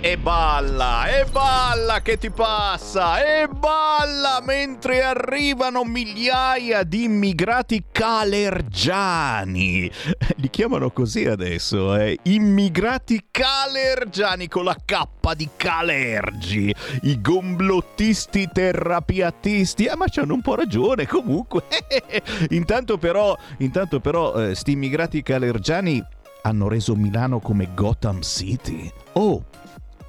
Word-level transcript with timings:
E 0.00 0.18
balla, 0.18 1.08
e 1.08 1.24
balla 1.24 2.00
che 2.00 2.16
ti 2.16 2.30
passa, 2.30 3.18
e 3.18 3.48
balla 3.48 4.40
mentre 4.40 5.02
arrivano 5.02 5.84
migliaia 5.84 6.84
di 6.84 7.04
immigrati 7.04 7.86
calergiani. 7.90 9.90
Li 10.36 10.50
chiamano 10.50 10.90
così 10.90 11.24
adesso, 11.24 11.96
eh? 11.96 12.18
Immigrati 12.22 13.26
calergiani 13.30 14.46
con 14.46 14.64
la 14.64 14.76
K 14.84 15.34
di 15.34 15.48
calergi, 15.56 16.72
i 17.02 17.20
gomblottisti 17.20 18.48
terrapiattisti. 18.52 19.88
Ah, 19.88 19.96
ma 19.96 20.06
c'hanno 20.08 20.34
un 20.34 20.42
po' 20.42 20.54
ragione 20.54 21.06
comunque. 21.06 21.64
intanto 22.50 22.96
però, 22.96 23.36
intanto 23.58 23.98
però, 23.98 24.34
eh, 24.34 24.54
sti 24.54 24.72
immigrati 24.72 25.22
calergiani 25.22 26.04
hanno 26.42 26.68
reso 26.68 26.94
Milano 26.94 27.40
come 27.40 27.70
Gotham 27.74 28.20
City. 28.20 28.88
Oh, 29.14 29.42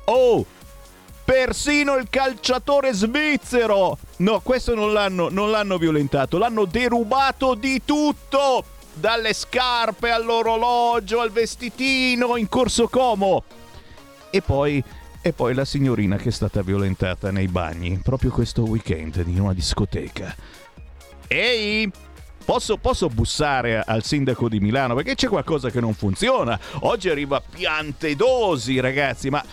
Oh! 0.10 0.46
Persino 1.26 1.96
il 1.96 2.08
calciatore 2.10 2.94
svizzero! 2.94 3.98
No, 4.18 4.40
questo 4.40 4.74
non 4.74 4.94
l'hanno, 4.94 5.28
non 5.30 5.52
l'hanno 5.52 5.78
violentato, 5.78 6.38
l'hanno 6.38 6.64
derubato 6.64 7.56
di 7.56 7.82
tutto! 7.84 8.64
Dalle 8.94 9.34
scarpe 9.34 10.10
all'orologio, 10.10 11.20
al 11.20 11.32
vestitino, 11.32 12.38
in 12.38 12.48
corso 12.48 12.88
Como. 12.88 13.44
E 14.30 14.42
poi, 14.42 14.82
e 15.22 15.34
poi 15.34 15.54
la 15.54 15.66
signorina 15.66 16.16
che 16.16 16.30
è 16.30 16.32
stata 16.32 16.62
violentata 16.62 17.30
nei 17.30 17.48
bagni, 17.48 18.00
proprio 18.02 18.32
questo 18.32 18.64
weekend 18.64 19.22
in 19.26 19.42
una 19.42 19.54
discoteca. 19.54 20.34
Ehi! 21.28 21.92
Posso, 22.46 22.78
posso, 22.78 23.10
bussare 23.10 23.84
al 23.86 24.06
sindaco 24.06 24.48
di 24.48 24.62
Milano 24.62 24.96
perché 24.96 25.16
c'è 25.16 25.28
qualcosa 25.28 25.70
che 25.70 25.82
non 25.82 25.94
funziona. 25.94 26.58
Oggi 26.80 27.10
arriva 27.10 27.42
piante 27.42 28.16
dosi, 28.16 28.80
ragazzi, 28.80 29.30
ma 29.30 29.44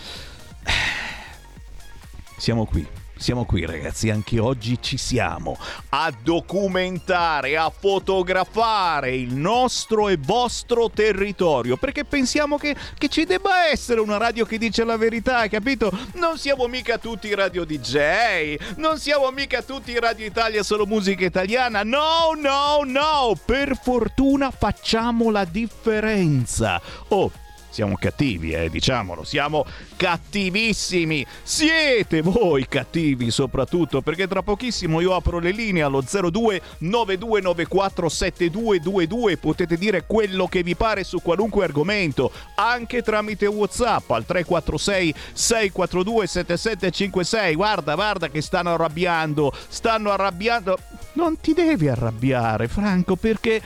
siamo 2.37 2.65
qui. 2.65 3.03
Siamo 3.17 3.45
qui 3.45 3.65
ragazzi, 3.65 4.09
anche 4.09 4.39
oggi 4.39 4.77
ci 4.81 4.97
siamo 4.97 5.57
a 5.89 6.13
documentare, 6.21 7.55
a 7.55 7.69
fotografare 7.69 9.15
il 9.15 9.33
nostro 9.33 10.09
e 10.09 10.17
vostro 10.17 10.89
territorio, 10.89 11.77
perché 11.77 12.03
pensiamo 12.03 12.57
che, 12.57 12.75
che, 12.97 13.07
ci 13.07 13.23
debba 13.23 13.67
essere 13.69 14.01
una 14.01 14.17
radio 14.17 14.45
che 14.45 14.57
dice 14.57 14.83
la 14.83 14.97
verità, 14.97 15.47
capito? 15.47 15.89
Non 16.15 16.37
siamo 16.37 16.67
mica 16.67 16.97
tutti 16.97 17.33
radio 17.33 17.63
DJ, 17.63 18.57
non 18.75 18.99
siamo 18.99 19.31
mica 19.31 19.61
tutti 19.61 19.97
Radio 19.97 20.25
Italia 20.25 20.61
solo 20.61 20.85
musica 20.85 21.23
italiana, 21.23 21.83
no, 21.83 22.33
no, 22.35 22.81
no, 22.83 23.39
per 23.45 23.79
fortuna 23.81 24.51
facciamo 24.51 25.31
la 25.31 25.45
differenza. 25.45 26.81
Oh, 27.07 27.31
siamo 27.75 27.97
cattivi, 27.99 28.53
eh, 28.53 28.69
diciamolo, 28.69 29.25
siamo 29.25 29.65
cattivissimi. 29.97 31.25
Siete 31.43 32.21
voi 32.21 32.65
cattivi 32.69 33.29
soprattutto, 33.31 33.99
perché 33.99 34.29
tra 34.29 34.41
pochissimo 34.41 35.01
io 35.01 35.13
apro 35.13 35.39
le 35.39 35.51
linee 35.51 35.81
allo 35.81 36.01
02 36.01 36.61
9294 36.77 38.07
7222, 38.07 39.37
potete 39.37 39.77
dire 39.77 40.05
quello 40.07 40.47
che 40.47 40.63
vi 40.63 40.73
pare 40.75 41.03
su 41.03 41.21
qualunque 41.21 41.65
argomento, 41.65 42.31
anche 42.55 43.01
tramite 43.01 43.45
WhatsApp 43.45 44.09
al 44.11 44.25
346 44.25 45.13
642 45.33 46.27
7756. 46.27 47.55
Guarda, 47.55 47.95
guarda 47.95 48.29
che 48.29 48.39
stanno 48.41 48.71
arrabbiando, 48.71 49.51
stanno 49.67 50.11
arrabbiando. 50.11 50.79
Non 51.13 51.41
ti 51.41 51.53
devi 51.53 51.89
arrabbiare, 51.89 52.69
Franco, 52.69 53.17
perché 53.17 53.61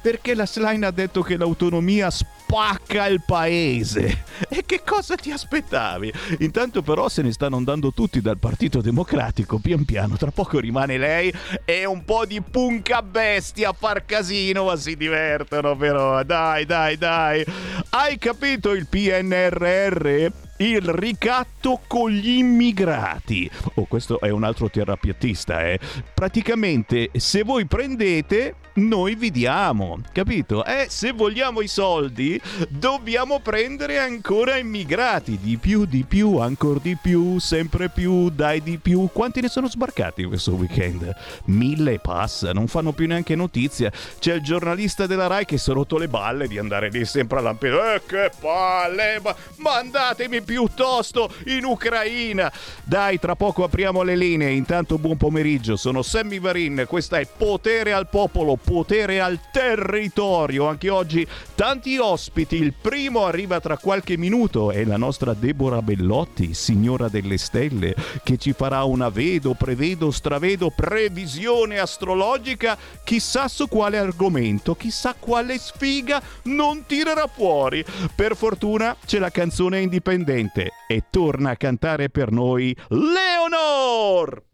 perché 0.00 0.34
la 0.34 0.46
Slime 0.46 0.86
ha 0.86 0.90
detto 0.90 1.20
che 1.22 1.36
l'autonomia 1.36 2.10
spacca 2.50 3.06
il 3.06 3.22
paese. 3.24 4.24
E 4.48 4.64
che 4.66 4.82
cosa 4.84 5.14
ti 5.14 5.30
aspettavi? 5.30 6.12
Intanto 6.40 6.82
però 6.82 7.08
se 7.08 7.22
ne 7.22 7.30
stanno 7.30 7.56
andando 7.56 7.92
tutti 7.92 8.20
dal 8.20 8.38
Partito 8.38 8.80
Democratico, 8.80 9.58
pian 9.58 9.84
piano, 9.84 10.16
tra 10.16 10.32
poco 10.32 10.58
rimane 10.58 10.98
lei 10.98 11.32
e 11.64 11.84
un 11.84 12.04
po' 12.04 12.26
di 12.26 12.40
punca 12.40 13.02
bestia 13.02 13.68
a 13.68 13.72
far 13.72 14.04
casino, 14.04 14.64
ma 14.64 14.76
si 14.76 14.96
divertono 14.96 15.76
però. 15.76 16.24
Dai, 16.24 16.66
dai, 16.66 16.96
dai. 16.96 17.44
Hai 17.90 18.18
capito 18.18 18.72
il 18.72 18.88
PNRR? 18.88 20.48
il 20.60 20.82
ricatto 20.82 21.80
con 21.86 22.10
gli 22.10 22.36
immigrati. 22.36 23.50
Oh, 23.76 23.84
questo 23.84 24.20
è 24.20 24.28
un 24.28 24.44
altro 24.44 24.68
terrapiattista, 24.68 25.66
eh. 25.66 25.78
Praticamente, 26.12 27.08
se 27.14 27.42
voi 27.44 27.64
prendete 27.64 28.56
noi 28.74 29.14
vi 29.14 29.30
diamo, 29.30 30.00
capito? 30.12 30.64
E 30.64 30.86
se 30.88 31.12
vogliamo 31.12 31.60
i 31.60 31.68
soldi, 31.68 32.40
dobbiamo 32.68 33.40
prendere 33.40 33.98
ancora 33.98 34.56
immigrati, 34.56 35.38
di 35.40 35.56
più, 35.56 35.84
di 35.84 36.04
più, 36.04 36.38
ancora 36.38 36.78
di 36.80 36.96
più, 37.00 37.38
sempre 37.38 37.88
più, 37.88 38.30
dai 38.30 38.62
di 38.62 38.78
più. 38.78 39.08
Quanti 39.12 39.40
ne 39.40 39.48
sono 39.48 39.68
sbarcati 39.68 40.24
questo 40.24 40.52
weekend? 40.52 41.12
Mille 41.46 41.98
passa, 41.98 42.52
non 42.52 42.68
fanno 42.68 42.92
più 42.92 43.06
neanche 43.06 43.34
notizia. 43.34 43.90
C'è 44.18 44.34
il 44.34 44.42
giornalista 44.42 45.06
della 45.06 45.26
Rai 45.26 45.44
che 45.44 45.58
si 45.58 45.70
è 45.70 45.72
rotto 45.72 45.98
le 45.98 46.08
balle 46.08 46.46
di 46.46 46.58
andare 46.58 46.90
lì 46.90 47.04
sempre 47.04 47.38
a 47.38 47.42
Lampedusa. 47.42 47.94
Eh, 47.94 48.02
che 48.06 48.30
palle! 48.38 49.20
Ma 49.22 49.34
mandatemi 49.56 50.42
piuttosto 50.42 51.32
in 51.46 51.64
Ucraina! 51.64 52.50
Dai, 52.84 53.18
tra 53.18 53.34
poco 53.34 53.64
apriamo 53.64 54.02
le 54.02 54.16
linee. 54.16 54.52
Intanto 54.52 54.98
buon 54.98 55.16
pomeriggio, 55.16 55.76
sono 55.76 56.02
Sammy 56.02 56.38
Varin, 56.38 56.84
questa 56.86 57.18
è 57.18 57.26
Potere 57.26 57.92
al 57.92 58.08
Popolo 58.08 58.58
potere 58.62 59.20
al 59.20 59.40
territorio. 59.50 60.66
Anche 60.66 60.90
oggi 60.90 61.26
tanti 61.54 61.98
ospiti. 61.98 62.56
Il 62.56 62.74
primo 62.74 63.24
arriva 63.24 63.60
tra 63.60 63.76
qualche 63.76 64.16
minuto, 64.16 64.70
è 64.70 64.84
la 64.84 64.96
nostra 64.96 65.34
Deborah 65.34 65.82
Bellotti, 65.82 66.54
signora 66.54 67.08
delle 67.08 67.38
stelle, 67.38 67.94
che 68.22 68.36
ci 68.36 68.52
farà 68.52 68.84
una 68.84 69.08
vedo, 69.08 69.54
prevedo, 69.54 70.10
stravedo, 70.10 70.70
previsione 70.70 71.78
astrologica. 71.78 72.76
Chissà 73.04 73.48
su 73.48 73.68
quale 73.68 73.98
argomento, 73.98 74.74
chissà 74.74 75.14
quale 75.18 75.58
sfiga 75.58 76.22
non 76.44 76.84
tirerà 76.86 77.26
fuori. 77.26 77.84
Per 78.14 78.36
fortuna 78.36 78.96
c'è 79.04 79.18
la 79.18 79.30
canzone 79.30 79.80
indipendente 79.80 80.70
e 80.88 81.04
torna 81.10 81.50
a 81.50 81.56
cantare 81.56 82.08
per 82.10 82.30
noi 82.30 82.76
Leonor! 82.88 84.48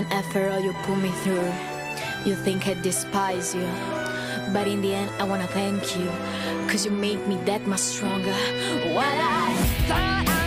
And 0.00 0.10
after 0.14 0.48
all 0.48 0.58
you 0.60 0.72
put 0.84 0.96
me 0.96 1.10
through, 1.10 1.52
you 2.24 2.34
think 2.34 2.66
I 2.66 2.72
despise 2.72 3.54
you. 3.54 3.68
But 4.50 4.66
in 4.66 4.80
the 4.80 4.94
end, 4.94 5.10
I 5.18 5.24
wanna 5.24 5.46
thank 5.48 5.94
you, 5.94 6.08
cause 6.68 6.86
you 6.86 6.90
made 6.90 7.20
me 7.28 7.36
that 7.44 7.66
much 7.66 7.80
stronger. 7.80 8.32
What 8.96 9.04
I 9.04 9.52
thought 9.88 10.24
I 10.26 10.39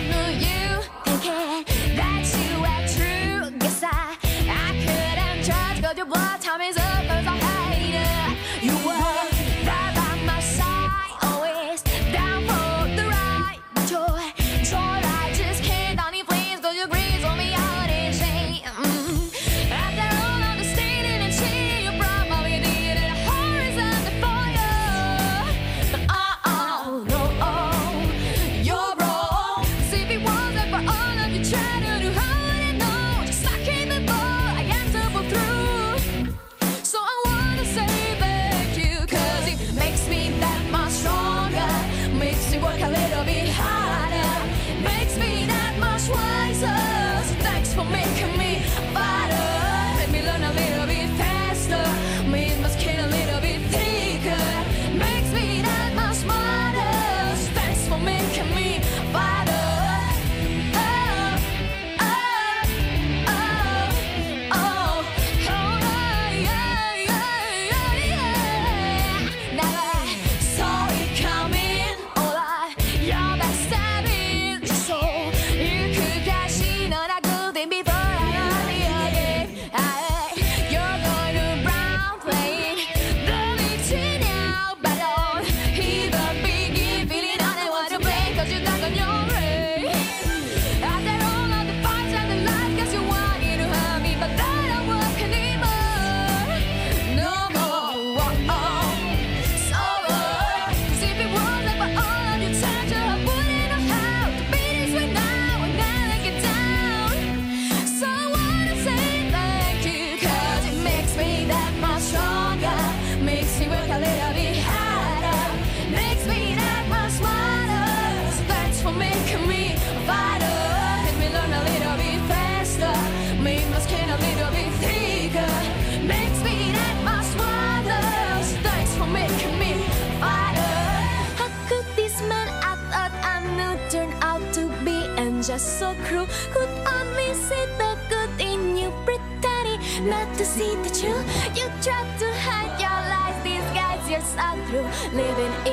through 144.74 144.90
living 145.14 145.73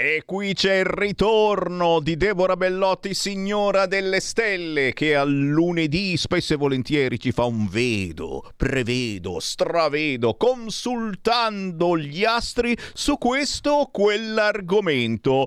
E 0.00 0.22
qui 0.24 0.54
c'è 0.54 0.76
il 0.76 0.84
ritorno 0.84 1.98
di 1.98 2.16
Deborah 2.16 2.56
Bellotti, 2.56 3.14
signora 3.14 3.86
delle 3.86 4.20
stelle, 4.20 4.92
che 4.92 5.16
al 5.16 5.28
lunedì 5.28 6.16
spesso 6.16 6.54
e 6.54 6.56
volentieri 6.56 7.18
ci 7.18 7.32
fa 7.32 7.46
un 7.46 7.66
vedo, 7.66 8.48
prevedo, 8.56 9.40
stravedo, 9.40 10.36
consultando 10.36 11.98
gli 11.98 12.24
astri 12.24 12.78
su 12.94 13.18
questo 13.18 13.70
o 13.72 13.90
quell'argomento. 13.90 15.46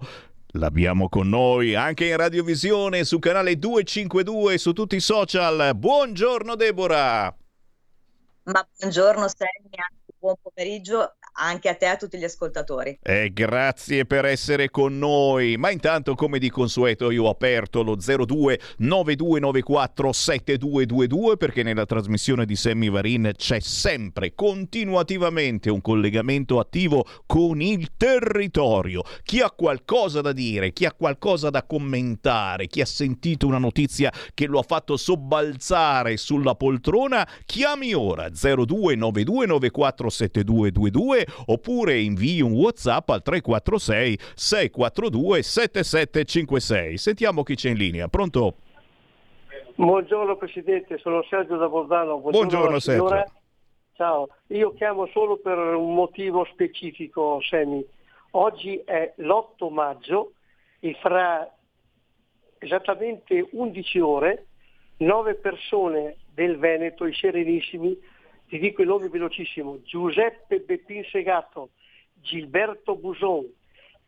L'abbiamo 0.56 1.08
con 1.08 1.30
noi 1.30 1.74
anche 1.74 2.08
in 2.08 2.18
radiovisione 2.18 3.06
su 3.06 3.20
canale 3.20 3.58
252 3.58 4.58
su 4.58 4.74
tutti 4.74 4.98
i 4.98 5.00
social. 5.00 5.74
Buongiorno 5.78 6.56
Deborah! 6.56 7.34
Ma 8.44 8.68
buongiorno 8.78 9.30
Sammy, 9.30 9.70
buon 10.20 10.36
pomeriggio 10.42 11.16
anche 11.34 11.70
a 11.70 11.76
te 11.76 11.86
e 11.86 11.90
a 11.90 11.96
tutti 11.98 12.18
gli 12.18 12.24
ascoltatori. 12.24 13.00
Eh, 13.02 13.32
grazie 13.34 14.06
per 14.06 14.26
essere 14.26 14.70
con 14.70 14.98
noi. 14.98 15.58
Ma 15.58 15.70
intanto, 15.70 16.16
come 16.16 16.40
di 16.40 16.50
consueto, 16.50 17.12
io 17.12 17.26
ho 17.26 17.30
aperto 17.30 17.84
lo 17.84 17.96
02 17.96 18.60
9294 18.78 20.12
7222 20.12 21.38
perché 21.38 21.64
nella 21.64 21.86
trasmissione 21.86 22.46
di 22.46 22.56
Sammy 22.56 22.90
Varin 22.90 23.32
c'è 23.36 23.60
sempre, 23.60 24.34
continuativamente, 24.34 25.70
un 25.70 25.82
collegamento 25.82 26.60
attivo 26.60 27.06
con 27.26 27.62
il 27.62 27.92
territorio. 27.98 29.04
Chi 29.24 29.42
ha 29.42 29.52
qualcosa 29.52 30.22
da 30.22 30.32
dire, 30.32 30.74
chi 30.74 30.86
ha 30.86 30.94
qualcosa 30.94 31.50
da 31.50 31.64
commentare, 31.64 32.68
chi 32.68 32.82
ha 32.82 32.86
sentito 32.86 33.48
una 33.48 33.58
notizia 33.58 34.12
che 34.34 34.48
lo 34.48 34.60
ha 34.60 34.64
fatto 34.64 34.98
sobbalzare 34.98 36.18
sulla 36.18 36.56
poltrona, 36.56 37.28
chiami 37.46 37.94
ora 37.94 38.30
02 38.30 38.96
9294 38.96 40.10
7222 40.10 41.26
oppure 41.46 42.00
invii 42.00 42.42
un 42.42 42.54
WhatsApp 42.54 43.10
al 43.10 43.22
346 43.22 44.18
642 44.36 45.42
7756. 45.42 46.98
Sentiamo 46.98 47.44
chi 47.44 47.56
c'è 47.56 47.70
in 47.70 47.78
linea. 47.78 48.08
Pronto? 48.08 48.56
Buongiorno 49.76 50.36
Presidente, 50.36 50.98
sono 50.98 51.24
Sergio 51.24 51.58
da 51.58 51.68
Bolzano. 51.68 52.20
Buongiorno, 52.20 52.80
signora. 52.80 53.18
Sergio. 53.18 53.40
Ciao, 53.94 54.30
io 54.48 54.74
chiamo 54.74 55.08
solo 55.08 55.38
per 55.38 55.58
un 55.58 55.94
motivo 55.94 56.46
specifico, 56.52 57.40
Semi. 57.42 57.86
Oggi 58.32 58.82
è 58.84 59.14
l'8 59.18 59.72
maggio 59.72 60.34
e 60.80 60.96
fra 61.02 61.48
esattamente 62.58 63.48
11 63.52 64.00
ore 64.00 64.46
nove 64.98 65.36
persone 65.36 66.18
del 66.34 66.58
Veneto, 66.58 67.06
i 67.06 67.14
Serenissimi, 67.14 67.98
ti 68.52 68.60
dico 68.60 68.82
i 68.82 68.86
nomi 68.86 69.08
velocissimo, 69.08 69.82
Giuseppe 69.82 70.60
Beppin 70.60 71.06
Segato, 71.06 71.70
Gilberto 72.16 72.98
Buson, 72.98 73.50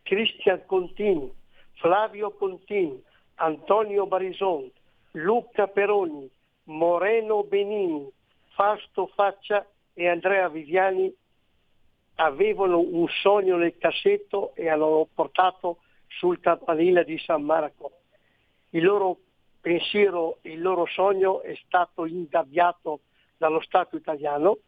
Cristian 0.01 0.65
Contin, 0.65 1.31
Flavio 1.75 2.31
Contin, 2.31 3.01
Antonio 3.35 4.05
Barison, 4.05 4.69
Luca 5.11 5.67
Peroni, 5.67 6.29
Moreno 6.65 7.45
Benini, 7.45 8.05
Fausto 8.49 9.07
Faccia 9.15 9.65
e 9.93 10.09
Andrea 10.09 10.49
Viviani 10.49 11.09
avevano 12.15 12.79
un 12.79 13.07
sogno 13.21 13.55
nel 13.55 13.77
cassetto 13.77 14.53
e 14.55 14.67
hanno 14.67 15.07
portato 15.13 15.77
sul 16.07 16.41
campanile 16.41 17.05
di 17.05 17.17
San 17.17 17.43
Marco. 17.43 17.91
Il 18.71 18.83
loro 18.83 19.19
pensiero, 19.61 20.39
il 20.41 20.61
loro 20.61 20.85
sogno 20.85 21.39
è 21.43 21.57
stato 21.65 22.05
ingabbiato 22.05 22.99
dallo 23.43 23.59
Stato 23.59 23.97
italiano, 23.97 24.59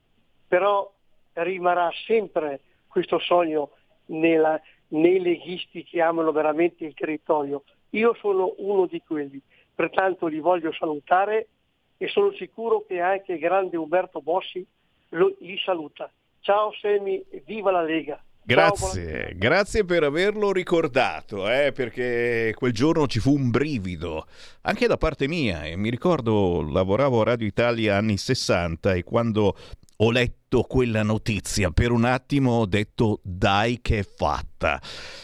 però 0.49 0.91
rimarrà 1.31 1.89
sempre 2.05 2.59
questo 2.87 3.19
sogno 3.19 3.69
nella, 4.07 4.59
nei 4.89 5.21
leghisti 5.21 5.85
che 5.85 6.01
amano 6.01 6.33
veramente 6.33 6.83
il 6.83 6.93
territorio. 6.93 7.63
Io 7.91 8.13
sono 8.15 8.53
uno 8.57 8.85
di 8.85 9.01
quelli, 9.01 9.41
pertanto 9.73 10.27
li 10.27 10.39
voglio 10.39 10.73
salutare 10.73 11.47
e 11.95 12.09
sono 12.09 12.33
sicuro 12.33 12.83
che 12.85 12.99
anche 12.99 13.33
il 13.33 13.39
grande 13.39 13.77
Umberto 13.77 14.19
Bossi 14.19 14.65
lo, 15.09 15.33
li 15.39 15.57
saluta. 15.59 16.11
Ciao 16.41 16.73
Semi, 16.73 17.23
viva 17.45 17.71
la 17.71 17.81
Lega! 17.81 18.21
Grazie, 18.47 19.33
grazie 19.37 19.85
per 19.85 20.03
averlo 20.03 20.51
ricordato, 20.51 21.49
eh, 21.49 21.71
perché 21.71 22.53
quel 22.55 22.73
giorno 22.73 23.07
ci 23.07 23.19
fu 23.19 23.33
un 23.33 23.49
brivido, 23.49 24.27
anche 24.61 24.85
da 24.85 24.97
parte 24.97 25.27
mia. 25.27 25.63
E 25.63 25.75
mi 25.75 25.89
ricordo, 25.89 26.61
lavoravo 26.61 27.21
a 27.21 27.23
Radio 27.23 27.47
Italia 27.47 27.97
anni 27.97 28.17
60 28.17 28.93
e 28.93 29.03
quando 29.03 29.57
ho 29.97 30.11
letto 30.11 30.61
quella 30.61 31.01
notizia, 31.01 31.71
per 31.71 31.89
un 31.89 32.05
attimo 32.05 32.51
ho 32.51 32.65
detto 32.67 33.19
dai 33.23 33.79
che 33.81 33.99
è 33.99 34.03
fatta. 34.03 34.79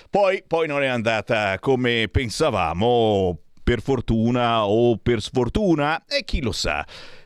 Poi, 0.10 0.44
poi 0.48 0.68
non 0.68 0.82
è 0.82 0.88
andata 0.88 1.60
come 1.60 2.08
pensavamo, 2.10 3.38
per 3.63 3.82
fortuna 3.82 4.66
o 4.66 4.98
per 4.98 5.22
sfortuna, 5.22 6.06
e 6.08 6.24
chi 6.24 6.42
lo 6.42 6.51
sa. 6.51 6.84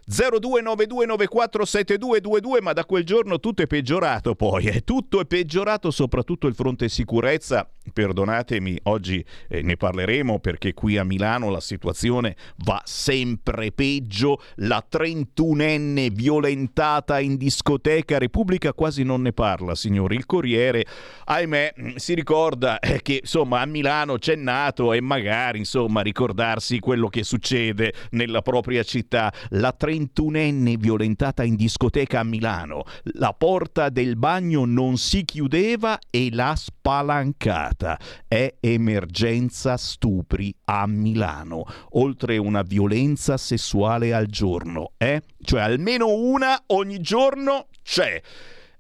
0292947222 0.10 2.62
ma 2.62 2.74
da 2.74 2.86
quel 2.86 3.04
giorno 3.04 3.40
tutto 3.40 3.64
è 3.64 3.68
peggiorato 3.68 4.36
poi 4.36 4.68
è 4.68 4.84
tutto 4.84 5.20
è 5.20 5.26
peggiorato 5.26 5.90
soprattutto 5.90 6.46
il 6.48 6.54
fronte 6.54 6.90
sicurezza. 6.90 7.68
Perdonatemi 7.94 8.80
oggi 8.84 9.24
eh, 9.48 9.62
ne 9.62 9.78
parleremo 9.78 10.40
perché 10.40 10.74
qui 10.74 10.98
a 10.98 11.04
Milano 11.04 11.52
la 11.52 11.60
situazione 11.60 12.36
va 12.66 12.82
sempre 12.84 13.72
peggio. 13.72 14.42
La 14.56 14.84
31enne 14.92 16.12
violentata 16.12 17.20
in 17.20 17.38
discoteca 17.38 18.18
Repubblica 18.18 18.74
quasi 18.74 19.04
non 19.04 19.22
ne 19.22 19.34
parla 19.34 19.76
signori. 19.76 20.16
Il 20.16 20.26
Corriere 20.26 20.86
ahimè 21.26 21.74
si 21.96 22.16
ricorda 22.16 22.80
eh, 22.80 23.02
che 23.02 23.20
insomma 23.22 23.62
a 23.62 23.66
Milano 23.66 24.18
c'è 24.18 24.36
nato 24.36 24.94
e 24.94 25.02
magari 25.02 25.60
insomma 25.60 26.02
ricordarsi 26.02 26.80
quello 26.80 27.08
che 27.08 27.24
succede 27.24 27.94
nella 28.12 28.42
propria 28.42 28.84
città. 28.84 29.32
La 29.50 29.72
31 29.72 29.95
trentunenne 29.96 30.76
violentata 30.76 31.44
in 31.44 31.56
discoteca 31.56 32.20
a 32.20 32.24
Milano. 32.24 32.84
La 33.14 33.34
porta 33.34 33.88
del 33.90 34.18
bagno 34.18 34.66
non 34.66 34.98
si 34.98 35.24
chiudeva 35.24 35.98
e 36.10 36.30
l'ha 36.32 36.54
spalancata. 36.56 37.98
È 38.28 38.56
emergenza 38.60 39.78
stupri 39.78 40.54
a 40.66 40.86
Milano, 40.86 41.64
oltre 41.92 42.38
una 42.38 42.62
violenza 42.62 43.38
sessuale 43.38 44.14
al 44.14 44.26
giorno, 44.26 44.92
eh? 44.98 45.22
Cioè 45.42 45.62
almeno 45.62 46.10
una 46.10 46.62
ogni 46.68 47.00
giorno 47.00 47.68
c'è. 47.82 48.22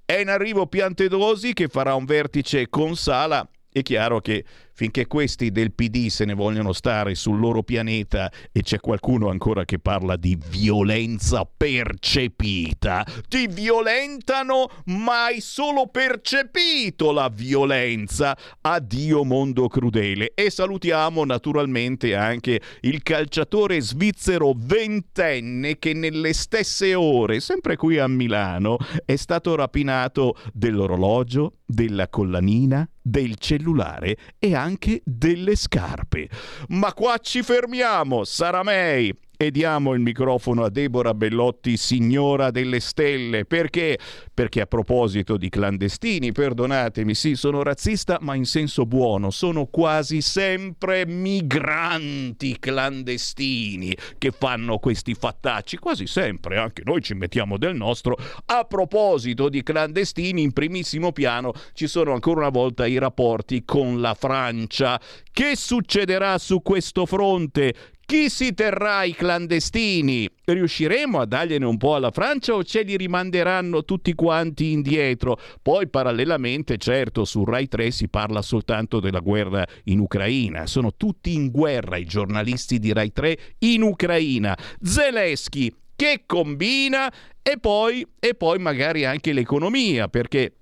È 0.03 0.17
in 0.17 0.29
arrivo 0.29 0.67
Piantedosi 0.67 1.53
che 1.53 1.69
farà 1.69 1.95
un 1.95 2.05
vertice 2.05 2.67
con 2.69 2.95
Sala. 2.95 3.47
È 3.71 3.81
chiaro 3.81 4.19
che 4.19 4.43
finché 4.75 5.07
questi 5.07 5.51
del 5.51 5.71
PD 5.71 6.07
se 6.07 6.25
ne 6.25 6.33
vogliono 6.33 6.73
stare 6.73 7.15
sul 7.15 7.39
loro 7.39 7.63
pianeta 7.63 8.29
e 8.51 8.61
c'è 8.61 8.79
qualcuno 8.79 9.29
ancora 9.29 9.63
che 9.63 9.79
parla 9.79 10.17
di 10.17 10.37
violenza 10.49 11.45
percepita, 11.45 13.05
ti 13.27 13.47
violentano 13.47 14.69
ma 14.85 15.25
hai 15.25 15.39
solo 15.39 15.87
percepito 15.87 17.11
la 17.11 17.29
violenza. 17.33 18.37
Addio 18.61 19.23
mondo 19.23 19.67
crudele. 19.67 20.33
E 20.35 20.49
salutiamo 20.49 21.23
naturalmente 21.23 22.15
anche 22.15 22.59
il 22.81 23.01
calciatore 23.01 23.79
svizzero 23.79 24.53
ventenne 24.55 25.79
che 25.79 25.93
nelle 25.93 26.33
stesse 26.33 26.93
ore, 26.93 27.39
sempre 27.39 27.77
qui 27.77 27.97
a 27.97 28.07
Milano, 28.07 28.77
è 29.05 29.15
stato 29.15 29.55
rapinato 29.55 30.35
dell'orologio, 30.51 31.59
della 31.65 32.09
collanina, 32.09 32.87
del 33.01 33.35
cellulare 33.37 34.17
e 34.39 34.55
anche 34.55 34.64
anche 34.65 35.01
delle 35.05 35.55
scarpe. 35.55 36.27
Ma 36.69 36.91
qua 36.93 37.17
ci 37.19 37.43
fermiamo, 37.43 38.23
Saramei 38.23 39.13
e 39.37 39.51
diamo 39.51 39.93
il 39.93 39.99
microfono 39.99 40.63
a 40.63 40.69
Deborah 40.69 41.13
Bellotti, 41.13 41.77
signora 41.77 42.51
delle 42.51 42.79
stelle. 42.79 43.45
Perché? 43.45 43.97
Perché 44.33 44.61
a 44.61 44.65
proposito 44.65 45.37
di 45.37 45.49
clandestini, 45.49 46.31
perdonatemi, 46.31 47.13
sì, 47.13 47.35
sono 47.35 47.63
razzista, 47.63 48.17
ma 48.21 48.35
in 48.35 48.45
senso 48.45 48.85
buono, 48.85 49.29
sono 49.29 49.65
quasi 49.65 50.21
sempre 50.21 51.05
migranti 51.05 52.57
clandestini 52.59 53.95
che 54.17 54.31
fanno 54.31 54.77
questi 54.77 55.13
fattacci, 55.13 55.77
quasi 55.77 56.07
sempre, 56.07 56.57
anche 56.57 56.83
noi 56.85 57.01
ci 57.01 57.13
mettiamo 57.13 57.57
del 57.57 57.75
nostro. 57.75 58.17
A 58.45 58.63
proposito 58.65 59.49
di 59.49 59.63
clandestini, 59.63 60.41
in 60.41 60.53
primissimo 60.53 61.11
piano 61.11 61.53
ci 61.73 61.87
sono 61.87 62.13
ancora 62.13 62.41
una 62.41 62.49
volta 62.49 62.85
i 62.85 62.97
rapporti 62.97 63.63
con 63.65 64.01
la 64.01 64.13
Francia. 64.13 64.99
Che 65.31 65.55
succederà 65.55 66.37
su 66.37 66.61
questo 66.61 67.05
fronte? 67.05 67.73
Chi 68.07 68.29
si 68.29 68.53
terrà 68.53 69.03
i 69.03 69.15
clandestini? 69.15 70.29
Riusciremo 70.43 71.19
a 71.19 71.25
dargliene 71.25 71.65
un 71.65 71.77
po' 71.77 71.95
alla 71.95 72.11
Francia 72.11 72.53
o 72.53 72.63
ce 72.63 72.83
li 72.83 72.97
rimanderanno 72.97 73.83
tutti 73.83 74.13
quanti 74.13 74.71
indietro? 74.71 75.39
Poi 75.59 75.87
parallelamente, 75.87 76.77
certo, 76.77 77.25
su 77.25 77.43
Rai 77.43 77.67
3 77.67 77.89
si 77.89 78.07
parla 78.07 78.43
soltanto 78.43 78.99
della 78.99 79.21
guerra 79.21 79.65
in 79.85 79.97
Ucraina. 79.97 80.67
Sono 80.67 80.93
tutti 80.95 81.33
in 81.33 81.49
guerra 81.49 81.97
i 81.97 82.05
giornalisti 82.05 82.77
di 82.77 82.93
Rai 82.93 83.11
3 83.11 83.37
in 83.59 83.81
Ucraina. 83.81 84.55
Zelensky 84.83 85.73
che 85.95 86.25
combina 86.27 87.11
e 87.41 87.57
poi, 87.57 88.05
e 88.19 88.35
poi 88.35 88.59
magari 88.59 89.05
anche 89.05 89.33
l'economia, 89.33 90.09
perché 90.09 90.53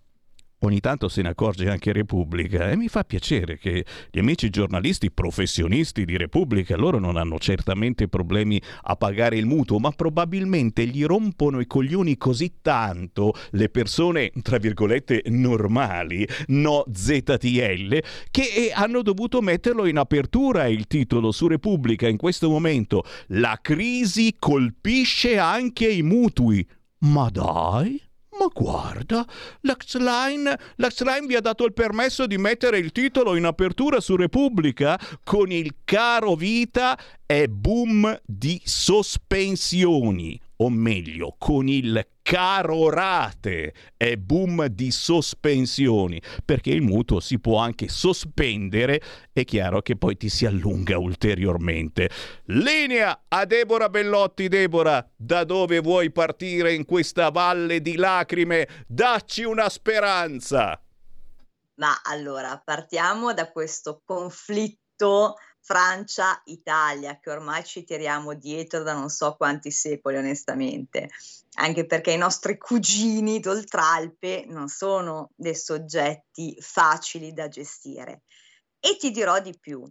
ogni 0.63 0.79
tanto 0.79 1.07
se 1.07 1.21
ne 1.21 1.29
accorge 1.29 1.69
anche 1.69 1.91
Repubblica 1.91 2.69
e 2.69 2.75
mi 2.75 2.87
fa 2.87 3.03
piacere 3.03 3.57
che 3.57 3.85
gli 4.09 4.19
amici 4.19 4.49
giornalisti 4.49 5.11
professionisti 5.11 6.05
di 6.05 6.17
Repubblica 6.17 6.75
loro 6.75 6.99
non 6.99 7.17
hanno 7.17 7.37
certamente 7.37 8.07
problemi 8.07 8.61
a 8.83 8.95
pagare 8.95 9.37
il 9.37 9.45
mutuo, 9.45 9.79
ma 9.79 9.91
probabilmente 9.91 10.85
gli 10.85 11.03
rompono 11.05 11.59
i 11.59 11.67
coglioni 11.67 12.17
così 12.17 12.55
tanto 12.61 13.33
le 13.51 13.69
persone 13.69 14.31
tra 14.41 14.57
virgolette 14.57 15.23
normali, 15.27 16.27
no 16.47 16.85
ZTL, 16.91 18.01
che 18.31 18.41
eh, 18.41 18.71
hanno 18.73 19.01
dovuto 19.01 19.41
metterlo 19.41 19.85
in 19.85 19.97
apertura 19.97 20.67
il 20.67 20.87
titolo 20.87 21.31
su 21.31 21.47
Repubblica 21.47 22.07
in 22.07 22.17
questo 22.17 22.49
momento. 22.49 23.03
La 23.27 23.59
crisi 23.61 24.35
colpisce 24.39 25.37
anche 25.37 25.89
i 25.89 26.01
mutui. 26.01 26.65
Ma 26.99 27.29
dai? 27.29 28.01
Ma 28.39 28.47
guarda, 28.51 29.25
l'Axline, 29.61 30.57
l'Axline 30.75 31.27
vi 31.27 31.35
ha 31.35 31.41
dato 31.41 31.65
il 31.65 31.73
permesso 31.73 32.25
di 32.25 32.37
mettere 32.37 32.77
il 32.79 32.91
titolo 32.91 33.35
in 33.35 33.45
apertura 33.45 33.99
su 33.99 34.15
Repubblica. 34.15 34.99
Con 35.23 35.51
il 35.51 35.75
caro 35.83 36.35
vita 36.35 36.97
è 37.25 37.47
boom 37.47 38.19
di 38.25 38.59
sospensioni 38.63 40.42
o 40.57 40.69
meglio, 40.69 41.35
con 41.37 41.67
il 41.67 42.05
caro 42.21 42.89
rate 42.89 43.73
e 43.97 44.17
boom 44.17 44.67
di 44.67 44.91
sospensioni, 44.91 46.21
perché 46.45 46.71
il 46.71 46.81
mutuo 46.81 47.19
si 47.19 47.39
può 47.39 47.57
anche 47.57 47.89
sospendere, 47.89 49.01
è 49.31 49.43
chiaro 49.43 49.81
che 49.81 49.95
poi 49.97 50.15
ti 50.15 50.29
si 50.29 50.45
allunga 50.45 50.97
ulteriormente. 50.97 52.09
Linea 52.45 53.25
a 53.27 53.45
Deborah 53.45 53.89
Bellotti. 53.89 54.47
Deborah, 54.47 55.07
da 55.15 55.43
dove 55.43 55.79
vuoi 55.79 56.11
partire 56.11 56.73
in 56.73 56.85
questa 56.85 57.29
valle 57.29 57.81
di 57.81 57.95
lacrime? 57.95 58.67
Dacci 58.87 59.43
una 59.43 59.69
speranza. 59.69 60.79
Ma 61.75 62.01
allora, 62.03 62.61
partiamo 62.63 63.33
da 63.33 63.51
questo 63.51 64.01
conflitto 64.05 65.35
Francia-Italia, 65.65 67.19
che 67.19 67.29
ormai 67.29 67.63
ci 67.63 67.85
tiriamo 67.85 68.33
dietro 68.33 68.83
da 68.83 68.93
non 68.93 69.09
so 69.09 69.35
quanti 69.37 69.71
secoli, 69.71 70.17
onestamente, 70.17 71.09
anche 71.53 71.85
perché 71.85 72.11
i 72.11 72.17
nostri 72.17 72.57
cugini 72.57 73.39
d'Oltralpe 73.39 74.43
non 74.47 74.67
sono 74.67 75.31
dei 75.35 75.55
soggetti 75.55 76.57
facili 76.59 77.31
da 77.31 77.47
gestire. 77.47 78.23
E 78.77 78.97
ti 78.97 79.09
dirò 79.11 79.39
di 79.39 79.57
più, 79.57 79.89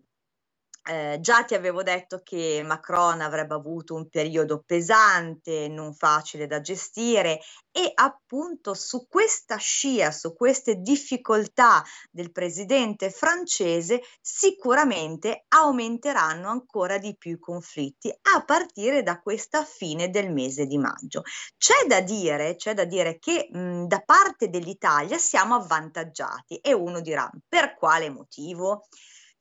eh, 0.85 1.19
già 1.21 1.45
ti 1.45 1.55
avevo 1.55 1.83
detto 1.83 2.23
che 2.23 2.63
Macron 2.65 3.21
avrebbe 3.21 3.55
avuto 3.55 3.95
un 3.95 4.09
periodo 4.09 4.63
pesante, 4.65 5.69
non 5.69 5.95
facile 5.95 6.47
da 6.47 6.61
gestire 6.61 7.41
e 7.71 7.91
appunto 7.95 8.75
su 8.75 9.07
questa 9.09 9.57
scia, 9.57 10.11
su 10.11 10.35
queste 10.35 10.77
difficoltà 10.77 11.83
del 12.11 12.33
presidente 12.33 13.11
francese 13.11 14.03
sicuramente 14.21 15.45
aumenteranno 15.49 16.49
ancora 16.49 16.99
di 16.99 17.17
più 17.17 17.33
i 17.33 17.39
conflitti 17.39 18.13
a 18.35 18.45
partire 18.45 19.03
da 19.03 19.21
questa 19.21 19.65
fine 19.65 20.11
del 20.11 20.33
mese 20.33 20.67
di 20.67 20.79
maggio. 20.79 21.23
C'è 21.57 21.87
da 21.87 22.01
dire, 22.01 22.57
c'è 22.57 22.75
da 22.75 22.85
dire 22.85 23.19
che 23.19 23.49
mh, 23.51 23.85
da 23.87 24.01
parte 24.01 24.49
dell'Italia 24.49 25.17
siamo 25.17 25.55
avvantaggiati 25.55 26.57
e 26.57 26.73
uno 26.73 27.01
dirà 27.01 27.31
per 27.49 27.75
quale 27.77 28.11
motivo? 28.11 28.87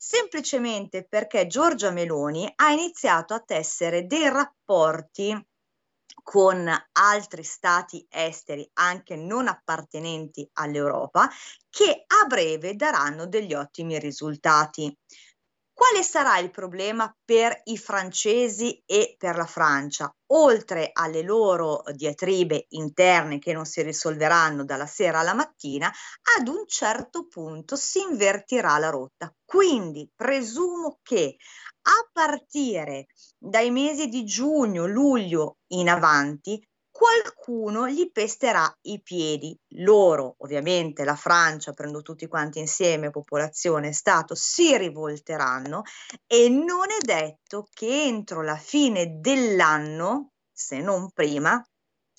Semplicemente 0.04 1.06
perché 1.08 1.46
Giorgia 1.46 1.92
Meloni 1.92 2.50
ha 2.56 2.72
iniziato 2.72 3.34
a 3.34 3.40
tessere 3.40 4.08
dei 4.08 4.28
rapporti 4.28 5.32
con 6.24 6.68
altri 6.92 7.44
stati 7.44 8.04
esteri, 8.10 8.68
anche 8.74 9.14
non 9.14 9.46
appartenenti 9.46 10.48
all'Europa, 10.54 11.30
che 11.70 12.04
a 12.04 12.26
breve 12.26 12.74
daranno 12.74 13.28
degli 13.28 13.54
ottimi 13.54 13.96
risultati. 14.00 14.92
Quale 15.74 16.02
sarà 16.02 16.38
il 16.38 16.50
problema 16.50 17.12
per 17.24 17.60
i 17.64 17.76
francesi 17.76 18.82
e 18.86 19.16
per 19.18 19.36
la 19.36 19.46
Francia? 19.46 20.10
Oltre 20.32 20.90
alle 20.92 21.22
loro 21.22 21.82
diatribe 21.94 22.66
interne 22.70 23.38
che 23.38 23.52
non 23.52 23.64
si 23.66 23.82
risolveranno 23.82 24.64
dalla 24.64 24.86
sera 24.86 25.18
alla 25.20 25.34
mattina, 25.34 25.90
ad 26.38 26.48
un 26.48 26.64
certo 26.66 27.26
punto 27.26 27.76
si 27.76 28.00
invertirà 28.00 28.78
la 28.78 28.90
rotta. 28.90 29.34
Quindi 29.44 30.08
presumo 30.14 30.98
che 31.02 31.36
a 31.82 32.08
partire 32.12 33.06
dai 33.38 33.70
mesi 33.70 34.08
di 34.08 34.24
giugno, 34.24 34.86
luglio 34.86 35.56
in 35.72 35.88
avanti, 35.88 36.64
qualcuno 37.02 37.88
gli 37.88 38.12
pesterà 38.12 38.72
i 38.82 39.02
piedi. 39.02 39.58
Loro, 39.78 40.36
ovviamente 40.38 41.02
la 41.02 41.16
Francia, 41.16 41.72
prendo 41.72 42.00
tutti 42.00 42.28
quanti 42.28 42.60
insieme, 42.60 43.10
popolazione, 43.10 43.92
Stato, 43.92 44.36
si 44.36 44.76
rivolteranno 44.76 45.82
e 46.28 46.48
non 46.48 46.92
è 46.92 46.98
detto 47.04 47.66
che 47.72 48.04
entro 48.04 48.42
la 48.42 48.54
fine 48.54 49.18
dell'anno, 49.18 50.30
se 50.52 50.78
non 50.78 51.10
prima, 51.10 51.60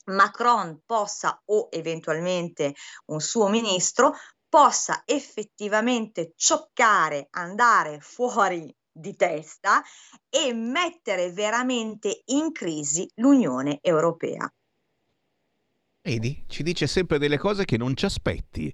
Macron 0.07 0.81
possa 0.85 1.41
o 1.45 1.69
eventualmente 1.71 2.73
un 3.05 3.21
suo 3.21 3.47
ministro 3.47 4.17
possa 4.49 5.03
effettivamente 5.05 6.33
cioccare, 6.35 7.27
andare 7.31 8.01
fuori 8.01 8.75
di 8.91 9.15
testa 9.15 9.81
e 10.29 10.53
mettere 10.53 11.31
veramente 11.31 12.23
in 12.25 12.51
crisi 12.51 13.09
l'Unione 13.15 13.79
Europea. 13.81 14.45
Vedi, 16.05 16.43
ci 16.47 16.63
dice 16.63 16.85
sempre 16.85 17.17
delle 17.17 17.37
cose 17.37 17.63
che 17.63 17.77
non 17.77 17.95
ci 17.95 18.03
aspetti. 18.03 18.69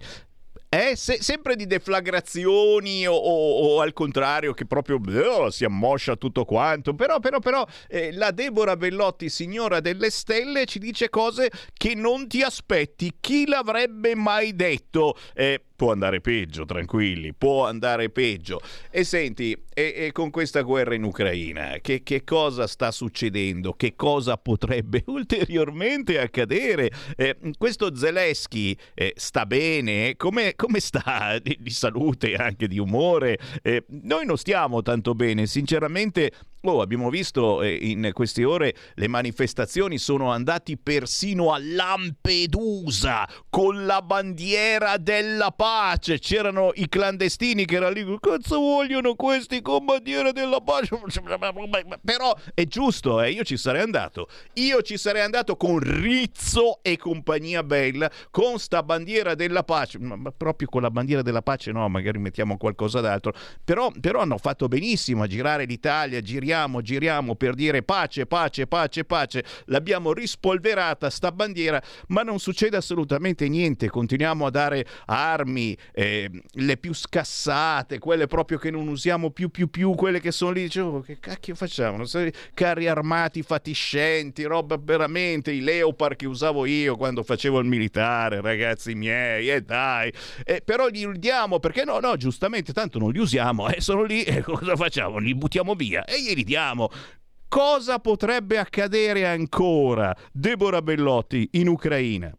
Eh, 0.67 0.95
se, 0.95 1.21
sempre 1.21 1.55
di 1.55 1.67
deflagrazioni 1.67 3.05
o, 3.07 3.13
o, 3.13 3.75
o, 3.75 3.81
al 3.81 3.93
contrario 3.93 4.53
che 4.53 4.65
proprio 4.65 4.99
oh, 4.99 5.51
si 5.51 5.63
ammoscia 5.63 6.15
tutto 6.15 6.43
quanto. 6.43 6.95
Però, 6.95 7.19
però, 7.19 7.37
però 7.37 7.63
eh, 7.87 8.11
la 8.13 8.31
Deborah 8.31 8.75
Bellotti, 8.75 9.29
signora 9.29 9.79
delle 9.79 10.09
stelle, 10.09 10.65
ci 10.65 10.79
dice 10.79 11.09
cose 11.09 11.51
che 11.71 11.93
non 11.93 12.27
ti 12.27 12.41
aspetti. 12.41 13.17
Chi 13.19 13.45
l'avrebbe 13.45 14.15
mai 14.15 14.55
detto? 14.55 15.15
Eh, 15.35 15.65
può 15.79 15.93
andare 15.93 16.19
peggio, 16.19 16.65
tranquilli, 16.65 17.33
può 17.33 17.65
andare 17.65 18.09
peggio. 18.09 18.59
E 18.91 19.05
senti, 19.05 19.57
e, 19.73 19.93
e 19.95 20.11
con 20.11 20.29
questa 20.29 20.59
guerra 20.59 20.93
in 20.93 21.03
Ucraina, 21.03 21.77
che, 21.79 22.03
che, 22.03 22.25
cosa 22.25 22.67
sta 22.67 22.91
succedendo? 22.91 23.71
Che 23.71 23.95
cosa 23.95 24.35
potrebbe 24.35 25.03
ulteriormente 25.07 26.19
accadere? 26.19 26.91
Eh, 27.15 27.37
questo 27.57 27.95
Zelensky 27.95 28.75
eh, 28.93 29.13
sta 29.15 29.45
bene? 29.45 30.17
Come, 30.17 30.53
come 30.57 30.81
sta 30.81 31.39
di, 31.41 31.55
di, 31.57 31.69
salute, 31.69 32.35
anche 32.35 32.67
di 32.67 32.77
umore? 32.77 33.39
Eh, 33.61 33.85
noi 34.01 34.25
non 34.25 34.35
stiamo 34.35 34.81
tanto 34.81 35.15
bene, 35.15 35.47
sinceramente 35.47 36.33
Oh, 36.63 36.81
abbiamo 36.81 37.09
visto 37.09 37.61
eh, 37.61 37.73
in 37.73 38.09
queste 38.11 38.43
ore 38.43 38.75
le 38.95 39.07
manifestazioni 39.07 39.97
sono 39.97 40.29
andati 40.29 40.75
persino 40.77 41.53
a 41.53 41.57
Lampedusa 41.57 43.25
con 43.49 43.85
la 43.85 44.01
bandiera 44.01 44.97
della 44.97 45.51
pace. 45.51 46.19
C'erano 46.19 46.71
i 46.73 46.89
clandestini 46.89 47.63
che 47.63 47.75
erano 47.77 47.93
lì. 47.93 48.17
Cazzo 48.19 48.59
vogliono 48.59 49.15
questi 49.15 49.61
con 49.61 49.85
bandiera 49.85 50.33
della 50.33 50.59
pace? 50.59 50.99
Però 52.03 52.35
è 52.53 52.65
giusto, 52.65 53.21
eh? 53.21 53.31
io 53.31 53.45
ci 53.45 53.55
sarei 53.55 53.81
andato. 53.81 54.27
Io 54.55 54.81
ci 54.81 54.97
sarei 54.97 55.21
andato 55.21 55.55
con 55.55 55.79
Rizzo 55.79 56.79
e 56.81 56.97
compagnia 56.97 57.63
bella 57.63 58.11
con 58.31 58.59
sta 58.59 58.83
bandiera 58.83 59.33
della 59.33 59.63
pace. 59.63 59.97
Ma, 59.97 60.29
proprio 60.35 60.67
con 60.67 60.81
la 60.81 60.91
bandiera 60.91 61.21
della 61.21 61.41
pace 61.41 61.71
no, 61.71 61.87
magari 61.87 62.19
mettiamo 62.19 62.57
qualcosa 62.57 62.99
d'altro. 62.99 63.31
Però, 63.63 63.89
però 64.01 64.19
hanno 64.19 64.37
fatto 64.37 64.67
benissimo 64.67 65.23
a 65.23 65.27
girare 65.27 65.63
l'Italia, 65.63 66.19
giriamo 66.19 66.47
giriamo, 66.49 66.81
giriamo 66.81 67.35
per 67.35 67.53
dire 67.53 67.83
pace, 67.83 68.25
pace, 68.25 68.65
pace, 68.65 69.05
pace, 69.05 69.43
l'abbiamo 69.65 70.13
rispolverata 70.13 71.09
sta 71.11 71.31
bandiera, 71.31 71.81
ma 72.07 72.23
non 72.23 72.39
succede 72.39 72.75
assolutamente 72.75 73.47
niente, 73.47 73.89
continuiamo 73.89 74.47
a 74.47 74.49
dare 74.49 74.85
armi, 75.05 75.77
eh, 75.93 76.29
le 76.53 76.77
più 76.77 76.93
scassate, 76.93 77.99
quelle 77.99 78.25
proprio 78.25 78.57
che 78.57 78.71
non 78.71 78.87
usiamo 78.87 79.29
più, 79.29 79.49
più, 79.49 79.69
più, 79.69 79.93
quelle 79.93 80.19
che 80.19 80.31
sono 80.31 80.51
lì, 80.51 80.63
dicevo, 80.63 80.97
oh, 80.97 81.01
che 81.01 81.19
cacchio 81.19 81.53
facciamo? 81.53 82.03
Carri 82.55 82.87
armati 82.87 83.43
fatiscenti, 83.43 84.43
roba 84.43 84.79
veramente, 84.81 85.51
i 85.51 85.61
Leopard 85.61 86.15
che 86.15 86.25
usavo 86.25 86.65
io 86.65 86.95
quando 86.95 87.21
facevo 87.21 87.59
il 87.59 87.67
militare, 87.67 88.41
ragazzi 88.41 88.95
miei, 88.95 89.49
e 89.49 89.53
eh 89.53 89.61
dai, 89.61 90.11
eh, 90.43 90.61
però 90.65 90.87
li 90.87 91.07
diamo 91.19 91.59
perché 91.59 91.85
no, 91.85 91.99
no, 91.99 92.17
giustamente, 92.17 92.73
tanto 92.73 92.97
non 92.97 93.11
li 93.11 93.19
usiamo, 93.19 93.69
eh, 93.69 93.81
sono 93.81 94.03
lì, 94.03 94.23
e 94.39 94.41
cosa 94.41 94.75
facciamo? 94.75 95.19
Li 95.19 95.35
buttiamo 95.35 95.75
via. 95.75 96.05
E 96.05 96.15
ieri 96.15 96.38
vediamo. 96.39 96.89
Cosa 97.47 97.99
potrebbe 97.99 98.57
accadere 98.57 99.27
ancora, 99.27 100.15
Deborah 100.31 100.81
Bellotti, 100.81 101.49
in 101.53 101.67
Ucraina? 101.67 102.31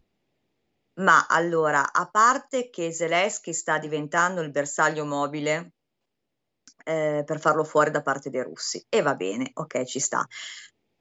Ma 1.01 1.25
allora, 1.27 1.91
a 1.91 2.09
parte 2.09 2.69
che 2.69 2.91
Zelensky 2.91 3.53
sta 3.53 3.77
diventando 3.77 4.41
il 4.41 4.51
bersaglio 4.51 5.05
mobile 5.05 5.73
eh, 6.83 7.23
per 7.25 7.39
farlo 7.39 7.63
fuori 7.63 7.91
da 7.91 8.01
parte 8.01 8.29
dei 8.29 8.43
russi, 8.43 8.83
e 8.89 9.01
va 9.01 9.15
bene, 9.15 9.51
ok, 9.53 9.83
ci 9.83 9.99
sta. 9.99 10.25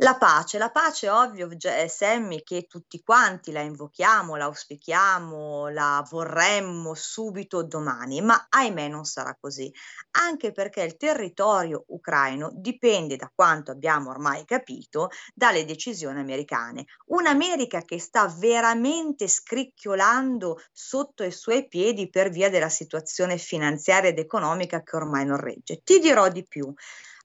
La 0.03 0.17
pace, 0.17 0.57
la 0.57 0.71
pace 0.71 1.11
ovvio, 1.11 1.47
è 1.61 1.87
Sammy 1.87 2.43
che 2.43 2.65
tutti 2.67 3.03
quanti 3.03 3.53
la 3.53 3.61
invochiamo, 3.61 4.35
la 4.35 4.47
auspichiamo, 4.47 5.69
la 5.69 6.03
vorremmo 6.09 6.95
subito 6.95 7.63
domani, 7.63 8.23
ma 8.23 8.47
ahimè 8.49 8.89
non 8.89 9.05
sarà 9.05 9.37
così, 9.39 9.71
anche 10.13 10.53
perché 10.53 10.81
il 10.85 10.97
territorio 10.97 11.85
ucraino 11.89 12.49
dipende 12.55 13.17
da 13.17 13.31
quanto 13.35 13.73
abbiamo 13.73 14.09
ormai 14.09 14.47
capito 14.47 15.11
dalle 15.35 15.67
decisioni 15.67 16.19
americane. 16.19 16.87
Un'America 17.09 17.83
che 17.83 17.99
sta 17.99 18.27
veramente 18.27 19.29
scricchiolando 19.29 20.63
sotto 20.73 21.25
i 21.25 21.31
suoi 21.31 21.69
piedi 21.69 22.09
per 22.09 22.31
via 22.31 22.49
della 22.49 22.71
situazione 22.71 23.37
finanziaria 23.37 24.09
ed 24.09 24.19
economica 24.19 24.83
che 24.83 24.97
ormai 24.97 25.27
non 25.27 25.37
regge. 25.37 25.83
Ti 25.85 25.99
dirò 25.99 26.31
di 26.31 26.43
più 26.49 26.73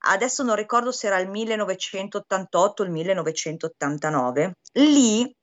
adesso 0.08 0.44
non 0.44 0.56
ricordo 0.56 0.92
se 0.92 1.08
era 1.08 1.20
il 1.20 1.30
1988 1.30 2.65
o 2.84 2.86
il 2.86 2.92
1989, 2.92 4.54
lì 4.74 5.34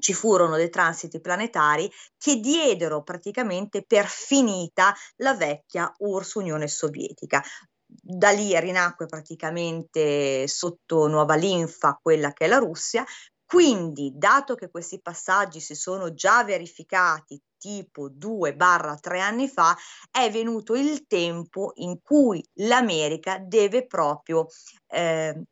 ci 0.00 0.12
furono 0.12 0.56
dei 0.56 0.70
transiti 0.70 1.20
planetari 1.20 1.90
che 2.16 2.36
diedero 2.36 3.02
praticamente 3.02 3.84
per 3.84 4.06
finita 4.06 4.94
la 5.16 5.34
vecchia 5.34 5.92
URSS 5.98 6.34
Unione 6.34 6.68
Sovietica. 6.68 7.42
Da 7.84 8.30
lì 8.30 8.58
rinacque 8.60 9.06
praticamente 9.06 10.46
sotto 10.46 11.06
nuova 11.06 11.34
linfa 11.34 11.98
quella 12.00 12.32
che 12.32 12.44
è 12.44 12.48
la 12.48 12.58
Russia, 12.58 13.04
quindi, 13.46 14.12
dato 14.14 14.54
che 14.54 14.68
questi 14.68 15.00
passaggi 15.00 15.58
si 15.60 15.74
sono 15.74 16.12
già 16.12 16.44
verificati 16.44 17.40
tipo 17.56 18.10
2-3 18.10 19.20
anni 19.20 19.48
fa, 19.48 19.74
è 20.10 20.30
venuto 20.30 20.74
il 20.74 21.06
tempo 21.06 21.72
in 21.76 21.98
cui 22.02 22.44
l'America 22.56 23.38
deve 23.38 23.86
proprio 23.86 24.46
eh, 24.86 25.42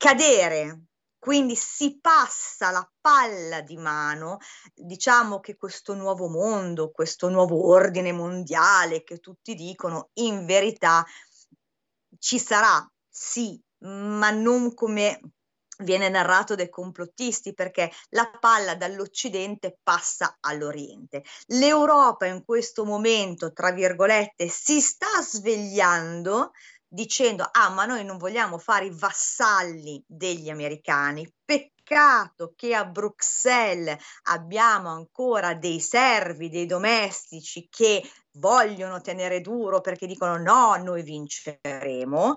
cadere. 0.00 0.84
Quindi 1.18 1.54
si 1.54 1.98
passa 2.00 2.70
la 2.70 2.90
palla 2.98 3.60
di 3.60 3.76
mano, 3.76 4.38
diciamo 4.74 5.38
che 5.38 5.54
questo 5.54 5.92
nuovo 5.92 6.28
mondo, 6.28 6.90
questo 6.90 7.28
nuovo 7.28 7.68
ordine 7.68 8.10
mondiale 8.10 9.02
che 9.02 9.18
tutti 9.18 9.54
dicono, 9.54 10.08
in 10.14 10.46
verità 10.46 11.04
ci 12.18 12.38
sarà, 12.38 12.90
sì, 13.06 13.62
ma 13.80 14.30
non 14.30 14.72
come 14.72 15.20
viene 15.80 16.08
narrato 16.08 16.54
dai 16.54 16.70
complottisti 16.70 17.52
perché 17.52 17.90
la 18.10 18.30
palla 18.40 18.74
dall'Occidente 18.74 19.78
passa 19.82 20.38
all'Oriente. 20.40 21.22
L'Europa 21.48 22.24
in 22.24 22.44
questo 22.44 22.86
momento, 22.86 23.52
tra 23.52 23.72
virgolette, 23.72 24.48
si 24.48 24.80
sta 24.80 25.20
svegliando 25.20 26.52
dicendo 26.92 27.48
ah 27.50 27.70
ma 27.70 27.86
noi 27.86 28.04
non 28.04 28.18
vogliamo 28.18 28.58
fare 28.58 28.86
i 28.86 28.92
vassalli 28.92 30.02
degli 30.06 30.50
americani. 30.50 31.32
Peccato 31.44 32.52
che 32.56 32.74
a 32.74 32.84
Bruxelles 32.84 33.96
abbiamo 34.24 34.90
ancora 34.90 35.54
dei 35.54 35.80
servi, 35.80 36.50
dei 36.50 36.66
domestici 36.66 37.68
che 37.70 38.02
vogliono 38.32 39.00
tenere 39.00 39.40
duro 39.40 39.80
perché 39.80 40.06
dicono 40.06 40.36
no, 40.36 40.76
noi 40.76 41.02
vinceremo 41.02 42.34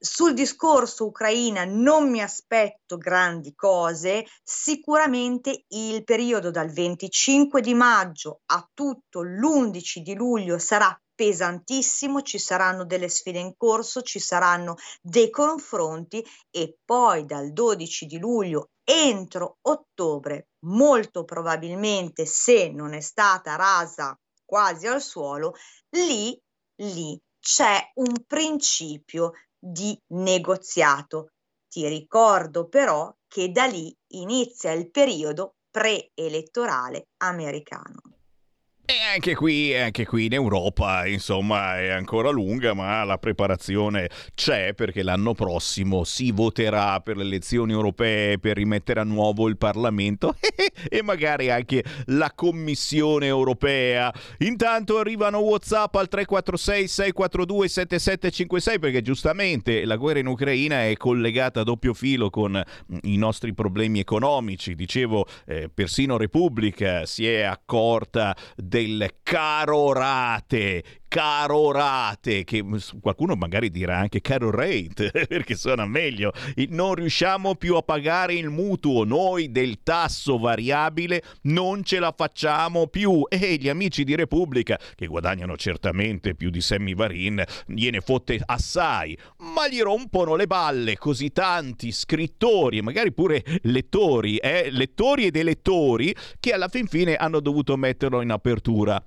sul 0.00 0.32
discorso 0.32 1.06
Ucraina 1.06 1.64
non 1.64 2.08
mi 2.08 2.22
aspetto 2.22 2.96
grandi 2.98 3.54
cose, 3.54 4.26
sicuramente 4.44 5.64
il 5.68 6.04
periodo 6.04 6.50
dal 6.50 6.70
25 6.70 7.60
di 7.60 7.74
maggio 7.74 8.42
a 8.46 8.68
tutto 8.72 9.22
l'11 9.22 9.98
di 9.98 10.14
luglio 10.14 10.58
sarà 10.58 10.96
pesantissimo, 11.18 12.22
ci 12.22 12.38
saranno 12.38 12.84
delle 12.84 13.08
sfide 13.08 13.40
in 13.40 13.56
corso, 13.56 14.02
ci 14.02 14.20
saranno 14.20 14.76
dei 15.02 15.30
confronti 15.30 16.24
e 16.48 16.78
poi 16.84 17.24
dal 17.24 17.52
12 17.52 18.06
di 18.06 18.18
luglio 18.20 18.68
entro 18.84 19.58
ottobre, 19.62 20.50
molto 20.66 21.24
probabilmente 21.24 22.24
se 22.24 22.68
non 22.68 22.94
è 22.94 23.00
stata 23.00 23.56
rasa 23.56 24.16
quasi 24.44 24.86
al 24.86 25.02
suolo, 25.02 25.54
lì, 25.96 26.40
lì 26.82 27.20
c'è 27.40 27.90
un 27.94 28.24
principio 28.24 29.32
di 29.58 30.00
negoziato. 30.12 31.32
Ti 31.66 31.88
ricordo 31.88 32.68
però 32.68 33.12
che 33.26 33.50
da 33.50 33.66
lì 33.66 33.92
inizia 34.12 34.70
il 34.70 34.88
periodo 34.88 35.56
preelettorale 35.68 37.08
americano. 37.18 38.07
E 38.90 39.04
anche 39.14 39.34
qui, 39.34 39.76
anche 39.76 40.06
qui 40.06 40.24
in 40.24 40.32
Europa, 40.32 41.06
insomma, 41.06 41.78
è 41.78 41.88
ancora 41.88 42.30
lunga, 42.30 42.72
ma 42.72 43.04
la 43.04 43.18
preparazione 43.18 44.08
c'è 44.34 44.72
perché 44.72 45.02
l'anno 45.02 45.34
prossimo 45.34 46.04
si 46.04 46.32
voterà 46.32 46.98
per 47.00 47.18
le 47.18 47.24
elezioni 47.24 47.72
europee 47.72 48.38
per 48.38 48.56
rimettere 48.56 49.00
a 49.00 49.02
nuovo 49.02 49.46
il 49.46 49.58
Parlamento 49.58 50.36
e 50.88 51.02
magari 51.02 51.50
anche 51.50 51.84
la 52.06 52.32
Commissione 52.34 53.26
europea. 53.26 54.10
Intanto 54.38 54.96
arrivano 54.96 55.40
WhatsApp 55.40 55.94
al 55.96 56.08
346 56.08 56.88
642 56.88 57.68
7756 57.68 58.78
perché 58.78 59.02
giustamente 59.02 59.84
la 59.84 59.96
guerra 59.96 60.20
in 60.20 60.28
Ucraina 60.28 60.86
è 60.86 60.96
collegata 60.96 61.60
a 61.60 61.64
doppio 61.64 61.92
filo 61.92 62.30
con 62.30 62.58
i 63.02 63.18
nostri 63.18 63.52
problemi 63.52 63.98
economici. 63.98 64.74
Dicevo, 64.74 65.26
eh, 65.44 65.68
persino 65.68 66.16
Repubblica 66.16 67.04
si 67.04 67.28
è 67.28 67.42
accorta 67.42 68.34
del 68.56 68.76
caro 69.24 69.92
rate 69.92 70.84
carorate, 71.08 72.44
che 72.44 72.64
qualcuno 73.00 73.34
magari 73.34 73.70
dirà 73.70 73.98
anche 73.98 74.20
caro 74.20 74.50
rate, 74.50 75.10
perché 75.26 75.56
suona 75.56 75.86
meglio. 75.86 76.32
Non 76.68 76.94
riusciamo 76.94 77.56
più 77.56 77.74
a 77.76 77.82
pagare 77.82 78.34
il 78.34 78.50
mutuo, 78.50 79.04
noi 79.04 79.50
del 79.50 79.82
tasso 79.82 80.38
variabile 80.38 81.22
non 81.42 81.82
ce 81.82 81.98
la 81.98 82.14
facciamo 82.16 82.86
più. 82.86 83.24
E 83.28 83.56
gli 83.56 83.68
amici 83.68 84.04
di 84.04 84.14
Repubblica, 84.14 84.78
che 84.94 85.06
guadagnano 85.06 85.56
certamente 85.56 86.34
più 86.34 86.50
di 86.50 86.60
Sammy 86.60 86.94
Varin, 86.94 87.42
gliene 87.66 88.00
fotte 88.00 88.40
assai, 88.44 89.18
ma 89.38 89.68
gli 89.68 89.80
rompono 89.80 90.36
le 90.36 90.46
balle 90.46 90.96
così 90.96 91.30
tanti 91.30 91.90
scrittori, 91.90 92.82
magari 92.82 93.12
pure 93.12 93.42
lettori, 93.62 94.36
eh? 94.36 94.68
lettori 94.70 95.24
ed 95.26 95.36
elettori, 95.36 96.14
che 96.38 96.52
alla 96.52 96.68
fin 96.68 96.86
fine 96.86 97.16
hanno 97.16 97.40
dovuto 97.40 97.76
metterlo 97.76 98.20
in 98.20 98.30
apertura 98.30 99.02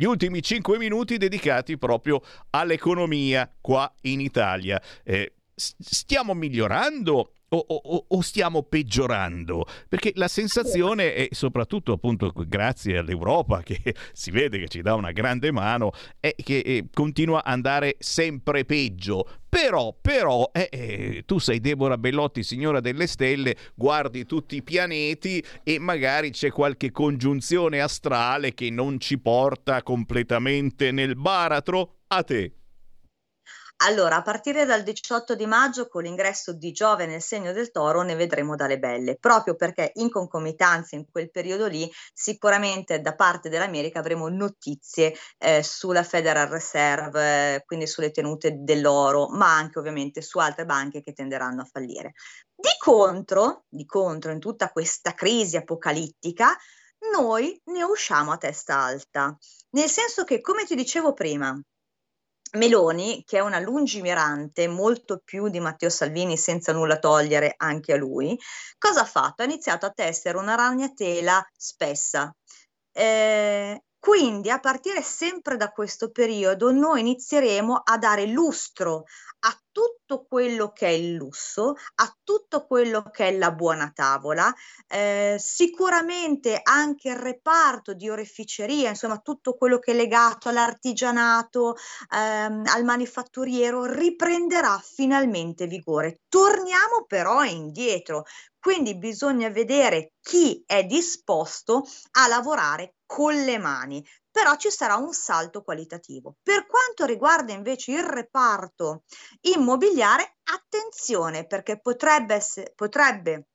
gli 0.00 0.04
ultimi 0.04 0.40
cinque 0.42 0.78
minuti 0.78 1.18
dedicati 1.18 1.76
proprio 1.76 2.22
all'economia 2.52 3.54
qua 3.60 3.92
in 4.04 4.20
Italia. 4.20 4.80
Eh, 5.04 5.34
stiamo 5.54 6.32
migliorando 6.32 7.34
o, 7.52 7.64
o, 7.66 8.04
o, 8.08 8.20
stiamo 8.20 8.62
peggiorando? 8.62 9.66
Perché 9.88 10.12
la 10.14 10.28
sensazione, 10.28 11.14
e 11.14 11.28
soprattutto 11.32 11.92
appunto 11.92 12.32
grazie 12.46 12.98
all'Europa 12.98 13.62
che 13.62 13.80
si 14.12 14.30
vede 14.30 14.58
che 14.58 14.68
ci 14.68 14.82
dà 14.82 14.94
una 14.94 15.12
grande 15.12 15.50
mano, 15.50 15.90
è 16.20 16.34
che 16.36 16.58
eh, 16.58 16.86
continua 16.92 17.42
a 17.42 17.50
andare 17.50 17.96
sempre 17.98 18.64
peggio. 18.64 19.26
Però, 19.48 19.96
però, 20.00 20.48
eh, 20.52 20.68
eh, 20.70 21.22
tu 21.26 21.38
sei 21.38 21.58
Deborah 21.58 21.98
Bellotti, 21.98 22.44
signora 22.44 22.78
delle 22.78 23.08
stelle, 23.08 23.56
guardi 23.74 24.24
tutti 24.24 24.54
i 24.54 24.62
pianeti 24.62 25.44
e 25.64 25.80
magari 25.80 26.30
c'è 26.30 26.52
qualche 26.52 26.92
congiunzione 26.92 27.80
astrale 27.80 28.54
che 28.54 28.70
non 28.70 29.00
ci 29.00 29.18
porta 29.18 29.82
completamente 29.82 30.92
nel 30.92 31.16
baratro. 31.16 31.96
A 32.12 32.22
te. 32.22 32.59
Allora, 33.82 34.16
a 34.16 34.22
partire 34.22 34.66
dal 34.66 34.82
18 34.82 35.34
di 35.34 35.46
maggio, 35.46 35.88
con 35.88 36.02
l'ingresso 36.02 36.52
di 36.52 36.70
Giove 36.70 37.06
nel 37.06 37.22
segno 37.22 37.52
del 37.52 37.70
toro, 37.70 38.02
ne 38.02 38.14
vedremo 38.14 38.54
dalle 38.54 38.78
belle, 38.78 39.16
proprio 39.16 39.54
perché 39.54 39.92
in 39.94 40.10
concomitanza 40.10 40.96
in 40.96 41.06
quel 41.10 41.30
periodo 41.30 41.66
lì, 41.66 41.90
sicuramente 42.12 43.00
da 43.00 43.14
parte 43.14 43.48
dell'America 43.48 43.98
avremo 43.98 44.28
notizie 44.28 45.14
eh, 45.38 45.62
sulla 45.62 46.02
Federal 46.02 46.48
Reserve, 46.48 47.54
eh, 47.54 47.64
quindi 47.64 47.86
sulle 47.86 48.10
tenute 48.10 48.56
dell'oro, 48.58 49.28
ma 49.28 49.56
anche 49.56 49.78
ovviamente 49.78 50.20
su 50.20 50.38
altre 50.38 50.66
banche 50.66 51.00
che 51.00 51.14
tenderanno 51.14 51.62
a 51.62 51.68
fallire. 51.70 52.12
Di 52.54 52.68
contro, 52.78 53.64
di 53.66 53.86
contro 53.86 54.30
in 54.30 54.40
tutta 54.40 54.68
questa 54.70 55.14
crisi 55.14 55.56
apocalittica, 55.56 56.54
noi 57.12 57.58
ne 57.64 57.82
usciamo 57.82 58.32
a 58.32 58.36
testa 58.36 58.78
alta, 58.78 59.34
nel 59.70 59.88
senso 59.88 60.24
che, 60.24 60.42
come 60.42 60.66
ti 60.66 60.74
dicevo 60.74 61.14
prima, 61.14 61.58
Meloni, 62.52 63.22
che 63.24 63.38
è 63.38 63.40
una 63.40 63.58
lungimirante 63.60 64.66
molto 64.68 65.20
più 65.24 65.48
di 65.48 65.60
Matteo 65.60 65.88
Salvini, 65.90 66.36
senza 66.36 66.72
nulla 66.72 66.98
togliere 66.98 67.54
anche 67.56 67.92
a 67.92 67.96
lui, 67.96 68.38
cosa 68.78 69.02
ha 69.02 69.04
fatto? 69.04 69.42
Ha 69.42 69.44
iniziato 69.44 69.86
a 69.86 69.90
tessere 69.90 70.38
una 70.38 70.54
ragnatela 70.56 71.44
spessa. 71.56 72.34
Eh, 72.92 73.82
quindi 74.00 74.50
a 74.50 74.58
partire 74.58 75.02
sempre 75.02 75.56
da 75.56 75.70
questo 75.70 76.10
periodo 76.10 76.72
noi 76.72 77.00
inizieremo 77.00 77.82
a 77.84 77.98
dare 77.98 78.26
lustro 78.26 79.04
a 79.40 79.58
tutto 79.72 80.26
quello 80.26 80.72
che 80.72 80.86
è 80.86 80.90
il 80.90 81.14
lusso, 81.14 81.74
a 81.96 82.16
tutto 82.24 82.66
quello 82.66 83.02
che 83.10 83.28
è 83.28 83.36
la 83.36 83.52
buona 83.52 83.90
tavola, 83.94 84.52
eh, 84.88 85.36
sicuramente 85.38 86.60
anche 86.62 87.10
il 87.10 87.16
reparto 87.16 87.94
di 87.94 88.08
oreficeria, 88.08 88.90
insomma 88.90 89.18
tutto 89.18 89.54
quello 89.54 89.78
che 89.78 89.92
è 89.92 89.94
legato 89.94 90.48
all'artigianato, 90.48 91.76
ehm, 92.12 92.64
al 92.66 92.84
manifatturiero, 92.84 93.84
riprenderà 93.84 94.78
finalmente 94.82 95.66
vigore. 95.66 96.20
Torniamo 96.28 97.04
però 97.06 97.44
indietro, 97.44 98.24
quindi 98.60 98.96
bisogna 98.96 99.48
vedere 99.48 100.12
chi 100.20 100.62
è 100.66 100.84
disposto 100.84 101.84
a 102.12 102.26
lavorare 102.28 102.96
con 103.06 103.34
le 103.34 103.58
mani, 103.58 104.06
però 104.30 104.54
ci 104.56 104.70
sarà 104.70 104.96
un 104.96 105.12
salto 105.12 105.62
qualitativo. 105.62 106.36
Per 106.42 106.66
quanto 106.66 107.04
riguarda 107.04 107.52
invece 107.52 107.92
il 107.92 108.04
reparto 108.04 109.02
immobiliare, 109.40 110.36
attenzione 110.44 111.46
perché 111.46 111.80
potrebbe, 111.80 112.40
potrebbe 112.74 113.48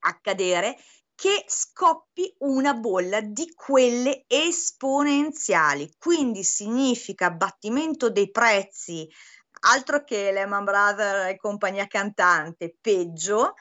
accadere 0.00 0.76
che 1.14 1.44
scoppi 1.46 2.34
una 2.38 2.74
bolla 2.74 3.20
di 3.20 3.52
quelle 3.54 4.24
esponenziali, 4.26 5.92
quindi 5.98 6.42
significa 6.42 7.26
abbattimento 7.26 8.10
dei 8.10 8.30
prezzi, 8.30 9.08
altro 9.60 10.02
che 10.04 10.32
Lehman 10.32 10.64
Brothers 10.64 11.30
e 11.30 11.36
compagnia 11.36 11.86
cantante, 11.86 12.76
peggio, 12.80 13.54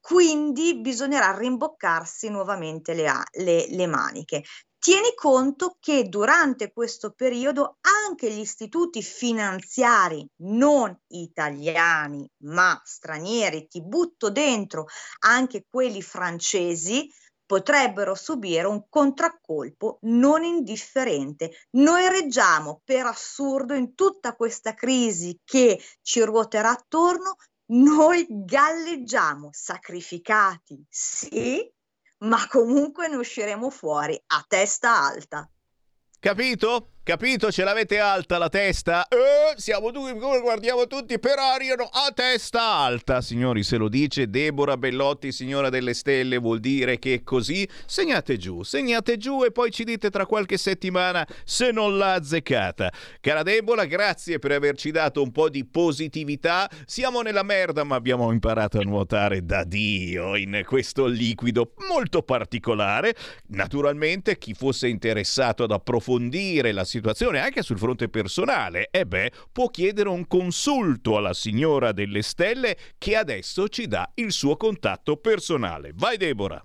quindi 0.00 0.80
bisognerà 0.80 1.36
rimboccarsi 1.36 2.28
nuovamente 2.30 2.94
le, 2.94 3.12
le, 3.32 3.66
le 3.68 3.86
maniche. 3.86 4.42
Tieni 4.78 5.14
conto 5.14 5.76
che 5.78 6.08
durante 6.08 6.72
questo 6.72 7.12
periodo 7.12 7.76
anche 7.82 8.32
gli 8.32 8.38
istituti 8.38 9.02
finanziari 9.02 10.26
non 10.42 10.98
italiani 11.08 12.26
ma 12.44 12.80
stranieri, 12.82 13.68
ti 13.68 13.82
butto 13.82 14.30
dentro 14.30 14.86
anche 15.18 15.66
quelli 15.68 16.00
francesi, 16.00 17.12
potrebbero 17.44 18.14
subire 18.14 18.68
un 18.68 18.84
contraccolpo 18.88 19.98
non 20.02 20.44
indifferente. 20.44 21.50
Noi 21.72 22.08
reggiamo 22.08 22.80
per 22.82 23.06
assurdo 23.06 23.74
in 23.74 23.94
tutta 23.94 24.34
questa 24.34 24.72
crisi 24.72 25.36
che 25.44 25.78
ci 26.00 26.22
ruoterà 26.22 26.70
attorno, 26.70 27.34
noi 27.70 28.26
galleggiamo 28.28 29.50
sacrificati, 29.52 30.84
sì, 30.88 31.68
ma 32.18 32.46
comunque 32.48 33.08
ne 33.08 33.16
usciremo 33.16 33.70
fuori 33.70 34.20
a 34.26 34.44
testa 34.46 35.02
alta. 35.02 35.48
Capito? 36.18 36.92
Capito? 37.10 37.50
Ce 37.50 37.64
l'avete 37.64 37.98
alta 37.98 38.38
la 38.38 38.48
testa? 38.48 39.08
Eh, 39.08 39.56
siamo 39.56 39.90
tutti, 39.90 40.12
guardiamo 40.12 40.86
tutti 40.86 41.18
per 41.18 41.40
aria, 41.40 41.74
no, 41.74 41.88
a 41.90 42.12
testa 42.14 42.62
alta. 42.62 43.20
Signori, 43.20 43.64
se 43.64 43.78
lo 43.78 43.88
dice 43.88 44.30
Deborah 44.30 44.76
Bellotti, 44.76 45.32
signora 45.32 45.70
delle 45.70 45.92
stelle, 45.92 46.38
vuol 46.38 46.60
dire 46.60 47.00
che 47.00 47.14
è 47.14 47.22
così? 47.24 47.68
Segnate 47.84 48.36
giù, 48.36 48.62
segnate 48.62 49.16
giù 49.16 49.42
e 49.42 49.50
poi 49.50 49.72
ci 49.72 49.82
dite 49.82 50.08
tra 50.08 50.24
qualche 50.24 50.56
settimana 50.56 51.26
se 51.42 51.72
non 51.72 51.98
l'ha 51.98 52.12
azzeccata. 52.12 52.92
Cara 53.20 53.42
Deborah, 53.42 53.86
grazie 53.86 54.38
per 54.38 54.52
averci 54.52 54.92
dato 54.92 55.20
un 55.20 55.32
po' 55.32 55.48
di 55.48 55.64
positività. 55.64 56.70
Siamo 56.86 57.22
nella 57.22 57.42
merda, 57.42 57.82
ma 57.82 57.96
abbiamo 57.96 58.30
imparato 58.30 58.78
a 58.78 58.82
nuotare 58.82 59.44
da 59.44 59.64
Dio 59.64 60.36
in 60.36 60.62
questo 60.64 61.06
liquido 61.06 61.72
molto 61.88 62.22
particolare. 62.22 63.16
Naturalmente, 63.48 64.38
chi 64.38 64.54
fosse 64.54 64.86
interessato 64.86 65.64
ad 65.64 65.72
approfondire 65.72 66.70
la 66.70 66.84
situazione 66.84 66.98
anche 67.40 67.62
sul 67.62 67.78
fronte 67.78 68.08
personale, 68.08 68.88
e 68.90 69.06
beh, 69.06 69.32
può 69.52 69.68
chiedere 69.68 70.08
un 70.08 70.26
consulto 70.26 71.16
alla 71.16 71.34
signora 71.34 71.92
delle 71.92 72.22
stelle 72.22 72.76
che 72.98 73.16
adesso 73.16 73.68
ci 73.68 73.86
dà 73.86 74.10
il 74.14 74.32
suo 74.32 74.56
contatto 74.56 75.16
personale. 75.16 75.92
Vai 75.94 76.16
Deborah! 76.16 76.64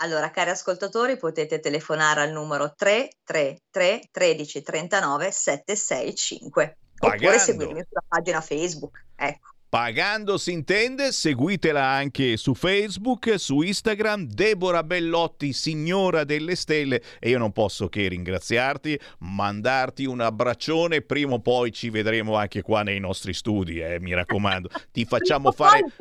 Allora, 0.00 0.30
cari 0.30 0.50
ascoltatori, 0.50 1.16
potete 1.16 1.58
telefonare 1.58 2.20
al 2.20 2.30
numero 2.30 2.74
333 2.74 4.08
13 4.10 4.62
39 4.62 5.30
765 5.30 6.76
Pagando. 6.98 7.24
oppure 7.24 7.38
seguirmi 7.38 7.82
sulla 7.88 8.04
pagina 8.06 8.40
Facebook. 8.42 9.04
Ecco. 9.16 9.54
Pagando 9.76 10.38
si 10.38 10.52
intende, 10.52 11.12
seguitela 11.12 11.84
anche 11.84 12.38
su 12.38 12.54
Facebook, 12.54 13.38
su 13.38 13.60
Instagram, 13.60 14.24
Deborah 14.24 14.82
Bellotti, 14.82 15.52
signora 15.52 16.24
delle 16.24 16.54
stelle, 16.54 17.02
e 17.18 17.28
io 17.28 17.36
non 17.36 17.52
posso 17.52 17.90
che 17.90 18.08
ringraziarti, 18.08 18.98
mandarti 19.18 20.06
un 20.06 20.22
abbraccione, 20.22 21.02
prima 21.02 21.34
o 21.34 21.40
poi 21.40 21.72
ci 21.72 21.90
vedremo 21.90 22.36
anche 22.36 22.62
qua 22.62 22.82
nei 22.82 22.98
nostri 23.00 23.34
studi, 23.34 23.78
eh, 23.78 24.00
mi 24.00 24.14
raccomando. 24.14 24.70
Ti 24.90 25.04
facciamo 25.04 25.52
fare 25.52 25.82
che 25.82 25.92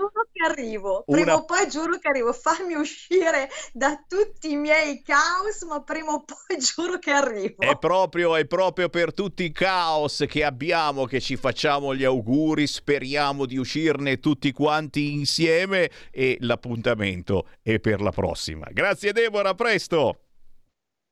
arrivo, 0.45 1.03
una... 1.07 1.17
prima 1.17 1.35
o 1.35 1.45
poi 1.45 1.67
giuro 1.69 1.97
che 1.97 2.07
arrivo, 2.07 2.31
fammi 2.33 2.75
uscire 2.75 3.49
da 3.73 4.03
tutti 4.07 4.51
i 4.51 4.55
miei 4.55 5.01
caos, 5.01 5.63
ma 5.63 5.81
prima 5.83 6.13
o 6.13 6.23
poi 6.23 6.57
giuro 6.59 6.97
che 6.97 7.11
arrivo. 7.11 7.61
È 7.61 7.77
proprio, 7.77 8.35
è 8.35 8.45
proprio 8.45 8.89
per 8.89 9.13
tutti 9.13 9.43
i 9.43 9.51
caos 9.51 10.23
che 10.27 10.43
abbiamo 10.43 11.05
che 11.05 11.19
ci 11.19 11.35
facciamo 11.35 11.95
gli 11.95 12.03
auguri, 12.03 12.67
speriamo 12.67 13.45
di 13.45 13.57
uscirne 13.57 14.19
tutti 14.19 14.51
quanti 14.51 15.13
insieme 15.13 15.89
e 16.11 16.37
l'appuntamento 16.41 17.47
è 17.61 17.79
per 17.79 18.01
la 18.01 18.11
prossima. 18.11 18.67
Grazie 18.71 19.11
Deborah, 19.11 19.49
a 19.49 19.55
presto! 19.55 20.19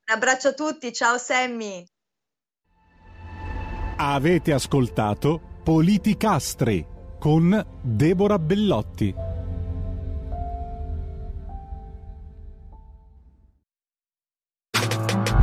Un 0.05 0.15
abbraccio 0.15 0.49
a 0.49 0.53
tutti, 0.53 0.91
ciao 0.91 1.17
Sammy! 1.17 1.85
Avete 3.95 4.51
ascoltato 4.51 5.39
Politicastri 5.63 6.92
con 7.23 7.65
Deborah 7.79 8.37
Bellotti. 8.37 9.15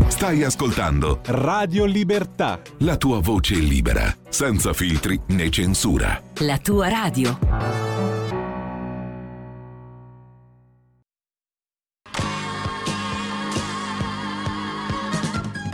Stai 0.09 0.43
ascoltando 0.43 1.21
Radio 1.25 1.87
Libertà. 1.87 2.61
la 2.81 2.99
tua 2.99 3.21
voce 3.21 3.55
libera, 3.55 4.15
senza 4.29 4.75
filtri 4.75 5.19
né 5.29 5.49
censura. 5.49 6.23
La 6.41 6.59
tua 6.59 6.91
radio. 6.91 7.39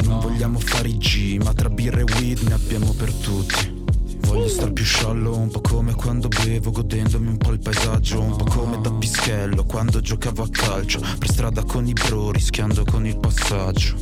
Tutti 0.00 0.08
Non 0.08 0.20
vogliamo 0.20 0.58
fare 0.58 0.88
i 0.88 0.96
G 0.96 1.40
Ma 1.42 1.52
tra 1.52 1.68
birra 1.68 2.00
e 2.00 2.04
weed 2.04 2.40
ne 2.40 2.54
abbiamo 2.54 2.92
per 2.92 3.12
tutti. 3.12 3.78
Voglio 4.20 4.48
star 4.48 4.72
più 4.72 4.84
sciallo 4.84 5.36
Un 5.36 5.50
po' 5.50 5.60
come 5.60 5.94
quando 5.94 6.28
bevo 6.28 6.70
Godendomi 6.70 7.28
un 7.28 7.36
po' 7.36 7.52
il 7.52 7.58
paesaggio 7.58 8.20
Un 8.20 8.36
po' 8.36 8.44
come 8.44 8.80
da 8.80 8.92
pischello 8.92 9.64
Quando 9.64 10.00
giocavo 10.00 10.44
a 10.44 10.48
calcio 10.48 11.00
Per 11.18 11.28
strada 11.28 11.64
con 11.64 11.86
i 11.86 11.92
bro 11.92 12.30
Rischiando 12.30 12.84
con 12.84 13.06
il 13.06 13.18
passaggio 13.18 13.96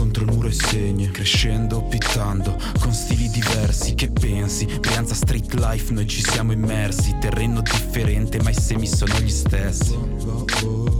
contro 0.00 0.24
il 0.24 0.32
muro 0.32 0.48
e 0.48 0.52
segni 0.52 1.10
Crescendo, 1.10 1.82
pittando, 1.82 2.56
con 2.80 2.90
stili 2.94 3.28
diversi 3.28 3.94
Che 3.94 4.10
pensi? 4.10 4.64
Brianza 4.64 5.14
street 5.14 5.52
life, 5.54 5.92
noi 5.92 6.06
ci 6.06 6.22
siamo 6.22 6.52
immersi 6.52 7.14
Terreno 7.20 7.60
differente, 7.60 8.40
ma 8.42 8.48
i 8.48 8.54
semi 8.54 8.86
sono 8.86 9.18
gli 9.18 9.28
stessi. 9.28 9.98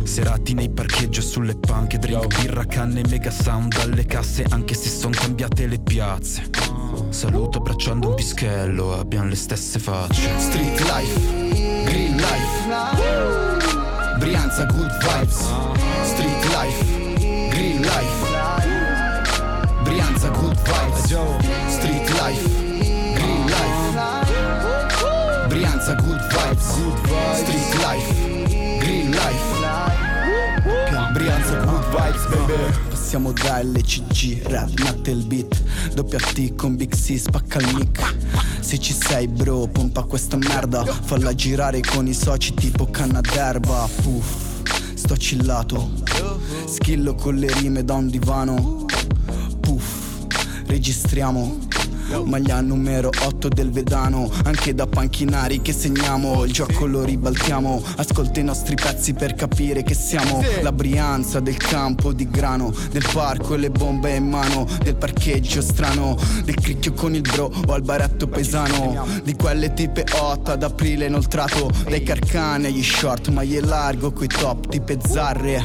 Serati 0.04 0.52
nei 0.52 0.68
parcheggi 0.68 1.20
o 1.20 1.22
sulle 1.22 1.54
panche 1.56 1.98
Drink, 1.98 2.40
birra, 2.40 2.66
canne, 2.66 3.00
mega 3.08 3.30
sound 3.30 3.74
alle 3.80 4.04
casse 4.04 4.44
Anche 4.50 4.74
se 4.74 4.90
son 4.90 5.12
cambiate 5.12 5.66
le 5.66 5.78
piazze. 5.78 6.50
Saluto 7.08 7.58
abbracciando 7.58 8.08
un 8.08 8.14
pischello 8.14 8.98
Abbiamo 8.98 9.28
le 9.28 9.36
stesse 9.36 9.78
facce. 9.78 10.28
Street 10.38 10.78
life, 10.80 11.84
green 11.84 12.16
life. 12.16 12.68
Brianza, 14.18 14.66
good 14.66 14.92
vibes. 15.00 15.46
Street 16.02 16.44
life, 16.52 16.84
green 17.48 17.80
life 17.80 18.19
Street 21.10 22.08
life, 22.20 22.48
green 23.16 23.46
life. 23.48 23.98
Brianza, 25.48 25.96
good 25.96 26.20
vibes 26.30 26.70
Street 27.34 27.74
life, 27.82 28.14
green 28.78 29.10
life. 29.10 29.42
Brianza, 31.12 31.64
good 31.64 31.84
vibes, 31.90 32.26
baby. 32.28 32.54
Passiamo 32.90 33.32
da 33.32 33.60
LCG, 33.60 34.46
rap, 34.46 34.78
natte 34.78 35.10
il 35.10 35.26
beat. 35.26 35.60
Doppia 35.94 36.20
T 36.20 36.54
con 36.54 36.76
Big 36.76 36.94
C, 36.94 37.18
spacca 37.18 37.58
il 37.58 37.74
mic. 37.74 38.14
Se 38.60 38.78
ci 38.78 38.92
sei 38.92 39.26
bro, 39.26 39.66
pompa 39.66 40.04
questa 40.04 40.36
merda. 40.36 40.84
Falla 40.84 41.34
girare 41.34 41.80
con 41.80 42.06
i 42.06 42.14
soci 42.14 42.54
tipo 42.54 42.86
canna 42.88 43.20
d'erba. 43.20 43.88
Puff, 44.02 44.60
sto 44.94 45.14
chillato 45.14 45.90
Schillo 46.66 47.14
con 47.16 47.34
le 47.34 47.52
rime 47.54 47.84
da 47.84 47.94
un 47.94 48.08
divano 48.08 48.86
registriamo. 50.70 51.68
Maglia 52.24 52.60
numero 52.60 53.08
8 53.08 53.46
del 53.46 53.70
Vedano 53.70 54.28
Anche 54.42 54.74
da 54.74 54.88
panchinari 54.88 55.62
che 55.62 55.72
segniamo. 55.72 56.44
Il 56.44 56.52
gioco 56.52 56.86
lo 56.86 57.04
ribaltiamo 57.04 57.80
Ascolta 57.98 58.40
i 58.40 58.42
nostri 58.42 58.74
pezzi 58.74 59.12
per 59.12 59.34
capire 59.34 59.84
che 59.84 59.94
siamo 59.94 60.42
La 60.62 60.72
Brianza 60.72 61.38
del 61.38 61.56
campo 61.56 62.12
di 62.12 62.28
grano 62.28 62.74
Del 62.90 63.06
parco 63.12 63.54
e 63.54 63.58
le 63.58 63.70
bombe 63.70 64.16
in 64.16 64.28
mano 64.28 64.66
Del 64.82 64.96
parcheggio 64.96 65.62
strano 65.62 66.16
Del 66.44 66.56
cricchio 66.56 66.94
con 66.94 67.14
il 67.14 67.20
bro 67.20 67.52
o 67.66 67.72
al 67.72 67.82
baretto 67.82 68.26
pesano 68.26 69.06
Di 69.22 69.36
quelle 69.36 69.72
tipe 69.72 70.04
8 70.12 70.50
ad 70.50 70.64
aprile 70.64 71.06
inoltrato 71.06 71.70
Dai 71.84 72.02
carcane 72.02 72.66
agli 72.66 72.82
short 72.82 73.28
maglie 73.28 73.60
largo 73.60 74.12
coi 74.12 74.26
top 74.26 74.68
Tipe 74.68 74.98
zarre 75.06 75.62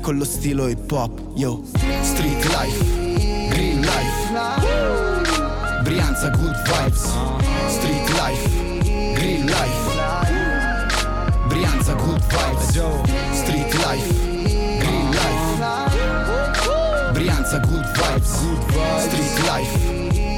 Con 0.00 0.16
lo 0.16 0.24
stilo 0.24 0.68
hip 0.68 0.90
hop 0.92 1.32
Yo. 1.34 1.60
Street 2.02 2.44
life, 2.44 3.48
green 3.50 3.80
life 3.80 4.27
Brianza, 5.84 6.30
good 6.30 6.56
vibes. 6.68 7.04
Street 7.76 8.08
life, 8.18 8.44
green 9.16 9.46
life. 9.46 9.82
Brianza, 11.48 11.94
good 11.96 12.22
vibes. 12.32 12.66
Street 13.34 13.74
life, 13.84 14.08
green 14.82 15.10
life. 15.20 15.46
Brianza, 17.14 17.58
good 17.68 17.86
vibes. 17.98 18.32
Street 19.06 19.36
life, 19.46 19.74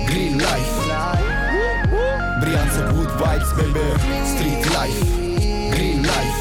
green 0.06 0.38
life. 0.38 0.74
Brianza, 2.40 2.82
good 2.92 3.10
vibes, 3.20 3.50
baby. 3.56 3.86
Street 4.32 4.64
life, 4.76 5.00
green 5.74 6.02
life. 6.02 6.38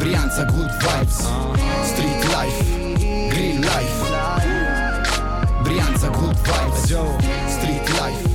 Brianza, 0.00 0.44
good 0.46 0.70
vibes 0.82 1.53
Brianza, 6.44 6.94
good 6.94 7.22
vibes 7.22 7.48
Street 7.48 8.00
life, 8.00 8.33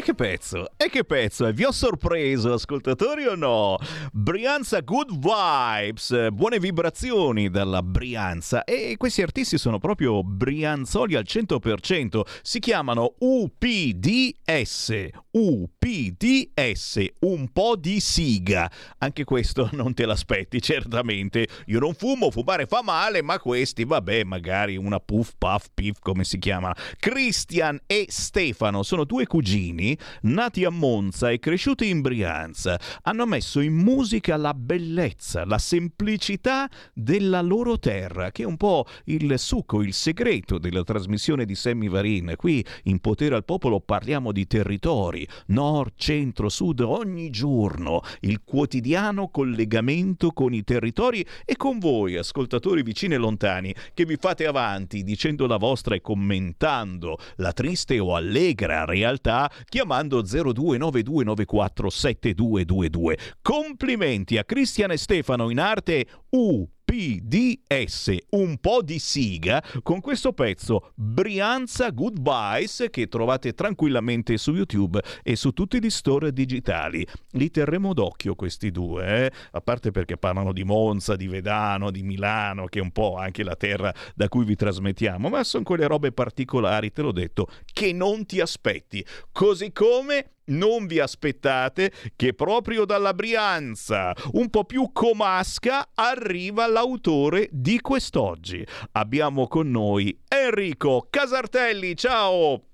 E 0.00 0.02
che 0.02 0.14
pezzo? 0.14 0.70
E 0.78 0.88
che 0.88 1.04
pezzo? 1.04 1.46
E 1.46 1.52
vi 1.52 1.64
ho 1.64 1.72
sorpreso, 1.72 2.54
ascoltatori 2.54 3.26
o 3.26 3.34
no? 3.34 3.76
Brianza 4.14 4.80
Good 4.80 5.10
Vibes, 5.10 6.28
buone 6.30 6.58
vibrazioni 6.58 7.50
dalla 7.50 7.82
Brianza. 7.82 8.64
E 8.64 8.96
questi 8.96 9.20
artisti 9.20 9.58
sono 9.58 9.78
proprio 9.78 10.24
brianzoli 10.24 11.16
al 11.16 11.26
100%. 11.26 12.22
Si 12.40 12.60
chiamano 12.60 13.16
UPDS. 13.18 15.08
UPDS, 15.32 17.04
un 17.20 17.52
po' 17.52 17.76
di 17.76 18.00
siga. 18.00 18.70
Anche 19.00 19.24
questo 19.24 19.68
non 19.76 19.92
te 19.92 20.06
l'aspetti, 20.06 20.62
certamente. 20.62 21.46
Io 21.66 21.78
non 21.78 21.92
fumo, 21.92 22.30
fumare 22.30 22.64
fa 22.64 22.82
male, 22.82 23.20
ma 23.20 23.38
questi, 23.38 23.84
vabbè, 23.84 24.24
magari 24.24 24.78
una 24.78 24.98
puff 24.98 25.32
puff 25.36 25.66
piff, 25.74 25.98
come 26.00 26.24
si 26.24 26.38
chiama. 26.38 26.74
Christian 26.98 27.78
e 27.84 28.06
Stefano 28.08 28.82
sono 28.82 29.04
due 29.04 29.26
cugini 29.26 29.88
nati 30.22 30.64
a 30.64 30.70
Monza 30.70 31.30
e 31.30 31.38
cresciuti 31.38 31.88
in 31.88 32.00
Brianza, 32.00 32.78
hanno 33.02 33.26
messo 33.26 33.60
in 33.60 33.74
musica 33.74 34.36
la 34.36 34.54
bellezza, 34.54 35.44
la 35.44 35.58
semplicità 35.58 36.68
della 36.92 37.40
loro 37.40 37.78
terra, 37.78 38.30
che 38.30 38.42
è 38.42 38.46
un 38.46 38.56
po' 38.56 38.86
il 39.04 39.38
succo, 39.38 39.82
il 39.82 39.92
segreto 39.92 40.58
della 40.58 40.82
trasmissione 40.82 41.44
di 41.44 41.54
Sammy 41.54 41.88
Varin. 41.88 42.34
Qui 42.36 42.64
in 42.84 43.00
Potere 43.00 43.34
al 43.34 43.44
Popolo 43.44 43.80
parliamo 43.80 44.32
di 44.32 44.46
territori, 44.46 45.26
nord, 45.46 45.92
centro, 45.96 46.48
sud, 46.48 46.80
ogni 46.80 47.30
giorno, 47.30 48.02
il 48.20 48.42
quotidiano 48.44 49.28
collegamento 49.28 50.30
con 50.32 50.54
i 50.54 50.64
territori 50.64 51.24
e 51.44 51.56
con 51.56 51.78
voi, 51.78 52.16
ascoltatori 52.16 52.82
vicini 52.82 53.14
e 53.14 53.18
lontani, 53.18 53.74
che 53.94 54.04
vi 54.04 54.16
fate 54.16 54.46
avanti 54.46 55.02
dicendo 55.02 55.46
la 55.46 55.56
vostra 55.56 55.94
e 55.94 56.00
commentando 56.00 57.18
la 57.36 57.52
triste 57.52 57.98
o 57.98 58.14
allegra 58.14 58.84
realtà, 58.84 59.50
chiamando 59.80 60.22
0292947222. 60.22 63.18
Complimenti 63.40 64.36
a 64.36 64.44
Cristian 64.44 64.90
e 64.90 64.98
Stefano 64.98 65.48
in 65.48 65.58
arte 65.58 66.06
UP 66.28 66.68
PDS, 66.90 68.16
un 68.30 68.58
po' 68.58 68.82
di 68.82 68.98
siga, 68.98 69.62
con 69.84 70.00
questo 70.00 70.32
pezzo 70.32 70.90
Brianza 70.96 71.90
Goodbyes 71.90 72.88
che 72.90 73.06
trovate 73.06 73.54
tranquillamente 73.54 74.36
su 74.36 74.52
YouTube 74.54 75.00
e 75.22 75.36
su 75.36 75.52
tutti 75.52 75.80
gli 75.80 75.88
store 75.88 76.32
digitali. 76.32 77.06
Li 77.34 77.48
terremo 77.52 77.94
d'occhio 77.94 78.34
questi 78.34 78.72
due, 78.72 79.26
eh? 79.26 79.32
a 79.52 79.60
parte 79.60 79.92
perché 79.92 80.16
parlano 80.16 80.52
di 80.52 80.64
Monza, 80.64 81.14
di 81.14 81.28
Vedano, 81.28 81.92
di 81.92 82.02
Milano, 82.02 82.64
che 82.64 82.80
è 82.80 82.82
un 82.82 82.90
po' 82.90 83.14
anche 83.14 83.44
la 83.44 83.54
terra 83.54 83.94
da 84.16 84.28
cui 84.28 84.44
vi 84.44 84.56
trasmettiamo, 84.56 85.28
ma 85.28 85.44
sono 85.44 85.62
quelle 85.62 85.86
robe 85.86 86.10
particolari, 86.10 86.90
te 86.90 87.02
l'ho 87.02 87.12
detto, 87.12 87.46
che 87.72 87.92
non 87.92 88.26
ti 88.26 88.40
aspetti. 88.40 89.06
Così 89.30 89.70
come 89.70 90.32
non 90.50 90.86
vi 90.86 91.00
aspettate 91.00 91.92
che 92.16 92.34
proprio 92.34 92.84
dalla 92.84 93.14
Brianza, 93.14 94.14
un 94.32 94.48
po' 94.50 94.64
più 94.64 94.90
comasca, 94.92 95.90
arriva 95.94 96.66
l'autore 96.66 97.48
di 97.50 97.80
quest'oggi. 97.80 98.64
Abbiamo 98.92 99.48
con 99.48 99.70
noi 99.70 100.16
Enrico 100.28 101.08
Casartelli, 101.10 101.96
ciao! 101.96 102.69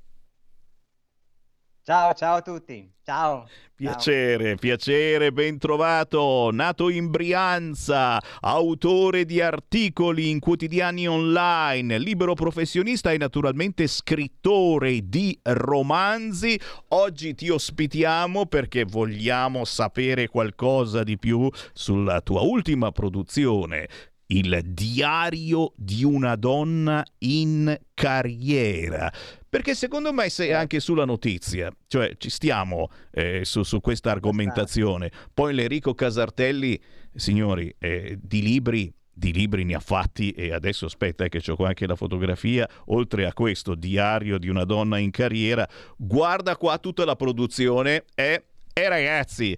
Ciao, 1.86 2.14
ciao 2.14 2.34
a 2.34 2.42
tutti. 2.42 2.90
Ciao. 3.04 3.46
Piacere, 3.76 4.46
ciao. 4.46 4.56
piacere, 4.56 5.30
ben 5.30 5.56
trovato. 5.56 6.50
Nato 6.52 6.88
in 6.88 7.10
Brianza, 7.10 8.20
autore 8.40 9.24
di 9.24 9.40
articoli 9.40 10.30
in 10.30 10.40
quotidiani 10.40 11.06
online, 11.06 11.96
libero 11.98 12.34
professionista 12.34 13.12
e 13.12 13.18
naturalmente 13.18 13.86
scrittore 13.86 15.08
di 15.08 15.38
romanzi. 15.44 16.58
Oggi 16.88 17.36
ti 17.36 17.50
ospitiamo 17.50 18.46
perché 18.46 18.84
vogliamo 18.84 19.64
sapere 19.64 20.26
qualcosa 20.26 21.04
di 21.04 21.16
più 21.16 21.48
sulla 21.72 22.20
tua 22.20 22.40
ultima 22.40 22.90
produzione, 22.90 23.86
il 24.26 24.60
diario 24.64 25.72
di 25.76 26.02
una 26.02 26.34
donna 26.34 27.04
in 27.18 27.78
carriera. 27.94 29.08
Perché 29.56 29.74
secondo 29.74 30.12
me 30.12 30.28
sei 30.28 30.52
anche 30.52 30.80
sulla 30.80 31.06
notizia, 31.06 31.74
cioè 31.86 32.14
ci 32.18 32.28
stiamo 32.28 32.90
eh, 33.10 33.42
su, 33.46 33.62
su, 33.62 33.80
questa 33.80 34.10
argomentazione. 34.10 35.10
Poi 35.32 35.54
l'Enrico 35.54 35.94
Casartelli, 35.94 36.78
signori, 37.14 37.74
eh, 37.78 38.18
di 38.20 38.42
libri 38.42 38.92
di 39.10 39.32
libri 39.32 39.64
ne 39.64 39.74
ha 39.74 39.80
fatti 39.80 40.32
e 40.32 40.52
adesso 40.52 40.84
aspetta 40.84 41.24
eh, 41.24 41.30
che 41.30 41.40
ho 41.50 41.56
qua 41.56 41.68
anche 41.68 41.86
la 41.86 41.96
fotografia, 41.96 42.68
oltre 42.88 43.24
a 43.24 43.32
questo 43.32 43.74
diario 43.74 44.36
di 44.36 44.50
una 44.50 44.64
donna 44.64 44.98
in 44.98 45.10
carriera, 45.10 45.66
guarda 45.96 46.54
qua 46.58 46.76
tutta 46.76 47.06
la 47.06 47.16
produzione 47.16 48.04
e, 48.14 48.44
e 48.74 48.88
ragazzi, 48.90 49.56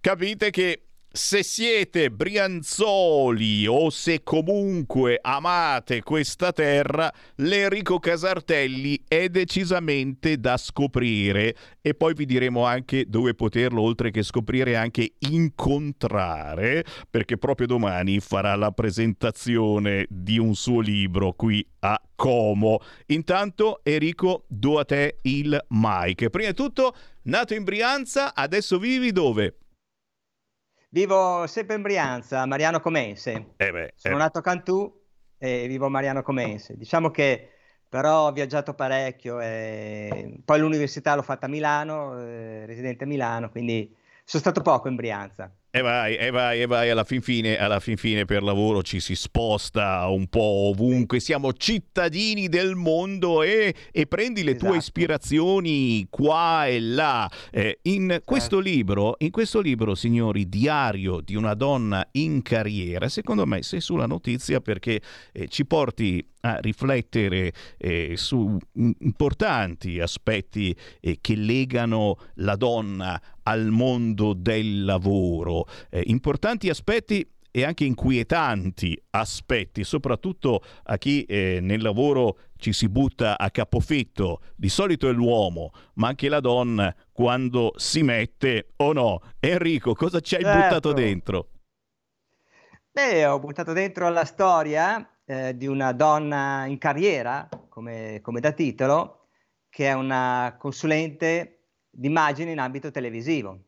capite 0.00 0.50
che 0.50 0.87
se 1.10 1.42
siete 1.42 2.10
brianzoli 2.10 3.66
o 3.66 3.88
se 3.90 4.22
comunque 4.22 5.18
amate 5.20 6.02
questa 6.02 6.52
terra, 6.52 7.12
l'Enrico 7.36 7.98
Casartelli 7.98 9.02
è 9.08 9.28
decisamente 9.28 10.38
da 10.38 10.56
scoprire 10.56 11.56
e 11.80 11.94
poi 11.94 12.12
vi 12.12 12.26
diremo 12.26 12.64
anche 12.64 13.06
dove 13.08 13.34
poterlo, 13.34 13.80
oltre 13.80 14.10
che 14.10 14.22
scoprire, 14.22 14.76
anche 14.76 15.14
incontrare, 15.30 16.84
perché 17.10 17.38
proprio 17.38 17.66
domani 17.66 18.20
farà 18.20 18.54
la 18.54 18.70
presentazione 18.70 20.06
di 20.10 20.38
un 20.38 20.54
suo 20.54 20.80
libro 20.80 21.32
qui 21.32 21.66
a 21.80 22.00
Como. 22.14 22.80
Intanto 23.06 23.80
Enrico, 23.82 24.44
do 24.46 24.78
a 24.78 24.84
te 24.84 25.18
il 25.22 25.58
mic. 25.68 26.28
Prima 26.28 26.48
di 26.48 26.54
tutto, 26.54 26.94
nato 27.22 27.54
in 27.54 27.64
Brianza, 27.64 28.34
adesso 28.34 28.78
vivi 28.78 29.10
dove? 29.10 29.54
Vivo 30.90 31.46
sempre 31.46 31.76
in 31.76 31.82
Brianza, 31.82 32.46
Mariano 32.46 32.80
Comense. 32.80 33.52
Eh 33.58 33.70
beh, 33.70 33.92
Sono 33.94 34.14
eh. 34.14 34.18
nato 34.18 34.38
a 34.38 34.42
Cantù 34.42 34.90
e 35.36 35.66
vivo 35.68 35.86
a 35.86 35.90
Mariano 35.90 36.22
Comense. 36.22 36.76
Diciamo 36.78 37.10
che 37.10 37.50
però 37.86 38.26
ho 38.26 38.32
viaggiato 38.32 38.72
parecchio 38.72 39.38
e 39.40 40.40
poi 40.44 40.60
l'università 40.60 41.14
l'ho 41.14 41.22
fatta 41.22 41.46
a 41.46 41.48
Milano, 41.48 42.18
eh, 42.18 42.64
residente 42.64 43.04
a 43.04 43.06
Milano, 43.06 43.50
quindi 43.50 43.94
sono 44.24 44.42
stato 44.42 44.62
poco 44.62 44.88
in 44.88 44.96
Brianza. 44.96 45.54
E 45.78 45.80
vai, 45.80 46.16
e 46.16 46.30
vai, 46.32 46.60
e 46.60 46.66
vai, 46.66 46.90
alla 46.90 47.04
fin, 47.04 47.22
fine, 47.22 47.56
alla 47.56 47.78
fin 47.78 47.96
fine 47.96 48.24
per 48.24 48.42
lavoro 48.42 48.82
ci 48.82 48.98
si 48.98 49.14
sposta 49.14 50.08
un 50.08 50.26
po' 50.26 50.70
ovunque, 50.70 51.20
siamo 51.20 51.52
cittadini 51.52 52.48
del 52.48 52.74
mondo 52.74 53.44
e, 53.44 53.72
e 53.92 54.06
prendi 54.08 54.42
le 54.42 54.56
esatto. 54.56 54.66
tue 54.66 54.78
ispirazioni 54.78 56.04
qua 56.10 56.66
e 56.66 56.80
là. 56.80 57.30
Eh, 57.52 57.78
in, 57.82 58.08
certo. 58.08 58.24
questo 58.24 58.58
libro, 58.58 59.14
in 59.18 59.30
questo 59.30 59.60
libro, 59.60 59.94
signori, 59.94 60.48
Diario 60.48 61.20
di 61.20 61.36
una 61.36 61.54
donna 61.54 62.04
in 62.12 62.42
carriera, 62.42 63.08
secondo 63.08 63.46
me 63.46 63.62
sei 63.62 63.80
sulla 63.80 64.06
notizia 64.06 64.60
perché 64.60 65.00
eh, 65.30 65.46
ci 65.46 65.64
porti 65.64 66.26
a 66.40 66.58
riflettere 66.58 67.52
eh, 67.76 68.14
su 68.16 68.56
importanti 68.72 70.00
aspetti 70.00 70.74
eh, 71.00 71.18
che 71.20 71.34
legano 71.34 72.16
la 72.34 72.56
donna 72.56 73.20
al 73.42 73.66
mondo 73.68 74.34
del 74.34 74.84
lavoro 74.84 75.66
eh, 75.90 76.02
importanti 76.06 76.68
aspetti 76.68 77.26
e 77.50 77.64
anche 77.64 77.84
inquietanti 77.84 79.00
aspetti, 79.10 79.84
soprattutto 79.84 80.62
a 80.84 80.96
chi 80.98 81.24
eh, 81.24 81.58
nel 81.60 81.82
lavoro 81.82 82.38
ci 82.56 82.72
si 82.72 82.88
butta 82.88 83.38
a 83.38 83.50
capofitto. 83.50 84.40
Di 84.54 84.68
solito 84.68 85.08
è 85.08 85.12
l'uomo, 85.12 85.70
ma 85.94 86.08
anche 86.08 86.28
la 86.28 86.40
donna 86.40 86.94
quando 87.12 87.72
si 87.76 88.02
mette 88.02 88.72
o 88.76 88.92
no. 88.92 89.20
Enrico, 89.40 89.94
cosa 89.94 90.20
ci 90.20 90.34
hai 90.34 90.42
certo. 90.42 90.60
buttato 90.60 90.92
dentro? 90.92 91.48
Beh, 92.90 93.26
ho 93.26 93.38
buttato 93.38 93.72
dentro 93.72 94.08
la 94.08 94.24
storia 94.24 95.20
eh, 95.24 95.56
di 95.56 95.66
una 95.66 95.92
donna 95.92 96.66
in 96.66 96.78
carriera, 96.78 97.48
come, 97.68 98.20
come 98.22 98.40
da 98.40 98.52
titolo, 98.52 99.28
che 99.68 99.86
è 99.86 99.92
una 99.92 100.56
consulente 100.58 101.54
d'immagine 101.90 102.50
in 102.50 102.58
ambito 102.58 102.90
televisivo 102.90 103.67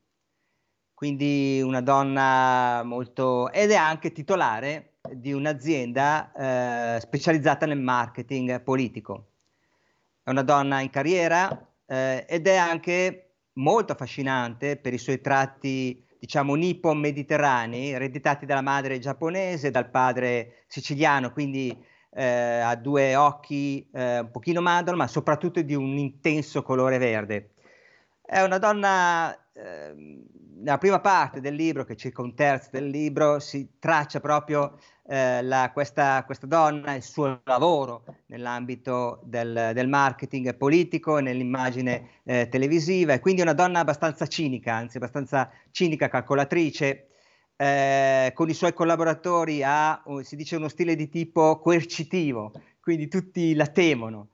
quindi 1.01 1.63
una 1.65 1.81
donna 1.81 2.83
molto... 2.85 3.51
ed 3.53 3.71
è 3.71 3.75
anche 3.75 4.13
titolare 4.13 4.97
di 5.11 5.33
un'azienda 5.33 6.31
eh, 6.97 7.01
specializzata 7.01 7.65
nel 7.65 7.81
marketing 7.81 8.61
politico. 8.61 9.29
È 10.23 10.29
una 10.29 10.43
donna 10.43 10.81
in 10.81 10.91
carriera 10.91 11.49
eh, 11.87 12.27
ed 12.29 12.47
è 12.47 12.57
anche 12.57 13.37
molto 13.55 13.93
affascinante 13.93 14.77
per 14.77 14.93
i 14.93 14.99
suoi 14.99 15.23
tratti, 15.23 16.07
diciamo, 16.19 16.55
nippon-mediterranei, 16.55 17.93
ereditati 17.93 18.45
dalla 18.45 18.61
madre 18.61 18.99
giapponese, 18.99 19.71
dal 19.71 19.89
padre 19.89 20.65
siciliano, 20.67 21.33
quindi 21.33 21.75
eh, 22.11 22.61
ha 22.61 22.75
due 22.75 23.17
occhi 23.17 23.89
eh, 23.91 24.19
un 24.19 24.31
pochino 24.31 24.61
mandorlo, 24.61 24.99
ma 24.99 25.07
soprattutto 25.07 25.63
di 25.63 25.75
un 25.75 25.97
intenso 25.97 26.63
colore 26.63 26.99
verde. 26.99 27.53
È 28.21 28.43
una 28.43 28.59
donna 28.59 29.35
eh, 29.55 30.29
nella 30.61 30.79
prima 30.79 31.01
parte 31.01 31.41
del 31.41 31.55
libro, 31.55 31.85
che 31.85 31.95
è 31.95 31.97
circa 31.97 32.23
un 32.23 32.35
terzo 32.35 32.69
del 32.73 32.89
libro, 32.89 33.39
si 33.41 33.77
traccia 33.79 34.21
proprio 34.21 34.79
eh, 35.07 35.43
la, 35.43 35.71
questa, 35.73 36.23
questa, 36.25 36.47
donna, 36.47 36.95
il 36.95 37.03
suo 37.03 37.41
lavoro 37.45 38.05
nell'ambito 38.27 39.21
del, 39.25 39.73
del 39.75 39.89
marketing 39.89 40.55
politico 40.57 41.19
nell'immagine 41.19 42.21
eh, 42.25 42.49
televisiva, 42.49 43.15
e 43.15 43.21
quindi 43.21 43.41
è 43.41 43.45
una 43.45 43.55
donna 43.55 43.81
abbastanza 43.81 44.27
cinica, 44.27 44.75
anzi 44.75 44.99
abbastanza 44.99 45.51
cinica, 45.71 46.09
calcolatrice. 46.09 47.07
Eh, 47.57 48.33
con 48.35 48.49
i 48.49 48.55
suoi 48.55 48.73
collaboratori 48.73 49.63
ha, 49.63 50.03
si 50.23 50.35
dice, 50.35 50.57
uno 50.57 50.69
stile 50.69 50.95
di 50.95 51.11
tipo 51.11 51.59
coercitivo, 51.59 52.53
quindi 52.81 53.09
tutti 53.09 53.55
la 53.55 53.67
temono. 53.67 54.29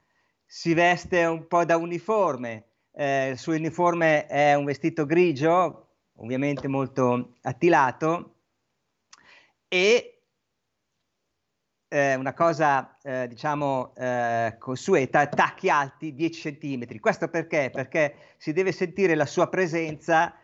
Si 0.44 0.74
veste 0.74 1.24
un 1.24 1.48
po' 1.48 1.64
da 1.64 1.76
uniforme, 1.76 2.66
eh, 2.92 3.30
il 3.30 3.38
suo 3.38 3.54
uniforme 3.54 4.26
è 4.26 4.54
un 4.54 4.64
vestito 4.64 5.04
grigio, 5.06 5.85
ovviamente 6.16 6.68
molto 6.68 7.34
attilato, 7.42 8.34
e 9.68 10.16
eh, 11.88 12.14
una 12.14 12.34
cosa, 12.34 12.98
eh, 13.02 13.26
diciamo, 13.28 13.94
eh, 13.96 14.56
consueta, 14.58 15.26
tacchi 15.28 15.70
alti 15.70 16.14
10 16.14 16.58
cm. 16.58 16.98
Questo 16.98 17.28
perché? 17.28 17.70
Perché 17.72 18.34
si 18.36 18.52
deve 18.52 18.72
sentire 18.72 19.14
la 19.14 19.26
sua 19.26 19.48
presenza 19.48 20.34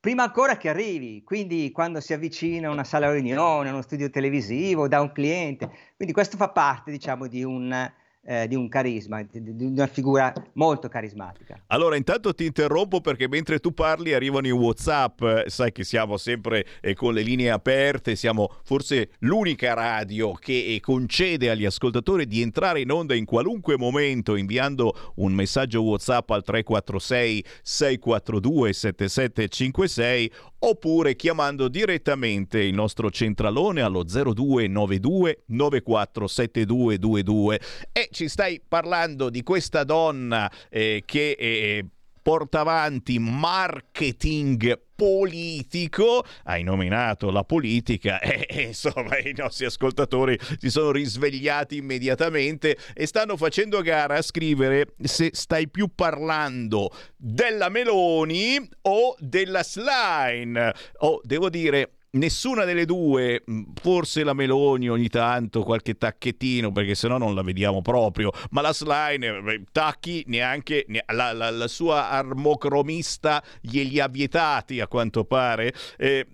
prima 0.00 0.22
ancora 0.24 0.56
che 0.56 0.68
arrivi, 0.68 1.22
quindi 1.24 1.70
quando 1.72 2.00
si 2.00 2.12
avvicina 2.12 2.68
a 2.68 2.72
una 2.72 2.84
sala 2.84 3.12
riunione, 3.12 3.68
a 3.68 3.72
uno 3.72 3.82
studio 3.82 4.10
televisivo, 4.10 4.88
da 4.88 5.00
un 5.00 5.12
cliente. 5.12 5.70
Quindi 5.96 6.14
questo 6.14 6.36
fa 6.36 6.50
parte, 6.50 6.90
diciamo, 6.90 7.26
di 7.26 7.42
un 7.42 7.92
eh, 8.28 8.46
di 8.46 8.54
un 8.54 8.68
carisma, 8.68 9.22
di, 9.22 9.64
una 9.64 9.86
figura 9.86 10.30
molto 10.52 10.88
carismatica. 10.88 11.62
Allora, 11.68 11.96
intanto 11.96 12.34
ti 12.34 12.44
interrompo 12.44 13.00
perché 13.00 13.26
mentre 13.26 13.58
tu 13.58 13.72
parli 13.72 14.12
arrivano 14.12 14.46
i 14.46 14.50
WhatsApp, 14.50 15.46
sai 15.46 15.72
che 15.72 15.82
siamo 15.82 16.18
sempre 16.18 16.66
eh, 16.82 16.92
con 16.92 17.14
le 17.14 17.22
linee 17.22 17.50
aperte, 17.50 18.16
siamo 18.16 18.54
forse 18.64 19.12
l'unica 19.20 19.72
radio 19.72 20.34
che 20.34 20.74
eh, 20.74 20.80
concede 20.80 21.48
agli 21.48 21.64
ascoltatori 21.64 22.26
di 22.26 22.42
entrare 22.42 22.82
in 22.82 22.90
onda 22.90 23.14
in 23.14 23.24
qualunque 23.24 23.78
momento 23.78 24.36
inviando 24.36 25.12
un 25.16 25.32
messaggio 25.32 25.82
WhatsApp 25.82 26.28
al 26.28 26.44
346 26.44 27.44
642 27.62 28.72
7756 28.74 30.32
oppure 30.60 31.16
chiamando 31.16 31.68
direttamente 31.68 32.60
il 32.60 32.74
nostro 32.74 33.10
centralone 33.10 33.82
allo 33.82 34.02
0292 34.02 35.42
947222 35.46 37.60
e 37.92 38.08
ci 38.10 38.28
stai 38.28 38.60
parlando 38.66 39.30
di 39.30 39.42
questa 39.42 39.84
donna 39.84 40.50
eh, 40.68 41.02
che 41.04 41.36
eh, 41.38 41.84
porta 42.20 42.60
avanti 42.60 43.18
marketing 43.18 44.86
politico, 44.98 46.24
hai 46.42 46.64
nominato 46.64 47.30
la 47.30 47.44
politica 47.44 48.18
e, 48.20 48.64
insomma 48.66 49.16
i 49.18 49.32
nostri 49.36 49.64
ascoltatori 49.64 50.36
si 50.58 50.70
sono 50.70 50.90
risvegliati 50.90 51.76
immediatamente 51.76 52.76
e 52.94 53.06
stanno 53.06 53.36
facendo 53.36 53.80
gara 53.80 54.16
a 54.16 54.22
scrivere 54.22 54.94
se 55.00 55.30
stai 55.32 55.68
più 55.68 55.88
parlando 55.94 56.90
della 57.16 57.68
Meloni 57.68 58.68
o 58.82 59.14
della 59.20 59.62
Slime. 59.62 60.74
Oh, 60.98 61.20
devo 61.22 61.48
dire 61.48 61.97
Nessuna 62.18 62.64
delle 62.64 62.84
due, 62.84 63.44
mm, 63.48 63.62
forse 63.80 64.24
la 64.24 64.32
Meloni 64.32 64.88
ogni 64.88 65.08
tanto, 65.08 65.62
qualche 65.62 65.96
tacchettino, 65.96 66.72
perché 66.72 66.96
sennò 66.96 67.16
non 67.16 67.32
la 67.34 67.42
vediamo 67.42 67.80
proprio, 67.80 68.32
ma 68.50 68.60
la 68.60 68.72
Slime, 68.72 69.62
tacchi 69.70 70.24
neanche, 70.26 70.84
la, 71.06 71.32
la, 71.32 71.50
la 71.50 71.68
sua 71.68 72.10
armocromista 72.10 73.42
glieli 73.60 74.00
ha 74.00 74.08
vietati 74.08 74.80
a 74.80 74.88
quanto 74.88 75.24
pare. 75.24 75.72
Eh, 75.96 76.26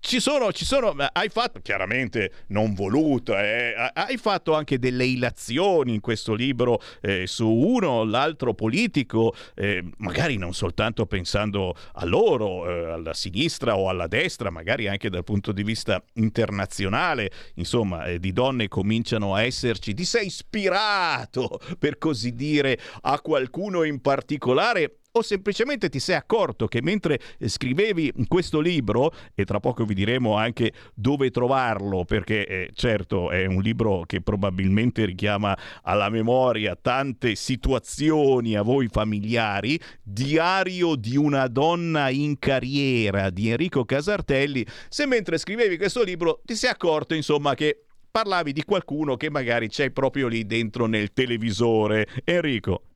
ci 0.00 0.18
sono, 0.18 0.52
ci 0.52 0.64
sono, 0.64 0.94
hai 1.12 1.28
fatto 1.28 1.60
chiaramente 1.60 2.32
non 2.48 2.74
voluto, 2.74 3.36
eh, 3.36 3.74
hai 3.92 4.16
fatto 4.16 4.54
anche 4.54 4.78
delle 4.78 5.04
ilazioni 5.04 5.94
in 5.94 6.00
questo 6.00 6.34
libro 6.34 6.80
eh, 7.00 7.26
su 7.28 7.48
uno 7.48 7.88
o 7.88 8.04
l'altro 8.04 8.54
politico, 8.54 9.34
eh, 9.54 9.84
magari 9.98 10.36
non 10.36 10.52
soltanto 10.52 11.06
pensando 11.06 11.76
a 11.92 12.04
loro, 12.04 12.68
eh, 12.68 12.90
alla 12.92 13.14
sinistra 13.14 13.76
o 13.76 13.88
alla 13.88 14.08
destra, 14.08 14.50
magari 14.50 14.88
anche 14.88 15.10
dal 15.10 15.24
punto 15.24 15.52
di 15.52 15.62
vista 15.62 16.02
internazionale, 16.14 17.30
insomma, 17.54 18.06
eh, 18.06 18.18
di 18.18 18.32
donne 18.32 18.66
cominciano 18.66 19.34
a 19.34 19.42
esserci, 19.42 19.94
ti 19.94 20.04
sei 20.04 20.26
ispirato, 20.26 21.60
per 21.78 21.98
così 21.98 22.34
dire, 22.34 22.78
a 23.02 23.20
qualcuno 23.20 23.84
in 23.84 24.00
particolare 24.00 24.98
o 25.18 25.22
semplicemente 25.22 25.88
ti 25.88 25.98
sei 25.98 26.16
accorto 26.16 26.66
che 26.66 26.82
mentre 26.82 27.20
scrivevi 27.38 28.12
questo 28.26 28.60
libro, 28.60 29.12
e 29.34 29.44
tra 29.44 29.60
poco 29.60 29.84
vi 29.84 29.94
diremo 29.94 30.36
anche 30.36 30.72
dove 30.94 31.30
trovarlo, 31.30 32.04
perché 32.04 32.46
eh, 32.46 32.70
certo 32.74 33.30
è 33.30 33.46
un 33.46 33.60
libro 33.60 34.02
che 34.06 34.20
probabilmente 34.20 35.04
richiama 35.04 35.56
alla 35.82 36.08
memoria 36.08 36.76
tante 36.80 37.34
situazioni 37.34 38.56
a 38.56 38.62
voi 38.62 38.88
familiari, 38.88 39.78
Diario 40.02 40.96
di 40.96 41.16
una 41.16 41.46
donna 41.48 42.08
in 42.08 42.38
carriera 42.38 43.30
di 43.30 43.50
Enrico 43.50 43.84
Casartelli, 43.84 44.66
se 44.88 45.06
mentre 45.06 45.38
scrivevi 45.38 45.76
questo 45.76 46.02
libro 46.02 46.40
ti 46.44 46.54
sei 46.54 46.70
accorto 46.70 47.14
insomma 47.14 47.54
che 47.54 47.84
parlavi 48.10 48.52
di 48.52 48.64
qualcuno 48.64 49.16
che 49.16 49.30
magari 49.30 49.68
c'è 49.68 49.90
proprio 49.90 50.28
lì 50.28 50.46
dentro 50.46 50.86
nel 50.86 51.12
televisore. 51.12 52.06
Enrico. 52.24 52.87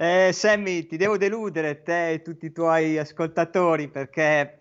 Eh, 0.00 0.30
Sammy, 0.32 0.86
ti 0.86 0.96
devo 0.96 1.16
deludere 1.16 1.82
te 1.82 2.10
e 2.10 2.22
tutti 2.22 2.46
i 2.46 2.52
tuoi 2.52 2.98
ascoltatori 2.98 3.88
perché 3.88 4.60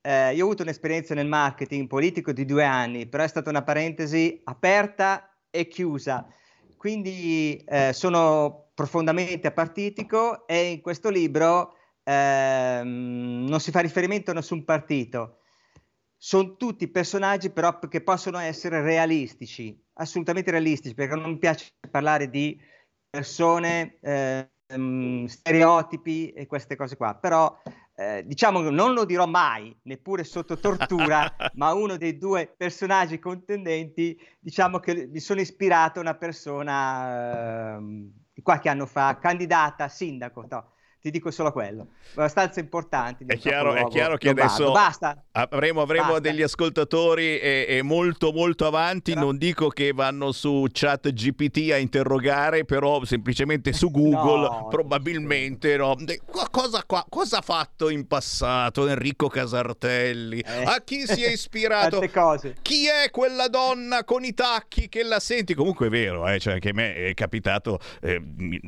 eh, 0.00 0.32
io 0.32 0.42
ho 0.42 0.44
avuto 0.44 0.62
un'esperienza 0.62 1.12
nel 1.12 1.26
marketing 1.26 1.88
politico 1.88 2.30
di 2.30 2.44
due 2.44 2.62
anni, 2.62 3.08
però 3.08 3.24
è 3.24 3.28
stata 3.28 3.50
una 3.50 3.64
parentesi 3.64 4.40
aperta 4.44 5.38
e 5.50 5.66
chiusa. 5.66 6.24
Quindi 6.76 7.56
eh, 7.66 7.92
sono 7.92 8.70
profondamente 8.74 9.48
apartitico 9.48 10.46
e 10.46 10.70
in 10.70 10.80
questo 10.80 11.10
libro 11.10 11.74
ehm, 12.04 13.44
non 13.48 13.58
si 13.58 13.72
fa 13.72 13.80
riferimento 13.80 14.30
a 14.30 14.34
nessun 14.34 14.62
partito. 14.62 15.38
Sono 16.16 16.54
tutti 16.54 16.86
personaggi 16.86 17.50
però 17.50 17.76
che 17.80 18.02
possono 18.02 18.38
essere 18.38 18.82
realistici, 18.82 19.76
assolutamente 19.94 20.52
realistici, 20.52 20.94
perché 20.94 21.16
non 21.16 21.30
mi 21.30 21.38
piace 21.38 21.72
parlare 21.90 22.30
di 22.30 22.56
persone 23.10 23.98
eh, 24.00 24.50
um, 24.74 25.26
stereotipi 25.26 26.30
e 26.32 26.46
queste 26.46 26.76
cose 26.76 26.96
qua, 26.96 27.14
però 27.14 27.56
eh, 27.94 28.24
diciamo 28.26 28.62
che 28.62 28.70
non 28.70 28.92
lo 28.92 29.04
dirò 29.04 29.26
mai, 29.26 29.74
neppure 29.82 30.24
sotto 30.24 30.58
tortura, 30.58 31.34
ma 31.54 31.72
uno 31.72 31.96
dei 31.96 32.18
due 32.18 32.52
personaggi 32.54 33.18
contendenti, 33.18 34.18
diciamo 34.38 34.78
che 34.78 35.08
mi 35.10 35.20
sono 35.20 35.40
ispirato 35.40 35.98
a 35.98 36.02
una 36.02 36.14
persona 36.14 37.78
eh, 37.78 38.42
qualche 38.42 38.68
anno 38.68 38.86
fa, 38.86 39.18
candidata 39.18 39.84
a 39.84 39.88
sindaco, 39.88 40.46
no, 40.48 40.72
ti 41.06 41.12
dico 41.12 41.30
solo 41.30 41.52
quello, 41.52 41.90
abbastanza 42.14 42.58
importanti. 42.58 43.24
È 43.28 43.36
chiaro, 43.36 43.74
è 43.74 43.86
chiaro 43.86 44.16
che 44.16 44.30
adesso 44.30 44.72
avremo, 44.72 45.80
avremo 45.80 46.06
Basta. 46.06 46.18
degli 46.18 46.42
ascoltatori 46.42 47.38
e, 47.38 47.64
e, 47.68 47.82
molto 47.82 48.32
molto 48.32 48.66
avanti, 48.66 49.12
Però... 49.12 49.26
non 49.26 49.38
dico 49.38 49.68
che 49.68 49.92
vanno 49.92 50.32
su 50.32 50.66
chat 50.72 51.12
GPT 51.12 51.70
a 51.70 51.76
interrogare, 51.76 52.64
però 52.64 53.04
semplicemente 53.04 53.72
su 53.72 53.92
Google 53.92 54.48
no, 54.48 54.66
probabilmente 54.68 55.76
no. 55.76 55.94
Cosa, 56.50 56.84
cosa, 57.08 57.38
ha 57.38 57.42
fatto 57.42 57.88
in 57.88 58.08
passato 58.08 58.88
Enrico 58.88 59.28
Casartelli? 59.28 60.40
Eh. 60.40 60.64
A 60.64 60.82
chi 60.84 61.06
si 61.06 61.22
è 61.22 61.30
ispirato? 61.30 62.00
Chi 62.62 62.88
è 62.88 63.10
quella 63.12 63.46
donna 63.46 64.02
con 64.02 64.24
i 64.24 64.34
tacchi 64.34 64.88
che 64.88 65.04
la 65.04 65.20
senti? 65.20 65.54
Comunque 65.54 65.86
è 65.86 65.90
vero, 65.90 66.26
eh, 66.26 66.40
cioè 66.40 66.54
anche 66.54 66.70
a 66.70 66.74
me 66.74 66.94
è 66.94 67.14
capitato 67.14 67.78
eh, 68.00 68.20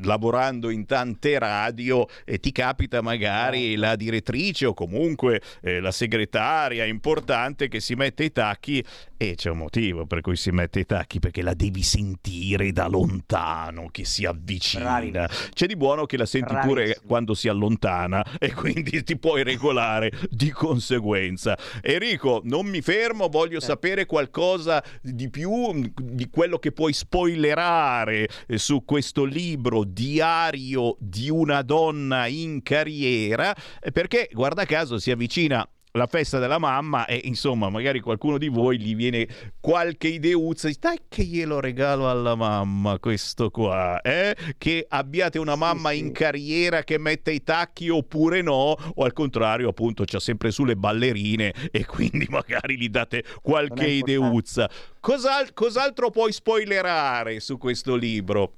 lavorando 0.05 0.71
in 0.71 0.87
tante 0.87 1.37
radio 1.37 2.07
e 2.29 2.39
ti 2.39 2.53
capita 2.53 3.01
magari 3.01 3.75
la 3.77 3.97
direttrice 3.97 4.67
o 4.67 4.75
comunque 4.75 5.41
eh, 5.63 5.81
la 5.81 5.91
segretaria 5.91 6.85
importante 6.85 7.69
che 7.69 7.81
si 7.81 7.95
mette 7.95 8.25
i 8.25 8.33
tacchi 8.33 8.85
e 9.21 9.35
c'è 9.35 9.51
un 9.51 9.59
motivo 9.59 10.07
per 10.07 10.21
cui 10.21 10.37
si 10.37 10.53
mette 10.53 10.79
i 10.79 10.87
tacchi 10.87 11.19
perché 11.19 11.43
la 11.43 11.53
devi 11.53 11.83
sentire 11.83 12.71
da 12.71 12.87
lontano 12.87 13.89
che 13.91 14.05
si 14.05 14.25
avvicina. 14.25 15.01
Bravissimo. 15.01 15.27
C'è 15.53 15.67
di 15.67 15.77
buono 15.77 16.07
che 16.07 16.17
la 16.17 16.25
senti 16.25 16.53
Bravissimo. 16.53 16.73
pure 16.73 17.01
quando 17.05 17.35
si 17.35 17.49
allontana 17.49 18.25
e 18.39 18.55
quindi 18.55 19.03
ti 19.03 19.19
puoi 19.19 19.43
regolare 19.43 20.13
di 20.31 20.51
conseguenza. 20.51 21.59
Enrico, 21.83 22.41
non 22.45 22.67
mi 22.67 22.81
fermo, 22.81 23.29
voglio 23.29 23.59
sapere 23.59 24.07
qualcosa 24.07 24.83
di 25.03 25.29
più 25.29 25.91
di 25.97 26.29
quello 26.31 26.59
che 26.59 26.71
puoi 26.71 26.93
spoilerare 26.93 28.29
eh, 28.47 28.57
su 28.57 28.85
questo 28.85 29.25
libro 29.25 29.83
Diario 29.83 30.97
di 31.01 31.29
una 31.29 31.63
donna 31.63 32.27
in 32.29 32.63
carriera, 32.63 33.53
eh, 33.81 33.91
perché 33.91 34.29
guarda 34.33 34.65
caso 34.65 34.99
si 34.99 35.11
avvicina 35.11 35.69
la 35.93 36.07
festa 36.07 36.39
della 36.39 36.59
mamma 36.59 37.07
e 37.07 37.21
insomma 37.25 37.71
magari 37.71 38.01
qualcuno 38.01 38.39
di 38.39 38.49
voi 38.49 38.79
gli 38.79 38.95
viene 38.95 39.27
qualche 39.61 40.09
ideuzza 40.09 40.69
dai 40.79 40.99
che 41.09 41.25
glielo 41.25 41.61
regalo 41.61 42.11
alla 42.11 42.35
mamma 42.35 42.99
questo 42.99 43.51
qua 43.51 44.01
eh? 44.03 44.37
che 44.59 44.85
abbiate 44.89 45.39
una 45.39 45.57
mamma 45.57 45.93
in 45.93 46.13
carriera 46.13 46.85
che 46.85 46.99
mette 46.99 47.33
i 47.33 47.43
tacchi 47.43 47.89
oppure 47.89 48.43
no 48.43 48.77
o 48.95 49.05
al 49.05 49.13
contrario 49.13 49.71
appunto 49.71 50.05
c'ha 50.05 50.21
sempre 50.21 50.51
sulle 50.51 50.77
ballerine 50.77 51.53
e 51.71 51.85
quindi 51.87 52.27
magari 52.31 52.79
gli 52.79 52.89
date 52.89 53.25
qualche 53.41 53.87
ideuzza 53.87 54.69
Cos'al- 55.01 55.55
cos'altro 55.55 56.11
puoi 56.11 56.33
spoilerare 56.33 57.41
su 57.41 57.57
questo 57.57 57.95
libro? 57.95 58.57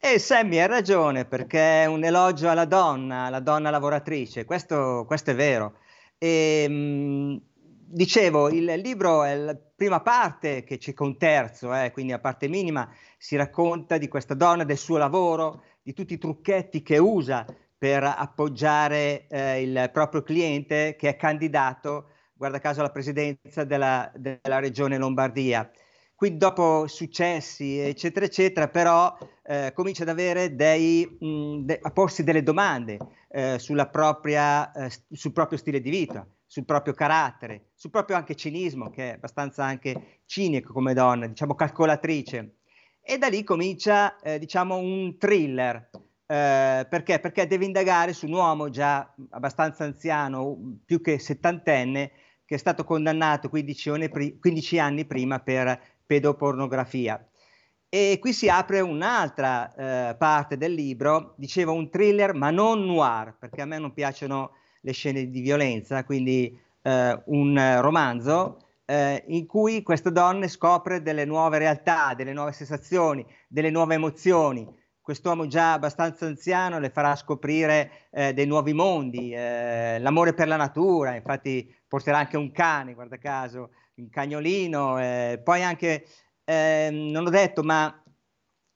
E 0.00 0.18
Sammy 0.18 0.58
ha 0.58 0.66
ragione 0.66 1.26
perché 1.26 1.82
è 1.82 1.86
un 1.86 2.02
elogio 2.02 2.48
alla 2.48 2.64
donna, 2.64 3.26
alla 3.26 3.40
donna 3.40 3.70
lavoratrice, 3.70 4.44
questo, 4.44 5.04
questo 5.06 5.32
è 5.32 5.34
vero. 5.34 5.74
E, 6.18 6.68
mh, 6.68 7.40
dicevo, 7.90 8.48
il 8.50 8.64
libro 8.64 9.22
è 9.22 9.36
la 9.36 9.56
prima 9.56 10.00
parte 10.00 10.64
che 10.64 10.78
circa 10.78 11.04
un 11.04 11.16
terzo, 11.16 11.72
eh, 11.74 11.90
quindi 11.92 12.12
a 12.12 12.18
parte 12.18 12.48
minima, 12.48 12.90
si 13.16 13.36
racconta 13.36 13.98
di 13.98 14.08
questa 14.08 14.34
donna, 14.34 14.64
del 14.64 14.76
suo 14.76 14.96
lavoro, 14.96 15.62
di 15.82 15.92
tutti 15.92 16.14
i 16.14 16.18
trucchetti 16.18 16.82
che 16.82 16.98
usa 16.98 17.46
per 17.76 18.02
appoggiare 18.02 19.26
eh, 19.28 19.62
il 19.62 19.90
proprio 19.92 20.22
cliente 20.22 20.96
che 20.98 21.10
è 21.10 21.16
candidato, 21.16 22.08
guarda 22.34 22.58
caso, 22.58 22.80
alla 22.80 22.90
presidenza 22.90 23.64
della, 23.64 24.10
della 24.16 24.58
regione 24.58 24.98
Lombardia. 24.98 25.70
Quindi 26.18 26.38
dopo 26.38 26.88
successi, 26.88 27.78
eccetera, 27.78 28.26
eccetera, 28.26 28.66
però 28.66 29.16
eh, 29.44 29.70
comincia 29.72 30.02
ad 30.02 30.08
avere 30.08 30.56
dei, 30.56 31.06
mh, 31.06 31.60
de- 31.60 31.78
a 31.80 31.92
porsi 31.92 32.24
delle 32.24 32.42
domande 32.42 32.98
eh, 33.28 33.56
propria, 33.88 34.72
eh, 34.72 34.90
sul 35.12 35.30
proprio 35.32 35.56
stile 35.58 35.80
di 35.80 35.90
vita, 35.90 36.26
sul 36.44 36.64
proprio 36.64 36.92
carattere, 36.92 37.68
sul 37.76 37.90
proprio 37.90 38.16
anche 38.16 38.34
cinismo, 38.34 38.90
che 38.90 39.10
è 39.10 39.14
abbastanza 39.14 39.62
anche 39.64 40.22
cinico 40.26 40.72
come 40.72 40.92
donna, 40.92 41.28
diciamo 41.28 41.54
calcolatrice. 41.54 42.56
E 43.00 43.16
da 43.16 43.28
lì 43.28 43.44
comincia, 43.44 44.18
eh, 44.18 44.40
diciamo, 44.40 44.76
un 44.76 45.16
thriller. 45.18 45.88
Eh, 46.26 46.84
perché? 46.90 47.20
Perché 47.20 47.46
deve 47.46 47.64
indagare 47.64 48.12
su 48.12 48.26
un 48.26 48.32
uomo 48.32 48.70
già 48.70 49.14
abbastanza 49.30 49.84
anziano, 49.84 50.80
più 50.84 51.00
che 51.00 51.20
settantenne, 51.20 52.10
che 52.44 52.56
è 52.56 52.58
stato 52.58 52.82
condannato 52.82 53.48
15 53.48 53.90
anni, 53.90 54.08
pri- 54.08 54.36
15 54.40 54.80
anni 54.80 55.04
prima 55.04 55.38
per 55.38 55.96
pedopornografia. 56.08 57.22
E 57.90 58.18
qui 58.20 58.32
si 58.32 58.48
apre 58.48 58.80
un'altra 58.80 59.74
eh, 59.74 60.16
parte 60.16 60.56
del 60.56 60.72
libro, 60.72 61.34
dicevo 61.36 61.72
un 61.72 61.90
thriller 61.90 62.34
ma 62.34 62.50
non 62.50 62.84
noir, 62.84 63.36
perché 63.38 63.62
a 63.62 63.66
me 63.66 63.78
non 63.78 63.92
piacciono 63.92 64.52
le 64.80 64.92
scene 64.92 65.28
di 65.28 65.40
violenza, 65.40 66.04
quindi 66.04 66.58
eh, 66.82 67.22
un 67.26 67.78
romanzo 67.80 68.68
eh, 68.84 69.22
in 69.28 69.46
cui 69.46 69.82
questa 69.82 70.10
donna 70.10 70.48
scopre 70.48 71.02
delle 71.02 71.24
nuove 71.26 71.58
realtà, 71.58 72.14
delle 72.14 72.32
nuove 72.32 72.52
sensazioni, 72.52 73.24
delle 73.46 73.70
nuove 73.70 73.94
emozioni. 73.94 74.66
Quest'uomo 75.00 75.46
già 75.46 75.72
abbastanza 75.72 76.26
anziano 76.26 76.78
le 76.78 76.90
farà 76.90 77.16
scoprire 77.16 78.08
eh, 78.10 78.34
dei 78.34 78.46
nuovi 78.46 78.74
mondi, 78.74 79.32
eh, 79.32 79.98
l'amore 79.98 80.34
per 80.34 80.48
la 80.48 80.56
natura, 80.56 81.14
infatti 81.14 81.74
porterà 81.86 82.18
anche 82.18 82.36
un 82.36 82.52
cane, 82.52 82.92
guarda 82.92 83.16
caso, 83.16 83.70
un 84.00 84.08
cagnolino, 84.10 85.00
eh, 85.00 85.40
poi 85.42 85.62
anche, 85.62 86.06
ehm, 86.44 87.10
non 87.10 87.24
l'ho 87.24 87.30
detto, 87.30 87.62
ma 87.62 88.02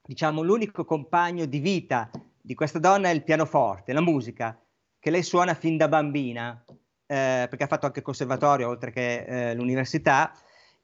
diciamo 0.04 0.42
l'unico 0.42 0.84
compagno 0.84 1.44
di 1.46 1.58
vita 1.58 2.10
di 2.40 2.54
questa 2.54 2.78
donna 2.78 3.08
è 3.08 3.12
il 3.12 3.22
pianoforte, 3.22 3.92
la 3.92 4.00
musica, 4.00 4.58
che 4.98 5.10
lei 5.10 5.22
suona 5.22 5.54
fin 5.54 5.76
da 5.76 5.88
bambina 5.88 6.64
eh, 7.12 7.46
perché 7.48 7.64
ha 7.64 7.68
fatto 7.68 7.86
anche 7.86 7.98
il 7.98 8.04
conservatorio 8.04 8.68
oltre 8.68 8.90
che 8.90 9.50
eh, 9.50 9.54
l'università, 9.54 10.32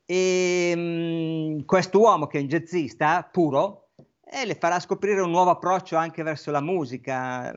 e 0.04 0.74
mh, 0.76 0.80
mm, 0.80 1.60
quest'uomo 1.64 2.26
che 2.26 2.38
è 2.38 2.40
un 2.40 2.48
jazzista 2.48 3.28
puro 3.30 3.90
e 4.30 4.44
le 4.44 4.54
farà 4.54 4.78
scoprire 4.78 5.20
un 5.20 5.30
nuovo 5.30 5.50
approccio 5.50 5.96
anche 5.96 6.22
verso 6.22 6.50
la 6.50 6.60
musica. 6.60 7.50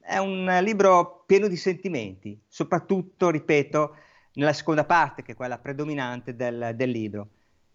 È 0.00 0.18
un 0.18 0.58
libro 0.62 1.24
pieno 1.26 1.48
di 1.48 1.56
sentimenti, 1.56 2.38
soprattutto, 2.46 3.30
ripeto, 3.30 3.96
nella 4.34 4.52
seconda 4.52 4.84
parte, 4.84 5.22
che 5.22 5.32
è 5.32 5.36
quella 5.36 5.58
predominante 5.58 6.34
del, 6.34 6.72
del 6.74 6.90
libro. 6.90 7.28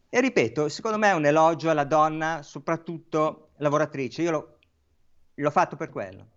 E 0.09 0.21
ripeto, 0.21 0.69
secondo 0.69 0.97
me 0.97 1.09
è 1.09 1.13
un 1.13 1.25
elogio 1.25 1.69
alla 1.69 1.85
donna, 1.85 2.43
soprattutto 2.43 3.49
lavoratrice. 3.57 4.21
Io 4.21 4.31
l'ho, 4.31 4.57
l'ho 5.33 5.49
fatto 5.49 5.75
per 5.75 5.89
quello. 5.89 6.27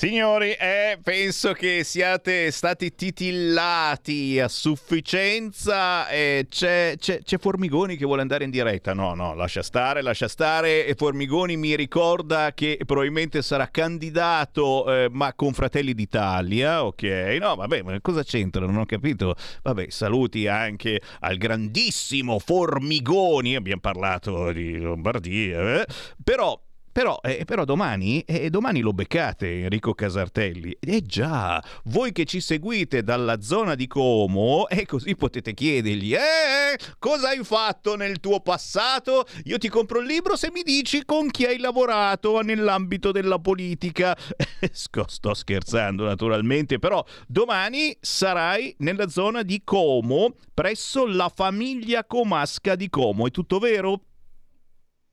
Signori, 0.00 0.52
eh, 0.52 0.98
penso 1.02 1.52
che 1.52 1.84
siate 1.84 2.50
stati 2.52 2.94
titillati 2.94 4.40
a 4.40 4.48
sufficienza. 4.48 6.08
Eh, 6.08 6.46
c'è, 6.48 6.94
c'è, 6.96 7.20
c'è, 7.22 7.36
Formigoni 7.36 7.98
che 7.98 8.06
vuole 8.06 8.22
andare 8.22 8.44
in 8.44 8.50
diretta. 8.50 8.94
No, 8.94 9.12
no, 9.12 9.34
lascia 9.34 9.62
stare, 9.62 10.00
lascia 10.00 10.26
stare. 10.26 10.86
E 10.86 10.94
Formigoni 10.94 11.58
mi 11.58 11.76
ricorda 11.76 12.54
che 12.54 12.80
probabilmente 12.86 13.42
sarà 13.42 13.68
candidato, 13.68 14.90
eh, 14.90 15.08
ma 15.10 15.34
con 15.34 15.52
Fratelli 15.52 15.92
d'Italia. 15.92 16.82
Ok, 16.82 17.02
no, 17.38 17.56
vabbè, 17.56 17.82
ma 17.82 18.00
cosa 18.00 18.22
c'entra? 18.22 18.64
Non 18.64 18.78
ho 18.78 18.86
capito. 18.86 19.34
Vabbè, 19.62 19.90
saluti 19.90 20.46
anche 20.46 20.98
al 21.18 21.36
grandissimo 21.36 22.38
Formigoni. 22.38 23.54
Abbiamo 23.54 23.82
parlato 23.82 24.50
di 24.50 24.78
Lombardia, 24.78 25.82
eh. 25.82 25.86
però 26.24 26.58
però, 26.92 27.18
eh, 27.22 27.44
però 27.44 27.64
domani, 27.64 28.20
eh, 28.20 28.50
domani, 28.50 28.80
lo 28.80 28.92
beccate 28.92 29.62
Enrico 29.62 29.94
Casartelli. 29.94 30.76
Eh 30.80 31.02
già, 31.02 31.62
voi 31.84 32.12
che 32.12 32.24
ci 32.24 32.40
seguite 32.40 33.02
dalla 33.02 33.40
zona 33.40 33.74
di 33.74 33.86
Como, 33.86 34.68
e 34.68 34.80
eh, 34.80 34.86
così 34.86 35.14
potete 35.14 35.54
chiedergli, 35.54 36.14
eh, 36.14 36.78
cosa 36.98 37.28
hai 37.28 37.44
fatto 37.44 37.96
nel 37.96 38.18
tuo 38.18 38.40
passato? 38.40 39.24
Io 39.44 39.58
ti 39.58 39.68
compro 39.68 40.00
il 40.00 40.06
libro 40.06 40.36
se 40.36 40.50
mi 40.50 40.62
dici 40.62 41.04
con 41.04 41.30
chi 41.30 41.44
hai 41.44 41.58
lavorato 41.58 42.40
nell'ambito 42.40 43.12
della 43.12 43.38
politica. 43.38 44.16
Sto 44.72 45.34
scherzando 45.34 46.04
naturalmente, 46.04 46.78
però 46.78 47.04
domani 47.26 47.96
sarai 48.00 48.74
nella 48.78 49.08
zona 49.08 49.42
di 49.42 49.62
Como, 49.62 50.34
presso 50.52 51.06
la 51.06 51.30
famiglia 51.32 52.04
Comasca 52.04 52.74
di 52.74 52.88
Como. 52.88 53.26
È 53.26 53.30
tutto 53.30 53.58
vero? 53.58 54.02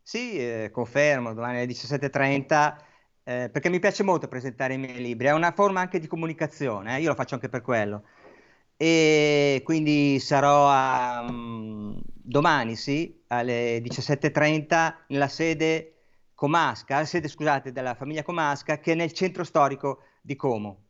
Sì, 0.10 0.38
eh, 0.40 0.70
confermo, 0.72 1.34
domani 1.34 1.58
alle 1.58 1.66
17.30, 1.66 2.78
eh, 3.24 3.50
perché 3.52 3.68
mi 3.70 3.80
piace 3.80 4.04
molto 4.04 4.30
presentare 4.30 4.76
i 4.76 4.78
miei 4.78 5.02
libri, 5.02 5.28
è 5.28 5.34
una 5.34 5.52
forma 5.52 5.82
anche 5.82 6.00
di 6.00 6.08
comunicazione, 6.08 6.96
eh, 6.96 7.02
io 7.02 7.10
lo 7.10 7.16
faccio 7.16 7.34
anche 7.34 7.50
per 7.50 7.62
quello. 7.62 8.04
E 8.78 9.62
quindi 9.66 10.18
sarò 10.22 10.70
a, 10.70 11.26
um, 11.28 12.00
domani, 12.06 12.78
sì, 12.78 13.22
alle 13.28 13.82
17.30 13.82 14.96
nella 15.10 15.28
sede 15.28 15.96
Comasca, 16.34 17.04
sede, 17.04 17.28
scusate, 17.28 17.74
della 17.74 17.94
famiglia 17.94 18.24
Comasca, 18.24 18.80
che 18.80 18.94
è 18.94 18.96
nel 18.96 19.12
centro 19.12 19.44
storico 19.44 20.04
di 20.22 20.38
Como. 20.38 20.86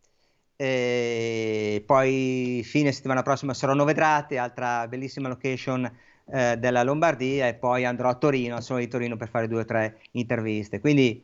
E 0.56 1.84
poi 1.88 2.62
fine 2.64 2.92
settimana 2.92 3.24
prossima 3.24 3.56
sarò 3.56 3.72
a 3.72 3.76
Novedrate, 3.76 4.38
altra 4.38 4.88
bellissima 4.88 5.28
location 5.28 5.92
eh, 6.32 6.58
della 6.58 6.84
Lombardia 6.84 7.48
e 7.48 7.54
poi 7.54 7.86
andrò 7.86 8.10
a 8.10 8.16
Torino, 8.16 8.60
sono 8.62 8.80
di 8.80 8.88
Torino 8.88 9.18
per 9.18 9.30
fare 9.30 9.48
due 9.48 9.62
o 9.62 9.66
tre 9.66 10.00
interviste. 10.12 10.80
Quindi 10.80 11.24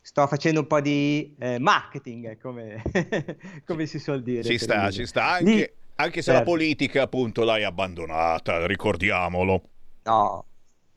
sto 0.00 0.26
facendo 0.26 0.60
un 0.60 0.66
po' 0.66 0.80
di 0.80 1.34
eh, 1.38 1.58
marketing, 1.58 2.38
come, 2.38 2.82
come, 3.64 3.86
si 3.86 3.98
suol 3.98 4.22
dire. 4.22 4.42
Ci 4.42 4.58
sta, 4.58 4.90
ci 4.90 5.06
sta, 5.06 5.32
anche, 5.32 5.44
Lì, 5.44 5.70
anche 5.96 6.22
se 6.22 6.32
certo. 6.32 6.38
la 6.38 6.44
politica 6.44 7.02
appunto 7.02 7.44
l'hai 7.44 7.64
abbandonata, 7.64 8.66
ricordiamolo. 8.66 9.62
No, 10.04 10.44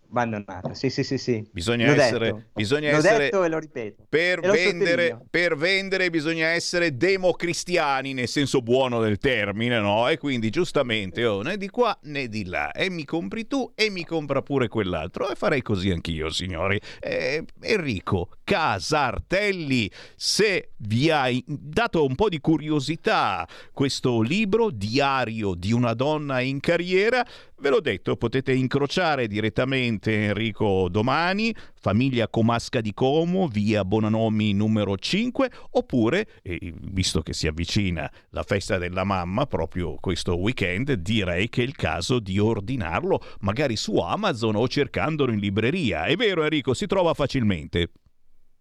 abbandonata. 0.10 0.74
Sì, 0.74 0.90
sì, 0.90 1.04
sì, 1.04 1.18
sì. 1.18 1.48
Bisogna 1.52 1.88
l'ho 1.88 2.02
essere, 2.02 2.26
detto. 2.26 2.44
bisogna 2.54 2.92
l'ho 2.92 2.98
essere 2.98 3.18
detto 3.18 3.44
e 3.44 3.50
lo 3.50 3.60
ripeto. 3.60 4.04
Per, 4.10 4.40
e 4.44 4.50
vendere, 4.50 5.10
lo 5.10 5.26
per 5.30 5.58
vendere 5.58 6.10
bisogna 6.10 6.48
essere 6.48 6.96
democristiani 6.96 8.14
nel 8.14 8.28
senso 8.28 8.62
buono 8.62 9.02
del 9.02 9.18
termine, 9.18 9.80
no? 9.80 10.08
E 10.08 10.18
quindi 10.18 10.50
giustamente, 10.50 11.26
oh, 11.26 11.42
né 11.42 11.58
di 11.58 11.70
qua 11.70 11.98
né 12.04 12.28
di 12.28 12.46
là. 12.46 12.72
E 12.72 12.90
mi 12.90 13.06
compri 13.06 13.48
tu 13.48 13.72
e 13.76 13.90
mi 13.90 14.06
compra 14.06 14.42
pure 14.42 14.68
quell'altro. 14.68 15.30
E 15.30 15.36
farei 15.36 15.62
così 15.62 15.92
anch'io, 15.92 16.30
signori. 16.30 16.80
Eh, 17.00 17.44
Enrico 17.62 18.30
Casartelli, 18.44 19.92
se 20.16 20.70
vi 20.78 21.10
ha 21.10 21.28
dato 21.46 22.06
un 22.06 22.16
po' 22.16 22.30
di 22.30 22.40
curiosità 22.40 23.48
questo 23.74 24.22
libro, 24.22 24.70
Diario 24.70 25.54
di 25.54 25.74
una 25.74 25.94
donna 25.94 26.40
in 26.40 26.60
carriera, 26.60 27.26
Ve 27.60 27.70
l'ho 27.70 27.82
detto, 27.82 28.16
potete 28.18 28.54
incrociare 28.54 29.28
direttamente 29.28 29.97
Enrico 30.06 30.88
domani, 30.90 31.54
famiglia 31.74 32.28
Comasca 32.28 32.82
di 32.82 32.94
Como, 32.94 33.48
via 33.48 33.84
Bonanomi 33.84 34.54
numero 34.54 34.96
5, 34.98 35.50
oppure, 35.72 36.28
visto 36.44 37.22
che 37.22 37.34
si 37.34 37.48
avvicina 37.48 38.12
la 38.30 38.44
festa 38.44 38.78
della 38.78 39.04
mamma 39.04 39.46
proprio 39.46 39.96
questo 39.96 40.38
weekend, 40.38 40.94
direi 40.94 41.50
che 41.50 41.62
è 41.62 41.66
il 41.66 41.76
caso 41.76 42.20
di 42.20 42.38
ordinarlo 42.40 43.20
magari 43.40 43.76
su 43.76 43.98
Amazon 43.98 44.56
o 44.56 44.68
cercandolo 44.68 45.32
in 45.32 45.40
libreria. 45.40 46.06
È 46.06 46.16
vero 46.16 46.44
Enrico, 46.44 46.74
si 46.74 46.86
trova 46.86 47.14
facilmente. 47.14 47.92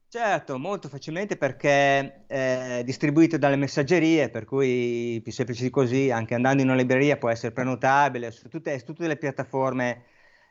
Certo, 0.09 0.57
molto 0.57 0.89
facilmente 0.89 1.37
perché 1.37 2.26
è 2.26 2.82
distribuito 2.84 3.39
dalle 3.39 3.57
messaggerie, 3.57 4.30
per 4.30 4.45
cui 4.45 5.20
più 5.22 5.32
semplice 5.32 5.64
di 5.64 5.70
così, 5.70 6.11
anche 6.11 6.34
andando 6.34 6.62
in 6.62 6.68
una 6.68 6.76
libreria 6.76 7.16
può 7.16 7.28
essere 7.28 7.53
prenotabile 7.53 8.30
su 8.30 8.49
tutte, 8.49 8.78
su 8.78 8.84
tutte 8.84 9.09
le 9.09 9.16
piattaforme 9.16 10.05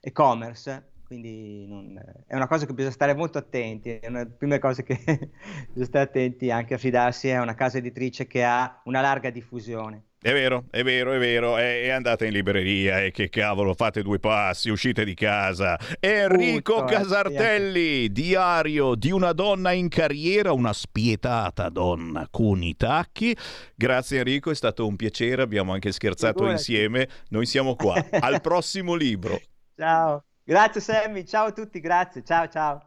e-commerce, 0.05 0.91
quindi 1.05 1.65
non, 1.67 1.99
è 2.27 2.35
una 2.35 2.47
cosa 2.47 2.67
che 2.67 2.73
bisogna 2.73 2.93
stare 2.93 3.15
molto 3.15 3.39
attenti, 3.39 3.89
è 3.89 4.07
una 4.07 4.23
delle 4.23 4.35
prime 4.35 4.59
cose 4.59 4.83
che 4.83 4.95
bisogna 5.67 5.85
stare 5.85 6.05
attenti 6.05 6.51
anche 6.51 6.75
a 6.75 6.77
fidarsi, 6.77 7.27
è 7.29 7.39
una 7.39 7.55
casa 7.55 7.79
editrice 7.79 8.27
che 8.27 8.43
ha 8.43 8.81
una 8.85 9.01
larga 9.01 9.31
diffusione. 9.31 10.03
È 10.21 10.31
vero, 10.31 10.65
è 10.71 10.81
vero, 10.83 11.13
è 11.13 11.19
vero. 11.19 11.57
E, 11.59 11.83
e 11.83 11.89
andate 11.91 12.25
in 12.25 12.33
libreria 12.33 13.03
e 13.03 13.11
che 13.11 13.29
cavolo, 13.29 13.75
fate 13.75 14.01
due 14.01 14.17
passi, 14.17 14.69
uscite 14.71 15.05
di 15.05 15.13
casa. 15.13 15.77
Enrico 15.99 16.79
Tutto, 16.79 16.85
Casartelli, 16.85 18.05
eh, 18.05 18.09
diario 18.09 18.95
di 18.95 19.11
una 19.11 19.33
donna 19.33 19.71
in 19.71 19.87
carriera, 19.87 20.51
una 20.51 20.73
spietata 20.73 21.69
donna 21.69 22.27
con 22.31 22.63
i 22.63 22.75
tacchi. 22.75 23.37
Grazie 23.75 24.17
Enrico, 24.17 24.49
è 24.49 24.55
stato 24.55 24.87
un 24.87 24.95
piacere, 24.95 25.43
abbiamo 25.43 25.73
anche 25.73 25.91
scherzato 25.91 26.39
Figurati. 26.39 26.57
insieme. 26.57 27.07
Noi 27.29 27.45
siamo 27.45 27.75
qua. 27.75 27.93
Al 28.19 28.41
prossimo 28.41 28.95
libro. 28.95 29.39
Ciao. 29.75 30.23
Grazie 30.43 30.81
Sammy, 30.81 31.25
ciao 31.25 31.47
a 31.47 31.51
tutti, 31.51 31.79
grazie. 31.79 32.23
Ciao 32.23 32.47
ciao. 32.47 32.81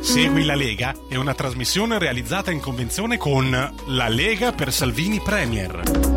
Segui 0.00 0.44
la 0.44 0.54
Lega 0.54 0.94
è 1.08 1.16
una 1.16 1.34
trasmissione 1.34 1.98
realizzata 1.98 2.50
in 2.50 2.60
convenzione 2.60 3.16
con 3.16 3.50
La 3.88 4.08
Lega 4.08 4.52
per 4.52 4.72
Salvini 4.72 5.20
Premier 5.20 6.15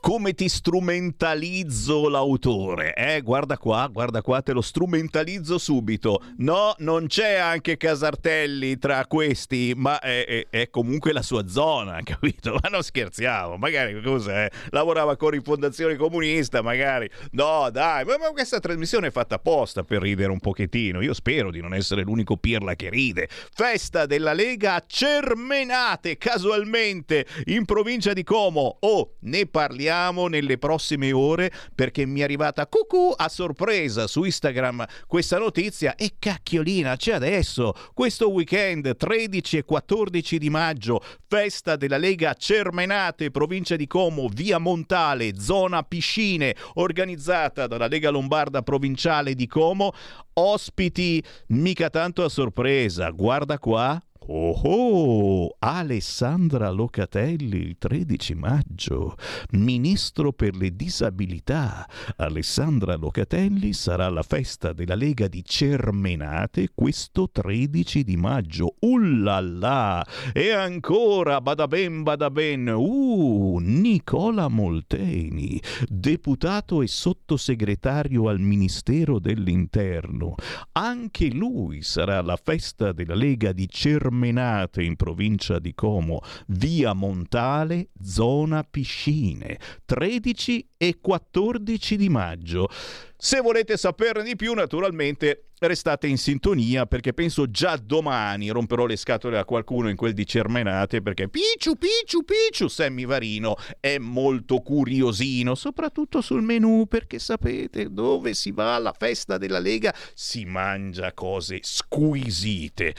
come 0.00 0.32
ti 0.32 0.48
strumentalizzo 0.48 2.08
l'autore. 2.08 2.94
Eh, 2.94 3.20
guarda 3.20 3.58
qua, 3.58 3.86
guarda 3.92 4.22
qua, 4.22 4.40
te 4.40 4.52
lo 4.52 4.62
strumentalizzo 4.62 5.58
subito. 5.58 6.22
No, 6.38 6.74
non 6.78 7.06
c'è 7.06 7.34
anche 7.34 7.76
Casartelli 7.76 8.78
tra 8.78 9.06
questi, 9.06 9.74
ma 9.76 10.00
è, 10.00 10.24
è, 10.24 10.46
è 10.48 10.70
comunque 10.70 11.12
la 11.12 11.20
sua 11.22 11.46
zona, 11.46 12.00
capito? 12.02 12.58
Ma 12.62 12.68
non 12.70 12.82
scherziamo, 12.82 13.56
magari 13.56 14.00
cos'è? 14.02 14.48
Lavorava 14.70 15.16
con 15.16 15.30
Rifondazione 15.30 15.96
Comunista, 15.96 16.62
magari. 16.62 17.08
No, 17.32 17.68
dai, 17.70 18.04
ma, 18.04 18.16
ma 18.16 18.30
questa 18.30 18.58
trasmissione 18.58 19.08
è 19.08 19.10
fatta 19.10 19.34
apposta 19.34 19.84
per 19.84 20.00
ridere 20.00 20.32
un 20.32 20.40
pochettino. 20.40 21.02
Io 21.02 21.12
spero 21.12 21.50
di 21.50 21.60
non 21.60 21.74
essere 21.74 22.02
l'unico 22.02 22.38
pirla 22.38 22.74
che 22.74 22.88
ride. 22.88 23.28
Festa 23.28 24.06
della 24.06 24.32
Lega 24.32 24.76
a 24.76 24.84
Cermenate, 24.86 26.16
casualmente, 26.16 27.26
in 27.44 27.66
provincia 27.66 28.14
di 28.14 28.24
Como. 28.24 28.78
Oh, 28.80 29.16
ne 29.20 29.46
parliamo 29.46 29.89
vediamo 29.90 30.28
nelle 30.28 30.56
prossime 30.56 31.10
ore 31.10 31.50
perché 31.74 32.06
mi 32.06 32.20
è 32.20 32.22
arrivata 32.22 32.68
cucù 32.68 33.12
a 33.16 33.28
sorpresa 33.28 34.06
su 34.06 34.22
Instagram 34.22 34.86
questa 35.08 35.36
notizia. 35.38 35.96
E 35.96 36.12
cacchiolina 36.16 36.94
c'è 36.94 37.14
adesso? 37.14 37.74
Questo 37.92 38.30
weekend 38.30 38.96
13 38.96 39.56
e 39.58 39.64
14 39.64 40.38
di 40.38 40.48
maggio 40.48 41.02
festa 41.26 41.74
della 41.74 41.96
Lega 41.96 42.34
Cermenate 42.34 43.32
provincia 43.32 43.74
di 43.74 43.88
Como 43.88 44.28
via 44.28 44.58
Montale 44.58 45.36
zona 45.40 45.82
piscine 45.82 46.54
organizzata 46.74 47.66
dalla 47.66 47.88
Lega 47.88 48.10
Lombarda 48.10 48.62
provinciale 48.62 49.34
di 49.34 49.48
Como. 49.48 49.92
Ospiti 50.34 51.22
mica 51.48 51.90
tanto 51.90 52.22
a 52.22 52.28
sorpresa 52.28 53.10
guarda 53.10 53.58
qua 53.58 54.00
Oh, 54.32 54.60
oh, 54.62 55.56
Alessandra 55.58 56.70
Locatelli 56.70 57.56
il 57.56 57.78
13 57.78 58.36
maggio, 58.36 59.16
ministro 59.50 60.30
per 60.32 60.54
le 60.54 60.76
disabilità. 60.76 61.84
Alessandra 62.14 62.94
Locatelli 62.94 63.72
sarà 63.72 64.04
alla 64.04 64.22
festa 64.22 64.72
della 64.72 64.94
Lega 64.94 65.26
di 65.26 65.42
Cermenate 65.44 66.68
questo 66.72 67.28
13 67.28 68.04
di 68.04 68.16
maggio. 68.16 68.76
Ullala! 68.78 70.06
E 70.32 70.52
ancora, 70.52 71.40
bada 71.40 71.66
ben, 71.66 72.04
bada 72.04 72.30
ben, 72.30 72.68
uh, 72.68 73.58
Nicola 73.60 74.46
Molteni, 74.46 75.60
deputato 75.88 76.82
e 76.82 76.86
sottosegretario 76.86 78.28
al 78.28 78.38
Ministero 78.38 79.18
dell'Interno. 79.18 80.36
Anche 80.70 81.30
lui 81.32 81.82
sarà 81.82 82.18
alla 82.18 82.38
festa 82.40 82.92
della 82.92 83.16
Lega 83.16 83.50
di 83.50 83.68
Cermenate 83.68 84.18
Menate 84.20 84.82
in 84.82 84.94
provincia 84.94 85.58
di 85.58 85.74
Como, 85.74 86.20
via 86.48 86.92
Montale, 86.92 87.88
zona 88.00 88.62
piscine, 88.62 89.58
13 89.86 90.68
e 90.76 90.98
14 91.00 91.96
di 91.96 92.08
maggio. 92.08 92.68
Se 93.16 93.40
volete 93.40 93.76
saperne 93.76 94.22
di 94.22 94.36
più, 94.36 94.52
naturalmente 94.54 95.46
restate 95.66 96.06
in 96.06 96.16
sintonia 96.16 96.86
perché 96.86 97.12
penso 97.12 97.50
già 97.50 97.76
domani 97.76 98.48
romperò 98.48 98.86
le 98.86 98.96
scatole 98.96 99.38
a 99.38 99.44
qualcuno 99.44 99.90
in 99.90 99.96
quel 99.96 100.14
di 100.14 100.26
Cermenate 100.26 101.02
perché 101.02 101.28
Picciu, 101.28 101.74
Picciu, 101.76 102.24
Picciu, 102.24 102.68
Sammy 102.68 103.04
Varino 103.04 103.56
è 103.78 103.98
molto 103.98 104.60
curiosino, 104.60 105.54
soprattutto 105.54 106.22
sul 106.22 106.42
menù 106.42 106.86
perché 106.88 107.18
sapete 107.18 107.92
dove 107.92 108.32
si 108.32 108.52
va 108.52 108.76
alla 108.76 108.94
festa 108.96 109.36
della 109.36 109.58
Lega 109.58 109.94
si 110.14 110.44
mangia 110.46 111.12
cose 111.12 111.58
squisite. 111.60 112.94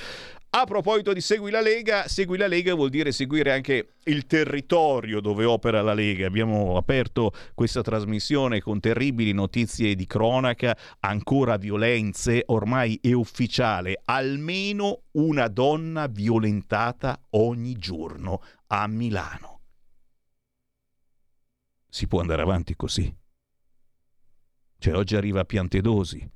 A 0.54 0.66
proposito 0.66 1.14
di 1.14 1.22
Segui 1.22 1.50
la 1.50 1.62
Lega, 1.62 2.10
Segui 2.10 2.38
la 2.38 2.48
Lega 2.48 2.74
vuol 2.74 2.90
dire 2.90 3.14
seguire 3.14 3.54
anche 3.54 3.94
il 4.04 4.26
territorio 4.26 5.22
dove 5.22 5.46
opera 5.46 5.82
la 5.82 5.94
Lega. 5.94 6.28
Abbiamo 6.28 6.76
aperto 6.76 7.32
questa 7.54 7.82
trasmissione 7.82 8.60
con 8.60 8.82
terribili 8.82 9.32
notizie 9.32 9.96
di 9.96 10.06
cronaca, 10.06 10.78
ancora 11.00 11.56
violenze, 11.56 12.44
ormai 12.48 13.00
è 13.02 13.14
ufficiale, 13.14 14.02
almeno 14.04 15.04
una 15.12 15.48
donna 15.48 16.08
violentata 16.08 17.18
ogni 17.30 17.78
giorno 17.78 18.42
a 18.68 18.86
Milano. 18.88 19.62
Si 21.88 22.08
può 22.08 22.20
andare 22.20 22.42
avanti 22.42 22.76
così. 22.76 23.16
Cioè 24.80 24.96
oggi 24.96 25.16
arriva 25.16 25.40
a 25.40 25.46
Piantedosi. 25.46 26.30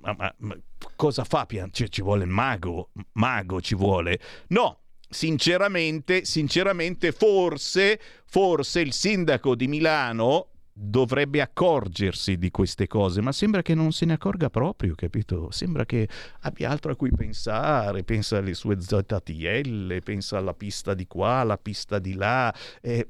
Ma, 0.00 0.14
ma, 0.16 0.34
ma 0.38 0.56
cosa 0.96 1.24
fa? 1.24 1.46
Cioè, 1.70 1.88
ci 1.88 2.02
vuole 2.02 2.24
il 2.24 2.30
mago, 2.30 2.90
mago 3.12 3.60
ci 3.60 3.74
vuole. 3.74 4.18
No, 4.48 4.80
sinceramente, 5.08 6.24
sinceramente, 6.24 7.12
forse, 7.12 8.00
forse 8.26 8.80
il 8.80 8.92
sindaco 8.92 9.54
di 9.54 9.66
Milano 9.66 10.46
dovrebbe 10.72 11.42
accorgersi 11.42 12.38
di 12.38 12.50
queste 12.50 12.86
cose, 12.86 13.20
ma 13.20 13.32
sembra 13.32 13.60
che 13.60 13.74
non 13.74 13.92
se 13.92 14.06
ne 14.06 14.14
accorga 14.14 14.48
proprio, 14.48 14.94
capito? 14.94 15.50
Sembra 15.50 15.84
che 15.84 16.08
abbia 16.40 16.70
altro 16.70 16.92
a 16.92 16.96
cui 16.96 17.10
pensare, 17.10 18.02
pensa 18.02 18.38
alle 18.38 18.54
sue 18.54 18.80
ZTL, 18.80 20.02
pensa 20.02 20.38
alla 20.38 20.54
pista 20.54 20.94
di 20.94 21.06
qua, 21.06 21.40
alla 21.40 21.58
pista 21.58 21.98
di 21.98 22.14
là. 22.14 22.54
Eh, 22.80 23.08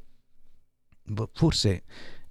forse 1.33 1.85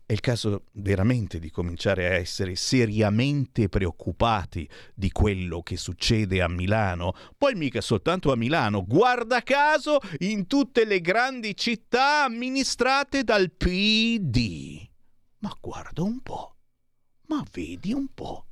è 0.10 0.14
il 0.14 0.22
caso 0.22 0.64
veramente 0.72 1.38
di 1.38 1.52
cominciare 1.52 2.08
a 2.08 2.14
essere 2.14 2.56
seriamente 2.56 3.70
preoccupati 3.70 4.68
di 4.96 5.12
quello 5.12 5.62
che 5.62 5.78
succede 5.78 6.42
a 6.42 6.48
Milano. 6.48 7.14
Poi 7.38 7.54
mica 7.54 7.80
soltanto 7.80 8.32
a 8.32 8.36
Milano, 8.36 8.84
guarda 8.84 9.44
caso 9.44 10.00
in 10.22 10.48
tutte 10.48 10.86
le 10.86 11.00
grandi 11.00 11.56
città 11.56 12.24
amministrate 12.24 13.24
dal 13.24 13.52
PD. 13.52 14.84
Ma 15.42 15.56
guarda 15.62 16.02
un 16.02 16.22
po', 16.22 16.56
ma 17.28 17.44
vedi 17.52 17.94
un 17.94 18.08
po'. 18.12 18.48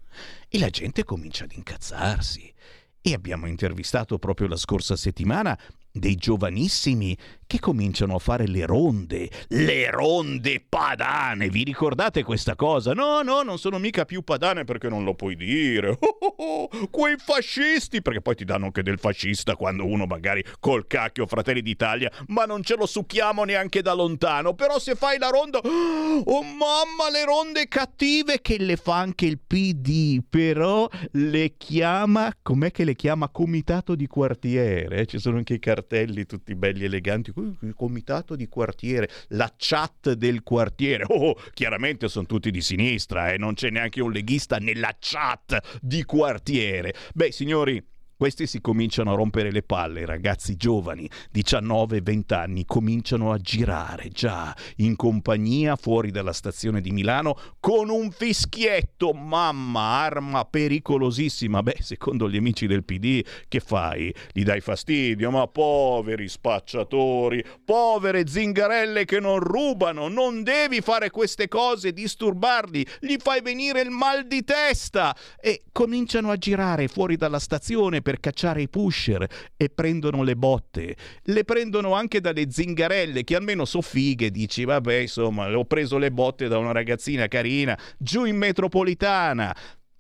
E 0.47 0.60
la 0.60 0.70
gente 0.70 1.03
comincia 1.03 1.45
ad 1.45 1.53
incazzarsi. 1.53 2.53
E 3.01 3.14
abbiamo 3.14 3.47
intervistato 3.47 4.20
proprio 4.20 4.47
la 4.47 4.58
scorsa 4.58 4.95
settimana 4.95 5.58
dei 5.91 6.16
giovanissimi 6.16 7.18
che 7.48 7.60
cominciano 7.60 8.16
a 8.16 8.20
fare 8.20 8.45
le 8.45 8.66
ronde, 8.66 9.30
le 9.48 9.89
ronde 9.89 10.64
padane. 10.68 11.50
Vi 11.50 11.64
ricordate 11.64 12.24
questa 12.24 12.56
cosa? 12.56 12.93
No, 12.93 13.22
no, 13.22 13.41
non 13.41 13.58
sono 13.58 13.80
mica 13.80 14.04
più 14.04 14.22
padane 14.22 14.66
perché 14.66 14.89
non 14.89 15.06
lo 15.06 15.16
puoi 15.16 15.36
dire. 15.36 15.98
Oh, 16.00 16.18
oh, 16.20 16.36
oh, 16.38 16.88
quei 16.89 17.16
fascisti, 17.18 18.02
perché 18.02 18.22
poi 18.22 18.36
ti 18.36 18.43
danno 18.43 18.66
anche 18.66 18.84
del 18.84 19.00
fascista 19.00 19.56
quando 19.56 19.86
uno 19.86 20.06
magari 20.06 20.43
col 20.60 20.86
cacchio 20.88 21.26
Fratelli 21.26 21.62
d'Italia, 21.62 22.12
ma 22.28 22.43
non 22.43 22.64
ce 22.64 22.76
lo 22.76 22.86
succhiamo 22.86 23.45
neanche 23.45 23.82
da 23.82 23.93
lontano. 23.93 24.54
Però 24.54 24.78
se 24.78 24.95
fai 24.95 25.18
la 25.18 25.30
ronda, 25.30 25.60
oh 25.64 26.43
mamma, 26.43 27.10
le 27.12 27.24
ronde 27.24 27.68
cattive 27.68 28.41
che 28.41 28.58
le 28.60 28.76
fa 28.76 28.98
anche 28.98 29.26
il 29.26 29.39
PD, 29.39 30.22
però 30.28 30.89
le 31.14 31.54
chiama, 31.56 32.34
com'è 32.41 32.72
che 32.72 32.84
le 32.84 32.95
chiama? 32.95 33.30
Comitato 33.30 33.95
di 33.95 34.08
quartiere. 34.08 35.06
Ci 35.06 35.18
sono 35.18 35.38
anche 35.38 35.54
i 35.54 35.60
cartelli 35.60 36.26
tutti 36.26 36.54
belli 36.56 36.84
eleganti 36.84 37.32
il 37.41 37.73
comitato 37.75 38.35
di 38.35 38.47
quartiere, 38.47 39.09
la 39.29 39.51
chat 39.55 40.13
del 40.13 40.43
quartiere. 40.43 41.05
Oh, 41.07 41.35
chiaramente 41.53 42.07
sono 42.07 42.25
tutti 42.25 42.51
di 42.51 42.61
sinistra 42.61 43.29
e 43.29 43.33
eh? 43.33 43.38
non 43.38 43.53
c'è 43.53 43.69
neanche 43.69 44.01
un 44.01 44.11
leghista 44.11 44.57
nella 44.57 44.95
chat 44.99 45.79
di 45.81 46.03
quartiere. 46.03 46.93
Beh, 47.13 47.31
signori, 47.31 47.83
questi 48.18 48.47
si 48.47 48.61
cominciano 48.61 49.13
a 49.13 49.15
rompere 49.15 49.51
le 49.51 49.61
palle, 49.61 50.03
ragazzi 50.03 50.55
giovani, 50.55 51.07
19-20 51.32 52.34
anni, 52.34 52.65
cominciano 52.65 53.32
a 53.32 53.38
girare 53.38 54.09
già 54.09 54.55
in 54.78 54.95
compagnia 54.95 55.76
fuori 55.76 56.09
dalla 56.09 56.34
stazione 56.34 56.82
di 56.82 56.89
Milano 56.89 57.38
con 57.59 57.89
un 57.89 58.09
fischietto, 58.09 59.13
mamma, 59.13 59.99
arma 59.99 60.45
pericolosissima. 60.45 61.61
Beh, 61.61 61.78
secondo 61.82 62.28
gli 62.28 62.38
amici 62.38 62.65
del 62.65 62.84
PD, 62.84 63.24
che 63.47 63.59
fai? 63.59 64.11
Gli 64.32 64.43
dai 64.43 64.61
fastidio, 64.61 65.30
ma 65.30 65.45
poveri 65.45 66.28
spacciatori, 66.28 67.43
povere 67.63 68.28
zingarelle 68.28 69.05
che 69.05 69.20
non 69.20 69.38
rubano, 69.38 70.07
non 70.07 70.41
devi 70.41 70.82
fare 70.82 71.11
queste 71.11 71.47
cose, 71.47 71.93
disturbarli, 71.93 72.84
gli 73.01 73.15
fai 73.20 73.41
venire 73.41 73.82
il 73.82 73.91
mal 73.91 74.26
di 74.26 74.43
testa 74.43 75.15
e 75.39 75.65
cominciano 75.72 76.32
a 76.32 76.38
girare 76.38 76.88
fuori 76.88 77.15
dalla 77.15 77.38
stazione 77.38 78.01
per 78.08 78.22
cacciare 78.22 78.62
i 78.62 78.70
pusher 78.70 79.28
e 79.58 79.68
prendono 79.68 80.24
le 80.24 80.38
botte. 80.38 80.95
Le 81.24 81.43
prendono 81.43 81.91
anche 81.93 82.22
dalle 82.22 82.49
zingarelle 82.49 83.26
che 83.26 83.36
almeno 83.36 83.66
so 83.66 83.82
fighe, 83.82 84.32
dici 84.32 84.64
vabbè 84.64 84.93
insomma 84.99 85.53
ho 85.58 85.66
preso 85.66 85.97
le 85.97 86.10
botte 86.10 86.47
da 86.47 86.58
una 86.58 86.72
ragazzina 86.72 87.28
carina 87.28 87.78
giù 87.97 88.24
in 88.24 88.38
metropolitana. 88.38 89.53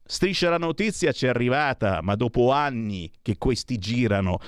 Striscia 0.05 0.49
la 0.49 0.57
notizia 0.57 1.11
ci 1.11 1.25
è 1.25 1.27
arrivata, 1.27 1.99
ma 2.01 2.15
dopo 2.15 2.49
anni 2.51 3.11
che 3.21 3.35
questi 3.37 3.77
girano 3.77 4.39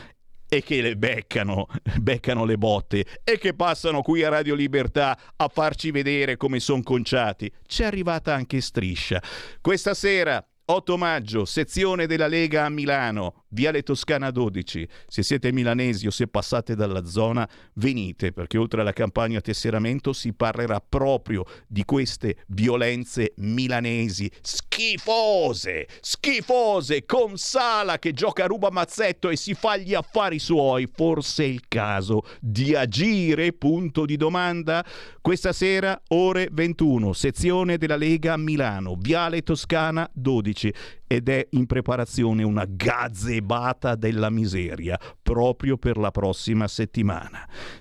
e 0.48 0.64
che 0.64 0.82
le 0.82 0.96
beccano, 0.96 1.68
beccano 2.00 2.46
le 2.46 2.58
botte 2.58 3.06
e 3.26 3.38
che 3.38 3.54
passano 3.54 4.02
qui 4.02 4.24
a 4.24 4.30
Radio 4.30 4.56
Libertà 4.56 5.20
a 5.36 5.50
farci 5.50 5.92
vedere 5.92 6.38
come 6.38 6.62
sono 6.62 6.82
conciati. 6.82 7.52
C'è 7.68 7.84
arrivata 7.84 8.34
anche 8.34 8.62
Striscia. 8.62 9.22
Questa 9.60 9.94
sera 9.94 10.42
8 10.72 10.98
maggio, 10.98 11.46
sezione 11.46 12.06
della 12.06 12.28
Lega 12.28 12.66
a 12.66 12.70
Milano, 12.70 13.46
Viale 13.52 13.82
Toscana 13.82 14.30
12. 14.30 14.88
Se 15.08 15.24
siete 15.24 15.52
milanesi 15.52 16.06
o 16.06 16.12
se 16.12 16.28
passate 16.28 16.76
dalla 16.76 17.06
zona, 17.06 17.50
venite 17.74 18.32
perché 18.32 18.58
oltre 18.58 18.82
alla 18.82 18.94
campagna 18.94 19.42
tesseramento 19.42 20.14
si 20.14 20.34
parlerà 20.34 20.80
proprio 20.80 21.44
di 21.68 21.84
queste 21.84 22.44
violenze 22.48 23.34
milanesi 23.38 24.30
schifose, 24.42 25.88
schifose, 26.00 27.06
con 27.06 27.38
Sala 27.38 27.98
che 27.98 28.14
gioca 28.14 28.44
a 28.44 28.48
ruba 28.48 28.70
mazzetto 28.70 29.30
e 29.30 29.36
si 29.36 29.54
fa 29.54 29.78
gli 29.78 29.94
affari 29.94 30.38
suoi. 30.38 30.88
Forse 30.92 31.44
è 31.44 31.48
il 31.48 31.64
caso 31.68 32.24
di 32.40 32.76
agire? 32.76 33.52
Punto 33.54 34.06
di 34.06 34.16
domanda. 34.16 34.86
Questa 35.22 35.54
sera, 35.54 36.00
ore 36.10 36.50
21, 36.52 37.14
sezione 37.14 37.78
della 37.78 37.98
Lega 37.98 38.38
Milano, 38.38 38.96
Viale 38.96 39.42
Toscana 39.42 40.10
12. 40.14 40.74
Ed 41.12 41.28
è 41.28 41.48
in 41.52 41.66
preparazione 41.66 42.44
una 42.44 42.66
gazebata 42.68 43.96
della 43.96 44.30
miseria 44.30 44.96
proprio 45.24 45.76
per 45.76 45.98
la 45.98 46.12
prossima 46.12 46.68
settimana. 46.68 47.40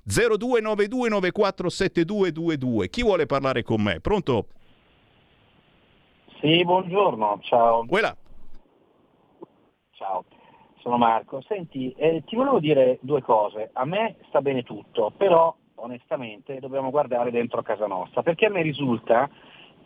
0292947222. 0.09 2.89
Chi 2.89 3.03
vuole 3.03 3.27
parlare 3.27 3.63
con 3.63 3.83
me? 3.83 4.01
Pronto? 4.01 4.47
Sì, 6.41 6.65
buongiorno, 6.65 7.41
ciao. 7.43 7.85
Quella. 7.85 8.17
Ciao, 9.91 10.25
sono 10.81 10.97
Marco. 10.97 11.43
Senti, 11.47 11.93
eh, 11.99 12.23
ti 12.25 12.35
volevo 12.35 12.61
dire 12.61 12.97
due 13.03 13.21
cose. 13.21 13.69
A 13.75 13.85
me 13.85 14.17
sta 14.29 14.41
bene 14.41 14.63
tutto, 14.63 15.13
però 15.15 15.55
onestamente 15.75 16.61
dobbiamo 16.61 16.89
guardare 16.89 17.31
dentro 17.31 17.61
casa 17.63 17.87
nostra, 17.87 18.23
perché 18.23 18.47
a 18.47 18.51
me 18.51 18.63
risulta 18.63 19.29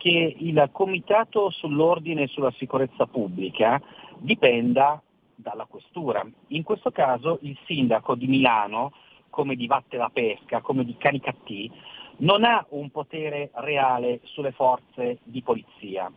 che 0.03 0.35
il 0.37 0.69
comitato 0.73 1.49
sull'ordine 1.49 2.23
e 2.23 2.27
sulla 2.27 2.51
sicurezza 2.57 3.05
pubblica 3.05 3.81
dipenda 4.17 5.01
dalla 5.33 5.63
questura. 5.63 6.29
In 6.47 6.63
questo 6.63 6.91
caso 6.91 7.39
il 7.43 7.57
sindaco 7.65 8.13
di 8.15 8.27
Milano, 8.27 8.91
come 9.29 9.55
di 9.55 9.65
Vatte 9.65 9.95
la 9.95 10.09
Pesca, 10.11 10.59
come 10.59 10.83
di 10.83 10.97
Canicattì, 10.97 11.71
non 12.17 12.43
ha 12.43 12.65
un 12.71 12.89
potere 12.89 13.51
reale 13.53 14.19
sulle 14.23 14.51
forze 14.51 15.19
di 15.23 15.41
polizia. 15.41 16.11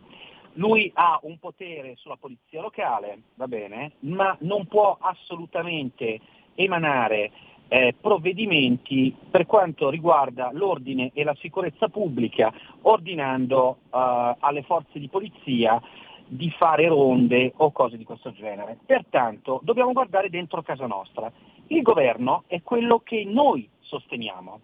Lui 0.55 0.91
ha 0.93 1.17
un 1.23 1.39
potere 1.39 1.95
sulla 1.95 2.17
polizia 2.17 2.59
locale, 2.59 3.21
va 3.35 3.47
bene, 3.47 3.93
ma 3.99 4.35
non 4.41 4.65
può 4.67 4.97
assolutamente 4.99 6.19
emanare 6.55 7.31
eh, 7.67 7.95
provvedimenti 7.99 9.15
per 9.29 9.45
quanto 9.45 9.89
riguarda 9.89 10.49
l'ordine 10.53 11.11
e 11.13 11.23
la 11.23 11.35
sicurezza 11.39 11.89
pubblica, 11.89 12.53
ordinando 12.81 13.77
eh, 13.85 14.35
alle 14.39 14.63
forze 14.63 14.99
di 14.99 15.07
polizia 15.07 15.81
di 16.29 16.49
fare 16.51 16.87
ronde 16.87 17.53
o 17.57 17.71
cose 17.71 17.97
di 17.97 18.03
questo 18.03 18.33
genere. 18.33 18.77
Pertanto 18.85 19.61
dobbiamo 19.63 19.93
guardare 19.93 20.29
dentro 20.29 20.61
casa 20.61 20.85
nostra. 20.85 21.31
Il 21.67 21.81
governo 21.81 22.43
è 22.47 22.61
quello 22.61 22.99
che 22.99 23.23
noi 23.25 23.67
sosteniamo. 23.79 24.59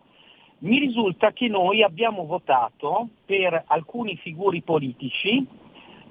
Mi 0.59 0.79
risulta 0.79 1.31
che 1.31 1.47
noi 1.47 1.83
abbiamo 1.83 2.25
votato 2.25 3.09
per 3.25 3.63
alcuni 3.67 4.15
figuri 4.17 4.61
politici, 4.61 5.45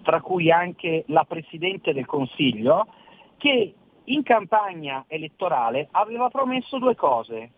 tra 0.03 0.21
cui 0.21 0.51
anche 0.51 1.05
la 1.07 1.25
Presidente 1.25 1.93
del 1.93 2.07
Consiglio, 2.07 2.87
che 3.39 3.75
in 4.05 4.23
campagna 4.23 5.05
elettorale 5.09 5.89
aveva 5.93 6.29
promesso 6.29 6.79
due 6.79 6.95
cose, 6.95 7.51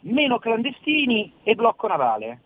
meno 0.00 0.38
clandestini 0.38 1.32
e 1.42 1.54
blocco 1.54 1.86
navale. 1.86 2.40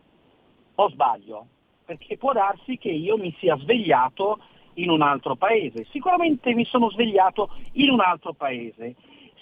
O 0.77 0.89
sbaglio? 0.89 1.47
Perché 1.85 2.17
può 2.17 2.33
darsi 2.33 2.79
che 2.79 2.91
io 2.91 3.17
mi 3.17 3.35
sia 3.39 3.57
svegliato 3.59 4.39
in 4.75 4.91
un 4.91 5.03
altro 5.03 5.37
paese. 5.37 5.87
Sicuramente 5.91 6.55
mi 6.55 6.65
sono 6.65 6.91
svegliato 6.91 7.51
in 7.73 7.91
un 7.91 8.01
altro 8.01 8.33
paese. 8.33 8.95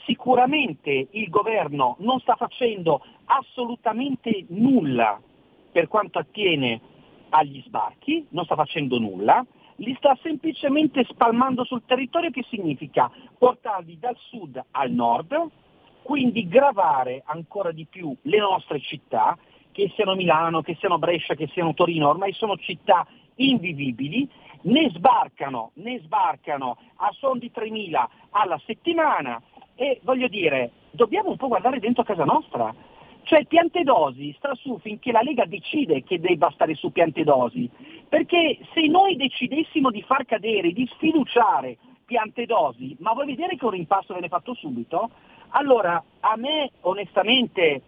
Sicuramente 0.07 1.09
il 1.11 1.29
governo 1.29 1.97
non 1.99 2.19
sta 2.21 2.35
facendo 2.35 3.05
assolutamente 3.27 4.47
nulla 4.49 5.21
per 5.71 5.87
quanto 5.89 6.19
attiene 6.19 6.81
agli 7.29 7.63
sbarchi, 7.65 8.27
non 8.31 8.45
sta 8.45 8.57
facendo 8.57 8.99
nulla, 8.99 9.45
li 9.81 9.95
sta 9.97 10.17
semplicemente 10.23 11.05
spalmando 11.05 11.65
sul 11.65 11.83
territorio 11.85 12.31
che 12.31 12.45
significa 12.49 13.11
portarli 13.39 13.99
dal 13.99 14.17
sud 14.17 14.63
al 14.73 14.91
nord, 14.91 15.49
quindi 16.03 16.49
gravare 16.49 17.23
ancora 17.25 17.73
di 17.73 17.87
più 17.87 18.15
le 18.23 18.39
nostre 18.39 18.81
città, 18.81 19.37
che 19.73 19.91
siano 19.95 20.15
Milano, 20.15 20.63
che 20.63 20.77
siano 20.79 20.99
Brescia, 20.99 21.35
che 21.35 21.49
siano 21.49 21.75
Torino, 21.75 22.09
ormai 22.09 22.33
sono 22.33 22.57
città 22.57 23.07
invivibili, 23.37 24.29
ne 24.63 24.91
sbarcano, 24.91 25.71
ne 25.75 26.01
sbarcano 26.01 26.77
a 26.97 27.11
son 27.13 27.39
di 27.39 27.51
3.000 27.55 28.05
alla 28.31 28.61
settimana 28.67 29.41
e 29.75 30.01
voglio 30.03 30.29
dire, 30.29 30.73
dobbiamo 30.91 31.31
un 31.31 31.37
po' 31.37 31.49
guardare 31.49 31.79
dentro 31.79 32.03
casa 32.03 32.25
nostra. 32.25 32.75
Cioè 33.31 33.47
Piantedosi 33.47 34.35
sta 34.37 34.57
su 34.57 34.81
finché 34.81 35.13
la 35.13 35.23
Lega 35.23 35.45
decide 35.45 36.03
che 36.03 36.19
debba 36.19 36.51
stare 36.51 36.75
su 36.75 36.91
Piantedosi, 36.91 37.71
perché 38.09 38.59
se 38.75 38.89
noi 38.89 39.15
decidessimo 39.15 39.93
di 39.93 40.03
far 40.03 40.25
cadere, 40.25 40.73
di 40.73 40.85
sfiduciare 40.95 41.79
Piantedosi, 42.05 42.97
ma 42.99 43.13
vuoi 43.13 43.27
vedere 43.27 43.55
che 43.55 43.65
un 43.65 43.71
rimpasto 43.71 44.15
viene 44.15 44.27
fatto 44.27 44.53
subito? 44.55 45.11
Allora 45.51 46.03
a 46.19 46.35
me 46.35 46.73
onestamente 46.81 47.83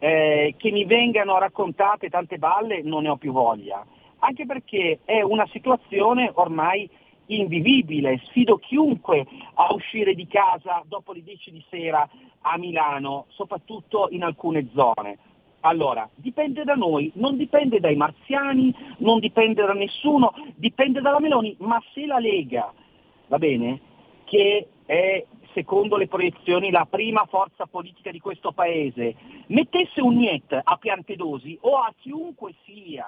eh, 0.00 0.56
che 0.58 0.70
mi 0.72 0.84
vengano 0.84 1.38
raccontate 1.38 2.08
tante 2.08 2.38
balle 2.38 2.82
non 2.82 3.04
ne 3.04 3.10
ho 3.10 3.16
più 3.16 3.30
voglia, 3.30 3.86
anche 4.18 4.46
perché 4.46 4.98
è 5.04 5.22
una 5.22 5.46
situazione 5.52 6.28
ormai 6.34 6.90
invivibile, 7.28 8.20
sfido 8.24 8.58
chiunque 8.58 9.26
a 9.54 9.72
uscire 9.72 10.14
di 10.14 10.26
casa 10.26 10.82
dopo 10.86 11.12
le 11.12 11.22
10 11.22 11.50
di 11.50 11.64
sera 11.68 12.08
a 12.42 12.58
Milano, 12.58 13.26
soprattutto 13.28 14.08
in 14.10 14.22
alcune 14.22 14.68
zone. 14.74 15.18
Allora, 15.60 16.08
dipende 16.14 16.62
da 16.62 16.74
noi, 16.74 17.10
non 17.14 17.36
dipende 17.36 17.80
dai 17.80 17.96
marziani, 17.96 18.72
non 18.98 19.18
dipende 19.18 19.64
da 19.64 19.72
nessuno, 19.72 20.32
dipende 20.54 21.00
dalla 21.00 21.18
Meloni, 21.18 21.56
ma 21.58 21.82
se 21.92 22.06
la 22.06 22.18
Lega, 22.18 22.72
va 23.26 23.38
bene, 23.38 23.80
che 24.24 24.68
è 24.86 25.24
secondo 25.52 25.96
le 25.96 26.06
proiezioni 26.06 26.70
la 26.70 26.86
prima 26.88 27.24
forza 27.26 27.66
politica 27.66 28.12
di 28.12 28.20
questo 28.20 28.52
paese, 28.52 29.16
mettesse 29.48 30.00
un 30.00 30.16
niet 30.16 30.52
a 30.62 30.76
Piantedosi 30.76 31.58
o 31.62 31.76
a 31.78 31.92
chiunque 31.98 32.54
sia 32.64 33.04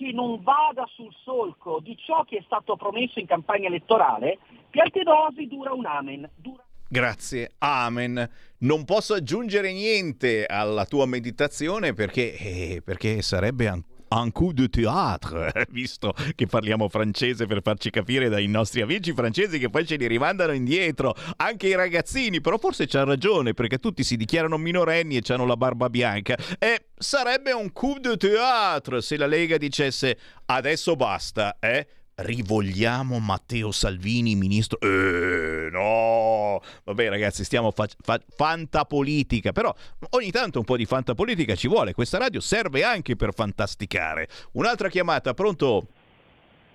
che 0.00 0.12
non 0.12 0.42
vada 0.42 0.86
sul 0.94 1.14
solco 1.22 1.78
di 1.80 1.94
ciò 1.98 2.24
che 2.24 2.38
è 2.38 2.42
stato 2.46 2.74
promesso 2.76 3.18
in 3.18 3.26
campagna 3.26 3.68
elettorale, 3.68 4.38
Piantedosi 4.70 5.46
dura 5.46 5.74
un 5.74 5.84
amen. 5.84 6.30
Dura... 6.36 6.64
Grazie, 6.88 7.52
amen. 7.58 8.28
Non 8.58 8.84
posso 8.84 9.12
aggiungere 9.14 9.72
niente 9.72 10.46
alla 10.46 10.86
tua 10.86 11.06
meditazione 11.06 11.92
perché, 11.92 12.34
eh, 12.36 12.82
perché 12.82 13.20
sarebbe 13.20 13.66
ancora 13.66 13.89
un 14.12 14.30
coup 14.32 14.52
de 14.52 14.66
théâtre, 14.68 15.52
visto 15.70 16.14
che 16.34 16.46
parliamo 16.46 16.88
francese 16.88 17.46
per 17.46 17.60
farci 17.62 17.90
capire 17.90 18.28
dai 18.28 18.46
nostri 18.46 18.80
amici 18.80 19.12
francesi 19.12 19.58
che 19.58 19.70
poi 19.70 19.86
ce 19.86 19.96
li 19.96 20.06
rimandano 20.06 20.52
indietro, 20.52 21.14
anche 21.36 21.68
i 21.68 21.74
ragazzini, 21.74 22.40
però 22.40 22.58
forse 22.58 22.86
c'ha 22.86 23.04
ragione 23.04 23.54
perché 23.54 23.78
tutti 23.78 24.02
si 24.02 24.16
dichiarano 24.16 24.56
minorenni 24.56 25.16
e 25.16 25.22
hanno 25.28 25.46
la 25.46 25.56
barba 25.56 25.88
bianca. 25.88 26.36
E 26.58 26.86
sarebbe 26.96 27.52
un 27.52 27.72
coup 27.72 27.98
de 27.98 28.16
théâtre 28.16 29.00
se 29.00 29.16
la 29.16 29.26
Lega 29.26 29.56
dicesse 29.56 30.18
adesso 30.46 30.96
basta, 30.96 31.56
eh? 31.60 31.86
Rivogliamo 32.22 33.18
Matteo 33.18 33.70
Salvini 33.70 34.34
ministro. 34.34 34.78
Eh, 34.80 35.68
no! 35.70 36.60
Vabbè 36.84 37.08
ragazzi, 37.08 37.44
stiamo 37.44 37.70
fa- 37.70 37.88
fa- 38.00 38.20
fantapolitica, 38.28 39.52
però 39.52 39.74
ogni 40.10 40.30
tanto 40.30 40.58
un 40.58 40.64
po' 40.64 40.76
di 40.76 40.84
fantapolitica 40.84 41.54
ci 41.54 41.68
vuole. 41.68 41.92
Questa 41.92 42.18
radio 42.18 42.40
serve 42.40 42.82
anche 42.84 43.16
per 43.16 43.32
fantasticare. 43.32 44.28
Un'altra 44.52 44.88
chiamata, 44.88 45.34
pronto? 45.34 45.86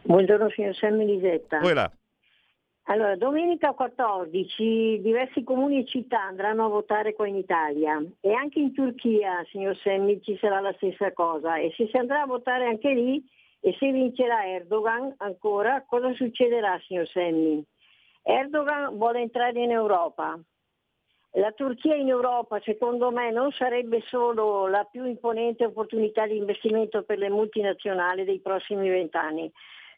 Buongiorno 0.04 0.50
signor 0.50 0.76
Lisetta. 1.04 1.60
Quella. 1.60 1.92
Allora, 2.88 3.16
domenica 3.16 3.72
14 3.72 5.02
diversi 5.02 5.44
comuni 5.44 5.80
e 5.80 5.88
città 5.88 6.22
andranno 6.22 6.66
a 6.66 6.70
votare 6.70 7.16
qua 7.16 7.28
in 7.28 7.36
Italia 7.36 8.00
e 8.22 8.34
anche 8.34 8.60
in 8.60 8.74
Turchia, 8.74 9.44
signor 9.50 9.76
Semmi, 9.78 10.22
ci 10.22 10.38
sarà 10.40 10.60
la 10.60 10.72
stessa 10.74 11.12
cosa 11.12 11.56
e 11.56 11.74
se 11.76 11.88
si 11.90 11.98
andrà 11.98 12.22
a 12.22 12.28
votare 12.28 12.68
anche 12.68 12.94
lì 12.94 13.24
e 13.66 13.76
se 13.80 13.92
vincerà 13.92 14.46
Erdogan 14.46 15.16
ancora, 15.18 15.84
cosa 15.88 16.14
succederà, 16.14 16.80
signor 16.86 17.08
Semmi? 17.08 17.66
Erdogan 18.22 18.96
vuole 18.96 19.22
entrare 19.22 19.60
in 19.60 19.72
Europa. 19.72 20.40
La 21.32 21.52
Turchia 21.52 21.96
in 21.96 22.08
Europa, 22.08 22.62
secondo 22.64 23.10
me, 23.10 23.32
non 23.32 23.52
sarebbe 23.54 24.04
solo 24.06 24.68
la 24.68 24.84
più 24.84 25.04
imponente 25.06 25.66
opportunità 25.66 26.28
di 26.28 26.38
investimento 26.38 27.02
per 27.02 27.18
le 27.18 27.32
multinazionali 27.32 28.24
dei 28.24 28.40
prossimi 28.40 28.88
vent'anni, 28.88 29.52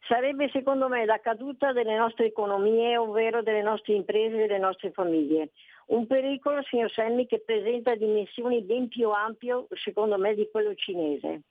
sarebbe 0.08 0.48
secondo 0.54 0.88
me 0.88 1.04
la 1.04 1.20
caduta 1.20 1.74
delle 1.74 1.98
nostre 1.98 2.28
economie, 2.28 2.96
ovvero 2.96 3.44
delle 3.44 3.64
nostre 3.64 3.96
imprese 3.96 4.36
e 4.36 4.48
delle 4.48 4.60
nostre 4.60 4.92
famiglie. 4.92 5.50
Un 5.88 6.08
pericolo, 6.08 6.64
signor 6.64 6.90
Semmi, 6.90 7.28
che 7.28 7.44
presenta 7.46 7.96
dimensioni 7.96 8.62
ben 8.62 8.88
più 8.88 9.10
ampie, 9.10 9.66
secondo 9.72 10.18
me, 10.18 10.36
di 10.36 10.48
quello 10.50 10.74
cinese. 10.74 11.42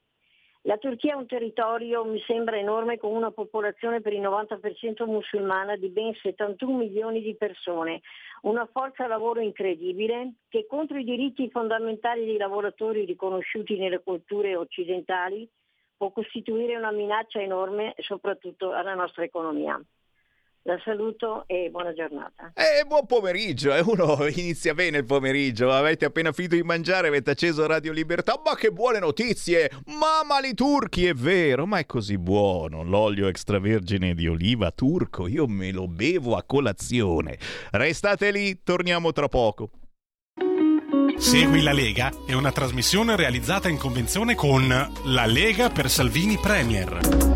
La 0.66 0.78
Turchia 0.78 1.12
è 1.12 1.16
un 1.16 1.26
territorio, 1.26 2.04
mi 2.04 2.20
sembra 2.26 2.58
enorme, 2.58 2.98
con 2.98 3.14
una 3.14 3.30
popolazione 3.30 4.00
per 4.00 4.12
il 4.12 4.20
90% 4.20 5.06
musulmana 5.06 5.76
di 5.76 5.90
ben 5.90 6.12
71 6.12 6.76
milioni 6.76 7.22
di 7.22 7.36
persone, 7.36 8.00
una 8.42 8.68
forza 8.72 9.06
lavoro 9.06 9.38
incredibile 9.38 10.32
che 10.48 10.66
contro 10.66 10.98
i 10.98 11.04
diritti 11.04 11.48
fondamentali 11.50 12.24
dei 12.24 12.36
lavoratori 12.36 13.04
riconosciuti 13.04 13.78
nelle 13.78 14.02
culture 14.02 14.56
occidentali 14.56 15.48
può 15.96 16.10
costituire 16.10 16.76
una 16.76 16.90
minaccia 16.90 17.40
enorme 17.40 17.94
soprattutto 17.98 18.72
alla 18.72 18.94
nostra 18.94 19.22
economia. 19.22 19.80
La 20.66 20.80
saluto 20.84 21.44
e 21.46 21.68
buona 21.70 21.92
giornata. 21.92 22.50
Eh, 22.54 22.84
buon 22.86 23.06
pomeriggio, 23.06 23.72
eh. 23.72 23.80
uno 23.82 24.26
inizia 24.26 24.74
bene 24.74 24.98
il 24.98 25.04
pomeriggio, 25.04 25.70
avete 25.70 26.06
appena 26.06 26.32
finito 26.32 26.56
di 26.56 26.64
mangiare, 26.64 27.06
avete 27.06 27.30
acceso 27.30 27.64
Radio 27.68 27.92
Libertà, 27.92 28.40
ma 28.44 28.56
che 28.56 28.72
buone 28.72 28.98
notizie! 28.98 29.70
Mamma 29.86 30.40
li 30.40 30.54
turchi, 30.54 31.06
è 31.06 31.14
vero, 31.14 31.66
ma 31.66 31.78
è 31.78 31.86
così 31.86 32.18
buono, 32.18 32.82
l'olio 32.82 33.28
extravergine 33.28 34.12
di 34.12 34.26
oliva 34.26 34.72
turco, 34.72 35.28
io 35.28 35.46
me 35.46 35.70
lo 35.70 35.86
bevo 35.86 36.34
a 36.34 36.42
colazione. 36.42 37.38
Restate 37.70 38.32
lì, 38.32 38.64
torniamo 38.64 39.12
tra 39.12 39.28
poco. 39.28 39.70
Segui 41.16 41.62
la 41.62 41.72
Lega 41.72 42.10
è 42.26 42.32
una 42.32 42.50
trasmissione 42.50 43.14
realizzata 43.14 43.68
in 43.68 43.78
convenzione 43.78 44.34
con 44.34 44.66
La 45.04 45.26
Lega 45.26 45.70
per 45.70 45.88
Salvini 45.88 46.36
Premier. 46.38 47.35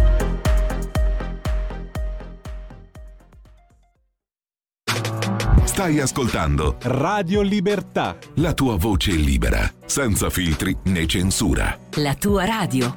Stai 5.71 6.01
ascoltando 6.01 6.75
Radio 6.81 7.41
Libertà. 7.41 8.17
La 8.35 8.53
tua 8.53 8.75
voce 8.75 9.11
libera, 9.11 9.73
senza 9.85 10.29
filtri 10.29 10.75
né 10.87 11.05
censura. 11.07 11.79
La 11.93 12.13
tua 12.13 12.43
radio. 12.43 12.93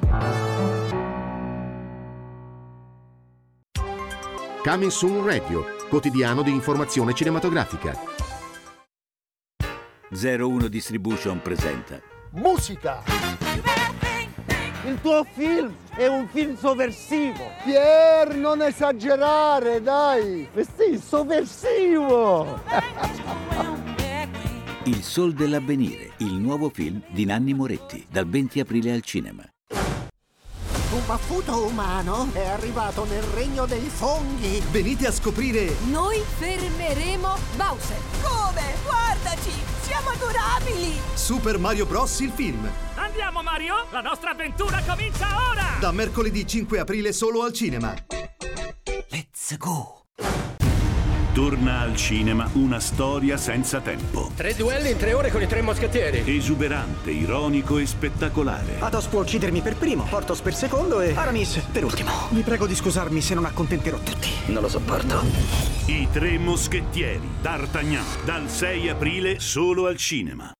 Coming 4.61 4.91
Soon 4.91 5.25
Radio, 5.25 5.63
quotidiano 5.87 6.41
di 6.41 6.51
informazione 6.51 7.13
cinematografica. 7.13 7.97
01 10.11 10.67
Distribution 10.67 11.41
presenta 11.41 12.01
Musica! 12.31 13.74
Il 14.85 15.01
tuo 15.01 15.25
film 15.33 15.73
è 15.95 16.05
un 16.05 16.27
film 16.27 16.55
sovversivo! 16.55 17.49
Pier, 17.63 18.35
non 18.35 18.61
esagerare, 18.61 19.81
dai! 19.81 20.47
Sì, 20.55 21.01
sovversivo! 21.03 22.61
Il 24.83 25.01
Sol 25.01 25.33
dell'Avvenire, 25.33 26.11
il 26.17 26.35
nuovo 26.35 26.69
film 26.69 27.01
di 27.09 27.25
Nanni 27.25 27.55
Moretti, 27.55 28.05
dal 28.07 28.27
20 28.29 28.59
aprile 28.59 28.91
al 28.91 29.01
cinema. 29.01 29.43
Un 30.91 31.05
baffuto 31.07 31.65
umano 31.65 32.29
è 32.33 32.45
arrivato 32.45 33.05
nel 33.05 33.23
regno 33.23 33.65
dei 33.65 33.89
funghi. 33.89 34.61
Venite 34.69 35.07
a 35.07 35.11
scoprire. 35.11 35.75
Noi 35.89 36.21
fermeremo 36.37 37.35
Bowser. 37.55 37.97
Come? 38.21 38.73
Guardaci! 38.85 39.44
Adorabili! 40.15 40.93
Super 41.13 41.57
Mario 41.57 41.85
Bros. 41.85 42.19
il 42.21 42.31
film. 42.33 42.69
Andiamo 42.95 43.41
Mario, 43.41 43.85
la 43.91 44.01
nostra 44.01 44.31
avventura 44.31 44.81
comincia 44.87 45.27
ora! 45.49 45.77
Da 45.79 45.91
mercoledì 45.91 46.47
5 46.47 46.79
aprile 46.79 47.11
solo 47.11 47.43
al 47.43 47.51
cinema. 47.51 47.93
Let's 49.09 49.57
go! 49.57 50.04
Torna 51.35 51.81
al 51.81 51.97
cinema 51.97 52.49
una 52.53 52.79
storia 52.79 53.35
senza 53.35 53.81
tempo. 53.81 54.31
Tre 54.37 54.55
duelli 54.55 54.91
in 54.91 54.97
tre 54.97 55.11
ore 55.11 55.31
con 55.31 55.41
i 55.41 55.47
tre 55.47 55.61
moschettieri. 55.61 56.23
Esuberante, 56.33 57.11
ironico 57.11 57.77
e 57.77 57.85
spettacolare. 57.85 58.79
Athos 58.79 59.07
può 59.07 59.19
uccidermi 59.19 59.59
per 59.59 59.75
primo, 59.75 60.05
Portos 60.05 60.39
per 60.39 60.53
secondo 60.53 61.01
e 61.01 61.13
Aramis 61.13 61.57
per 61.73 61.83
ultimo. 61.83 62.29
Vi 62.29 62.39
prego 62.39 62.65
di 62.65 62.73
scusarmi 62.73 63.19
se 63.19 63.33
non 63.33 63.43
accontenterò 63.43 63.97
tutti. 63.97 64.29
Non 64.45 64.61
lo 64.61 64.69
sopporto. 64.69 65.23
I 65.87 66.07
tre 66.09 66.37
moschettieri, 66.37 67.29
D'Artagnan, 67.41 68.05
dal 68.23 68.47
6 68.47 68.87
aprile 68.87 69.37
solo 69.41 69.87
al 69.87 69.97
cinema. 69.97 70.53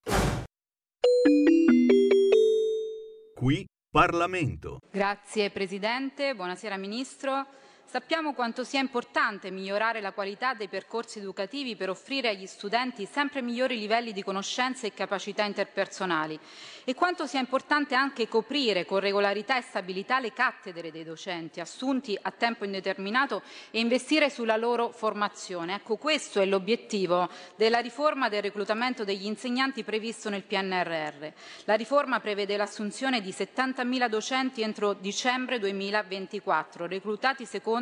Qui 3.34 3.66
Parlamento. 3.90 4.80
Grazie 4.92 5.52
Presidente, 5.52 6.36
buonasera 6.36 6.76
Ministro. 6.76 7.46
Sappiamo 7.88 8.34
quanto 8.34 8.64
sia 8.64 8.82
importante 8.82 9.52
migliorare 9.52 10.02
la 10.02 10.12
qualità 10.12 10.54
dei 10.54 10.68
percorsi 10.68 11.20
educativi 11.20 11.76
per 11.76 11.90
offrire 11.90 12.30
agli 12.30 12.48
studenti 12.48 13.06
sempre 13.06 13.42
migliori 13.44 13.78
livelli 13.78 14.12
di 14.12 14.24
conoscenze 14.24 14.88
e 14.88 14.94
capacità 14.94 15.44
interpersonali 15.44 16.38
e 16.84 16.94
quanto 16.96 17.26
sia 17.28 17.40
importante 17.40 17.96
anche 17.96 18.28
coprire 18.28 18.86
con 18.86 19.00
regolarità 19.00 19.58
e 19.58 19.62
stabilità 19.62 20.20
le 20.20 20.34
cattedre 20.34 20.92
dei 20.92 21.04
docenti 21.04 21.60
assunti 21.62 22.18
a 22.20 22.32
tempo 22.32 22.66
indeterminato 22.66 23.44
e 23.72 23.80
investire 23.80 24.30
sulla 24.30 24.58
loro 24.58 24.92
formazione. 24.92 25.76
Ecco, 25.76 25.96
questo 25.96 26.42
è 26.42 26.46
l'obiettivo 26.46 27.30
della 27.56 27.80
riforma 27.80 28.30
del 28.30 28.42
reclutamento 28.42 29.06
degli 29.06 29.26
insegnanti 29.26 29.84
previsto 29.84 30.30
nel 30.30 30.44
PNRR. 30.44 31.28
La 31.66 31.76
riforma 31.76 32.20
prevede 32.20 32.58
l'assunzione 32.58 33.22
di 33.22 33.30
70.000 33.30 34.10
docenti 34.10 34.64
entro 34.64 34.94
dicembre 34.94 35.60
2024, 35.60 36.88
reclutati 36.88 37.46
secondo 37.46 37.74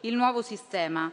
il 0.00 0.14
nuovo 0.14 0.42
sistema. 0.42 1.12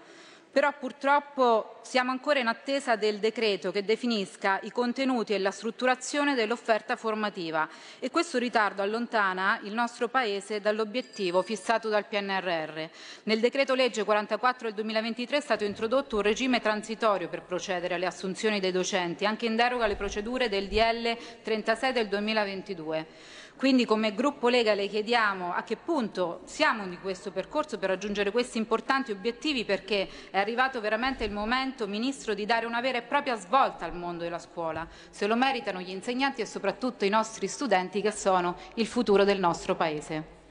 Però 0.53 0.71
purtroppo 0.78 1.80
siamo 1.82 2.11
ancora 2.11 2.38
in 2.38 2.45
attesa 2.45 2.95
del 2.95 3.17
decreto 3.17 3.71
che 3.71 3.84
definisca 3.84 4.59
i 4.61 4.69
contenuti 4.69 5.34
e 5.34 5.39
la 5.39 5.49
strutturazione 5.49 6.36
dell'offerta 6.36 6.95
formativa 6.95 7.67
e 7.97 8.11
questo 8.11 8.38
ritardo 8.38 8.84
allontana 8.84 9.59
il 9.63 9.74
nostro 9.74 10.09
Paese 10.09 10.61
dall'obiettivo 10.61 11.41
fissato 11.41 11.89
dal 11.89 12.05
PNRR. 12.05 12.84
Nel 13.24 13.39
decreto 13.39 13.74
legge 13.74 14.03
44 14.03 14.67
del 14.67 14.76
2023 14.76 15.38
è 15.38 15.41
stato 15.41 15.63
introdotto 15.63 16.17
un 16.17 16.21
regime 16.21 16.61
transitorio 16.61 17.30
per 17.30 17.41
procedere 17.41 17.95
alle 17.95 18.05
assunzioni 18.05 18.59
dei 18.59 18.71
docenti, 18.71 19.26
anche 19.26 19.47
in 19.47 19.55
deroga 19.55 19.86
alle 19.86 19.95
procedure 19.95 20.49
del 20.49 20.67
DL 20.67 21.17
36 21.41 21.91
del 21.91 22.07
2022. 22.07 23.07
Quindi 23.55 23.85
come 23.85 24.13
gruppo 24.13 24.49
Lega 24.49 24.73
le 24.73 24.87
chiediamo 24.87 25.53
a 25.53 25.63
che 25.63 25.77
punto 25.77 26.41
siamo 26.43 26.85
di 26.87 26.97
questo 26.97 27.31
percorso 27.31 27.77
per 27.77 27.89
raggiungere 27.89 28.31
questi 28.31 28.57
importanti 28.57 29.11
obiettivi 29.11 29.63
perché 29.63 30.07
è 30.31 30.37
arrivato 30.37 30.81
veramente 30.81 31.23
il 31.23 31.31
momento, 31.31 31.87
Ministro, 31.87 32.33
di 32.33 32.45
dare 32.45 32.65
una 32.65 32.81
vera 32.81 32.97
e 32.97 33.03
propria 33.03 33.37
svolta 33.37 33.85
al 33.85 33.95
mondo 33.95 34.23
della 34.23 34.39
scuola. 34.39 34.85
Se 35.09 35.27
lo 35.27 35.35
meritano 35.35 35.79
gli 35.79 35.91
insegnanti 35.91 36.41
e 36.41 36.45
soprattutto 36.45 37.05
i 37.05 37.09
nostri 37.09 37.47
studenti 37.47 38.01
che 38.01 38.11
sono 38.11 38.55
il 38.75 38.85
futuro 38.85 39.23
del 39.23 39.39
nostro 39.39 39.75
Paese. 39.75 40.41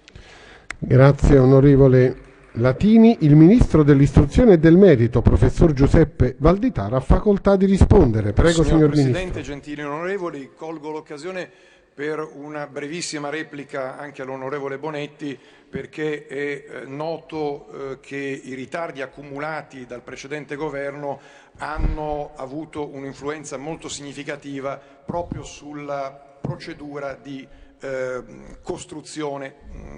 Grazie 0.79 1.39
onorevole 1.39 2.31
Latini. 2.53 3.19
Il 3.21 3.37
Ministro 3.37 3.83
dell'Istruzione 3.83 4.55
e 4.55 4.59
del 4.59 4.77
Merito, 4.77 5.23
Professor 5.23 5.73
Giuseppe 5.73 6.37
Valditara, 6.39 6.97
ha 6.97 7.01
facoltà 7.01 7.57
di 7.57 7.67
rispondere. 7.67 8.33
Prego, 8.33 8.63
signor, 8.63 8.67
signor 8.67 8.89
Presidente, 8.89 9.21
Ministro. 9.21 9.43
gentili 9.43 9.83
onorevoli, 9.83 10.51
colgo 10.55 10.91
l'occasione 10.91 11.51
per 11.95 12.21
una 12.21 12.67
brevissima 12.67 13.29
replica 13.29 13.99
anche 13.99 14.23
all'onorevole 14.23 14.79
Bonetti 14.79 15.39
perché 15.69 16.27
è 16.27 16.37
eh, 16.37 16.85
noto 16.87 17.93
eh, 17.93 18.01
che 18.01 18.17
i 18.17 18.55
ritardi 18.55 19.03
accumulati 19.03 19.87
dal 19.87 20.03
precedente 20.03 20.55
governo 20.57 21.21
hanno 21.59 22.33
avuto 22.37 22.89
un'influenza 22.89 23.57
molto 23.57 23.89
significativa 23.89 24.77
proprio 24.77 25.43
sulla 25.43 26.11
procedura 26.41 27.15
di 27.15 27.47
eh, 27.81 28.23
costruzione 28.63 29.55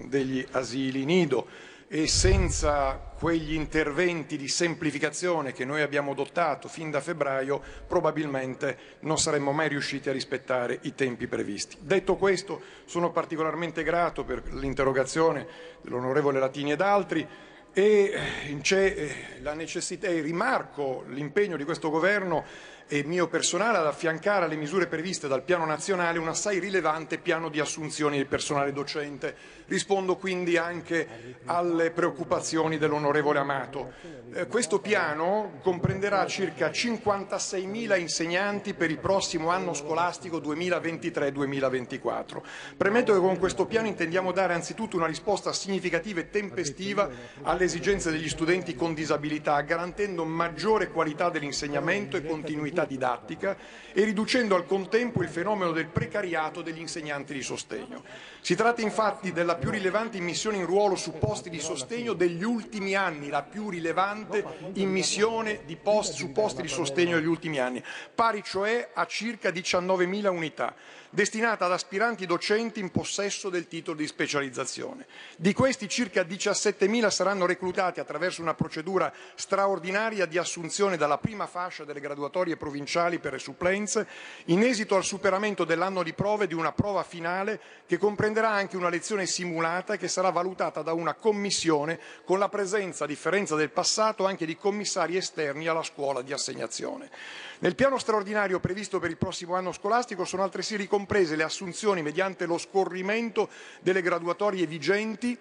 degli 0.07 0.45
asili 0.53 1.05
nido 1.05 1.47
e 1.89 2.07
senza 2.07 3.13
quegli 3.19 3.55
interventi 3.55 4.37
di 4.37 4.49
semplificazione 4.49 5.53
che 5.53 5.65
noi 5.65 5.83
abbiamo 5.83 6.13
adottato 6.13 6.69
fin 6.69 6.91
da 6.91 7.01
febbraio 7.01 7.63
probabilmente 7.87 8.77
non 9.01 9.19
saremmo 9.19 9.53
mai 9.53 9.69
riusciti 9.69 10.09
a 10.09 10.13
rispettare 10.13 10.79
i 10.83 10.95
tempi 10.95 11.27
previsti. 11.27 11.77
Detto 11.81 12.17
questo 12.17 12.61
sono 12.85 13.11
particolarmente 13.11 13.83
grato 13.83 14.25
per 14.25 14.43
l'interrogazione 14.53 15.47
dell'onorevole 15.81 16.39
Latini 16.39 16.73
ed 16.73 16.81
altri 16.81 17.27
e 17.77 18.13
c'è 18.61 19.41
la 19.43 19.53
necessità 19.53 20.07
e 20.07 20.21
rimarco 20.21 21.05
l'impegno 21.09 21.57
di 21.57 21.65
questo 21.65 21.91
governo 21.91 22.45
e 22.87 23.03
mio 23.03 23.29
personale 23.29 23.79
ad 23.79 23.87
affiancare 23.87 24.45
alle 24.45 24.57
misure 24.57 24.87
previste 24.87 25.27
dal 25.27 25.43
piano 25.43 25.65
nazionale 25.65 26.19
un 26.19 26.29
assai 26.29 26.59
rilevante 26.59 27.19
piano 27.19 27.49
di 27.49 27.59
assunzioni 27.59 28.19
del 28.19 28.27
personale 28.27 28.73
docente. 28.73 29.35
Rispondo 29.67 30.17
quindi 30.17 30.59
anche 30.59 31.39
alle 31.47 31.91
preoccupazioni 31.91 32.77
dell'onorevole 32.77 33.39
Amato. 33.39 33.93
Eh, 34.35 34.47
questo 34.47 34.81
piano 34.81 35.59
comprenderà 35.63 36.27
circa 36.27 36.69
56.000 36.69 37.99
insegnanti 37.99 38.75
per 38.75 38.91
il 38.91 38.99
prossimo 38.99 39.49
anno 39.49 39.73
scolastico 39.73 40.37
2023-2024. 40.39 42.43
Premetto 42.77 43.15
che 43.15 43.21
con 43.21 43.39
questo 43.39 43.65
piano 43.65 43.87
intendiamo 43.87 44.33
dare 44.33 44.53
anzitutto 44.53 44.97
una 44.97 45.07
risposta 45.07 45.55
significativa 45.55 46.21
e 46.21 46.29
tempestiva 46.29 47.09
alle 47.43 47.65
esigenze 47.65 48.11
degli 48.11 48.29
studenti 48.29 48.75
con 48.75 48.93
disabilità, 48.93 49.59
garantendo 49.63 50.27
maggiore 50.27 50.91
qualità 50.91 51.31
dell'insegnamento 51.31 52.19
e 52.19 52.27
continuità 52.27 52.74
didattica 52.83 53.57
e 53.93 54.03
riducendo 54.03 54.57
al 54.57 54.67
contempo 54.67 55.23
il 55.23 55.29
fenomeno 55.29 55.71
del 55.71 55.87
precariato 55.87 56.63
degli 56.63 56.81
insegnanti 56.81 57.33
di 57.33 57.43
sostegno. 57.43 58.03
Si 58.41 58.57
tratta 58.57 58.83
infatti 58.83 59.31
della 59.31 59.55
più 59.55 59.71
rilevante 59.71 60.17
immissione 60.17 60.57
in 60.57 60.67
ruolo 60.67 60.97
su 60.97 61.13
posti 61.13 61.49
di 61.49 61.61
sostegno 61.61 62.13
degli 62.15 62.43
ultimi 62.43 62.97
anni, 62.97 63.29
la 63.29 63.43
più 63.43 63.71
rilevante 63.71 64.45
immissione 64.73 65.61
di 65.65 65.77
post, 65.77 66.15
su 66.15 66.33
posti 66.33 66.63
di 66.63 66.69
sostegno 66.69 67.17
degli 67.17 67.29
ultimi 67.29 67.61
anni, 67.61 67.81
pari 68.13 68.43
cioè 68.43 68.91
a 68.93 69.07
circa 69.07 69.51
19.000 69.51 70.27
unità 70.27 70.75
destinata 71.15 71.65
ad 71.65 71.73
aspiranti 71.73 72.27
docenti 72.27 72.81
in 72.81 72.91
possesso 72.91 73.49
del 73.49 73.69
titolo 73.69 73.97
di 73.97 74.07
specializzazione. 74.07 75.07
Di 75.37 75.53
questi 75.53 75.89
circa 75.89 76.23
17.000 76.23 77.09
saranno 77.09 77.47
reclutati 77.47 78.01
attraverso 78.01 78.43
una 78.43 78.55
procedura 78.55 79.13
straordinaria 79.37 80.27
di 80.27 80.39
assunzione 80.39 80.97
dalla 80.97 81.19
prima 81.19 81.47
fascia 81.47 81.85
delle 81.85 82.01
graduatorie 82.01 82.57
provinciali 82.57 83.21
per 83.21 83.33
le 83.33 83.39
supplenze, 83.39 84.09
in 84.47 84.65
esito 84.65 84.97
al 84.97 85.05
superamento 85.05 85.65
dell'anno 85.65 86.03
di 86.03 86.13
prove 86.15 86.49
di 86.49 86.55
una 86.55 86.73
prova 86.73 87.05
finale 87.05 87.61
che 87.87 87.97
comprenderà 87.97 88.51
anche 88.51 88.77
una 88.77 88.89
lezione 88.89 89.27
simulata 89.27 89.97
che 89.97 90.09
sarà 90.09 90.31
valutata 90.31 90.83
da 90.83 90.95
una 90.95 91.15
commissione 91.15 92.01
con 92.25 92.41
la 92.41 92.49
presenza, 92.49 93.05
a 93.05 93.07
differenza 93.07 93.55
del 93.55 93.71
passato, 93.71 94.27
anche 94.27 94.47
di 94.47 94.57
commissari 94.57 95.17
esterni 95.17 95.69
alla 95.69 95.85
scuola 95.85 96.23
di 96.23 96.33
assegnazione. 96.33 97.09
Nel 97.61 97.77
piano 97.77 97.99
straordinario 97.99 98.59
previsto 98.59 98.99
per 98.99 99.11
il 99.11 99.17
prossimo 99.17 99.55
anno 99.55 99.73
scolastico 99.73 100.25
sono 100.25 100.43
altresì 100.43 100.77
ricomprese 100.77 101.37
le 101.37 101.45
assunzioni 101.45 102.03
mediante 102.03 102.47
lo 102.47 102.59
scorrimento 102.59 103.49
delle 103.81 104.03
graduatorie 104.03 104.67
vigenti 104.67 105.39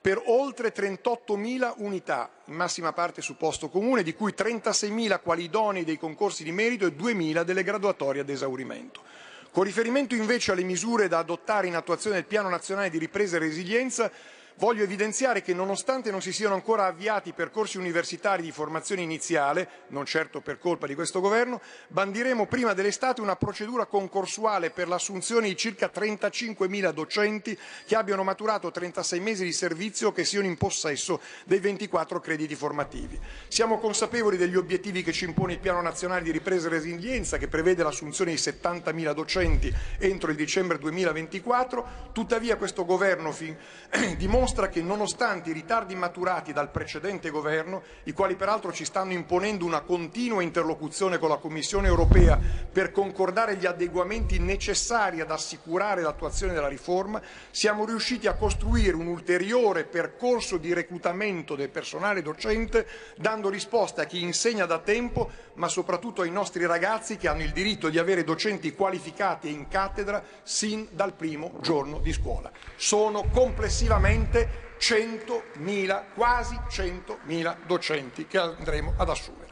per 0.00 0.22
oltre 0.26 0.72
38.000 0.72 1.74
unità, 1.78 2.30
in 2.44 2.54
massima 2.54 2.92
parte 2.92 3.20
su 3.20 3.36
posto 3.36 3.68
comune, 3.68 4.04
di 4.04 4.14
cui 4.14 4.32
36.000 4.36 5.20
quali 5.20 5.44
idonei 5.44 5.84
dei 5.84 5.98
concorsi 5.98 6.44
di 6.44 6.52
merito 6.52 6.86
e 6.86 6.94
2.000 6.94 7.42
delle 7.42 7.64
graduatorie 7.64 8.20
ad 8.20 8.28
esaurimento. 8.28 9.02
Con 9.50 9.64
riferimento 9.64 10.14
invece 10.14 10.52
alle 10.52 10.62
misure 10.62 11.08
da 11.08 11.18
adottare 11.18 11.66
in 11.66 11.74
attuazione 11.74 12.16
del 12.16 12.26
Piano 12.26 12.48
nazionale 12.48 12.90
di 12.90 12.98
ripresa 12.98 13.36
e 13.36 13.40
resilienza, 13.40 14.10
Voglio 14.58 14.82
evidenziare 14.82 15.40
che 15.40 15.54
nonostante 15.54 16.10
non 16.10 16.20
si 16.20 16.32
siano 16.32 16.54
ancora 16.54 16.86
avviati 16.86 17.32
percorsi 17.32 17.78
universitari 17.78 18.42
di 18.42 18.50
formazione 18.50 19.02
iniziale, 19.02 19.68
non 19.90 20.04
certo 20.04 20.40
per 20.40 20.58
colpa 20.58 20.88
di 20.88 20.96
questo 20.96 21.20
Governo, 21.20 21.60
bandiremo 21.86 22.44
prima 22.46 22.74
dell'estate 22.74 23.20
una 23.20 23.36
procedura 23.36 23.86
concorsuale 23.86 24.70
per 24.70 24.88
l'assunzione 24.88 25.46
di 25.46 25.56
circa 25.56 25.92
35.000 25.94 26.90
docenti 26.90 27.56
che 27.86 27.94
abbiano 27.94 28.24
maturato 28.24 28.72
36 28.72 29.20
mesi 29.20 29.44
di 29.44 29.52
servizio 29.52 30.08
o 30.08 30.12
che 30.12 30.24
siano 30.24 30.48
in 30.48 30.56
possesso 30.56 31.20
dei 31.44 31.60
24 31.60 32.18
crediti 32.18 32.56
formativi. 32.56 33.16
Siamo 33.46 33.78
consapevoli 33.78 34.36
degli 34.36 34.56
obiettivi 34.56 35.04
che 35.04 35.12
ci 35.12 35.24
impone 35.24 35.52
il 35.52 35.60
Piano 35.60 35.82
nazionale 35.82 36.22
di 36.22 36.32
ripresa 36.32 36.66
e 36.66 36.70
resilienza 36.70 37.38
che 37.38 37.46
prevede 37.46 37.84
l'assunzione 37.84 38.32
di 38.32 38.38
70.000 38.38 39.12
docenti 39.12 39.72
entro 39.98 40.32
il 40.32 40.36
dicembre 40.36 40.78
2024, 40.78 42.10
tuttavia 42.10 42.56
questo 42.56 42.84
Governo 42.84 43.32
dimostra 44.18 44.46
dimostra 44.48 44.70
che 44.70 44.80
nonostante 44.80 45.50
i 45.50 45.52
ritardi 45.52 45.94
maturati 45.94 46.54
dal 46.54 46.70
precedente 46.70 47.28
governo, 47.28 47.82
i 48.04 48.12
quali 48.12 48.34
peraltro 48.34 48.72
ci 48.72 48.86
stanno 48.86 49.12
imponendo 49.12 49.66
una 49.66 49.82
continua 49.82 50.42
interlocuzione 50.42 51.18
con 51.18 51.28
la 51.28 51.36
Commissione 51.36 51.86
europea 51.86 52.38
per 52.72 52.90
concordare 52.90 53.56
gli 53.56 53.66
adeguamenti 53.66 54.38
necessari 54.38 55.20
ad 55.20 55.30
assicurare 55.30 56.00
l'attuazione 56.00 56.54
della 56.54 56.68
riforma, 56.68 57.20
siamo 57.50 57.84
riusciti 57.84 58.26
a 58.26 58.34
costruire 58.34 58.96
un 58.96 59.08
ulteriore 59.08 59.84
percorso 59.84 60.56
di 60.56 60.72
reclutamento 60.72 61.54
del 61.54 61.68
personale 61.68 62.22
docente, 62.22 62.86
dando 63.16 63.50
risposta 63.50 64.02
a 64.02 64.06
chi 64.06 64.22
insegna 64.22 64.64
da 64.64 64.78
tempo, 64.78 65.30
ma 65.54 65.68
soprattutto 65.68 66.22
ai 66.22 66.30
nostri 66.30 66.64
ragazzi 66.64 67.18
che 67.18 67.28
hanno 67.28 67.42
il 67.42 67.52
diritto 67.52 67.90
di 67.90 67.98
avere 67.98 68.24
docenti 68.24 68.72
qualificati 68.72 69.50
in 69.50 69.68
cattedra 69.68 70.22
sin 70.42 70.88
dal 70.92 71.12
primo 71.12 71.52
giorno 71.60 71.98
di 71.98 72.12
scuola. 72.12 72.50
Sono 72.76 73.24
complessivamente 73.30 74.37
100.000, 74.78 76.02
quasi 76.14 76.54
100.000 76.68 77.56
docenti 77.66 78.26
che 78.26 78.38
andremo 78.38 78.94
ad 78.96 79.08
assumere. 79.08 79.46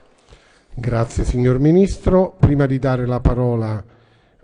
Grazie 0.74 1.24
signor 1.24 1.58
Ministro. 1.58 2.36
Prima 2.38 2.66
di 2.66 2.78
dare 2.78 3.06
la 3.06 3.20
parola 3.20 3.82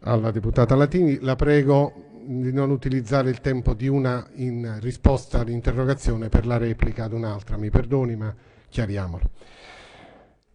alla 0.00 0.30
deputata 0.30 0.74
Latini, 0.74 1.18
la 1.20 1.36
prego 1.36 2.10
di 2.24 2.52
non 2.52 2.70
utilizzare 2.70 3.30
il 3.30 3.40
tempo 3.40 3.74
di 3.74 3.88
una 3.88 4.26
in 4.36 4.78
risposta 4.80 5.40
all'interrogazione 5.40 6.28
per 6.28 6.46
la 6.46 6.56
replica 6.56 7.04
ad 7.04 7.12
un'altra. 7.12 7.56
Mi 7.56 7.70
perdoni, 7.70 8.16
ma 8.16 8.34
chiariamolo. 8.68 9.30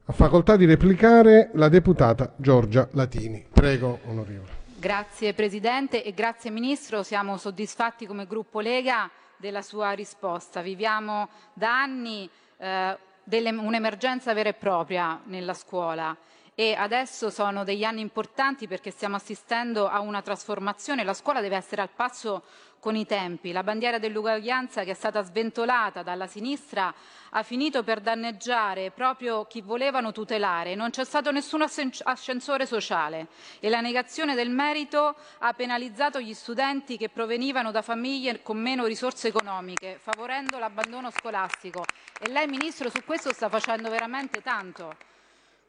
Ha 0.06 0.14
facoltà 0.14 0.56
di 0.56 0.66
replicare 0.66 1.52
la 1.54 1.70
deputata 1.70 2.34
Giorgia 2.38 2.88
Latini. 2.94 3.46
Prego, 3.52 4.00
onorevole. 4.06 4.66
Grazie 4.80 5.34
Presidente 5.34 6.04
e 6.04 6.14
grazie 6.14 6.50
Ministro. 6.50 7.04
Siamo 7.04 7.38
soddisfatti 7.38 8.06
come 8.06 8.26
gruppo 8.26 8.60
Lega 8.62 9.10
della 9.38 9.62
sua 9.62 9.92
risposta. 9.92 10.62
Viviamo 10.62 11.30
da 11.54 11.82
anni 11.82 12.30
eh, 12.58 12.98
un'emergenza 13.24 14.34
vera 14.34 14.50
e 14.50 14.54
propria 14.54 15.20
nella 15.26 15.54
scuola 15.54 16.16
e 16.60 16.74
adesso 16.74 17.30
sono 17.30 17.64
degli 17.64 17.84
anni 17.84 18.02
importanti 18.02 18.68
perché 18.68 18.90
stiamo 18.90 19.16
assistendo 19.16 19.88
a 19.88 20.00
una 20.00 20.24
trasformazione. 20.24 21.04
La 21.04 21.14
scuola 21.14 21.40
deve 21.40 21.56
essere 21.56 21.84
al 21.84 21.92
passo 21.96 22.42
con 22.80 22.96
i 22.96 23.06
tempi. 23.06 23.52
La 23.52 23.64
bandiera 23.64 24.00
dell'uguaglianza 24.00 24.84
che 24.84 24.92
è 24.92 24.94
stata 24.94 25.22
sventolata 25.22 26.04
dalla 26.04 26.28
sinistra 26.28 26.94
ha 27.32 27.44
finito 27.44 27.84
per 27.84 28.00
danneggiare 28.00 28.92
proprio 28.92 29.46
chi 29.46 29.62
volevano 29.62 30.12
tutelare. 30.12 30.76
Non 30.76 30.90
c'è 30.90 31.04
stato 31.04 31.32
nessun 31.32 31.66
ascensore 32.04 32.66
sociale 32.66 33.28
e 33.60 33.70
la 33.70 33.82
negazione 33.82 34.36
del 34.36 34.50
merito 34.50 35.16
ha 35.40 35.54
penalizzato 35.54 36.20
gli 36.20 36.34
studenti 36.34 36.98
che 36.98 37.10
provenivano 37.10 37.72
da 37.72 37.82
famiglie 37.82 38.42
con 38.42 38.58
meno 38.58 38.86
risorse 38.86 39.28
economiche, 39.28 40.00
favorendo 40.02 40.58
l'abbandono 40.58 41.12
scolastico. 41.12 41.84
E 42.20 42.30
lei, 42.30 42.48
Ministro, 42.48 42.90
su 42.90 43.04
questo 43.04 43.34
sta 43.34 43.50
facendo 43.50 43.90
veramente 43.90 44.42
tanto, 44.42 44.96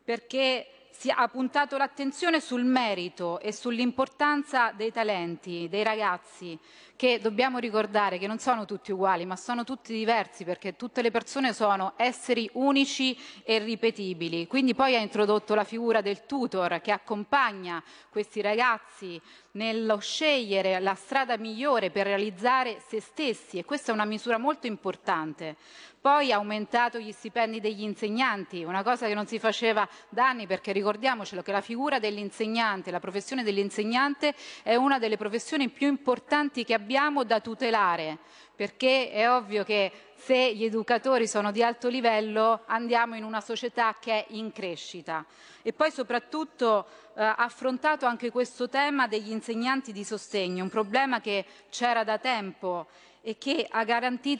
perché 0.05 0.67
si 0.91 1.11
ha 1.15 1.29
puntato 1.29 1.77
l'attenzione 1.77 2.41
sul 2.41 2.65
merito 2.65 3.39
e 3.41 3.53
sull'importanza 3.53 4.73
dei 4.73 4.91
talenti, 4.91 5.69
dei 5.69 5.85
ragazzi, 5.85 6.59
che 6.99 7.21
dobbiamo 7.21 7.59
ricordare 7.59 8.19
che 8.19 8.27
non 8.27 8.41
sono 8.41 8.65
tutti 8.65 8.91
uguali, 8.91 9.25
ma 9.25 9.37
sono 9.37 9.63
tutti 9.63 9.93
diversi 9.93 10.43
perché 10.43 10.75
tutte 10.75 11.01
le 11.01 11.13
persone 11.13 11.53
sono 11.53 11.93
esseri 11.95 12.51
unici 12.55 13.17
e 13.45 13.61
ripetibili. 13.61 14.49
Quindi 14.49 14.75
poi 14.75 14.97
ha 14.97 14.99
introdotto 14.99 15.55
la 15.55 15.63
figura 15.63 16.01
del 16.01 16.27
tutor 16.27 16.81
che 16.81 16.91
accompagna 16.91 17.81
questi 18.11 18.41
ragazzi 18.41 19.21
nello 19.53 19.99
scegliere 19.99 20.81
la 20.81 20.95
strada 20.95 21.37
migliore 21.37 21.91
per 21.91 22.07
realizzare 22.07 22.83
se 22.85 23.01
stessi 23.01 23.59
e 23.59 23.65
questa 23.65 23.93
è 23.93 23.95
una 23.95 24.05
misura 24.05 24.37
molto 24.37 24.67
importante. 24.67 25.55
Poi 26.01 26.33
ha 26.33 26.37
aumentato 26.37 26.99
gli 26.99 27.11
stipendi 27.11 27.61
degli 27.61 27.83
insegnanti, 27.83 28.63
una 28.63 28.85
cosa 28.85 29.09
che 29.09 29.15
non 29.15 29.27
si 29.27 29.41
faceva 29.41 29.87
da 30.09 30.29
anni 30.29 30.47
perché 30.47 30.71
ricordiamocelo 30.71 31.43
che 31.43 31.51
la 31.51 31.61
figura 31.61 31.99
dell'insegnante, 31.99 32.93
la 32.93 33.01
professione 33.01 33.43
dell'insegnante 33.43 34.33
è 34.63 34.77
una 34.77 35.01
delle 35.01 35.17
professioni 35.17 35.69
più 35.69 35.89
importanti 35.89 36.65
che 36.65 36.73
abbiamo 36.73 36.88
da 37.25 37.41
tutelare, 37.41 38.19
perché 38.57 39.11
è 39.11 39.31
ovvio 39.31 39.63
che 39.63 39.93
se 40.17 40.55
gli 40.55 40.65
educatori 40.65 41.29
sono 41.29 41.53
di 41.53 41.63
alto 41.63 41.89
livello 41.89 42.63
andiamo 42.67 43.15
in 43.15 43.23
una 43.23 43.41
società 43.41 43.95
che 44.01 44.13
è 44.13 44.27
in 44.31 44.51
crescita. 44.53 45.25
E 45.63 45.73
poi 45.73 45.91
soprattutto 45.91 46.87
eh, 47.15 47.23
affrontato 47.23 48.07
anche 48.07 48.31
questo 48.31 48.69
tema 48.69 49.07
degli 49.07 49.31
insegnanti 49.31 49.93
di 49.93 50.03
sostegno, 50.03 50.65
un 50.65 50.71
problema 50.71 51.21
che 51.21 51.45
c'era 51.71 52.05
da 52.05 52.19
tempo 52.19 52.87
e 53.21 53.37
che 53.37 53.69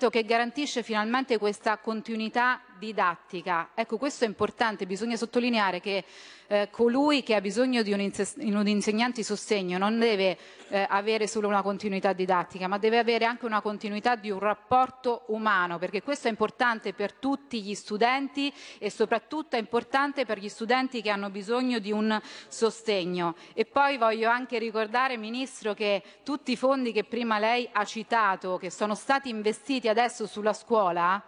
che 0.09 0.25
garantisce 0.25 0.83
finalmente 0.83 1.39
questa 1.39 1.77
continuità 1.79 2.61
didattica. 2.79 3.71
Ecco, 3.75 3.99
questo 3.99 4.25
è 4.25 4.29
importante, 4.29 4.87
bisogna 4.87 5.17
sottolineare 5.17 5.81
che 5.81 6.05
eh, 6.51 6.69
colui 6.71 7.23
che 7.23 7.35
ha 7.35 7.41
bisogno 7.41 7.83
di 7.83 7.93
un, 7.93 8.01
inse- 8.01 8.35
un 8.39 8.67
insegnante 8.67 9.21
di 9.21 9.23
sostegno 9.23 9.77
non 9.77 9.99
deve 9.99 10.39
eh, 10.69 10.87
avere 10.89 11.27
solo 11.27 11.47
una 11.47 11.63
continuità 11.63 12.13
didattica, 12.15 12.69
ma 12.69 12.79
deve 12.79 12.99
avere 12.99 13.27
anche 13.27 13.45
una 13.45 13.61
continuità 13.61 14.17
di 14.17 14.31
un 14.31 14.39
rapporto 14.39 15.25
umano, 15.27 15.79
perché 15.79 16.03
questo 16.03 16.29
è 16.29 16.31
importante 16.31 16.95
per 16.95 17.13
tutti 17.13 17.61
gli 17.63 17.75
studenti 17.75 18.53
e 18.79 18.91
soprattutto 18.91 19.57
è 19.57 19.59
importante 19.59 20.25
per 20.25 20.39
gli 20.39 20.49
studenti 20.49 21.03
che 21.03 21.11
hanno 21.11 21.29
bisogno 21.29 21.79
di 21.79 21.93
un 21.93 22.19
sostegno. 22.49 23.37
E 23.53 23.67
poi 23.67 23.99
voglio 23.99 24.31
anche 24.31 24.59
ricordare, 24.59 25.19
Ministro, 25.19 25.75
che 25.75 26.03
tutti 26.23 26.53
i 26.53 26.57
fondi 26.57 26.93
che 26.93 27.05
prima 27.05 27.39
lei 27.39 27.69
ha 27.71 27.85
citato, 27.85 28.57
che 28.57 28.71
sono 28.71 28.95
stati 28.95 29.29
investiti 29.29 29.89
adesso 29.89 30.27
sulla 30.27 30.55
scuola, 30.55 31.23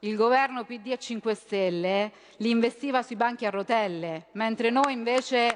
il 0.00 0.16
governo 0.16 0.64
PD 0.64 0.92
e 0.92 0.98
5 0.98 1.34
Stelle 1.34 2.12
li 2.38 2.50
investiva 2.50 3.02
sui 3.02 3.16
banchi 3.16 3.44
a 3.44 3.50
rotelle, 3.50 4.28
mentre 4.32 4.70
noi 4.70 4.92
invece 4.92 5.54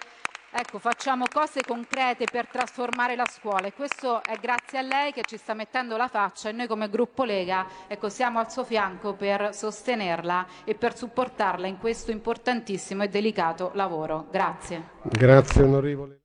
ecco, 0.50 0.78
facciamo 0.78 1.24
cose 1.32 1.62
concrete 1.62 2.26
per 2.30 2.46
trasformare 2.48 3.16
la 3.16 3.26
scuola 3.26 3.66
e 3.66 3.72
questo 3.72 4.22
è 4.22 4.36
grazie 4.36 4.78
a 4.78 4.82
lei 4.82 5.12
che 5.12 5.22
ci 5.26 5.36
sta 5.36 5.54
mettendo 5.54 5.96
la 5.96 6.08
faccia 6.08 6.48
e 6.48 6.52
noi 6.52 6.66
come 6.66 6.88
gruppo 6.88 7.24
Lega 7.24 7.66
ecco, 7.88 8.08
siamo 8.08 8.38
al 8.38 8.50
suo 8.50 8.64
fianco 8.64 9.14
per 9.14 9.54
sostenerla 9.54 10.46
e 10.64 10.74
per 10.74 10.96
supportarla 10.96 11.66
in 11.66 11.78
questo 11.78 12.10
importantissimo 12.10 13.02
e 13.02 13.08
delicato 13.08 13.70
lavoro. 13.74 14.28
Grazie. 14.30 14.90
Grazie 15.02 15.62
onorevole. 15.62 16.20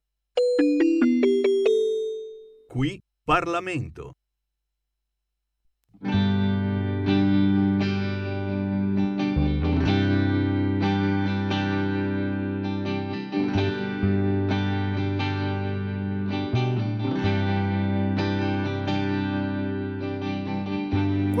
Qui 2.68 3.00
Parlamento. 3.24 4.12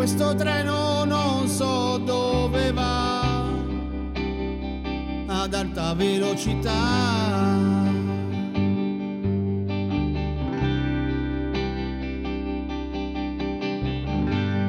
Questo 0.00 0.34
treno 0.34 1.04
non 1.04 1.46
so 1.46 1.98
dove 1.98 2.72
va, 2.72 3.20
ad 5.26 5.52
alta 5.52 5.92
velocità. 5.92 6.72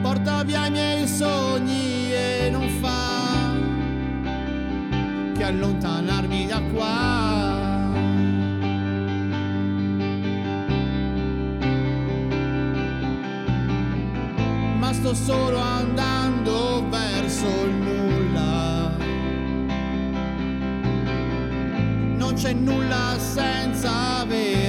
Porta 0.01 0.43
via 0.43 0.65
i 0.65 0.71
miei 0.71 1.07
sogni 1.07 2.11
e 2.11 2.49
non 2.51 2.67
fa 2.81 3.53
che 5.37 5.43
allontanarmi 5.45 6.45
da 6.45 6.61
qua. 6.73 7.20
Sto 15.13 15.15
solo 15.15 15.57
andando 15.57 16.87
verso 16.89 17.45
il 17.45 17.73
nulla. 17.73 18.95
Non 22.15 22.33
c'è 22.35 22.53
nulla 22.53 23.17
senza 23.19 24.19
avere 24.19 24.60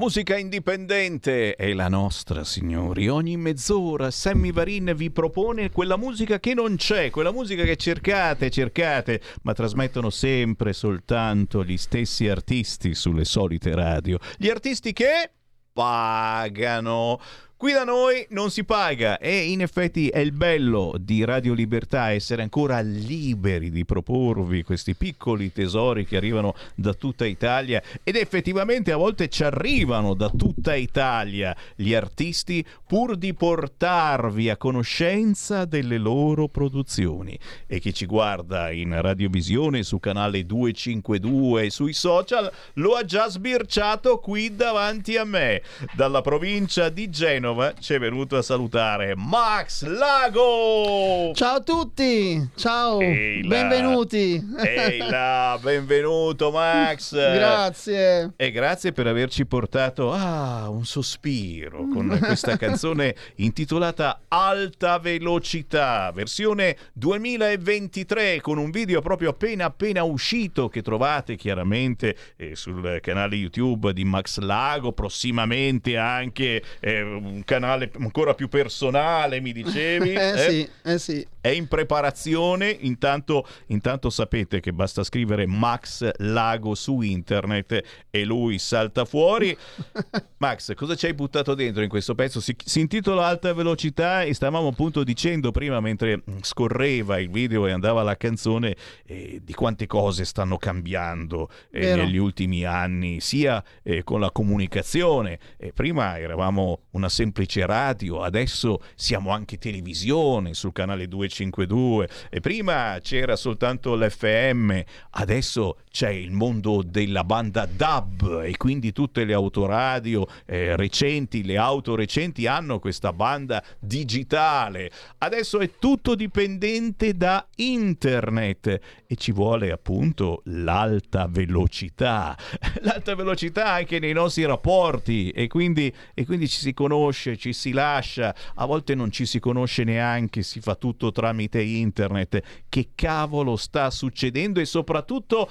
musica 0.00 0.38
indipendente 0.38 1.54
è 1.56 1.74
la 1.74 1.88
nostra, 1.88 2.42
signori. 2.42 3.10
Ogni 3.10 3.36
mezz'ora 3.36 4.10
Sammy 4.10 4.50
Varin 4.50 4.94
vi 4.96 5.10
propone 5.10 5.70
quella 5.70 5.98
musica 5.98 6.40
che 6.40 6.54
non 6.54 6.76
c'è, 6.76 7.10
quella 7.10 7.32
musica 7.32 7.64
che 7.64 7.76
cercate, 7.76 8.48
cercate, 8.48 9.20
ma 9.42 9.52
trasmettono 9.52 10.08
sempre 10.08 10.72
soltanto 10.72 11.62
gli 11.62 11.76
stessi 11.76 12.28
artisti 12.28 12.94
sulle 12.94 13.26
solite 13.26 13.74
radio. 13.74 14.18
Gli 14.38 14.48
artisti 14.48 14.94
che 14.94 15.32
pagano 15.70 17.20
Qui 17.60 17.72
da 17.74 17.84
noi 17.84 18.24
non 18.30 18.50
si 18.50 18.64
paga 18.64 19.18
e 19.18 19.50
in 19.50 19.60
effetti 19.60 20.08
è 20.08 20.20
il 20.20 20.32
bello 20.32 20.94
di 20.98 21.26
Radio 21.26 21.52
Libertà 21.52 22.10
essere 22.10 22.40
ancora 22.40 22.80
liberi 22.80 23.70
di 23.70 23.84
proporvi 23.84 24.62
questi 24.62 24.94
piccoli 24.94 25.52
tesori 25.52 26.06
che 26.06 26.16
arrivano 26.16 26.54
da 26.74 26.94
tutta 26.94 27.26
Italia 27.26 27.82
ed 28.02 28.16
effettivamente 28.16 28.92
a 28.92 28.96
volte 28.96 29.28
ci 29.28 29.44
arrivano 29.44 30.14
da 30.14 30.30
tutta 30.30 30.74
Italia 30.74 31.54
gli 31.76 31.92
artisti 31.92 32.64
pur 32.86 33.16
di 33.16 33.34
portarvi 33.34 34.48
a 34.48 34.56
conoscenza 34.56 35.66
delle 35.66 35.98
loro 35.98 36.48
produzioni. 36.48 37.38
E 37.66 37.78
chi 37.78 37.92
ci 37.92 38.06
guarda 38.06 38.70
in 38.70 38.98
radiovisione 39.02 39.82
su 39.82 40.00
canale 40.00 40.46
252 40.46 41.64
e 41.64 41.70
sui 41.70 41.92
social 41.92 42.50
lo 42.76 42.94
ha 42.94 43.04
già 43.04 43.28
sbirciato 43.28 44.16
qui 44.16 44.56
davanti 44.56 45.18
a 45.18 45.24
me. 45.24 45.60
Dalla 45.94 46.22
provincia 46.22 46.88
di 46.88 47.10
Genova 47.10 47.48
ci 47.80 47.94
è 47.94 47.98
venuto 47.98 48.36
a 48.36 48.42
salutare 48.42 49.14
Max 49.16 49.84
Lago! 49.84 51.32
Ciao 51.34 51.56
a 51.56 51.60
tutti! 51.60 52.48
Ciao! 52.54 53.00
Ehi. 53.00 53.46
Benvenuti! 53.46 54.40
Ehi 54.64 54.98
là, 54.98 55.58
benvenuto 55.60 56.50
Max! 56.50 57.12
Grazie! 57.12 58.34
E 58.36 58.50
grazie 58.52 58.92
per 58.92 59.06
averci 59.08 59.46
portato 59.46 60.12
ah, 60.12 60.68
un 60.68 60.84
sospiro 60.84 61.88
con 61.92 62.16
questa 62.22 62.56
canzone 62.56 63.16
intitolata 63.36 64.22
Alta 64.28 64.98
Velocità, 64.98 66.12
versione 66.12 66.76
2023 66.92 68.40
con 68.40 68.58
un 68.58 68.70
video 68.70 69.00
proprio 69.00 69.30
appena 69.30 69.64
appena 69.64 70.04
uscito 70.04 70.68
che 70.68 70.82
trovate 70.82 71.36
chiaramente 71.36 72.16
eh, 72.36 72.54
sul 72.54 72.98
canale 73.00 73.36
YouTube 73.36 73.92
di 73.92 74.04
Max 74.04 74.38
Lago, 74.38 74.92
prossimamente 74.92 75.96
anche 75.96 76.62
eh, 76.80 77.39
un 77.40 77.44
canale 77.44 77.90
ancora 77.98 78.34
più 78.34 78.48
personale, 78.48 79.40
mi 79.40 79.52
dicevi? 79.52 80.08
Eh, 80.20 80.36
sì, 80.36 80.68
eh 80.82 80.98
sì. 80.98 81.26
È 81.40 81.48
in 81.48 81.66
preparazione, 81.66 82.68
intanto, 82.68 83.46
intanto 83.66 84.10
sapete 84.10 84.60
che 84.60 84.72
basta 84.72 85.02
scrivere 85.02 85.46
Max 85.46 86.08
Lago 86.18 86.74
su 86.74 87.00
internet 87.00 87.82
e 88.10 88.24
lui 88.24 88.58
salta 88.58 89.04
fuori. 89.06 89.56
Max, 90.38 90.74
cosa 90.74 90.94
ci 90.94 91.06
hai 91.06 91.14
buttato 91.14 91.54
dentro 91.54 91.82
in 91.82 91.88
questo 91.88 92.14
pezzo? 92.14 92.40
Si, 92.40 92.54
si 92.62 92.80
intitola 92.80 93.26
Alta 93.26 93.52
Velocità 93.54 94.22
e 94.22 94.34
stavamo 94.34 94.68
appunto 94.68 95.02
dicendo 95.02 95.50
prima 95.50 95.80
mentre 95.80 96.22
scorreva 96.42 97.18
il 97.18 97.30
video 97.30 97.66
e 97.66 97.70
andava 97.72 98.02
la 98.02 98.16
canzone 98.16 98.76
eh, 99.06 99.40
di 99.42 99.54
quante 99.54 99.86
cose 99.86 100.24
stanno 100.24 100.58
cambiando 100.58 101.48
eh, 101.70 101.94
negli 101.94 102.18
ultimi 102.18 102.64
anni, 102.64 103.20
sia 103.20 103.62
eh, 103.82 104.04
con 104.04 104.20
la 104.20 104.30
comunicazione. 104.30 105.38
Eh, 105.56 105.72
prima 105.72 106.18
eravamo 106.18 106.80
una 106.90 107.08
semplice 107.08 107.28
radio, 107.66 108.22
adesso 108.22 108.80
siamo 108.94 109.30
anche 109.30 109.58
televisione 109.58 110.54
sul 110.54 110.72
canale 110.72 111.08
252 111.08 112.08
e 112.30 112.40
prima 112.40 112.98
c'era 113.02 113.36
soltanto 113.36 113.94
l'FM, 113.94 114.80
adesso 115.10 115.78
c'è 115.90 116.08
il 116.08 116.30
mondo 116.30 116.82
della 116.82 117.24
banda 117.24 117.66
DAB 117.66 118.42
e 118.44 118.56
quindi 118.56 118.92
tutte 118.92 119.24
le 119.24 119.32
autoradio 119.32 120.26
eh, 120.46 120.76
recenti, 120.76 121.44
le 121.44 121.56
auto 121.56 121.96
recenti 121.96 122.46
hanno 122.46 122.78
questa 122.78 123.12
banda 123.12 123.62
digitale. 123.78 124.90
Adesso 125.18 125.58
è 125.58 125.72
tutto 125.78 126.14
dipendente 126.14 127.14
da 127.14 127.44
internet 127.56 128.80
e 129.06 129.16
ci 129.16 129.32
vuole 129.32 129.72
appunto 129.72 130.42
l'alta 130.44 131.26
velocità. 131.28 132.36
L'alta 132.82 133.14
velocità 133.14 133.72
anche 133.72 133.98
nei 133.98 134.12
nostri 134.12 134.44
rapporti 134.44 135.30
e 135.30 135.48
quindi, 135.48 135.92
e 136.14 136.24
quindi 136.24 136.48
ci 136.48 136.58
si 136.58 136.72
conosce, 136.72 137.36
ci 137.36 137.52
si 137.52 137.72
lascia, 137.72 138.34
a 138.54 138.64
volte 138.66 138.94
non 138.94 139.10
ci 139.10 139.26
si 139.26 139.40
conosce 139.40 139.82
neanche, 139.82 140.42
si 140.42 140.60
fa 140.60 140.76
tutto 140.76 141.10
tramite 141.10 141.60
internet. 141.60 142.40
Che 142.68 142.90
cavolo 142.94 143.56
sta 143.56 143.90
succedendo 143.90 144.60
e 144.60 144.64
soprattutto 144.64 145.50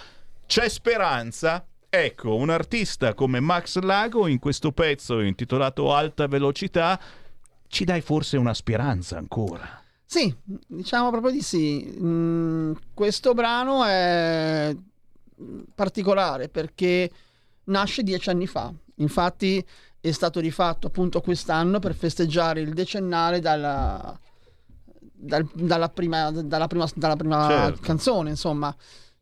c'è 0.50 0.68
speranza? 0.68 1.64
Ecco, 1.88 2.36
un 2.36 2.50
artista 2.50 3.14
come 3.14 3.40
Max 3.40 3.78
Lago 3.78 4.26
in 4.26 4.40
questo 4.40 4.72
pezzo 4.72 5.20
intitolato 5.20 5.94
Alta 5.94 6.26
Velocità 6.26 7.00
ci 7.68 7.84
dai 7.84 8.02
forse 8.02 8.36
una 8.36 8.56
speranza 8.56 9.16
ancora. 9.16 9.80
Sì, 10.04 10.36
diciamo 10.44 11.12
proprio 11.12 11.32
di 11.32 11.44
sì. 11.44 11.96
Mm, 12.02 12.72
questo 12.96 13.36
brano 13.36 13.84
è 13.86 14.76
particolare 15.76 16.50
perché 16.50 17.12
nasce 17.66 18.02
dieci 18.02 18.32
anni 18.32 18.48
fa. 18.48 18.74
Infatti 18.96 19.64
è 20.00 20.10
stato 20.10 20.40
rifatto 20.40 20.88
appunto 20.88 21.22
quest'anno 21.22 21.78
per 21.78 21.94
festeggiare 21.94 22.62
il 22.62 22.74
decennale 22.74 23.40
dalla, 23.40 24.20
dal- 25.14 25.48
dalla 25.54 25.90
prima, 25.90 26.32
dalla 26.32 26.66
prima, 26.66 26.88
dalla 26.96 27.16
prima 27.16 27.48
Certo. 27.48 27.82
canzone, 27.82 28.32
insomma. 28.32 28.76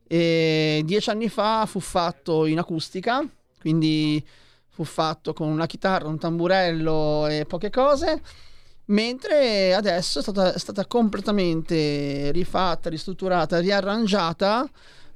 E 0.07 0.81
dieci 0.85 1.09
anni 1.09 1.27
fa 1.27 1.65
fu 1.65 1.79
fatto 1.79 2.45
in 2.45 2.59
acustica, 2.59 3.27
quindi 3.59 4.25
fu 4.69 4.83
fatto 4.83 5.33
con 5.33 5.49
una 5.49 5.65
chitarra, 5.65 6.07
un 6.07 6.17
tamburello 6.17 7.27
e 7.27 7.45
poche 7.45 7.69
cose. 7.69 8.21
Mentre 8.85 9.73
adesso 9.73 10.19
è 10.19 10.21
stata, 10.21 10.53
è 10.53 10.57
stata 10.57 10.85
completamente 10.85 12.31
rifatta, 12.31 12.89
ristrutturata, 12.89 13.59
riarrangiata 13.59 14.65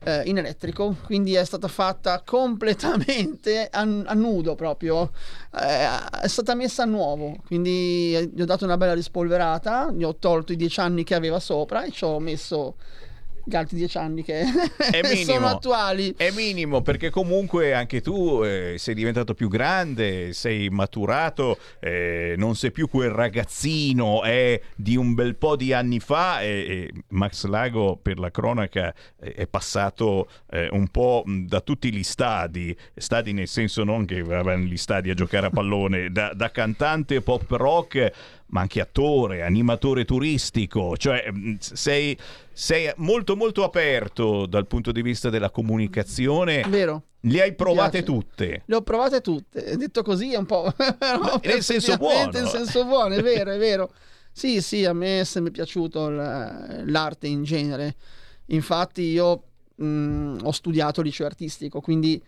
eh, 0.04 0.24
in 0.26 0.40
elettrico, 0.40 0.98
quindi 1.06 1.36
è 1.36 1.46
stata 1.46 1.70
fatta 1.70 2.22
completamente 2.26 3.70
a, 3.72 3.80
a 3.80 4.14
nudo 4.14 4.56
proprio, 4.56 5.12
Eh, 5.54 6.22
è 6.22 6.28
stata 6.28 6.54
messa 6.56 6.84
a 6.84 6.86
nuovo, 6.86 7.38
quindi 7.46 8.16
eh, 8.16 8.30
gli 8.34 8.42
ho 8.42 8.46
dato 8.46 8.66
una 8.66 8.78
bella 8.78 8.94
rispolverata, 8.94 9.92
gli 9.92 10.04
ho 10.04 10.16
tolto 10.18 10.52
i 10.52 10.58
dieci 10.58 10.80
anni 10.80 11.04
che 11.04 11.16
aveva 11.16 11.40
sopra 11.40 11.84
e 11.84 11.92
ci 11.92 12.04
ho 12.04 12.20
messo 12.20 12.76
gli 13.44 13.56
altri 13.56 13.78
dieci 13.78 13.98
anni 13.98 14.24
che 14.24 14.44
minimo. 15.04 15.24
sono 15.24 15.48
attuali. 15.48 16.14
È 16.16 16.32
minimo 16.32 16.82
perché 16.82 17.10
comunque 17.10 17.74
anche 17.74 18.02
tu 18.02 18.42
eh, 18.44 18.76
sei 18.78 18.96
diventato 18.96 19.34
più 19.34 19.48
grande, 19.48 20.34
sei 20.34 20.70
maturato, 20.70 21.58
eh, 21.80 22.36
non 22.38 22.56
sei 22.56 22.72
più 22.72 22.88
quel 22.88 23.10
ragazzino 23.10 24.24
eh, 24.24 24.62
di 24.76 24.96
un 24.96 25.14
bel 25.14 25.36
po' 25.36 25.56
di 25.56 25.74
anni 25.74 26.00
fa 26.00 26.42
e, 26.42 26.48
e 26.48 26.92
Max 27.10 27.46
Lago 27.46 27.98
per 28.02 28.20
la 28.20 28.32
cronaca 28.32 28.94
eh, 29.20 29.34
è 29.34 29.48
passato 29.48 30.28
eh, 30.50 30.68
un 30.72 30.88
po' 30.90 31.24
mh, 31.26 31.46
da 31.48 31.62
tutti 31.62 31.92
gli 31.94 32.04
stadi, 32.04 32.76
stadi 32.96 33.34
nel 33.34 33.48
senso 33.48 33.84
non 33.84 34.06
che 34.06 34.22
va 34.22 34.42
negli 34.42 34.78
stadi 34.78 35.10
a 35.10 35.14
giocare 35.14 35.48
a 35.48 35.50
pallone, 35.50 36.12
da, 36.12 36.34
da 36.34 36.52
cantante 36.52 37.22
pop 37.22 37.50
rock 37.52 38.12
ma 38.52 38.62
anche 38.62 38.82
attore, 38.82 39.42
animatore 39.42 40.06
turistico, 40.06 40.96
cioè 40.96 41.30
mh, 41.30 41.58
sei, 41.60 42.18
sei 42.52 42.92
molto 42.98 43.36
molto 43.36 43.64
aperto 43.64 44.46
dal 44.46 44.68
punto 44.68 44.92
di 44.92 45.02
vista 45.02 45.30
della 45.30 45.50
comunicazione. 45.50 46.64
Vero. 46.68 47.04
Le 47.22 47.42
hai 47.42 47.54
provate 47.54 48.04
tutte. 48.04 48.64
Le 48.66 48.76
ho 48.76 48.82
provate 48.82 49.22
tutte, 49.22 49.78
detto 49.78 50.02
così 50.02 50.34
è 50.34 50.38
un 50.38 50.46
po'... 50.46 50.72
però 50.98 51.40
nel 51.44 51.64
senso 51.64 51.98
buono. 51.98 52.38
In 52.38 52.48
senso 52.48 52.86
buono, 52.86 53.14
è 53.16 53.22
vero, 53.22 53.52
è 53.52 53.58
vero. 53.58 53.92
Sì, 54.32 54.62
sì, 54.62 54.86
a 54.86 54.94
me 54.94 55.22
è 55.22 55.24
sempre 55.24 55.52
piaciuto 55.52 56.10
l'arte 56.10 57.28
in 57.28 57.44
genere. 57.44 57.96
Infatti 58.48 59.04
io 59.04 59.44
mh, 59.76 60.40
ho 60.44 60.52
studiato 60.52 61.02
liceo 61.02 61.26
artistico, 61.26 61.80
quindi 61.80 62.22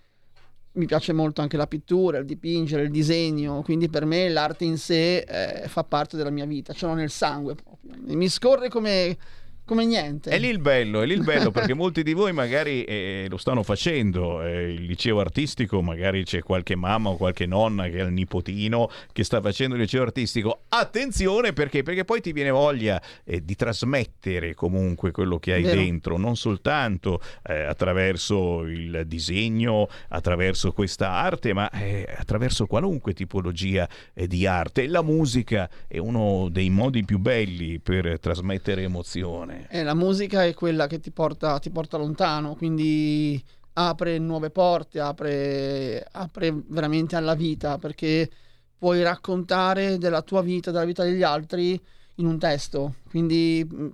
mi 0.74 0.86
piace 0.86 1.14
molto 1.14 1.42
anche 1.42 1.58
la 1.58 1.68
pittura, 1.68 2.18
il 2.18 2.26
dipingere, 2.26 2.84
il 2.84 2.92
disegno, 2.92 3.62
quindi 3.62 3.90
per 3.90 4.06
me 4.06 4.30
l'arte 4.30 4.64
in 4.64 4.78
sé 4.78 5.20
eh, 5.20 5.68
fa 5.68 5.84
parte 5.84 6.18
della 6.18 6.32
mia 6.32 6.46
vita, 6.46 6.74
ce 6.74 6.86
l'ho 6.86 6.94
nel 6.94 7.10
sangue 7.12 7.56
proprio. 7.56 7.94
Mi 8.16 8.28
scorre 8.28 8.70
come, 8.70 9.18
come 9.66 9.86
niente. 9.86 10.30
È 10.30 10.38
lì 10.40 10.50
il 10.50 10.60
bello, 10.60 11.02
è 11.02 11.06
lì 11.06 11.14
il 11.14 11.24
bello 11.24 11.50
perché 11.52 11.74
molti 11.74 12.04
di 12.04 12.14
voi 12.14 12.34
magari 12.34 12.84
eh, 12.84 13.28
lo 13.30 13.38
stanno 13.38 13.64
facendo, 13.64 14.44
eh, 14.44 14.72
il 14.72 14.84
liceo 14.84 15.20
artistico, 15.20 15.82
magari 15.82 16.24
c'è 16.24 16.42
qualche 16.42 16.76
mamma 16.76 17.10
o 17.10 17.18
qualche 17.18 17.46
nonna 17.46 17.88
che 17.88 18.02
ha 18.02 18.06
il 18.06 18.12
nipotino 18.12 18.90
che 19.12 19.24
sta 19.24 19.42
facendo 19.42 19.76
il 19.76 19.82
liceo 19.82 20.02
artistico. 20.02 20.64
Attenzione 20.70 21.54
perché, 21.54 21.84
perché 21.84 22.04
poi 22.04 22.22
ti 22.22 22.34
viene 22.34 22.50
voglia 22.50 23.02
eh, 23.24 23.44
di 23.44 23.56
trasmettere 23.56 24.54
comunque 24.54 25.12
quello 25.12 25.40
che 25.40 25.54
hai 25.54 25.64
Vero. 25.64 25.80
dentro, 25.80 26.18
non 26.18 26.36
soltanto 26.36 27.22
eh, 27.44 27.62
attraverso 27.62 28.64
il 28.64 29.04
disegno, 29.06 29.88
attraverso 30.10 30.72
questa 30.74 31.12
arte, 31.12 31.54
ma 31.54 31.70
eh, 31.70 32.06
attraverso 32.18 32.66
qualunque 32.66 33.14
tipologia 33.14 33.88
eh, 34.14 34.28
di 34.28 34.46
arte. 34.46 34.88
La 34.88 35.02
musica 35.02 35.70
è 35.88 35.98
uno 35.98 36.50
dei 36.50 36.70
modi 36.70 37.06
più 37.06 37.20
belli 37.20 37.80
per 37.80 38.20
trasmettere 38.20 38.84
emozione. 38.84 39.53
Eh, 39.70 39.84
la 39.84 39.94
musica 39.94 40.46
è 40.46 40.54
quella 40.54 40.88
che 40.88 41.00
ti 41.00 41.12
porta, 41.12 41.60
ti 41.60 41.70
porta 41.70 41.98
lontano, 41.98 42.56
quindi 42.56 43.44
apre 43.74 44.18
nuove 44.20 44.50
porte, 44.50 45.00
apre, 45.00 46.06
apre 46.12 46.54
veramente 46.68 47.16
alla 47.16 47.36
vita, 47.36 47.78
perché 47.78 48.30
puoi 48.78 49.02
raccontare 49.02 49.98
della 49.98 50.22
tua 50.22 50.42
vita, 50.42 50.72
della 50.72 50.86
vita 50.86 51.04
degli 51.04 51.24
altri 51.24 51.80
in 52.16 52.26
un 52.26 52.38
testo. 52.38 52.96
Quindi 53.10 53.66
mh, 53.68 53.88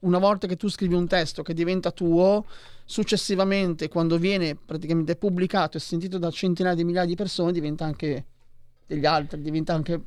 una 0.00 0.18
volta 0.18 0.46
che 0.46 0.56
tu 0.56 0.68
scrivi 0.68 0.94
un 0.94 1.06
testo 1.06 1.42
che 1.42 1.54
diventa 1.54 1.90
tuo, 1.90 2.44
successivamente 2.84 3.88
quando 3.88 4.16
viene 4.18 4.54
praticamente 4.54 5.16
pubblicato 5.16 5.76
e 5.76 5.80
sentito 5.80 6.18
da 6.18 6.30
centinaia 6.30 6.76
di 6.76 6.84
migliaia 6.84 7.06
di 7.06 7.16
persone 7.16 7.52
diventa 7.52 7.84
anche 7.84 8.24
degli 8.86 9.04
altri, 9.04 9.42
diventa 9.42 9.74
anche 9.74 10.00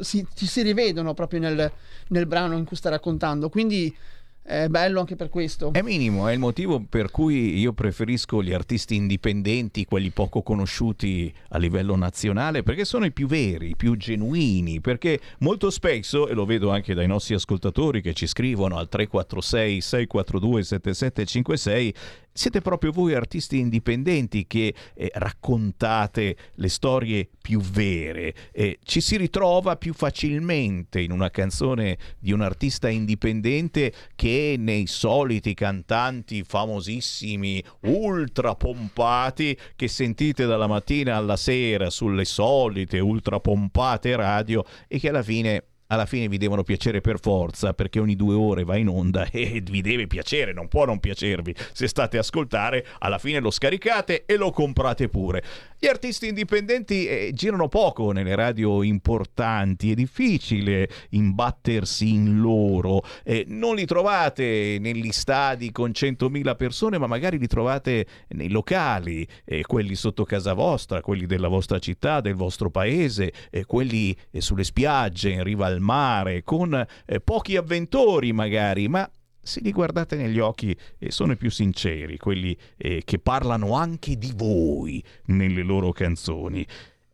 si, 0.00 0.26
ci 0.34 0.46
si 0.46 0.62
rivedono 0.62 1.14
proprio 1.14 1.40
nel, 1.40 1.72
nel 2.08 2.26
brano 2.26 2.56
in 2.56 2.64
cui 2.64 2.76
sta 2.76 2.90
raccontando. 2.90 3.48
Quindi 3.48 3.94
è 4.42 4.66
bello 4.68 5.00
anche 5.00 5.14
per 5.14 5.28
questo. 5.28 5.72
È 5.72 5.82
minimo, 5.82 6.26
è 6.26 6.32
il 6.32 6.38
motivo 6.38 6.84
per 6.88 7.10
cui 7.10 7.58
io 7.58 7.72
preferisco 7.72 8.42
gli 8.42 8.52
artisti 8.52 8.96
indipendenti, 8.96 9.84
quelli 9.84 10.10
poco 10.10 10.42
conosciuti 10.42 11.32
a 11.50 11.58
livello 11.58 11.96
nazionale, 11.96 12.62
perché 12.62 12.84
sono 12.84 13.04
i 13.04 13.12
più 13.12 13.26
veri, 13.26 13.70
i 13.70 13.76
più 13.76 13.96
genuini, 13.96 14.80
perché 14.80 15.20
molto 15.38 15.70
spesso, 15.70 16.28
e 16.28 16.34
lo 16.34 16.44
vedo 16.44 16.70
anche 16.70 16.92
dai 16.94 17.06
nostri 17.06 17.34
ascoltatori 17.34 18.02
che 18.02 18.14
ci 18.14 18.26
scrivono 18.26 18.76
al 18.76 18.88
346 18.88 19.80
642 19.80 20.62
7756, 20.62 21.94
siete 22.32 22.60
proprio 22.60 22.92
voi 22.92 23.14
artisti 23.14 23.58
indipendenti 23.58 24.46
che 24.46 24.74
eh, 24.94 25.10
raccontate 25.14 26.36
le 26.54 26.68
storie 26.68 27.28
più 27.40 27.60
vere. 27.60 28.34
Eh, 28.52 28.78
ci 28.82 29.00
si 29.00 29.16
ritrova 29.16 29.76
più 29.76 29.92
facilmente 29.92 31.00
in 31.00 31.12
una 31.12 31.30
canzone 31.30 31.98
di 32.18 32.32
un 32.32 32.40
artista 32.40 32.88
indipendente 32.88 33.92
che 34.14 34.56
nei 34.58 34.86
soliti 34.86 35.54
cantanti 35.54 36.42
famosissimi, 36.44 37.62
ultra 37.80 38.54
pompati, 38.54 39.56
che 39.76 39.88
sentite 39.88 40.46
dalla 40.46 40.66
mattina 40.66 41.16
alla 41.16 41.36
sera 41.36 41.90
sulle 41.90 42.24
solite 42.24 42.98
ultra 42.98 43.40
pompate 43.40 44.16
radio 44.16 44.64
e 44.88 44.98
che 44.98 45.08
alla 45.08 45.22
fine 45.22 45.64
alla 45.92 46.06
fine 46.06 46.26
vi 46.26 46.38
devono 46.38 46.62
piacere 46.62 47.02
per 47.02 47.20
forza 47.20 47.74
perché 47.74 48.00
ogni 48.00 48.16
due 48.16 48.34
ore 48.34 48.64
va 48.64 48.76
in 48.76 48.88
onda 48.88 49.28
e 49.30 49.62
vi 49.62 49.82
deve 49.82 50.06
piacere, 50.06 50.54
non 50.54 50.68
può 50.68 50.86
non 50.86 50.98
piacervi. 50.98 51.54
Se 51.72 51.86
state 51.86 52.16
a 52.16 52.20
ascoltare, 52.20 52.86
alla 52.98 53.18
fine 53.18 53.40
lo 53.40 53.50
scaricate 53.50 54.24
e 54.24 54.36
lo 54.36 54.50
comprate 54.50 55.08
pure. 55.08 55.42
Gli 55.78 55.88
artisti 55.88 56.28
indipendenti 56.28 57.06
eh, 57.06 57.30
girano 57.34 57.68
poco 57.68 58.12
nelle 58.12 58.34
radio 58.36 58.82
importanti, 58.82 59.90
è 59.90 59.94
difficile 59.94 60.88
imbattersi 61.10 62.08
in 62.08 62.40
loro. 62.40 63.02
Eh, 63.24 63.44
non 63.48 63.74
li 63.74 63.84
trovate 63.84 64.78
negli 64.80 65.10
stadi 65.10 65.72
con 65.72 65.90
100.000 65.90 66.56
persone, 66.56 66.98
ma 66.98 67.08
magari 67.08 67.36
li 67.36 67.48
trovate 67.48 68.06
nei 68.28 68.48
locali, 68.48 69.26
eh, 69.44 69.62
quelli 69.62 69.96
sotto 69.96 70.24
casa 70.24 70.54
vostra, 70.54 71.00
quelli 71.00 71.26
della 71.26 71.48
vostra 71.48 71.80
città, 71.80 72.20
del 72.20 72.36
vostro 72.36 72.70
paese, 72.70 73.32
eh, 73.50 73.64
quelli 73.64 74.16
eh, 74.30 74.40
sulle 74.40 74.64
spiagge, 74.64 75.30
in 75.30 75.42
riva 75.42 75.66
al 75.66 75.80
mare, 75.82 76.42
con 76.42 76.74
eh, 77.04 77.20
pochi 77.20 77.56
avventori 77.56 78.32
magari, 78.32 78.88
ma 78.88 79.08
se 79.44 79.60
li 79.60 79.72
guardate 79.72 80.16
negli 80.16 80.38
occhi 80.38 80.74
eh, 80.98 81.10
sono 81.10 81.32
i 81.32 81.36
più 81.36 81.50
sinceri, 81.50 82.16
quelli 82.16 82.56
eh, 82.76 83.02
che 83.04 83.18
parlano 83.18 83.74
anche 83.74 84.16
di 84.16 84.32
voi 84.34 85.02
nelle 85.26 85.62
loro 85.62 85.92
canzoni. 85.92 86.64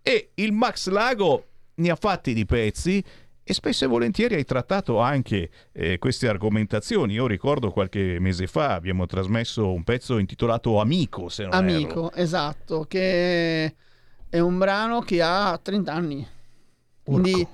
E 0.03 0.31
il 0.35 0.53
Max 0.53 0.89
Lago 0.89 1.45
ne 1.75 1.91
ha 1.91 1.97
fatti 1.97 2.35
di 2.35 2.45
pezzi 2.45 3.03
e 3.51 3.55
spesso 3.55 3.87
e 3.87 3.89
volentieri 3.89 4.35
hai 4.35 4.45
trattato 4.45 4.99
anche 4.99 5.49
eh, 5.73 5.99
queste 5.99 6.29
argomentazioni. 6.29 7.15
Io 7.15 7.27
ricordo 7.27 7.71
qualche 7.71 8.19
mese 8.21 8.47
fa 8.47 8.75
abbiamo 8.75 9.07
trasmesso 9.07 9.73
un 9.73 9.85
pezzo 9.85 10.19
intitolato 10.19 10.81
Amico, 10.81 11.31
se 11.31 11.45
non 11.45 11.55
Amico, 11.55 12.11
erro. 12.11 12.13
esatto, 12.13 12.85
che 12.85 13.75
è 14.29 14.39
un 14.39 14.59
brano 14.59 15.01
che 15.01 15.23
ha 15.23 15.59
30 15.63 15.93
anni. 15.93 16.27
Quindi, 17.03 17.47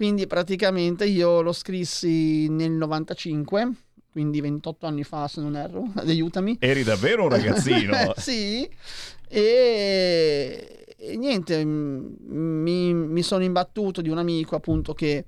quindi 0.00 0.26
praticamente 0.26 1.04
io 1.04 1.42
lo 1.42 1.52
scrissi 1.52 2.48
nel 2.48 2.70
95 2.70 3.72
quindi 4.10 4.40
28 4.40 4.86
anni 4.86 5.04
fa 5.04 5.28
se 5.28 5.42
non 5.42 5.56
erro, 5.56 5.92
aiutami. 6.06 6.56
Eri 6.58 6.84
davvero 6.84 7.24
un 7.24 7.28
ragazzino. 7.28 8.14
sì, 8.16 8.66
e, 9.28 10.86
e 10.96 11.16
niente, 11.18 11.62
mi, 11.66 12.94
mi, 12.94 13.22
sono 13.22 13.44
imbattuto 13.44 14.00
di 14.00 14.08
un 14.08 14.16
amico 14.16 14.56
appunto 14.56 14.94
che 14.94 15.26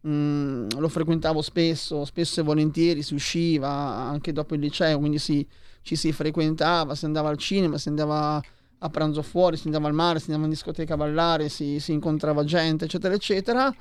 mh, 0.00 0.80
lo 0.80 0.88
frequentavo 0.88 1.40
spesso, 1.40 2.04
spesso 2.04 2.40
e 2.40 2.42
volentieri, 2.42 3.02
si 3.02 3.14
usciva 3.14 3.70
anche 3.70 4.32
dopo 4.32 4.56
il 4.56 4.60
liceo, 4.60 4.98
quindi 4.98 5.20
si, 5.20 5.46
ci 5.82 5.94
si 5.94 6.10
frequentava, 6.10 6.96
si 6.96 7.04
andava 7.04 7.28
al 7.28 7.38
cinema, 7.38 7.78
si 7.78 7.88
andava 7.88 8.42
a 8.78 8.88
pranzo 8.88 9.22
fuori, 9.22 9.56
si 9.56 9.66
andava 9.66 9.86
al 9.86 9.94
mare, 9.94 10.18
si 10.18 10.24
andava 10.26 10.46
in 10.46 10.50
discoteca 10.50 10.94
a 10.94 10.96
ballare, 10.96 11.48
si, 11.48 11.78
si 11.78 11.92
incontrava 11.92 12.42
gente, 12.42 12.86
eccetera, 12.86 13.14
eccetera. 13.14 13.72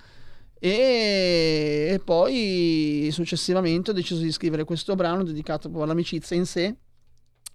E, 0.60 2.02
poi 2.04 3.10
successivamente 3.12 3.92
ho 3.92 3.94
deciso 3.94 4.22
di 4.22 4.32
scrivere 4.32 4.64
questo 4.64 4.96
brano 4.96 5.24
dedicato 5.24 5.70
all'amicizia 5.82 6.36
in 6.36 6.46
sé, 6.46 6.76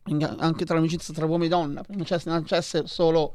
anche 0.05 0.65
tra 0.65 0.75
l'amicizia 0.77 1.15
tra 1.15 1.27
uomo 1.27 1.45
e 1.45 1.49
donna, 1.49 1.83
non 1.89 2.05
c'è, 2.05 2.19
non 2.25 2.45
c'è 2.45 2.61
solo 2.63 3.35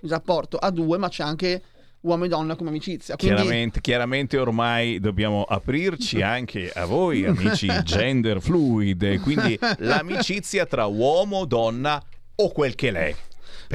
il 0.00 0.10
rapporto 0.10 0.56
a 0.56 0.70
due, 0.70 0.98
ma 0.98 1.08
c'è 1.08 1.22
anche 1.22 1.62
uomo 2.00 2.24
e 2.24 2.28
donna 2.28 2.54
come 2.54 2.70
amicizia. 2.70 3.16
Quindi... 3.16 3.36
Chiaramente, 3.36 3.80
chiaramente 3.80 4.38
ormai 4.38 5.00
dobbiamo 5.00 5.42
aprirci 5.42 6.20
anche 6.22 6.70
a 6.70 6.84
voi, 6.84 7.24
amici 7.24 7.66
gender 7.82 8.40
fluid, 8.40 9.20
quindi 9.20 9.58
l'amicizia 9.78 10.66
tra 10.66 10.86
uomo, 10.86 11.44
donna 11.44 12.02
o 12.36 12.52
quel 12.52 12.74
che 12.74 12.90
l'è. 12.90 13.14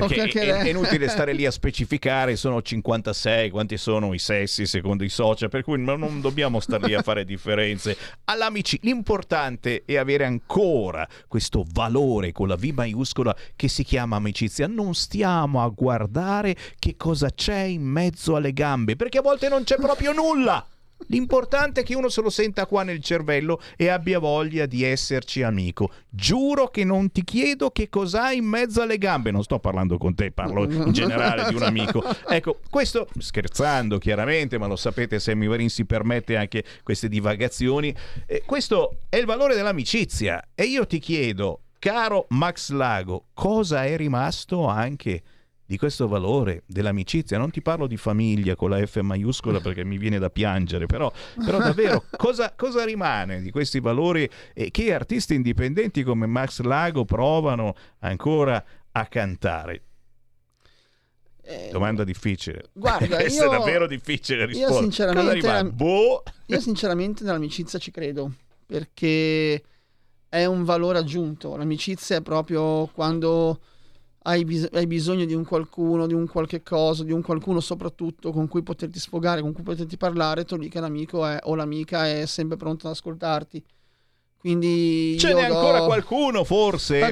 Perché 0.07 0.41
è, 0.41 0.47
è, 0.47 0.61
è, 0.63 0.69
inutile 0.69 1.07
stare 1.07 1.33
lì 1.33 1.45
a 1.45 1.51
specificare, 1.51 2.35
sono 2.35 2.61
56, 2.61 3.49
quanti 3.49 3.77
sono 3.77 4.13
i 4.13 4.19
sessi 4.19 4.65
secondo 4.65 5.03
i 5.03 5.09
social, 5.09 5.49
per 5.49 5.63
cui 5.63 5.81
non 5.81 6.21
dobbiamo 6.21 6.59
stare 6.59 6.87
lì 6.87 6.93
a 6.93 7.01
fare 7.01 7.25
differenze. 7.25 7.97
All'amici, 8.25 8.79
l'importante 8.81 9.83
è 9.85 9.97
avere 9.97 10.25
ancora 10.25 11.07
questo 11.27 11.65
valore 11.71 12.31
con 12.31 12.47
la 12.47 12.55
V 12.55 12.71
maiuscola 12.73 13.35
che 13.55 13.67
si 13.67 13.83
chiama 13.83 14.17
amicizia. 14.17 14.67
Non 14.67 14.93
stiamo 14.93 15.63
a 15.63 15.69
guardare 15.69 16.55
che 16.77 16.95
cosa 16.97 17.29
c'è 17.29 17.61
in 17.61 17.83
mezzo 17.83 18.35
alle 18.35 18.53
gambe, 18.53 18.95
perché 18.95 19.19
a 19.19 19.21
volte 19.21 19.49
non 19.49 19.63
c'è 19.63 19.75
proprio 19.75 20.13
nulla. 20.13 20.65
L'importante 21.07 21.81
è 21.81 21.83
che 21.83 21.95
uno 21.95 22.09
se 22.09 22.21
lo 22.21 22.29
senta 22.29 22.65
qua 22.65 22.83
nel 22.83 23.01
cervello 23.01 23.61
e 23.75 23.87
abbia 23.87 24.19
voglia 24.19 24.65
di 24.65 24.83
esserci 24.83 25.41
amico. 25.41 25.91
Giuro 26.09 26.67
che 26.67 26.83
non 26.83 27.11
ti 27.11 27.23
chiedo 27.23 27.71
che 27.71 27.89
cos'hai 27.89 28.37
in 28.37 28.45
mezzo 28.45 28.81
alle 28.81 28.97
gambe. 28.97 29.31
Non 29.31 29.43
sto 29.43 29.59
parlando 29.59 29.97
con 29.97 30.13
te, 30.13 30.31
parlo 30.31 30.69
in 30.69 30.91
generale 30.91 31.47
di 31.49 31.55
un 31.55 31.63
amico. 31.63 32.03
Ecco, 32.29 32.59
questo 32.69 33.07
scherzando 33.17 33.97
chiaramente, 33.97 34.57
ma 34.57 34.67
lo 34.67 34.75
sapete, 34.75 35.19
Sammy 35.19 35.47
Varin 35.47 35.69
si 35.69 35.85
permette 35.85 36.37
anche 36.37 36.63
queste 36.83 37.07
divagazioni. 37.07 37.93
Eh, 38.27 38.43
questo 38.45 38.99
è 39.09 39.17
il 39.17 39.25
valore 39.25 39.55
dell'amicizia. 39.55 40.49
E 40.53 40.65
io 40.65 40.85
ti 40.85 40.99
chiedo, 40.99 41.61
caro 41.79 42.27
Max 42.29 42.69
Lago, 42.71 43.25
cosa 43.33 43.85
è 43.85 43.97
rimasto 43.97 44.67
anche 44.67 45.21
di 45.69 45.77
questo 45.77 46.07
valore 46.07 46.63
dell'amicizia. 46.65 47.37
Non 47.37 47.51
ti 47.51 47.61
parlo 47.61 47.85
di 47.85 47.95
famiglia 47.95 48.55
con 48.55 48.71
la 48.71 48.83
F 48.83 48.99
maiuscola 49.01 49.59
perché 49.59 49.85
mi 49.85 49.99
viene 49.99 50.17
da 50.17 50.31
piangere, 50.31 50.87
però, 50.87 51.13
però 51.45 51.59
davvero 51.59 52.05
cosa, 52.17 52.53
cosa, 52.55 52.83
rimane 52.83 53.39
di 53.39 53.51
questi 53.51 53.79
valori 53.79 54.27
e 54.55 54.71
che 54.71 54.91
artisti 54.91 55.35
indipendenti 55.35 56.01
come 56.01 56.25
Max 56.25 56.61
Lago 56.61 57.05
provano 57.05 57.75
ancora 57.99 58.65
a 58.93 59.05
cantare? 59.05 59.83
Eh, 61.43 61.69
Domanda 61.71 62.03
difficile. 62.03 62.71
Guarda, 62.73 63.05
Questa 63.21 63.43
io, 63.43 63.53
è 63.53 63.55
davvero 63.55 63.85
difficile 63.85 64.47
rispondere. 64.47 64.73
Io 64.73 64.81
sinceramente, 64.81 65.63
boh. 65.65 66.23
io 66.47 66.59
sinceramente 66.59 67.23
nell'amicizia 67.23 67.77
ci 67.77 67.91
credo 67.91 68.33
perché 68.65 69.63
è 70.27 70.45
un 70.45 70.63
valore 70.63 70.97
aggiunto. 70.97 71.55
L'amicizia 71.55 72.15
è 72.15 72.21
proprio 72.23 72.87
quando 72.87 73.59
hai, 74.29 74.45
bis- 74.45 74.69
hai, 74.71 74.85
bisogno 74.87 75.25
di 75.25 75.33
un 75.33 75.43
qualcuno, 75.43 76.05
di 76.07 76.13
un 76.13 76.27
qualche 76.27 76.61
cosa, 76.61 77.03
di 77.03 77.11
un 77.11 77.21
qualcuno 77.21 77.59
soprattutto 77.59 78.31
con 78.31 78.47
cui 78.47 78.61
poterti 78.61 78.99
sfogare, 78.99 79.41
con 79.41 79.53
cui 79.53 79.63
poterti 79.63 79.97
parlare, 79.97 80.45
tu 80.45 80.55
lì 80.55 80.69
che 80.69 80.79
l'amico 80.79 81.25
è, 81.25 81.39
o 81.43 81.55
l'amica 81.55 82.07
è 82.07 82.25
sempre 82.25 82.57
pronto 82.57 82.87
ad 82.87 82.93
ascoltarti. 82.93 83.63
Quindi 84.39 85.17
ce 85.19 85.33
n'è 85.33 85.47
do... 85.47 85.57
ancora 85.57 85.81
qualcuno, 85.81 86.45
forse? 86.45 87.11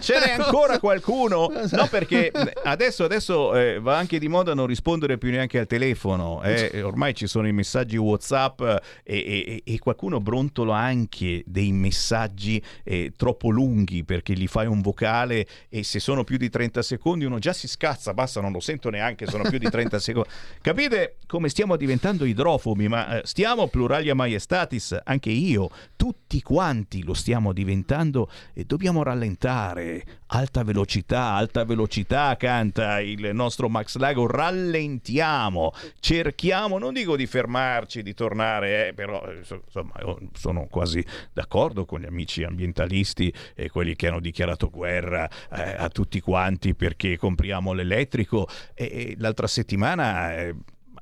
Ce 0.00 0.18
n'è 0.18 0.32
ancora 0.32 0.78
qualcuno? 0.78 1.50
No, 1.74 1.88
perché 1.88 2.30
adesso, 2.64 3.04
adesso 3.04 3.56
eh, 3.56 3.80
va 3.80 3.96
anche 3.96 4.18
di 4.18 4.28
moda 4.28 4.54
non 4.54 4.66
rispondere 4.66 5.16
più 5.16 5.30
neanche 5.30 5.58
al 5.58 5.66
telefono. 5.66 6.42
Eh? 6.42 6.82
Ormai 6.82 7.14
ci 7.14 7.26
sono 7.26 7.48
i 7.48 7.52
messaggi 7.52 7.96
WhatsApp 7.96 8.60
e, 8.60 8.82
e, 9.04 9.62
e 9.64 9.78
qualcuno 9.78 10.20
brontola 10.20 10.76
anche 10.76 11.42
dei 11.46 11.72
messaggi 11.72 12.62
eh, 12.84 13.12
troppo 13.16 13.48
lunghi 13.50 14.04
perché 14.04 14.34
gli 14.34 14.46
fai 14.46 14.66
un 14.66 14.82
vocale 14.82 15.46
e 15.68 15.82
se 15.82 15.98
sono 15.98 16.22
più 16.22 16.36
di 16.36 16.50
30 16.50 16.82
secondi 16.82 17.24
uno 17.24 17.38
già 17.38 17.54
si 17.54 17.66
scazza. 17.66 18.12
Basta, 18.12 18.40
non 18.40 18.52
lo 18.52 18.60
sento 18.60 18.90
neanche, 18.90 19.26
sono 19.26 19.48
più 19.48 19.58
di 19.58 19.68
30 19.68 19.98
secondi. 19.98 20.28
Capite 20.60 21.16
come 21.26 21.48
stiamo 21.48 21.76
diventando 21.76 22.24
idrofobi? 22.26 22.86
Ma 22.86 23.18
eh, 23.18 23.22
stiamo 23.24 23.66
pluralia 23.68 24.14
maiestatis, 24.14 24.96
anche 25.02 25.30
io, 25.30 25.70
tutti 25.96 26.33
tutti 26.34 26.42
quanti 26.42 27.04
lo 27.04 27.14
stiamo 27.14 27.52
diventando 27.52 28.28
e 28.54 28.64
dobbiamo 28.64 29.04
rallentare. 29.04 30.22
Alta 30.28 30.64
velocità, 30.64 31.34
alta 31.34 31.64
velocità, 31.64 32.36
canta 32.36 33.00
il 33.00 33.30
nostro 33.32 33.68
Max 33.68 33.96
Lago, 33.96 34.26
rallentiamo, 34.26 35.72
cerchiamo, 36.00 36.78
non 36.78 36.92
dico 36.92 37.14
di 37.14 37.26
fermarci, 37.26 38.02
di 38.02 38.14
tornare, 38.14 38.88
eh, 38.88 38.94
però 38.94 39.22
insomma 39.32 39.92
sono 40.32 40.66
quasi 40.68 41.04
d'accordo 41.32 41.84
con 41.84 42.00
gli 42.00 42.06
amici 42.06 42.42
ambientalisti 42.42 43.32
e 43.54 43.70
quelli 43.70 43.94
che 43.94 44.08
hanno 44.08 44.20
dichiarato 44.20 44.70
guerra 44.70 45.30
eh, 45.52 45.76
a 45.78 45.88
tutti 45.88 46.20
quanti 46.20 46.74
perché 46.74 47.16
compriamo 47.16 47.72
l'elettrico 47.72 48.48
e, 48.74 48.84
e 48.84 49.14
l'altra 49.18 49.46
settimana... 49.46 50.34
Eh, 50.34 50.54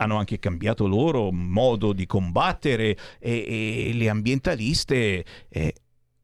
hanno 0.02 0.18
anche 0.18 0.38
cambiato 0.38 0.86
loro 0.86 1.30
modo 1.32 1.92
di 1.92 2.06
combattere 2.06 2.96
e, 3.18 3.88
e 3.88 3.92
le 3.94 4.08
ambientaliste 4.08 5.24
eh, 5.48 5.74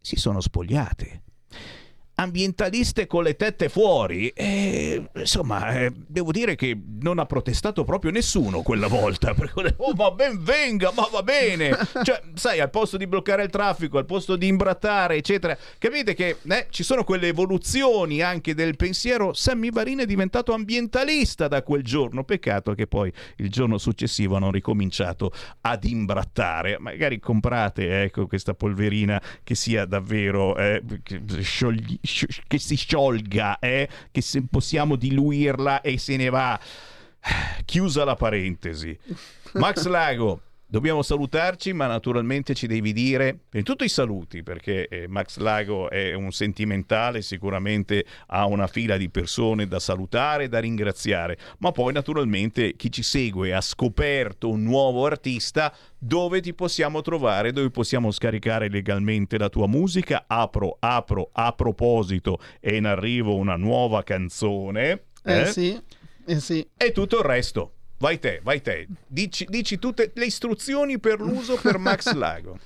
si 0.00 0.16
sono 0.16 0.40
spogliate 0.40 1.22
ambientaliste 2.20 3.06
con 3.06 3.22
le 3.22 3.36
tette 3.36 3.68
fuori. 3.68 4.28
E, 4.28 5.08
insomma, 5.14 5.80
eh, 5.80 5.92
devo 5.94 6.32
dire 6.32 6.54
che 6.56 6.76
non 7.00 7.18
ha 7.18 7.26
protestato 7.26 7.84
proprio 7.84 8.10
nessuno 8.10 8.62
quella 8.62 8.88
volta. 8.88 9.34
Perché, 9.38 9.74
oh, 9.76 9.92
ma 9.94 10.10
ben 10.10 10.42
venga, 10.42 10.92
ma 10.94 11.08
va 11.10 11.22
bene. 11.22 11.76
Cioè, 12.08 12.22
sai, 12.34 12.60
al 12.60 12.70
posto 12.70 12.96
di 12.96 13.06
bloccare 13.06 13.42
il 13.42 13.50
traffico, 13.50 13.98
al 13.98 14.06
posto 14.06 14.36
di 14.36 14.46
imbrattare, 14.46 15.16
eccetera. 15.16 15.56
Capite 15.78 16.14
che 16.14 16.36
eh, 16.48 16.66
ci 16.70 16.82
sono 16.82 17.04
quelle 17.04 17.28
evoluzioni 17.28 18.22
anche 18.22 18.54
del 18.54 18.76
pensiero. 18.76 19.32
Sammy 19.32 19.70
Varin 19.70 19.98
è 19.98 20.06
diventato 20.06 20.52
ambientalista 20.52 21.48
da 21.48 21.62
quel 21.62 21.82
giorno. 21.82 22.24
Peccato 22.24 22.74
che 22.74 22.86
poi 22.86 23.12
il 23.36 23.50
giorno 23.50 23.78
successivo 23.78 24.36
hanno 24.36 24.50
ricominciato 24.50 25.32
ad 25.62 25.84
imbrattare. 25.84 26.78
Magari 26.78 27.20
comprate 27.20 28.02
ecco, 28.02 28.26
questa 28.26 28.54
polverina 28.54 29.20
che 29.44 29.54
sia 29.54 29.84
davvero 29.84 30.56
eh, 30.56 30.82
sciogli- 31.40 31.98
che 32.46 32.58
si 32.58 32.76
sciolga, 32.76 33.58
eh? 33.58 33.88
che 34.10 34.20
se 34.20 34.42
possiamo 34.48 34.96
diluirla 34.96 35.80
e 35.80 35.98
se 35.98 36.16
ne 36.16 36.28
va. 36.28 36.58
Chiusa 37.64 38.04
la 38.04 38.14
parentesi. 38.16 38.98
Max 39.54 39.86
Lago, 39.86 40.42
Dobbiamo 40.70 41.00
salutarci, 41.00 41.72
ma 41.72 41.86
naturalmente 41.86 42.52
ci 42.52 42.66
devi 42.66 42.92
dire, 42.92 43.38
di 43.48 43.62
tutto 43.62 43.84
i 43.84 43.88
saluti, 43.88 44.42
perché 44.42 44.86
eh, 44.86 45.08
Max 45.08 45.38
Lago 45.38 45.88
è 45.88 46.12
un 46.12 46.30
sentimentale, 46.30 47.22
sicuramente 47.22 48.04
ha 48.26 48.44
una 48.44 48.66
fila 48.66 48.98
di 48.98 49.08
persone 49.08 49.66
da 49.66 49.78
salutare 49.78 50.44
e 50.44 50.48
da 50.50 50.58
ringraziare, 50.58 51.38
ma 51.60 51.72
poi 51.72 51.94
naturalmente 51.94 52.76
chi 52.76 52.92
ci 52.92 53.02
segue 53.02 53.54
ha 53.54 53.62
scoperto 53.62 54.50
un 54.50 54.62
nuovo 54.62 55.06
artista, 55.06 55.74
dove 55.96 56.42
ti 56.42 56.52
possiamo 56.52 57.00
trovare, 57.00 57.52
dove 57.52 57.70
possiamo 57.70 58.10
scaricare 58.10 58.68
legalmente 58.68 59.38
la 59.38 59.48
tua 59.48 59.66
musica. 59.66 60.24
Apro, 60.26 60.76
apro, 60.80 61.30
a 61.32 61.50
proposito, 61.52 62.40
è 62.60 62.74
in 62.74 62.84
arrivo 62.84 63.36
una 63.36 63.56
nuova 63.56 64.02
canzone. 64.02 65.04
Eh, 65.24 65.46
sì, 65.46 65.80
eh 66.26 66.40
sì. 66.40 66.68
E 66.76 66.92
tutto 66.92 67.20
il 67.20 67.24
resto. 67.24 67.72
Vai 67.98 68.18
te, 68.20 68.40
vai 68.44 68.60
te. 68.62 68.86
Dici, 69.06 69.44
dici 69.48 69.78
tutte 69.78 70.12
le 70.14 70.24
istruzioni 70.26 70.98
per 71.00 71.20
l'uso 71.20 71.56
per 71.56 71.78
Max 71.78 72.12
Lago. 72.14 72.56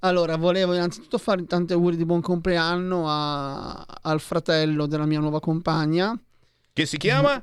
Allora, 0.00 0.36
volevo 0.36 0.74
innanzitutto 0.74 1.18
fare 1.18 1.44
tanti 1.46 1.72
auguri 1.72 1.96
di 1.96 2.04
buon 2.04 2.20
compleanno 2.20 3.04
a- 3.08 3.84
al 4.02 4.20
fratello 4.20 4.86
della 4.86 5.06
mia 5.06 5.18
nuova 5.18 5.40
compagna. 5.40 6.16
Che 6.72 6.86
si 6.86 6.98
chiama? 6.98 7.42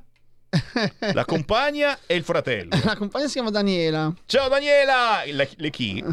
La 1.13 1.25
compagna 1.25 1.97
e 2.05 2.15
il 2.15 2.23
fratello. 2.23 2.77
La 2.83 2.95
compagna 2.95 3.25
si 3.25 3.33
chiama 3.33 3.49
Daniela. 3.49 4.13
Ciao 4.27 4.47
Daniela! 4.47 5.23
Le, 5.25 5.49
le 5.55 5.69
chi? 5.71 5.99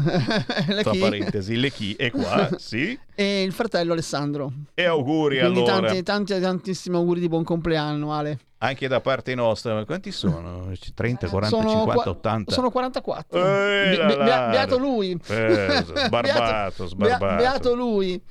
Le 0.67 0.81
Tra 0.81 0.91
chi? 0.91 0.97
parentesi, 0.99 1.55
le 1.57 1.69
chi 1.71 1.93
è 1.93 2.09
qua, 2.09 2.49
sì. 2.57 2.99
E 3.13 3.43
il 3.43 3.53
fratello 3.53 3.93
Alessandro. 3.93 4.51
E 4.73 4.83
auguri 4.83 5.39
Quindi 5.39 5.59
allora. 5.59 5.87
tanti, 5.87 6.03
tanti, 6.03 6.39
tantissimi 6.41 6.95
auguri 6.95 7.19
di 7.19 7.27
buon 7.29 7.43
compleanno, 7.43 8.11
Ale. 8.13 8.39
Anche 8.63 8.87
da 8.87 9.01
parte 9.01 9.33
nostra. 9.33 9.83
Quanti 9.85 10.11
sono? 10.11 10.71
30, 10.93 11.29
40, 11.29 11.55
Sono 11.55 11.69
50, 11.69 11.93
qua- 11.93 12.11
80? 12.11 12.51
Sono 12.51 12.69
44. 12.69 13.39
Eh, 13.39 13.95
Be- 13.97 14.05
be- 14.05 14.15
beato 14.17 14.77
lui. 14.77 15.19
Eh, 15.29 15.83
sbarbato, 16.05 16.85
sbarbato. 16.85 17.25
bea- 17.25 17.35
beato 17.37 17.73
lui. 17.73 18.21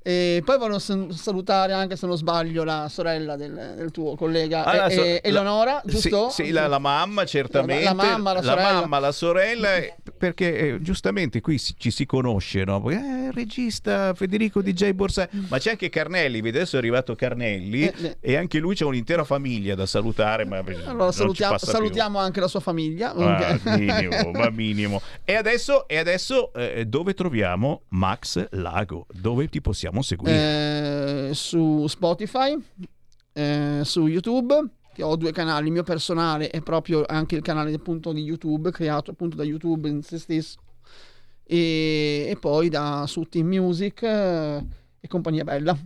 E 0.00 0.42
poi 0.44 0.56
voglio 0.58 0.78
salutare 0.78 1.72
anche 1.72 1.96
se 1.96 2.06
non 2.06 2.16
sbaglio 2.16 2.64
la 2.64 2.88
sorella 2.88 3.36
del, 3.36 3.74
del 3.76 3.90
tuo 3.90 4.14
collega 4.14 4.64
Ah, 4.64 4.86
e- 4.90 4.94
so- 4.94 5.02
e- 5.02 5.20
Eleonora, 5.22 5.72
la- 5.74 5.82
giusto? 5.84 6.30
Sì, 6.30 6.44
sì, 6.44 6.50
la, 6.50 6.66
la 6.66 6.78
mamma 6.78 7.24
certamente. 7.26 7.82
La- 7.84 7.90
la 7.92 7.94
mamma, 8.02 8.32
la 8.32 8.42
sorella. 8.42 8.72
mamma, 8.72 8.98
la 9.00 9.12
sorella, 9.12 9.76
eh, 9.76 9.96
perché 10.16 10.56
eh, 10.74 10.80
giustamente 10.80 11.40
qui 11.42 11.58
si- 11.58 11.74
ci 11.76 11.90
si 11.90 12.06
conosce, 12.06 12.64
no? 12.64 12.88
Eh, 12.88 12.94
il 12.94 13.32
regista 13.32 14.14
Federico 14.14 14.62
DJ 14.62 14.92
Borsa, 14.92 15.28
ma 15.48 15.58
c'è 15.58 15.70
anche 15.70 15.90
Carnelli, 15.90 16.40
vedi, 16.40 16.56
adesso 16.56 16.76
è 16.76 16.78
arrivato 16.78 17.14
Carnelli 17.14 17.82
Eh, 17.82 17.94
eh. 18.02 18.16
e 18.20 18.36
anche 18.36 18.58
lui 18.60 18.74
c'è 18.74 18.84
un'intera 18.84 19.24
famiglia 19.24 19.74
da 19.74 19.84
salutare, 19.84 20.44
ma 20.46 20.58
Allora 20.86 21.10
ci 21.10 21.18
salutiamo, 21.18 22.16
più. 22.16 22.18
anche 22.18 22.40
la 22.40 22.48
sua 22.48 22.60
famiglia. 22.60 23.12
Ah, 23.14 23.58
minimo, 23.76 24.30
ma 24.32 24.48
minimo. 24.50 25.02
E 25.24 25.34
adesso, 25.34 25.86
e 25.88 25.98
adesso 25.98 26.52
eh, 26.54 26.86
dove 26.86 27.12
troviamo 27.14 27.82
Max 27.88 28.46
Lago? 28.52 29.06
Dove 29.12 29.48
ti 29.48 29.60
possiamo 29.60 29.87
seguire? 30.02 31.28
Eh, 31.28 31.34
su 31.34 31.86
Spotify, 31.86 32.56
eh, 33.32 33.80
su 33.84 34.06
YouTube, 34.06 34.54
che 34.94 35.02
ho 35.02 35.16
due 35.16 35.32
canali, 35.32 35.66
il 35.66 35.72
mio 35.72 35.82
personale 35.82 36.50
e 36.50 36.60
proprio 36.60 37.04
anche 37.06 37.36
il 37.36 37.42
canale 37.42 37.72
appunto 37.72 38.12
di 38.12 38.22
YouTube, 38.22 38.70
creato 38.70 39.10
appunto 39.10 39.36
da 39.36 39.44
YouTube 39.44 39.88
in 39.88 40.02
se 40.02 40.18
stesso, 40.18 40.58
e, 41.44 42.26
e 42.28 42.36
poi 42.38 42.68
da 42.68 43.04
su 43.06 43.22
Team 43.22 43.46
Music 43.46 44.02
eh, 44.02 44.64
e 45.00 45.08
compagnia 45.08 45.44
bella. 45.44 45.78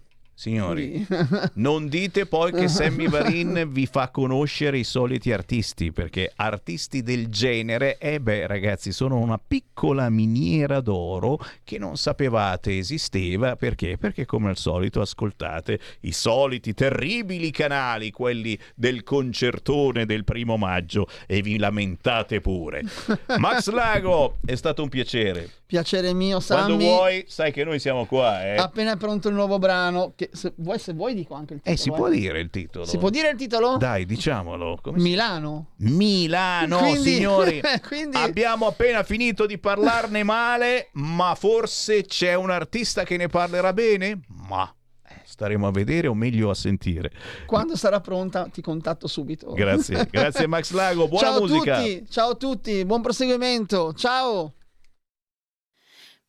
Signori, 0.43 1.07
non 1.55 1.87
dite 1.87 2.27
poi 2.27 2.51
che 2.51 2.67
Sammy 2.67 3.09
Varin 3.09 3.69
vi 3.71 3.87
fa 3.87 4.09
conoscere 4.09 4.77
i 4.77 4.83
soliti 4.83 5.31
artisti, 5.31 5.93
perché 5.93 6.33
artisti 6.35 7.05
del 7.05 7.29
genere, 7.29 7.97
eh 7.99 8.19
beh 8.19 8.49
ragazzi, 8.49 8.91
sono 8.91 9.19
una 9.19 9.39
piccola 9.39 10.11
miniera 10.11 10.81
d'oro 10.81 11.39
che 11.63 11.79
non 11.79 11.97
sapevate 11.97 12.77
esisteva, 12.77 13.55
perché? 13.55 13.97
Perché 13.99 14.27
come 14.27 14.49
al 14.49 14.57
solito 14.57 15.01
ascoltate 15.01 15.79
i 16.01 16.11
soliti 16.11 16.75
terribili 16.75 17.53
canali, 17.53 18.11
quelli 18.11 18.59
del 18.75 19.05
concertone 19.05 20.07
del 20.07 20.25
primo 20.25 20.57
maggio, 20.57 21.07
e 21.29 21.41
vi 21.41 21.57
lamentate 21.57 22.41
pure. 22.41 22.83
Max 23.39 23.71
Lago, 23.71 24.39
è 24.45 24.57
stato 24.57 24.83
un 24.83 24.89
piacere. 24.89 25.49
Piacere 25.73 26.13
mio, 26.13 26.43
Quando 26.45 26.73
Sammy. 26.73 26.85
vuoi, 26.85 27.25
sai 27.29 27.51
che 27.51 27.65
noi 27.65 27.79
siamo 27.79 28.05
qua, 28.07 28.45
eh. 28.45 28.57
Appena 28.57 28.93
è 28.93 28.97
pronto 28.97 29.29
il 29.29 29.35
nuovo 29.35 29.59
brano, 29.59 30.13
che 30.17 30.31
se 30.33 30.53
vuoi, 30.57 30.79
se 30.79 30.93
vuoi 30.93 31.15
dico 31.15 31.35
anche 31.35 31.55
il 31.55 31.61
titolo. 31.61 31.75
Eh, 31.77 31.79
si 31.79 31.89
eh. 31.89 31.93
può 31.93 32.09
dire 32.09 32.41
il 32.41 32.51
titolo. 32.51 32.85
Si 32.85 32.99
può 32.99 33.11
dire 33.11 33.31
il 33.31 33.37
titolo? 33.37 33.77
Dai, 33.77 34.05
diciamolo. 34.07 34.79
Come 34.83 34.99
si- 34.99 35.05
Milano. 35.05 35.73
Milano, 35.79 36.79
Quindi- 36.79 37.15
signori. 37.15 37.61
quindi- 37.87 38.17
Abbiamo 38.17 38.67
appena 38.67 39.03
finito 39.03 39.47
di 39.47 39.59
parlarne 39.59 40.23
male, 40.23 40.89
ma 40.95 41.35
forse 41.35 42.05
c'è 42.05 42.35
un 42.35 42.51
artista 42.51 43.05
che 43.05 43.17
ne 43.17 43.29
parlerà 43.29 43.73
bene? 43.73 44.21
Ma 44.49 44.73
eh, 45.09 45.21
staremo 45.25 45.67
a 45.67 45.71
vedere 45.71 46.09
o 46.09 46.15
meglio 46.15 46.51
a 46.51 46.55
sentire. 46.55 47.11
Quando 47.47 47.77
sarà 47.77 48.01
pronta 48.01 48.49
ti 48.49 48.61
contatto 48.63 49.07
subito. 49.07 49.53
Grazie, 49.53 50.07
grazie 50.11 50.47
Max 50.47 50.73
Lago, 50.73 51.09
buona 51.09 51.27
ciao 51.29 51.41
musica. 51.41 51.77
tutti, 51.77 52.07
ciao 52.09 52.31
a 52.31 52.35
tutti, 52.35 52.85
buon 52.85 53.03
proseguimento. 53.03 53.93
Ciao. 53.95 54.55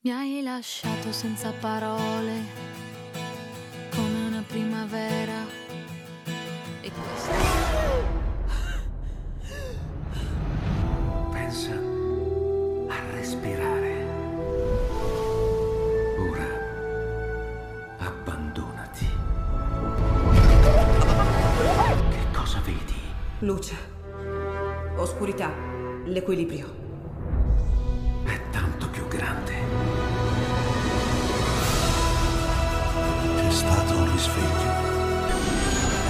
Mi 0.01 0.11
hai 0.11 0.41
lasciato 0.41 1.13
senza 1.13 1.53
parole, 1.61 2.72
questo. 7.01 7.31
Pensa 11.31 11.71
a 12.87 13.15
respirare. 13.15 14.05
Ora 16.29 16.47
abbandonati. 17.99 19.07
Che 22.09 22.25
cosa 22.31 22.59
vedi? 22.63 22.95
Luce. 23.39 23.75
Oscurità. 24.95 25.51
L'equilibrio. 26.05 26.81
È 28.25 28.39
tanto 28.51 28.87
più 28.89 29.07
grande. 29.07 29.53
C'è 33.35 33.51
stato 33.51 33.97
un 33.97 34.11
risveglio. 34.11 34.92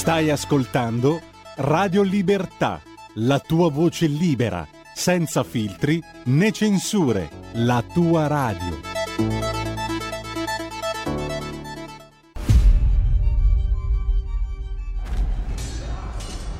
Stai 0.00 0.30
ascoltando 0.30 1.20
Radio 1.56 2.00
Libertà, 2.00 2.80
la 3.16 3.38
tua 3.38 3.68
voce 3.68 4.06
libera, 4.06 4.66
senza 4.94 5.44
filtri 5.44 6.02
né 6.24 6.52
censure, 6.52 7.28
la 7.52 7.84
tua 7.92 8.26
radio. 8.26 8.80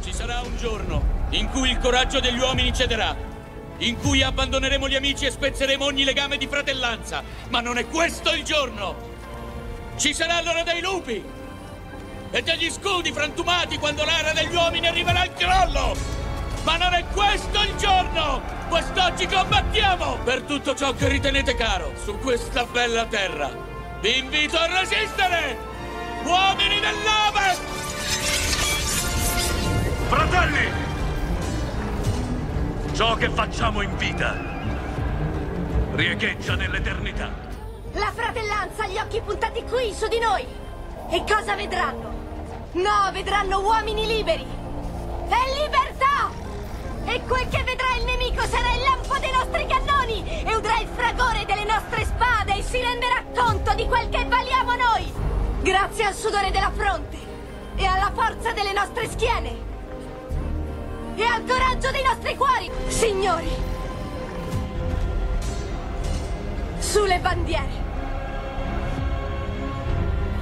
Ci 0.02 0.12
sarà 0.12 0.42
un 0.42 0.56
giorno 0.58 1.02
in 1.30 1.48
cui 1.48 1.70
il 1.70 1.78
coraggio 1.78 2.20
degli 2.20 2.38
uomini 2.38 2.74
cederà 2.74 3.16
in 3.78 3.96
cui 3.96 4.22
abbandoneremo 4.22 4.86
gli 4.86 4.96
amici 4.96 5.24
e 5.24 5.30
spezzeremo 5.30 5.82
ogni 5.82 6.04
legame 6.04 6.36
di 6.36 6.46
fratellanza. 6.46 7.22
Ma 7.48 7.62
non 7.62 7.78
è 7.78 7.86
questo 7.86 8.34
il 8.34 8.42
giorno! 8.42 9.08
Ci 9.96 10.12
saranno 10.12 10.52
dei 10.62 10.82
lupi 10.82 11.38
e 12.30 12.42
degli 12.42 12.70
scudi 12.70 13.12
frantumati 13.12 13.78
quando 13.78 14.04
l'era 14.04 14.32
degli 14.32 14.54
uomini 14.54 14.86
arriverà 14.86 15.20
al 15.20 15.34
crollo! 15.34 15.96
Ma 16.62 16.76
non 16.76 16.94
è 16.94 17.04
questo 17.12 17.62
il 17.62 17.74
giorno! 17.76 18.58
Quest'oggi 18.68 19.26
combattiamo 19.26 20.18
per 20.22 20.42
tutto 20.42 20.74
ciò 20.74 20.94
che 20.94 21.08
ritenete 21.08 21.54
caro 21.54 21.92
su 22.02 22.16
questa 22.18 22.64
bella 22.64 23.04
terra. 23.06 23.50
Vi 24.00 24.18
invito 24.18 24.56
a 24.56 24.66
resistere! 24.78 25.58
Uomini 26.22 26.78
dell'Ovest! 26.78 27.62
Fratelli! 30.08 30.72
Ciò 32.92 33.14
che 33.16 33.30
facciamo 33.30 33.82
in 33.82 33.96
vita 33.96 34.36
riecheggia 35.94 36.54
nell'eternità. 36.54 37.28
La 37.94 38.12
fratellanza 38.14 38.84
ha 38.84 38.86
gli 38.86 38.98
occhi 38.98 39.20
puntati 39.20 39.64
qui, 39.64 39.92
su 39.92 40.06
di 40.06 40.18
noi! 40.20 40.46
E 41.10 41.24
cosa 41.26 41.56
vedranno? 41.56 42.19
No, 42.72 43.10
vedranno 43.12 43.60
uomini 43.60 44.06
liberi! 44.06 44.42
E 44.42 45.60
libertà! 45.60 46.30
E 47.04 47.20
quel 47.26 47.48
che 47.48 47.64
vedrà 47.64 47.96
il 47.98 48.04
nemico 48.04 48.42
sarà 48.42 48.72
il 48.74 48.82
lampo 48.82 49.18
dei 49.18 49.32
nostri 49.32 49.66
cannoni! 49.66 50.44
E 50.44 50.54
udrà 50.54 50.78
il 50.78 50.86
fragore 50.86 51.44
delle 51.46 51.64
nostre 51.64 52.04
spade 52.04 52.58
e 52.58 52.62
si 52.62 52.80
renderà 52.80 53.24
conto 53.34 53.74
di 53.74 53.86
quel 53.86 54.08
che 54.08 54.24
valiamo 54.24 54.76
noi! 54.76 55.12
Grazie 55.62 56.04
al 56.04 56.14
sudore 56.14 56.52
della 56.52 56.70
fronte! 56.70 57.18
E 57.74 57.84
alla 57.84 58.12
forza 58.14 58.52
delle 58.52 58.72
nostre 58.72 59.08
schiene! 59.08 59.68
E 61.16 61.24
al 61.24 61.44
coraggio 61.44 61.90
dei 61.90 62.04
nostri 62.04 62.36
cuori! 62.36 62.70
Signori! 62.86 63.50
Sulle 66.78 67.18
bandiere! 67.18 67.88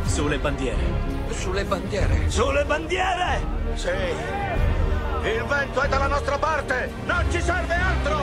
Sulle 0.05 0.39
bandiere. 0.39 1.18
Sulle 1.31 1.65
bandiere. 1.65 2.31
Sulle 2.31 2.65
bandiere! 2.65 3.41
Sì! 3.75 3.89
Il 3.89 5.45
vento 5.45 5.81
è 5.81 5.89
dalla 5.89 6.07
nostra 6.07 6.39
parte! 6.39 6.91
Non 7.05 7.25
ci 7.31 7.41
serve 7.41 7.75
altro! 7.75 8.17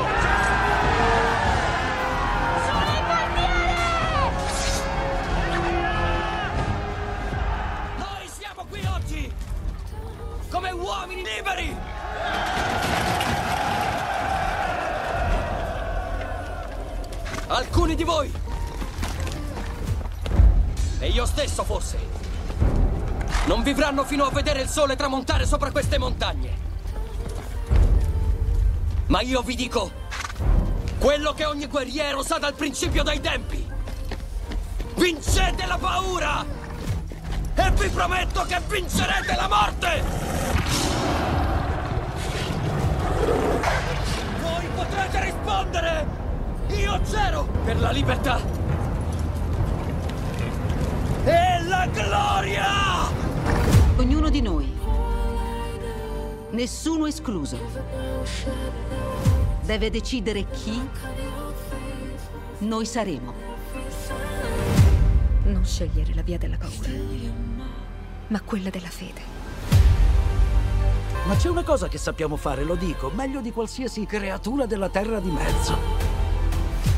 Noi 7.98 8.28
siamo 8.28 8.66
qui 8.70 8.86
oggi 8.86 9.34
come 10.50 10.72
uomini 10.72 11.24
liberi! 11.24 11.78
Alcuni 17.48 17.96
di 17.96 18.04
voi 18.04 18.32
e 21.00 21.08
io 21.10 21.26
stesso 21.26 21.64
forse 21.64 22.25
non 23.46 23.64
vivranno 23.64 24.04
fino 24.04 24.26
a 24.26 24.32
vedere 24.32 24.62
il 24.62 24.70
sole 24.70 24.96
tramontare 24.96 25.46
sopra 25.46 25.72
queste 25.72 25.98
montagne. 25.98 26.64
Ma 29.08 29.22
io 29.22 29.42
vi 29.42 29.56
dico 29.56 29.92
quello 30.98 31.34
che 31.34 31.46
ogni 31.46 31.68
guerriero 31.68 32.24
sa 32.24 32.40
dal 32.40 32.56
principio 32.56 33.04
dei 33.04 33.22
tempi. 33.22 33.64
Vincete 34.96 35.66
la 35.66 35.78
paura! 35.78 36.44
E 37.54 37.72
vi 37.72 37.90
prometto 37.90 38.44
che 38.44 38.60
vincerete 38.68 39.36
la 39.36 39.48
morte! 39.48 40.04
Voi 44.42 44.68
potrete 44.76 45.22
rispondere! 45.24 46.08
Io 46.70 47.00
zero 47.04 47.48
per 47.64 47.80
la 47.80 47.92
libertà! 47.92 48.40
E 51.26 51.64
la 51.64 51.88
gloria! 51.92 52.95
Ognuno 53.98 54.30
di 54.30 54.42
noi, 54.42 54.70
nessuno 56.50 57.06
escluso, 57.06 57.58
deve 59.62 59.90
decidere 59.90 60.46
chi 60.50 60.82
noi 62.58 62.86
saremo. 62.86 63.34
Non 65.46 65.64
scegliere 65.64 66.14
la 66.14 66.24
via 66.24 66.38
della 66.38 66.58
paura, 66.58 66.90
ma 68.28 68.42
quella 68.42 68.70
della 68.70 68.90
fede. 68.90 69.22
Ma 71.26 71.36
c'è 71.38 71.48
una 71.48 71.64
cosa 71.64 71.88
che 71.88 71.98
sappiamo 71.98 72.36
fare, 72.36 72.66
lo 72.66 72.76
dico, 72.76 73.10
meglio 73.12 73.40
di 73.40 73.54
qualsiasi 73.54 74.06
creatura 74.06 74.66
della 74.66 74.90
terra 74.90 75.22
di 75.22 75.32
mezzo. 75.32 75.78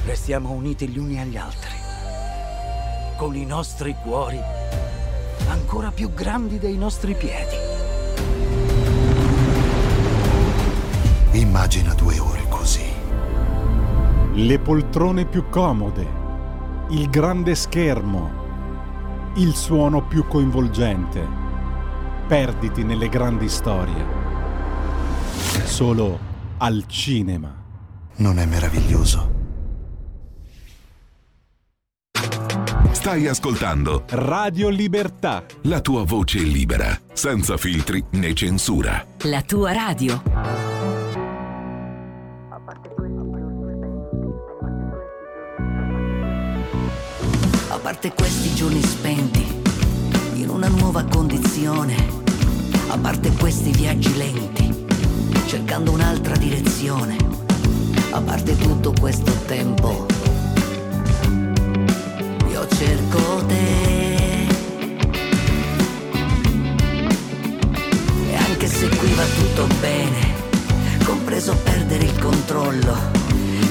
Restiamo 0.04 0.50
uniti 0.50 0.88
gli 0.88 0.98
uni 0.98 1.22
agli 1.22 1.38
altri, 1.38 1.76
con 3.18 3.36
i 3.36 3.46
nostri 3.46 3.96
cuori 4.02 4.57
ancora 5.48 5.92
più 5.92 6.14
grandi 6.14 6.60
dei 6.60 6.78
nostri 6.78 7.14
piedi. 7.16 7.56
Immagina 11.32 11.94
due 11.94 12.20
ore 12.20 12.46
così. 12.50 12.86
Le 14.34 14.60
poltrone 14.60 15.26
più 15.26 15.50
comode, 15.50 16.08
il 16.90 17.10
grande 17.10 17.56
schermo, 17.56 18.32
il 19.36 19.54
suono 19.54 20.06
più 20.06 20.26
coinvolgente. 20.28 21.26
Perditi 22.28 22.84
nelle 22.84 23.10
grandi 23.10 23.50
storie. 23.50 24.06
Solo 25.64 26.20
al 26.58 26.86
cinema. 26.88 27.54
Non 28.18 28.40
è 28.40 28.46
meraviglioso? 28.46 29.37
Stai 33.08 33.26
ascoltando 33.26 34.04
Radio 34.10 34.68
Libertà. 34.68 35.46
la 35.62 35.80
tua 35.80 36.04
voce 36.04 36.40
libera, 36.40 37.00
senza 37.14 37.56
filtri 37.56 38.04
né 38.12 38.34
censura. 38.34 39.02
La 39.20 39.42
tua 39.44 39.72
radio. 39.72 40.22
A 47.70 47.78
parte 47.82 48.12
questi 48.14 48.54
giorni 48.54 48.82
spenti 48.82 49.62
in 50.34 50.50
una 50.50 50.68
nuova 50.68 51.06
condizione, 51.06 51.96
a 52.90 52.98
parte 52.98 53.32
questi 53.40 53.72
viaggi 53.72 54.18
lenti, 54.18 54.86
cercando 55.46 55.92
un'altra 55.92 56.36
direzione, 56.36 57.16
a 58.12 58.20
parte 58.20 58.58
tutto 58.58 58.92
questo 59.00 59.32
tempo, 59.46 60.17
cerco 62.78 63.44
te. 63.48 64.46
E 68.30 68.36
anche 68.36 68.68
se 68.68 68.88
qui 68.88 69.14
va 69.14 69.24
tutto 69.24 69.68
bene, 69.80 70.36
compreso 71.04 71.56
perdere 71.64 72.04
il 72.04 72.20
controllo, 72.20 72.96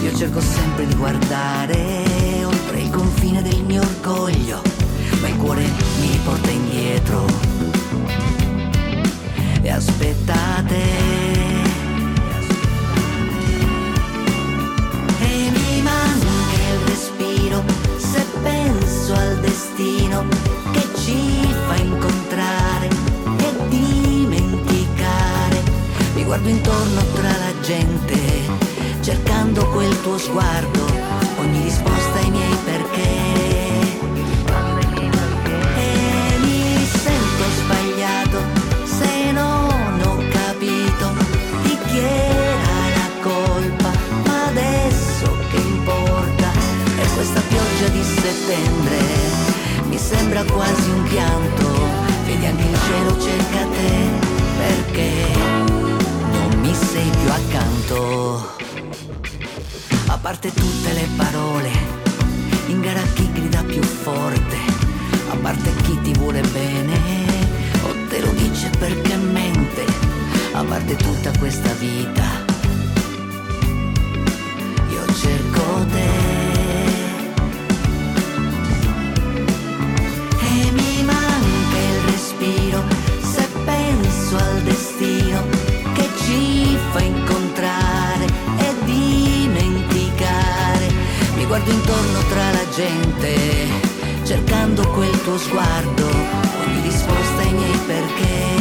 io 0.02 0.16
cerco 0.16 0.40
sempre 0.40 0.86
di 0.86 0.94
guardare 0.96 2.44
oltre 2.44 2.80
il 2.80 2.90
confine 2.90 3.42
del 3.42 3.62
mio 3.62 3.82
orgoglio, 3.82 4.60
ma 5.20 5.28
il 5.28 5.36
cuore 5.36 5.62
mi 6.00 6.10
riporta 6.10 6.50
indietro. 6.50 7.26
E 9.62 9.70
aspettate. 9.70 10.74
E 15.20 15.50
mi 15.50 15.82
manca 15.82 16.26
il 16.70 16.86
respiro 16.86 17.64
se 17.98 18.24
penso 18.42 18.85
al 19.14 19.38
destino 19.40 20.24
che 20.72 20.82
ci 20.96 21.54
fa 21.66 21.76
incontrare 21.76 22.88
e 23.38 23.68
dimenticare. 23.68 25.62
Mi 26.14 26.24
guardo 26.24 26.48
intorno 26.48 27.02
tra 27.14 27.28
la 27.28 27.60
gente, 27.62 28.18
cercando 29.00 29.66
quel 29.68 30.00
tuo 30.02 30.18
sguardo, 30.18 30.84
ogni 31.38 31.62
risposta 31.62 32.05
settembre 48.36 48.98
mi 49.88 49.98
sembra 49.98 50.44
quasi 50.44 50.90
un 50.90 51.02
pianto, 51.04 51.64
vedi 52.26 52.46
anche 52.46 52.68
il 52.68 52.78
cielo 52.86 53.20
cerca 53.20 53.66
te 53.74 53.94
perché 54.58 55.10
non 56.32 56.60
mi 56.60 56.74
sei 56.74 57.10
più 57.20 57.30
accanto. 57.30 58.54
A 60.08 60.18
parte 60.18 60.52
tutte 60.52 60.92
le 60.92 61.08
parole, 61.16 61.70
in 62.66 62.80
gara 62.80 63.02
chi 63.14 63.30
grida 63.32 63.62
più 63.62 63.82
forte, 63.82 64.56
a 65.30 65.36
parte 65.36 65.70
chi 65.82 65.98
ti 66.02 66.12
vuole 66.14 66.40
bene, 66.40 66.98
o 67.82 67.94
te 68.08 68.20
lo 68.20 68.30
dice 68.32 68.70
perché 68.78 69.16
mente, 69.16 69.84
a 70.52 70.62
parte 70.62 70.96
tutta 70.96 71.30
questa 71.38 71.72
vita. 71.78 72.44
cerco 75.18 75.86
te. 75.92 76.35
Guardo 91.66 91.70
intorno 91.70 92.18
tra 92.28 92.50
la 92.52 92.68
gente, 92.74 93.34
cercando 94.24 94.86
quel 94.90 95.22
tuo 95.22 95.36
sguardo, 95.36 96.06
ogni 96.06 96.80
risposta 96.82 97.42
ai 97.42 97.52
miei 97.52 97.78
perché. 97.86 98.54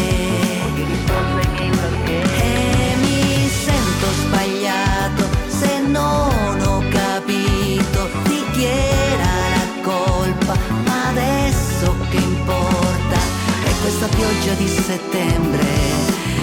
E 2.38 2.95
mi 3.02 3.48
sento 3.48 4.07
sbagliato 4.22 5.27
se 5.48 5.80
non 5.82 6.61
ho 6.61 6.84
capito 6.90 8.10
di 8.23 8.44
chi 8.52 8.64
era 8.64 9.34
la 9.56 9.82
colpa, 9.84 10.57
ma 10.86 11.10
adesso 11.10 11.95
che 12.10 12.18
importa? 12.18 13.18
E 13.65 13.72
questa 13.82 14.07
pioggia 14.07 14.53
di 14.53 14.68
settembre 14.68 15.64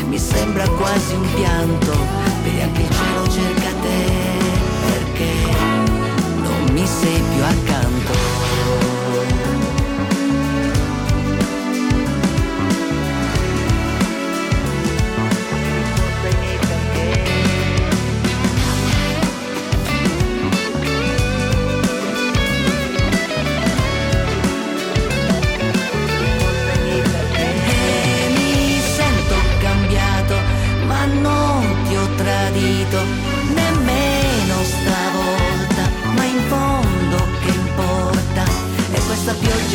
mi 0.08 0.18
sembra 0.18 0.68
quasi 0.68 1.14
un 1.14 1.34
pianto, 1.34 1.92
vedi 2.42 2.60
anche 2.60 2.82
il 2.82 2.90
cielo 2.90 3.28
cerca 3.28 3.70
te, 3.80 4.61
mi 6.82 6.88
sei 6.88 7.22
più 7.32 7.44
accanto. 7.44 7.71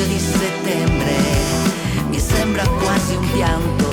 Di 0.06 0.20
settembre. 0.20 1.16
Mi 2.10 2.20
sembra 2.20 2.68
quasi 2.68 3.16
un 3.16 3.32
pianto, 3.32 3.87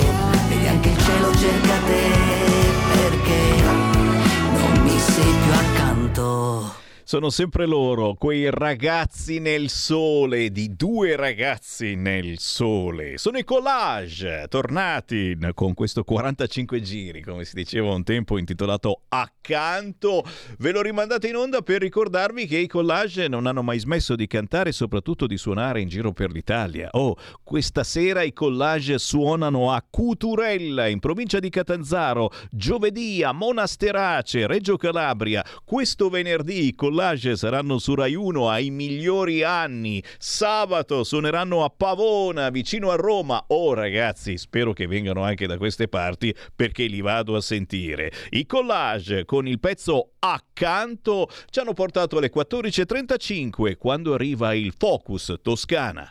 Sono 7.15 7.29
sempre 7.29 7.65
loro, 7.65 8.15
quei 8.15 8.49
ragazzi 8.49 9.39
nel 9.39 9.69
sole, 9.69 10.51
di 10.51 10.75
due 10.75 11.15
ragazzi 11.15 11.95
nel 11.95 12.39
sole. 12.39 13.17
Sono 13.17 13.37
i 13.37 13.45
collage, 13.45 14.47
tornati 14.49 15.37
con 15.53 15.73
questo 15.73 16.03
45 16.03 16.81
giri, 16.81 17.21
come 17.21 17.45
si 17.45 17.55
diceva 17.55 17.93
un 17.93 18.03
tempo, 18.03 18.37
intitolato 18.37 19.03
Accanto. 19.07 20.25
Ve 20.57 20.71
l'ho 20.73 20.81
rimandato 20.81 21.25
in 21.25 21.37
onda 21.37 21.61
per 21.61 21.79
ricordarvi 21.79 22.47
che 22.47 22.57
i 22.57 22.67
collage 22.67 23.29
non 23.29 23.45
hanno 23.45 23.63
mai 23.63 23.79
smesso 23.79 24.17
di 24.17 24.27
cantare 24.27 24.71
e 24.71 24.73
soprattutto 24.73 25.25
di 25.25 25.37
suonare 25.37 25.79
in 25.79 25.87
giro 25.87 26.11
per 26.11 26.31
l'Italia. 26.31 26.89
Oh, 26.91 27.15
questa 27.43 27.85
sera 27.85 28.23
i 28.23 28.33
collage 28.33 28.97
suonano 28.97 29.71
a 29.71 29.81
Cuturella, 29.89 30.87
in 30.87 30.99
provincia 30.99 31.39
di 31.39 31.49
Catanzaro, 31.49 32.29
giovedì 32.51 33.23
a 33.23 33.31
Monasterace, 33.31 34.47
Reggio 34.47 34.75
Calabria. 34.75 35.45
Questo 35.63 36.09
venerdì 36.09 36.65
i 36.65 36.75
collage 36.75 37.03
saranno 37.35 37.77
su 37.77 37.93
Rai 37.93 38.15
1 38.15 38.49
ai 38.49 38.71
migliori 38.71 39.43
anni. 39.43 40.03
Sabato 40.17 41.03
suoneranno 41.03 41.63
a 41.63 41.69
Pavona, 41.69 42.49
vicino 42.49 42.89
a 42.89 42.95
Roma. 42.95 43.43
Oh 43.49 43.73
ragazzi, 43.73 44.37
spero 44.37 44.73
che 44.73 44.87
vengano 44.87 45.23
anche 45.23 45.45
da 45.45 45.57
queste 45.57 45.87
parti 45.87 46.33
perché 46.55 46.87
li 46.87 47.01
vado 47.01 47.35
a 47.35 47.41
sentire. 47.41 48.11
I 48.31 48.45
collage 48.47 49.25
con 49.25 49.47
il 49.47 49.59
pezzo 49.59 50.13
Accanto 50.19 51.29
ci 51.49 51.59
hanno 51.59 51.73
portato 51.73 52.17
alle 52.17 52.31
14.35 52.31 53.77
quando 53.77 54.15
arriva 54.15 54.53
il 54.55 54.73
Focus 54.75 55.35
Toscana. 55.43 56.09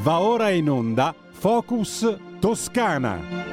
Va 0.00 0.20
ora 0.20 0.50
in 0.50 0.68
onda 0.68 1.14
Focus 1.30 2.16
Toscana. 2.38 3.47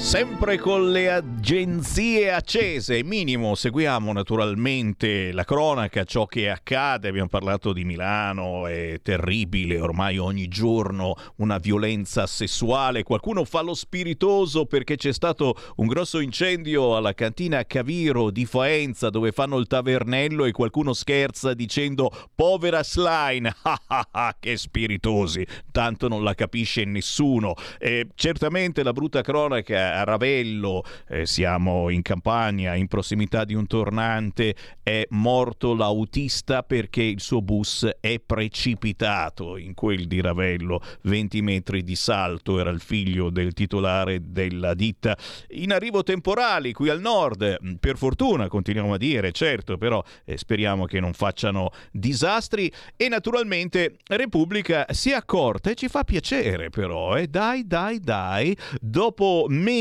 Sempre 0.00 0.58
con 0.58 0.90
le 0.90 1.12
agenzie 1.12 2.32
accese, 2.32 3.04
minimo, 3.04 3.54
seguiamo 3.54 4.12
naturalmente 4.12 5.30
la 5.30 5.44
cronaca, 5.44 6.04
ciò 6.04 6.24
che 6.26 6.50
accade, 6.50 7.06
abbiamo 7.06 7.28
parlato 7.28 7.72
di 7.72 7.84
Milano, 7.84 8.66
è 8.66 8.98
terribile, 9.02 9.78
ormai 9.78 10.16
ogni 10.16 10.48
giorno 10.48 11.14
una 11.36 11.58
violenza 11.58 12.26
sessuale, 12.26 13.04
qualcuno 13.04 13.44
fa 13.44 13.60
lo 13.60 13.74
spiritoso 13.74 14.64
perché 14.64 14.96
c'è 14.96 15.12
stato 15.12 15.54
un 15.76 15.86
grosso 15.86 16.18
incendio 16.18 16.96
alla 16.96 17.12
cantina 17.12 17.64
Caviro 17.64 18.30
di 18.30 18.46
Faenza 18.46 19.10
dove 19.10 19.30
fanno 19.30 19.58
il 19.58 19.68
tavernello 19.68 20.44
e 20.46 20.50
qualcuno 20.50 20.92
scherza 20.92 21.54
dicendo 21.54 22.10
povera 22.34 22.82
Slime, 22.82 23.54
ah 23.62 23.80
ah 23.86 24.08
ah, 24.10 24.36
che 24.40 24.56
spiritosi, 24.56 25.46
tanto 25.70 26.08
non 26.08 26.24
la 26.24 26.34
capisce 26.34 26.84
nessuno. 26.84 27.54
E 27.78 28.08
certamente 28.16 28.82
la 28.82 28.92
brutta 28.92 29.20
cronaca 29.20 29.89
Ravello, 30.04 30.82
eh, 31.08 31.26
siamo 31.26 31.88
in 31.90 32.02
campagna, 32.02 32.74
in 32.74 32.86
prossimità 32.86 33.44
di 33.44 33.54
un 33.54 33.66
tornante, 33.66 34.54
è 34.82 35.06
morto 35.10 35.74
l'autista 35.74 36.62
perché 36.62 37.02
il 37.02 37.20
suo 37.20 37.42
bus 37.42 37.88
è 38.00 38.18
precipitato 38.18 39.56
in 39.56 39.74
quel 39.74 40.06
di 40.06 40.20
Ravello, 40.20 40.80
20 41.02 41.42
metri 41.42 41.82
di 41.82 41.96
salto, 41.96 42.58
era 42.58 42.70
il 42.70 42.80
figlio 42.80 43.30
del 43.30 43.52
titolare 43.52 44.20
della 44.30 44.74
ditta. 44.74 45.16
In 45.50 45.72
arrivo 45.72 46.02
temporali 46.02 46.72
qui 46.72 46.88
al 46.88 47.00
nord, 47.00 47.78
per 47.78 47.96
fortuna 47.96 48.48
continuiamo 48.48 48.94
a 48.94 48.98
dire, 48.98 49.32
certo, 49.32 49.76
però 49.76 50.02
eh, 50.24 50.36
speriamo 50.36 50.86
che 50.86 51.00
non 51.00 51.12
facciano 51.12 51.70
disastri 51.90 52.72
e 52.96 53.08
naturalmente 53.08 53.96
Repubblica 54.06 54.86
si 54.90 55.10
è 55.10 55.14
accorta 55.14 55.70
e 55.70 55.74
ci 55.74 55.88
fa 55.88 56.04
piacere 56.04 56.70
però, 56.70 57.16
eh? 57.16 57.26
dai 57.26 57.66
dai 57.66 58.00
dai, 58.00 58.56
dopo 58.80 59.46
mesi 59.48 59.78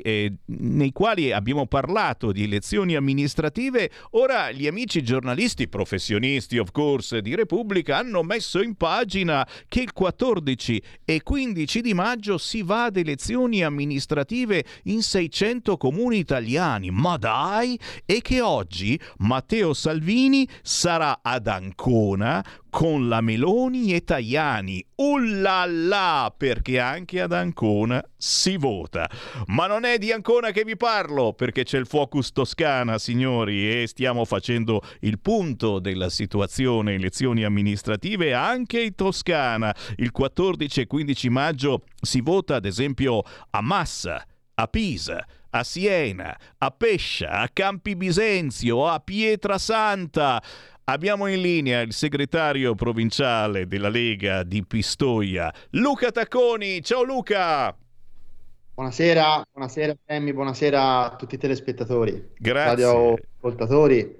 eh, 0.00 0.32
nei 0.44 0.92
quali 0.92 1.32
abbiamo 1.32 1.66
parlato 1.66 2.32
di 2.32 2.44
elezioni 2.44 2.94
amministrative, 2.94 3.90
ora 4.12 4.50
gli 4.50 4.66
amici 4.66 5.02
giornalisti 5.02 5.68
professionisti, 5.68 6.58
of 6.58 6.70
course, 6.70 7.20
di 7.20 7.34
Repubblica 7.34 7.96
hanno 7.96 8.22
messo 8.22 8.62
in 8.62 8.74
pagina 8.74 9.46
che 9.68 9.80
il 9.80 9.92
14 9.92 10.82
e 11.04 11.22
15 11.22 11.80
di 11.80 11.94
maggio 11.94 12.38
si 12.38 12.62
va 12.62 12.84
ad 12.84 12.96
elezioni 12.96 13.62
amministrative 13.62 14.64
in 14.84 15.02
600 15.02 15.76
comuni 15.76 16.18
italiani. 16.18 16.90
Ma 16.90 17.16
dai! 17.16 17.78
E 18.04 18.20
che 18.20 18.40
oggi 18.40 18.98
Matteo 19.18 19.72
Salvini 19.72 20.46
sarà 20.62 21.20
ad 21.22 21.46
Ancona 21.46 22.44
con 22.70 23.08
la 23.08 23.20
Meloni 23.20 23.92
e 23.92 24.04
Tajani. 24.04 24.82
Ullala, 24.96 26.32
perché 26.34 26.78
anche 26.78 27.20
ad 27.20 27.32
Ancona 27.32 28.02
si 28.16 28.56
vota. 28.56 29.10
Ma 29.46 29.66
non 29.66 29.84
è 29.84 29.98
di 29.98 30.12
Ancona 30.12 30.52
che 30.52 30.64
vi 30.64 30.76
parlo, 30.76 31.32
perché 31.32 31.64
c'è 31.64 31.78
il 31.78 31.86
Focus 31.86 32.32
Toscana, 32.32 32.98
signori, 32.98 33.82
e 33.82 33.86
stiamo 33.86 34.24
facendo 34.24 34.82
il 35.00 35.18
punto 35.18 35.78
della 35.80 36.08
situazione 36.08 36.94
elezioni 36.94 37.44
amministrative 37.44 38.32
anche 38.32 38.80
in 38.80 38.94
Toscana. 38.94 39.74
Il 39.96 40.12
14 40.12 40.82
e 40.82 40.86
15 40.86 41.28
maggio 41.28 41.82
si 42.00 42.20
vota 42.20 42.54
ad 42.54 42.64
esempio 42.64 43.22
a 43.50 43.60
Massa, 43.60 44.24
a 44.54 44.66
Pisa, 44.66 45.26
a 45.50 45.64
Siena, 45.64 46.36
a 46.58 46.70
Pescia, 46.70 47.30
a 47.30 47.48
Campi 47.48 47.96
Bisenzio, 47.96 48.86
a 48.86 49.00
Pietrasanta. 49.00 50.42
Abbiamo 50.90 51.28
in 51.28 51.40
linea 51.40 51.82
il 51.82 51.92
segretario 51.92 52.74
provinciale 52.74 53.68
della 53.68 53.88
Lega 53.88 54.42
di 54.42 54.66
Pistoia, 54.66 55.54
Luca 55.70 56.10
Tacconi. 56.10 56.82
Ciao 56.82 57.04
Luca! 57.04 57.72
Buonasera, 58.74 59.44
buonasera 59.52 59.94
Sammy, 60.04 60.32
buonasera 60.32 61.12
a 61.12 61.14
tutti 61.14 61.36
i 61.36 61.38
telespettatori, 61.38 62.30
Grazie. 62.36 62.70
radioascoltatori. 62.70 64.16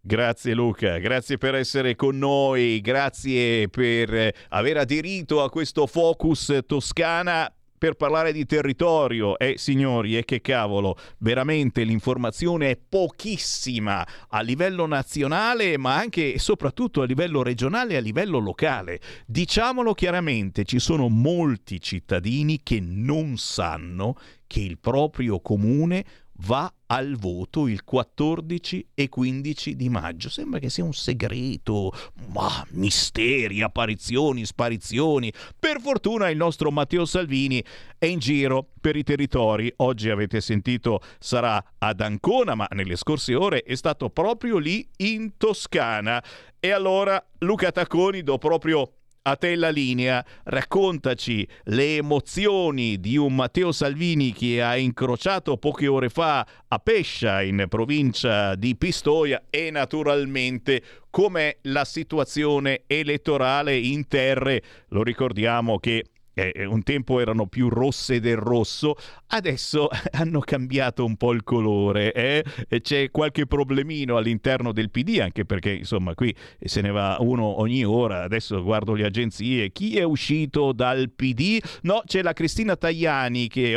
Grazie 0.00 0.54
Luca, 0.54 0.98
grazie 0.98 1.38
per 1.38 1.56
essere 1.56 1.96
con 1.96 2.16
noi, 2.16 2.80
grazie 2.80 3.68
per 3.68 4.14
eh, 4.14 4.34
aver 4.50 4.76
aderito 4.76 5.42
a 5.42 5.50
questo 5.50 5.88
Focus 5.88 6.56
Toscana. 6.66 7.52
Per 7.78 7.94
parlare 7.94 8.32
di 8.32 8.46
territorio 8.46 9.38
e 9.38 9.54
signori, 9.56 10.16
e 10.16 10.24
che 10.24 10.40
cavolo, 10.40 10.96
veramente 11.18 11.84
l'informazione 11.84 12.70
è 12.70 12.76
pochissima 12.76 14.06
a 14.28 14.40
livello 14.40 14.86
nazionale, 14.86 15.76
ma 15.78 15.96
anche 15.96 16.34
e 16.34 16.38
soprattutto 16.38 17.02
a 17.02 17.06
livello 17.06 17.42
regionale 17.42 17.94
e 17.94 17.96
a 17.96 18.00
livello 18.00 18.38
locale. 18.38 19.00
Diciamolo 19.26 19.94
chiaramente, 19.94 20.64
ci 20.64 20.78
sono 20.78 21.08
molti 21.08 21.80
cittadini 21.80 22.60
che 22.62 22.80
non 22.80 23.36
sanno 23.36 24.16
che 24.46 24.60
il 24.60 24.78
proprio 24.78 25.40
comune 25.40 26.04
va 26.40 26.72
al 26.86 27.16
voto 27.16 27.66
il 27.66 27.84
14 27.84 28.88
e 28.94 29.08
15 29.08 29.76
di 29.76 29.88
maggio. 29.88 30.28
Sembra 30.28 30.58
che 30.58 30.70
sia 30.70 30.84
un 30.84 30.92
segreto, 30.92 31.92
ma 32.32 32.64
misteri, 32.70 33.62
apparizioni, 33.62 34.44
sparizioni. 34.44 35.32
Per 35.58 35.80
fortuna 35.80 36.28
il 36.28 36.36
nostro 36.36 36.70
Matteo 36.70 37.04
Salvini 37.04 37.62
è 37.98 38.06
in 38.06 38.18
giro 38.18 38.68
per 38.80 38.96
i 38.96 39.02
territori. 39.02 39.72
Oggi 39.76 40.10
avete 40.10 40.40
sentito 40.40 41.00
sarà 41.18 41.62
ad 41.78 42.00
Ancona, 42.00 42.54
ma 42.54 42.68
nelle 42.72 42.96
scorse 42.96 43.34
ore 43.34 43.62
è 43.62 43.74
stato 43.74 44.10
proprio 44.10 44.58
lì 44.58 44.86
in 44.98 45.36
Toscana. 45.36 46.22
E 46.60 46.70
allora 46.70 47.24
Luca 47.38 47.70
Tacconi 47.72 48.22
do 48.22 48.38
proprio 48.38 48.90
a 49.28 49.34
te 49.34 49.56
la 49.56 49.70
linea, 49.70 50.24
raccontaci 50.44 51.46
le 51.64 51.96
emozioni 51.96 53.00
di 53.00 53.16
un 53.16 53.34
Matteo 53.34 53.72
Salvini 53.72 54.32
che 54.32 54.62
ha 54.62 54.76
incrociato 54.76 55.56
poche 55.56 55.88
ore 55.88 56.08
fa 56.08 56.46
a 56.68 56.78
Pescia 56.78 57.42
in 57.42 57.66
provincia 57.68 58.54
di 58.54 58.76
Pistoia 58.76 59.42
e 59.50 59.70
naturalmente 59.72 60.80
com'è 61.10 61.56
la 61.62 61.84
situazione 61.84 62.82
elettorale 62.86 63.76
in 63.76 64.06
terre. 64.06 64.62
Lo 64.90 65.02
ricordiamo 65.02 65.78
che 65.80 66.04
eh, 66.36 66.66
un 66.66 66.82
tempo 66.82 67.18
erano 67.18 67.46
più 67.46 67.70
rosse 67.70 68.20
del 68.20 68.36
rosso, 68.36 68.94
adesso 69.28 69.88
hanno 70.12 70.40
cambiato 70.40 71.04
un 71.04 71.16
po' 71.16 71.32
il 71.32 71.42
colore. 71.42 72.12
Eh? 72.12 72.44
C'è 72.80 73.10
qualche 73.10 73.46
problemino 73.46 74.18
all'interno 74.18 74.72
del 74.72 74.90
PD, 74.90 75.18
anche 75.20 75.46
perché 75.46 75.70
insomma 75.70 76.14
qui 76.14 76.34
se 76.62 76.82
ne 76.82 76.90
va 76.90 77.16
uno 77.20 77.60
ogni 77.60 77.84
ora. 77.84 78.22
Adesso 78.22 78.62
guardo 78.62 78.92
le 78.92 79.06
agenzie. 79.06 79.72
Chi 79.72 79.96
è 79.96 80.02
uscito 80.02 80.72
dal 80.72 81.10
PD? 81.10 81.58
No, 81.82 82.02
c'è 82.04 82.22
la 82.22 82.34
Cristina 82.34 82.76
Tajani 82.76 83.48
che 83.48 83.74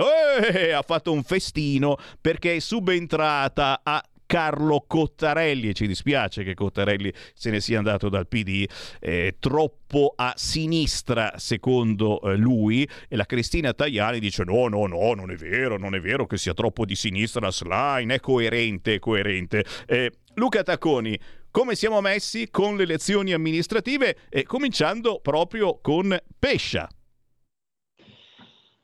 eh, 0.52 0.72
ha 0.72 0.82
fatto 0.82 1.14
un 1.14 1.24
festino 1.24 1.96
perché 2.20 2.58
è 2.58 2.60
subentrata 2.60 3.80
a 3.84 4.04
Carlo 4.30 4.84
Cottarelli 4.86 5.70
e 5.70 5.74
ci 5.74 5.88
dispiace 5.88 6.44
che 6.44 6.54
Cottarelli 6.54 7.12
se 7.34 7.50
ne 7.50 7.60
sia 7.60 7.80
andato 7.80 8.10
dal 8.10 8.28
PD 8.28 8.64
eh, 9.00 9.38
troppo 9.40 10.14
a 10.16 10.34
sinistra 10.36 11.34
secondo 11.38 12.22
eh, 12.22 12.36
lui. 12.36 12.88
E 13.08 13.16
la 13.16 13.26
Cristina 13.26 13.74
Tajani 13.74 14.20
dice 14.20 14.44
no 14.44 14.68
no 14.68 14.86
no 14.86 15.16
non 15.16 15.32
è 15.32 15.36
vero 15.36 15.80
non 15.80 15.96
è 15.96 16.00
vero 16.00 16.28
che 16.28 16.38
sia 16.38 16.54
troppo 16.54 16.86
di 16.86 16.94
sinistra 16.94 17.42
la 17.42 17.52
slime 17.52 18.14
è 18.14 18.20
coerente 18.20 18.94
è 18.94 19.00
coerente. 19.00 19.66
Eh, 19.88 20.12
Luca 20.36 20.62
Tacconi 20.62 21.20
come 21.50 21.74
siamo 21.74 22.00
messi 22.00 22.50
con 22.52 22.76
le 22.78 22.84
elezioni 22.84 23.34
amministrative? 23.34 24.16
E 24.30 24.44
cominciando 24.44 25.22
proprio 25.24 25.80
con 25.82 26.16
Pescia 26.38 26.88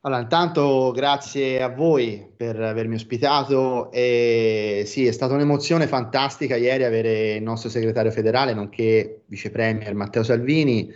allora, 0.05 0.21
intanto 0.21 0.91
grazie 0.91 1.63
a 1.63 1.67
voi 1.69 2.31
per 2.37 2.61
avermi 2.61 2.93
ospitato 2.93 3.91
e 3.91 4.83
sì, 4.85 5.07
è 5.07 5.11
stata 5.11 5.33
un'emozione 5.33 5.87
fantastica 5.87 6.55
ieri 6.55 6.83
avere 6.83 7.33
il 7.33 7.41
nostro 7.41 7.69
segretario 7.69 8.11
federale, 8.11 8.53
nonché 8.53 9.21
vice 9.25 9.49
premier 9.49 9.95
Matteo 9.95 10.21
Salvini, 10.21 10.93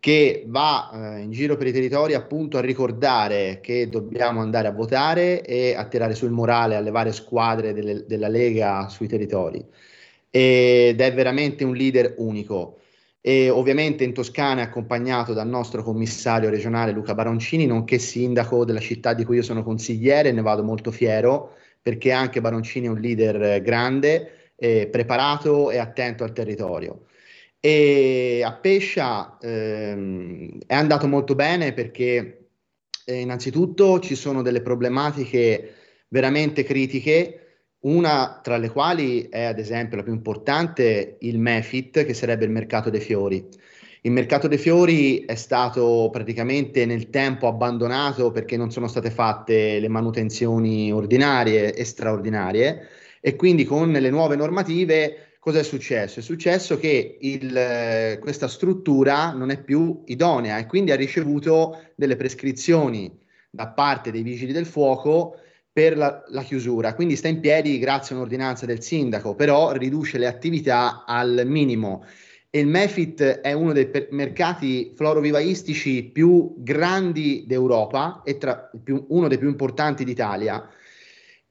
che 0.00 0.44
va 0.46 0.90
eh, 1.18 1.20
in 1.20 1.30
giro 1.30 1.58
per 1.58 1.66
i 1.66 1.72
territori 1.72 2.14
appunto 2.14 2.56
a 2.56 2.62
ricordare 2.62 3.60
che 3.60 3.90
dobbiamo 3.90 4.40
andare 4.40 4.68
a 4.68 4.72
votare 4.72 5.42
e 5.42 5.74
a 5.74 5.84
tirare 5.84 6.14
sul 6.14 6.30
morale 6.30 6.76
alle 6.76 6.90
varie 6.90 7.12
squadre 7.12 7.74
delle, 7.74 8.06
della 8.06 8.28
Lega 8.28 8.88
sui 8.88 9.08
territori. 9.08 9.62
Ed 10.30 10.98
è 10.98 11.12
veramente 11.12 11.64
un 11.64 11.74
leader 11.74 12.14
unico 12.16 12.78
e 13.20 13.50
ovviamente 13.50 14.04
in 14.04 14.12
Toscana 14.12 14.60
è 14.60 14.64
accompagnato 14.64 15.32
dal 15.32 15.48
nostro 15.48 15.82
commissario 15.82 16.50
regionale 16.50 16.92
Luca 16.92 17.14
Baroncini, 17.14 17.66
nonché 17.66 17.98
sindaco 17.98 18.64
della 18.64 18.80
città 18.80 19.12
di 19.14 19.24
cui 19.24 19.36
io 19.36 19.42
sono 19.42 19.62
consigliere 19.62 20.32
ne 20.32 20.42
vado 20.42 20.62
molto 20.62 20.90
fiero 20.90 21.54
perché 21.82 22.12
anche 22.12 22.40
Baroncini 22.40 22.86
è 22.86 22.90
un 22.90 23.00
leader 23.00 23.62
grande, 23.62 24.52
eh, 24.56 24.88
preparato 24.88 25.70
e 25.70 25.78
attento 25.78 26.24
al 26.24 26.32
territorio. 26.32 27.06
E 27.60 28.42
a 28.44 28.52
Pescia 28.52 29.38
ehm, 29.40 30.58
è 30.66 30.74
andato 30.74 31.08
molto 31.08 31.34
bene 31.34 31.72
perché 31.72 32.48
eh, 33.04 33.20
innanzitutto 33.20 33.98
ci 34.00 34.14
sono 34.14 34.42
delle 34.42 34.60
problematiche 34.60 35.74
veramente 36.08 36.62
critiche 36.62 37.47
una 37.80 38.40
tra 38.42 38.56
le 38.56 38.70
quali 38.70 39.28
è 39.28 39.44
ad 39.44 39.58
esempio 39.58 39.96
la 39.96 40.02
più 40.02 40.12
importante 40.12 41.16
il 41.20 41.38
MEFIT, 41.38 42.04
che 42.04 42.14
sarebbe 42.14 42.44
il 42.44 42.50
mercato 42.50 42.90
dei 42.90 43.00
fiori. 43.00 43.46
Il 44.02 44.12
mercato 44.12 44.48
dei 44.48 44.58
fiori 44.58 45.24
è 45.24 45.34
stato 45.34 46.08
praticamente 46.10 46.86
nel 46.86 47.10
tempo 47.10 47.48
abbandonato 47.48 48.30
perché 48.30 48.56
non 48.56 48.70
sono 48.70 48.86
state 48.86 49.10
fatte 49.10 49.80
le 49.80 49.88
manutenzioni 49.88 50.92
ordinarie 50.92 51.74
e 51.74 51.84
straordinarie 51.84 52.88
e 53.20 53.36
quindi 53.36 53.64
con 53.64 53.90
le 53.90 54.10
nuove 54.10 54.36
normative 54.36 55.36
cosa 55.40 55.58
è 55.58 55.62
successo? 55.62 56.20
È 56.20 56.22
successo 56.22 56.78
che 56.78 57.18
il, 57.20 58.18
questa 58.20 58.48
struttura 58.48 59.32
non 59.32 59.50
è 59.50 59.60
più 59.62 60.02
idonea 60.06 60.58
e 60.58 60.66
quindi 60.66 60.92
ha 60.92 60.96
ricevuto 60.96 61.90
delle 61.96 62.16
prescrizioni 62.16 63.18
da 63.50 63.68
parte 63.68 64.10
dei 64.10 64.22
vigili 64.22 64.52
del 64.52 64.66
fuoco 64.66 65.40
per 65.78 65.96
la, 65.96 66.24
la, 66.30 66.42
chiusura, 66.42 66.92
quindi 66.92 67.14
sta 67.14 67.28
in 67.28 67.38
piedi 67.38 67.78
grazie 67.78 68.12
a 68.12 68.18
un'ordinanza 68.18 68.66
del 68.66 68.82
sindaco, 68.82 69.36
però 69.36 69.70
riduce 69.70 70.18
le 70.18 70.26
attività 70.26 71.04
al 71.06 71.44
minimo. 71.46 72.04
E 72.50 72.58
il 72.58 72.66
Mefit 72.66 73.22
è 73.22 73.52
uno 73.52 73.72
dei 73.72 73.86
per- 73.86 74.08
mercati 74.10 74.92
florovivaistici 74.96 76.02
più 76.02 76.52
grandi 76.56 77.44
d'Europa 77.46 78.22
e 78.24 78.38
tra, 78.38 78.68
più, 78.82 79.04
uno 79.10 79.28
dei 79.28 79.38
più 79.38 79.46
importanti 79.46 80.02
d'Italia. 80.02 80.68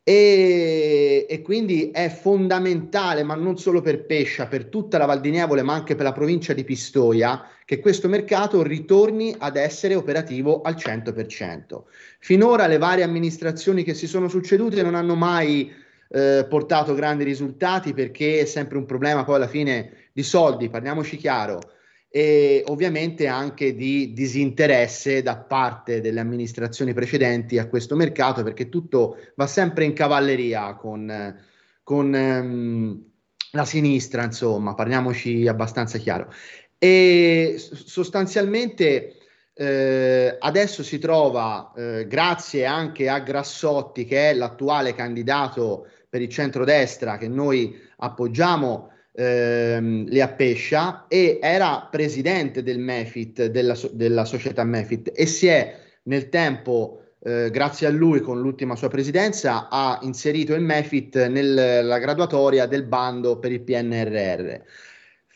E, 0.10 1.26
e, 1.28 1.42
quindi 1.42 1.92
è 1.92 2.08
fondamentale, 2.08 3.24
ma 3.24 3.36
non 3.36 3.58
solo 3.58 3.82
per 3.82 4.06
Pescia, 4.06 4.48
per 4.48 4.68
tutta 4.68 4.98
la 4.98 5.06
Val 5.06 5.20
di 5.20 5.32
Nievole, 5.32 5.64
ma 5.64 5.74
anche 5.74 5.96
per 5.96 6.06
la 6.06 6.14
provincia 6.14 6.54
di 6.54 6.64
Pistoia, 6.64 7.46
che 7.66 7.82
questo 7.82 8.08
mercato 8.08 8.64
ritorni 8.64 9.36
ad 9.38 9.58
essere 9.58 9.96
operativo 9.96 10.62
al 10.62 10.76
100%. 10.76 11.84
Finora 12.20 12.68
le 12.68 12.78
varie 12.78 13.04
amministrazioni 13.04 13.84
che 13.84 13.94
si 13.94 14.08
sono 14.08 14.30
succedute 14.30 14.82
non 14.82 14.96
hanno 14.96 15.16
mai 15.16 15.74
eh, 16.08 16.46
portato 16.48 16.94
grandi 16.94 17.26
risultati 17.26 17.94
perché 17.94 18.40
è 18.40 18.46
sempre 18.46 18.78
un 18.78 18.86
problema 18.86 19.26
poi 19.26 19.36
alla 19.36 19.50
fine 19.50 19.92
di 20.14 20.24
soldi, 20.24 20.70
parliamoci 20.70 21.18
chiaro 21.18 21.60
e 22.10 22.64
ovviamente 22.68 23.28
anche 23.28 23.76
di 23.76 24.14
disinteresse 24.14 25.22
da 25.22 25.38
parte 25.38 26.02
delle 26.02 26.20
amministrazioni 26.20 26.94
precedenti 26.94 27.58
a 27.58 27.68
questo 27.68 27.96
mercato 27.96 28.44
perché 28.44 28.70
tutto 28.70 29.18
va 29.36 29.46
sempre 29.46 29.84
in 29.84 29.94
cavalleria 29.94 30.76
con, 30.76 31.36
con 31.84 32.16
ehm, 32.16 33.06
la 33.52 33.66
sinistra, 33.66 34.24
insomma, 34.24 34.74
parliamoci 34.74 35.48
abbastanza 35.48 35.98
chiaro. 35.98 36.32
E 36.78 37.56
sostanzialmente 37.58 39.18
eh, 39.54 40.36
adesso 40.40 40.84
si 40.84 41.00
trova, 41.00 41.74
eh, 41.76 42.06
grazie 42.08 42.66
anche 42.66 43.10
a 43.10 43.20
Grassotti, 43.20 44.06
che 44.06 44.30
è 44.30 44.34
l'attuale 44.34 44.94
candidato 44.94 45.88
per 46.08 46.22
il 46.22 46.30
centrodestra 46.30 47.18
che 47.18 47.28
noi 47.28 47.76
appoggiamo, 47.98 48.92
ehm, 49.18 50.06
lì 50.06 50.22
a 50.22 50.28
Pescia 50.28 51.08
e 51.08 51.40
era 51.42 51.88
presidente 51.90 52.62
del 52.62 52.78
MEFIT, 52.78 53.46
della, 53.46 53.76
della 53.92 54.26
società 54.26 54.64
MEFIT 54.64 55.12
e 55.16 55.26
si 55.26 55.48
è 55.48 55.76
nel 56.04 56.30
tempo 56.30 57.02
eh, 57.24 57.50
grazie 57.50 57.88
a 57.88 57.90
lui 57.90 58.22
con 58.22 58.40
l'ultima 58.40 58.76
sua 58.76 58.90
presidenza 58.90 59.70
ha 59.70 60.00
inserito 60.04 60.54
il 60.54 60.62
MEFIT 60.62 61.28
nella 61.28 61.98
graduatoria 61.98 62.68
del 62.68 62.84
bando 62.84 63.40
per 63.40 63.52
il 63.52 63.62
PNRR. 63.62 64.62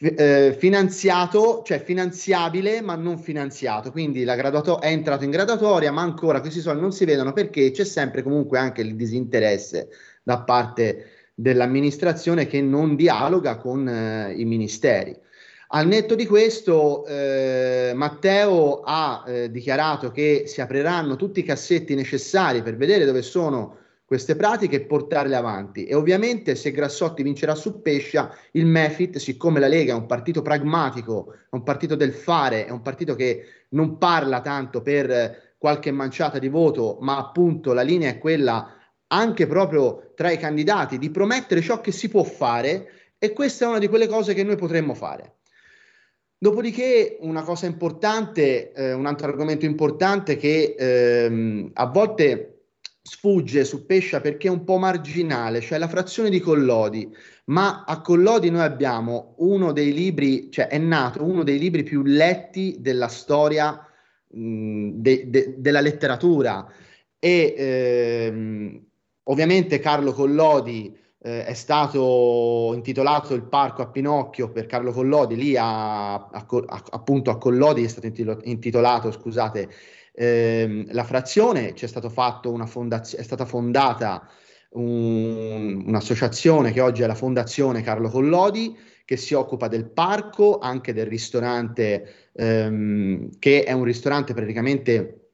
Eh, 0.04 0.56
finanziato, 0.58 1.62
cioè 1.64 1.84
finanziabile 1.84 2.82
ma 2.82 2.96
non 2.96 3.20
finanziato, 3.20 3.92
quindi 3.92 4.24
graduato- 4.24 4.82
è 4.82 4.88
entrato 4.88 5.24
in 5.24 5.30
graduatoria 5.30 5.92
ma 5.92 6.02
ancora 6.02 6.40
questi 6.42 6.60
soldi 6.60 6.82
non 6.82 6.92
si 6.92 7.06
vedono 7.06 7.34
perché 7.34 7.70
c'è 7.70 7.84
sempre 7.84 8.24
comunque 8.24 8.58
anche 8.58 8.82
il 8.82 8.96
disinteresse 8.96 9.90
da 10.24 10.42
parte 10.42 11.11
dell'amministrazione 11.42 12.46
che 12.46 12.62
non 12.62 12.96
dialoga 12.96 13.58
con 13.58 13.88
eh, 13.88 14.34
i 14.38 14.46
ministeri. 14.46 15.18
Al 15.74 15.88
netto 15.88 16.14
di 16.16 16.28
questo, 16.28 17.06
eh, 17.06 17.94
Matteo 17.96 18.82
ha 18.82 19.24
eh, 19.26 19.50
dichiarato 19.50 20.12
che 20.12 20.44
si 20.46 20.62
apriranno 20.62 21.16
tutti 21.16 21.40
i 21.40 21.44
cassetti 21.44 21.96
necessari 21.96 22.62
per 22.62 22.76
vedere 22.76 23.06
dove 23.06 23.24
sono 23.24 23.78
queste 24.06 24.36
pratiche 24.36 24.76
e 24.76 24.82
portarle 24.82 25.36
avanti. 25.36 25.86
E 25.86 25.96
ovviamente 25.96 26.56
se 26.56 26.72
Grassotti 26.72 27.24
vincerà 27.24 27.56
su 27.56 27.82
Pescia, 27.82 28.36
il 28.52 28.66
Mefit, 28.66 29.18
siccome 29.18 29.60
la 29.60 29.70
Lega 29.70 29.94
è 29.94 29.96
un 29.96 30.06
partito 30.06 30.42
pragmatico, 30.42 31.34
è 31.50 31.56
un 31.56 31.64
partito 31.64 31.96
del 31.96 32.14
fare, 32.14 32.68
è 32.68 32.72
un 32.72 32.82
partito 32.82 33.16
che 33.16 33.46
non 33.70 33.98
parla 33.98 34.42
tanto 34.42 34.82
per 34.82 35.54
qualche 35.58 35.92
manciata 35.92 36.38
di 36.38 36.50
voto, 36.50 36.98
ma 37.00 37.18
appunto 37.18 37.72
la 37.72 37.84
linea 37.84 38.10
è 38.10 38.18
quella 38.18 38.76
anche 39.12 39.48
proprio 39.48 40.14
tra 40.16 40.32
i 40.32 40.38
candidati 40.38 40.98
di 40.98 41.10
promettere 41.10 41.62
ciò 41.62 41.82
che 41.82 41.92
si 41.92 42.10
può 42.10 42.24
fare 42.24 43.14
e 43.18 43.34
questa 43.34 43.66
è 43.66 43.68
una 43.68 43.80
di 43.80 43.88
quelle 43.88 44.08
cose 44.08 44.34
che 44.34 44.44
noi 44.44 44.56
potremmo 44.56 44.94
fare. 44.94 45.38
Dopodiché 46.38 47.18
una 47.20 47.44
cosa 47.44 47.68
importante, 47.68 48.72
eh, 48.72 48.94
un 48.94 49.06
altro 49.06 49.28
argomento 49.28 49.66
importante 49.66 50.38
che 50.38 50.76
ehm, 50.78 51.70
a 51.74 51.86
volte 51.86 52.64
sfugge 53.04 53.64
su 53.64 53.86
Pescia 53.86 54.22
perché 54.22 54.48
è 54.48 54.52
un 54.52 54.64
po' 54.64 54.78
marginale, 54.78 55.62
cioè 55.62 55.78
la 55.78 55.88
frazione 55.88 56.30
di 56.30 56.40
Collodi, 56.40 57.16
ma 57.46 57.84
a 57.86 58.02
Collodi 58.02 58.50
noi 58.50 58.62
abbiamo 58.62 59.36
uno 59.40 59.72
dei 59.72 59.94
libri, 59.94 60.50
cioè 60.50 60.68
è 60.68 60.78
nato 60.78 61.24
uno 61.24 61.44
dei 61.44 61.60
libri 61.60 61.84
più 61.84 62.02
letti 62.04 62.78
della 62.80 63.08
storia 63.08 63.80
mh, 64.30 64.90
de, 64.94 65.30
de, 65.30 65.56
della 65.58 65.82
letteratura 65.82 66.68
e 67.20 67.54
ehm, 67.56 68.91
ovviamente 69.32 69.80
Carlo 69.80 70.12
Collodi 70.12 70.96
eh, 71.24 71.46
è 71.46 71.54
stato 71.54 72.72
intitolato 72.76 73.34
il 73.34 73.44
parco 73.44 73.82
a 73.82 73.88
Pinocchio 73.88 74.52
per 74.52 74.66
Carlo 74.66 74.92
Collodi, 74.92 75.36
lì 75.36 75.56
a, 75.58 76.14
a, 76.14 76.30
a, 76.32 76.84
appunto 76.92 77.32
a 77.32 77.38
Collodi 77.38 77.84
è 77.84 77.88
stato 77.88 78.08
intitolato, 78.44 79.12
scusate, 79.12 79.70
ehm, 80.14 80.86
la 80.92 81.04
frazione, 81.04 81.74
c'è 81.74 81.88
stato 81.88 82.10
fatto 82.10 82.52
una 82.52 82.66
fondazione, 82.66 83.24
è 83.24 83.26
stata 83.26 83.46
fondata 83.46 84.28
un, 84.72 85.84
un'associazione 85.88 86.72
che 86.72 86.82
oggi 86.82 87.02
è 87.02 87.08
la 87.08 87.16
Fondazione 87.16 87.82
Carlo 87.82 88.10
Collodi, 88.10 88.78
che 89.06 89.16
si 89.18 89.34
occupa 89.34 89.68
del 89.68 89.90
parco, 89.90 90.60
anche 90.60 90.94
del 90.94 91.06
ristorante, 91.06 92.32
ehm, 92.34 93.30
che 93.40 93.64
è 93.64 93.72
un 93.72 93.84
ristorante 93.84 94.34
praticamente 94.34 95.30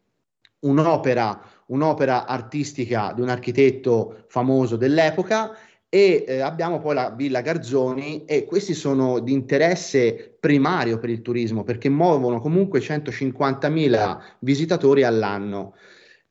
un'opera, 0.60 1.57
un'opera 1.68 2.26
artistica 2.26 3.12
di 3.14 3.22
un 3.22 3.30
architetto 3.30 4.26
famoso 4.28 4.76
dell'epoca 4.76 5.56
e 5.90 6.26
eh, 6.28 6.40
abbiamo 6.42 6.80
poi 6.80 6.96
la 6.96 7.12
Villa 7.12 7.42
Garzoni 7.42 8.26
e 8.26 8.44
questi 8.46 8.74
sono 8.74 9.20
di 9.20 9.32
interesse 9.32 10.36
primario 10.40 11.00
per 11.00 11.10
il 11.10 11.22
turismo 11.22 11.64
perché 11.64 11.90
muovono 11.90 12.42
comunque 12.42 12.80
150.000 12.80 14.20
visitatori 14.40 15.04
all'anno. 15.04 15.76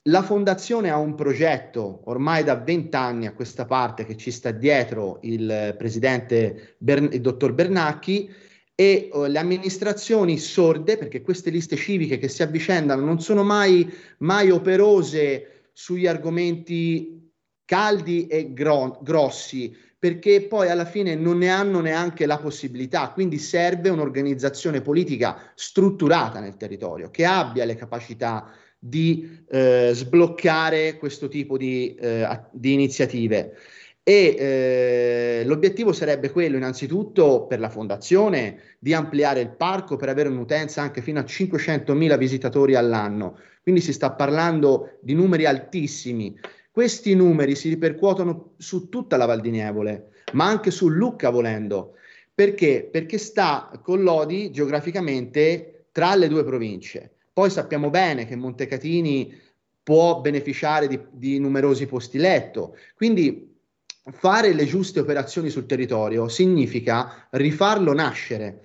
La 0.09 0.23
fondazione 0.23 0.91
ha 0.91 0.99
un 0.99 1.15
progetto 1.15 2.03
ormai 2.05 2.45
da 2.45 2.55
20 2.55 2.95
anni 2.97 3.27
a 3.27 3.33
questa 3.33 3.65
parte 3.65 4.05
che 4.05 4.17
ci 4.17 4.31
sta 4.31 4.53
dietro 4.53 5.19
il 5.23 5.75
presidente 5.77 6.77
Bern- 6.79 7.09
il 7.13 7.21
dottor 7.21 7.53
Bernacchi 7.53 8.31
e 8.79 9.09
uh, 9.11 9.25
le 9.25 9.39
amministrazioni 9.39 10.37
sorde 10.39 10.99
perché 10.99 11.23
queste 11.23 11.49
liste 11.49 11.77
civiche 11.77 12.19
che 12.19 12.29
si 12.29 12.43
avvicendano 12.43 13.03
non 13.03 13.21
sono 13.21 13.43
mai, 13.43 13.91
mai 14.19 14.51
operose 14.51 15.71
sugli 15.73 16.07
argomenti 16.07 17.33
caldi 17.65 18.27
e 18.27 18.53
gro- 18.53 19.01
grossi, 19.03 19.75
perché 19.99 20.43
poi 20.43 20.69
alla 20.69 20.85
fine 20.85 21.15
non 21.15 21.39
ne 21.39 21.49
hanno 21.49 21.81
neanche 21.81 22.27
la 22.27 22.39
possibilità, 22.39 23.11
quindi 23.11 23.39
serve 23.39 23.89
un'organizzazione 23.89 24.83
politica 24.83 25.53
strutturata 25.55 26.39
nel 26.39 26.57
territorio, 26.57 27.11
che 27.11 27.25
abbia 27.25 27.65
le 27.65 27.75
capacità 27.75 28.53
di 28.79 29.45
eh, 29.49 29.91
sbloccare 29.95 30.99
questo 30.99 31.29
tipo 31.29 31.57
di, 31.57 31.95
eh, 31.95 32.41
di 32.53 32.75
iniziative. 32.75 33.57
E 34.09 34.37
eh, 34.39 35.43
l'obiettivo 35.47 35.93
sarebbe 35.93 36.31
quello 36.31 36.57
innanzitutto 36.57 37.47
per 37.47 37.59
la 37.59 37.69
fondazione 37.69 38.77
di 38.79 38.95
ampliare 38.95 39.41
il 39.41 39.51
parco 39.51 39.97
per 39.97 40.09
avere 40.09 40.29
un'utenza 40.29 40.81
anche 40.81 41.03
fino 41.03 41.19
a 41.19 41.25
500.000 41.25 42.17
visitatori 42.17 42.77
all'anno, 42.77 43.39
quindi 43.63 43.81
si 43.81 43.93
sta 43.93 44.13
parlando 44.13 44.99
di 45.01 45.15
numeri 45.15 45.45
altissimi 45.45 46.39
questi 46.77 47.15
numeri 47.15 47.55
si 47.55 47.71
ripercuotono 47.71 48.53
su 48.59 48.91
tutta 48.91 49.17
la 49.17 49.25
Val 49.25 49.41
di 49.41 49.49
Nievole, 49.49 50.11
ma 50.35 50.45
anche 50.45 50.71
su 50.71 50.91
Lucca 50.91 51.31
volendo. 51.31 51.95
Perché? 52.35 52.87
Perché 52.93 53.17
sta 53.17 53.81
con 53.83 54.03
Lodi 54.03 54.51
geograficamente 54.51 55.87
tra 55.91 56.15
le 56.15 56.29
due 56.29 56.45
province. 56.45 57.13
Poi 57.33 57.49
sappiamo 57.49 57.89
bene 57.89 58.27
che 58.27 58.37
Montecatini 58.37 59.35
può 59.83 60.21
beneficiare 60.21 60.87
di, 60.87 61.01
di 61.13 61.39
numerosi 61.39 61.87
posti 61.87 62.19
letto. 62.19 62.77
Quindi 62.95 63.56
fare 64.13 64.53
le 64.53 64.65
giuste 64.67 65.01
operazioni 65.01 65.51
sul 65.51 65.67
territorio 65.67 66.29
significa 66.29 67.27
rifarlo 67.31 67.93
nascere. 67.93 68.63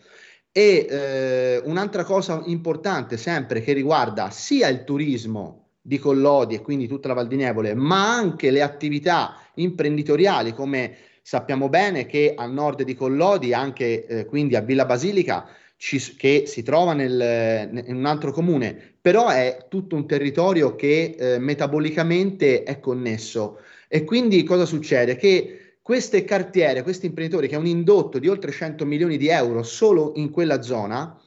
E 0.52 0.86
eh, 0.90 1.62
un'altra 1.64 2.04
cosa 2.04 2.42
importante 2.46 3.16
sempre 3.18 3.62
che 3.62 3.74
riguarda 3.74 4.30
sia 4.30 4.68
il 4.68 4.84
turismo 4.84 5.70
di 5.82 5.98
Collodi 5.98 6.56
e 6.56 6.62
quindi 6.62 6.88
tutta 6.88 7.08
la 7.08 7.14
Val 7.14 7.28
di 7.28 7.38
Nevole, 7.38 7.74
ma 7.74 8.14
anche 8.14 8.52
le 8.52 8.62
attività 8.62 9.38
imprenditoriali, 9.56 10.54
come 10.54 10.96
sappiamo 11.22 11.70
bene 11.70 12.06
che 12.06 12.34
a 12.36 12.46
nord 12.46 12.84
di 12.84 12.96
Collodi, 12.96 13.54
anche 13.54 14.06
eh, 14.06 14.26
quindi 14.26 14.56
a 14.56 14.62
Villa 14.62 14.86
Basilica, 14.86 15.48
ci, 15.78 16.16
che 16.16 16.44
si 16.46 16.62
trova 16.62 16.94
nel, 16.94 17.84
in 17.88 17.96
un 17.96 18.06
altro 18.06 18.32
comune, 18.32 18.96
però 19.02 19.30
è 19.30 19.66
tutto 19.68 19.96
un 19.96 20.06
territorio 20.06 20.76
che 20.76 21.16
eh, 21.18 21.40
metabolicamente 21.40 22.62
è 22.62 22.80
connesso. 22.80 23.58
E 23.94 24.06
quindi 24.06 24.44
cosa 24.44 24.64
succede? 24.66 25.18
Che 25.18 25.80
queste 25.82 26.24
cartiere, 26.24 26.82
questi 26.82 27.08
imprenditori 27.08 27.50
che 27.50 27.56
hanno 27.56 27.66
un 27.66 27.72
indotto 27.72 28.20
di 28.20 28.30
oltre 28.30 28.50
100 28.50 28.86
milioni 28.86 29.18
di 29.18 29.28
euro 29.28 29.64
solo 29.64 30.14
in 30.16 30.30
quella 30.30 30.62
zona, 30.62 31.20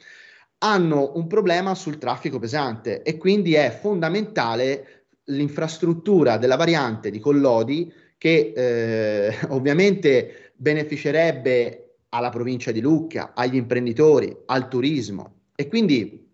hanno 0.61 1.12
un 1.16 1.27
problema 1.27 1.74
sul 1.74 1.99
traffico 1.99 2.39
pesante 2.39 3.03
e 3.03 3.19
quindi 3.19 3.53
è 3.53 3.77
fondamentale 3.78 5.09
l'infrastruttura 5.24 6.39
della 6.39 6.57
variante 6.57 7.11
di 7.11 7.19
Collodi 7.19 7.93
che 8.16 8.55
eh, 8.57 9.36
ovviamente 9.53 10.53
beneficerebbe 10.57 11.97
alla 12.09 12.31
provincia 12.31 12.73
di 12.73 12.81
Lucca, 12.81 13.32
agli 13.35 13.57
imprenditori, 13.57 14.35
al 14.47 14.69
turismo 14.69 15.49
e 15.55 15.69
quindi 15.69 16.32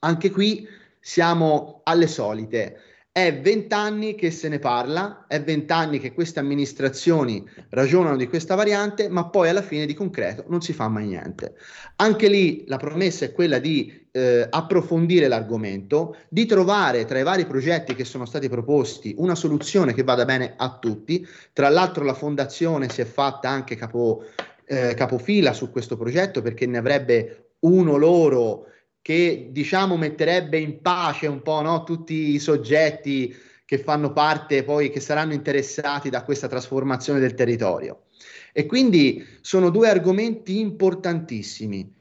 anche 0.00 0.30
qui 0.32 0.66
siamo 0.98 1.82
alle 1.84 2.08
solite. 2.08 2.80
È 3.18 3.36
vent'anni 3.36 4.14
che 4.14 4.30
se 4.30 4.48
ne 4.48 4.60
parla, 4.60 5.24
è 5.26 5.42
vent'anni 5.42 5.98
che 5.98 6.12
queste 6.12 6.38
amministrazioni 6.38 7.44
ragionano 7.70 8.16
di 8.16 8.28
questa 8.28 8.54
variante, 8.54 9.08
ma 9.08 9.26
poi 9.26 9.48
alla 9.48 9.60
fine 9.60 9.86
di 9.86 9.94
concreto 9.94 10.44
non 10.46 10.60
si 10.60 10.72
fa 10.72 10.86
mai 10.86 11.08
niente. 11.08 11.56
Anche 11.96 12.28
lì 12.28 12.62
la 12.68 12.76
promessa 12.76 13.24
è 13.24 13.32
quella 13.32 13.58
di 13.58 14.06
eh, 14.12 14.46
approfondire 14.48 15.26
l'argomento, 15.26 16.14
di 16.28 16.46
trovare 16.46 17.06
tra 17.06 17.18
i 17.18 17.24
vari 17.24 17.44
progetti 17.44 17.96
che 17.96 18.04
sono 18.04 18.24
stati 18.24 18.48
proposti 18.48 19.16
una 19.18 19.34
soluzione 19.34 19.94
che 19.94 20.04
vada 20.04 20.24
bene 20.24 20.54
a 20.56 20.78
tutti. 20.78 21.26
Tra 21.52 21.68
l'altro 21.68 22.04
la 22.04 22.14
fondazione 22.14 22.88
si 22.88 23.00
è 23.00 23.04
fatta 23.04 23.48
anche 23.48 23.74
capo, 23.74 24.26
eh, 24.64 24.94
capofila 24.94 25.52
su 25.52 25.72
questo 25.72 25.96
progetto 25.96 26.40
perché 26.40 26.66
ne 26.66 26.78
avrebbe 26.78 27.54
uno 27.62 27.96
loro 27.96 28.66
che 29.02 29.48
diciamo 29.50 29.96
metterebbe 29.96 30.58
in 30.58 30.80
pace 30.80 31.26
un 31.26 31.42
po' 31.42 31.60
no, 31.62 31.84
tutti 31.84 32.34
i 32.34 32.38
soggetti 32.38 33.34
che 33.64 33.78
fanno 33.78 34.12
parte 34.12 34.64
poi, 34.64 34.90
che 34.90 35.00
saranno 35.00 35.34
interessati 35.34 36.08
da 36.08 36.24
questa 36.24 36.48
trasformazione 36.48 37.20
del 37.20 37.34
territorio. 37.34 38.04
E 38.52 38.64
quindi 38.66 39.24
sono 39.42 39.70
due 39.70 39.88
argomenti 39.88 40.58
importantissimi. 40.58 41.96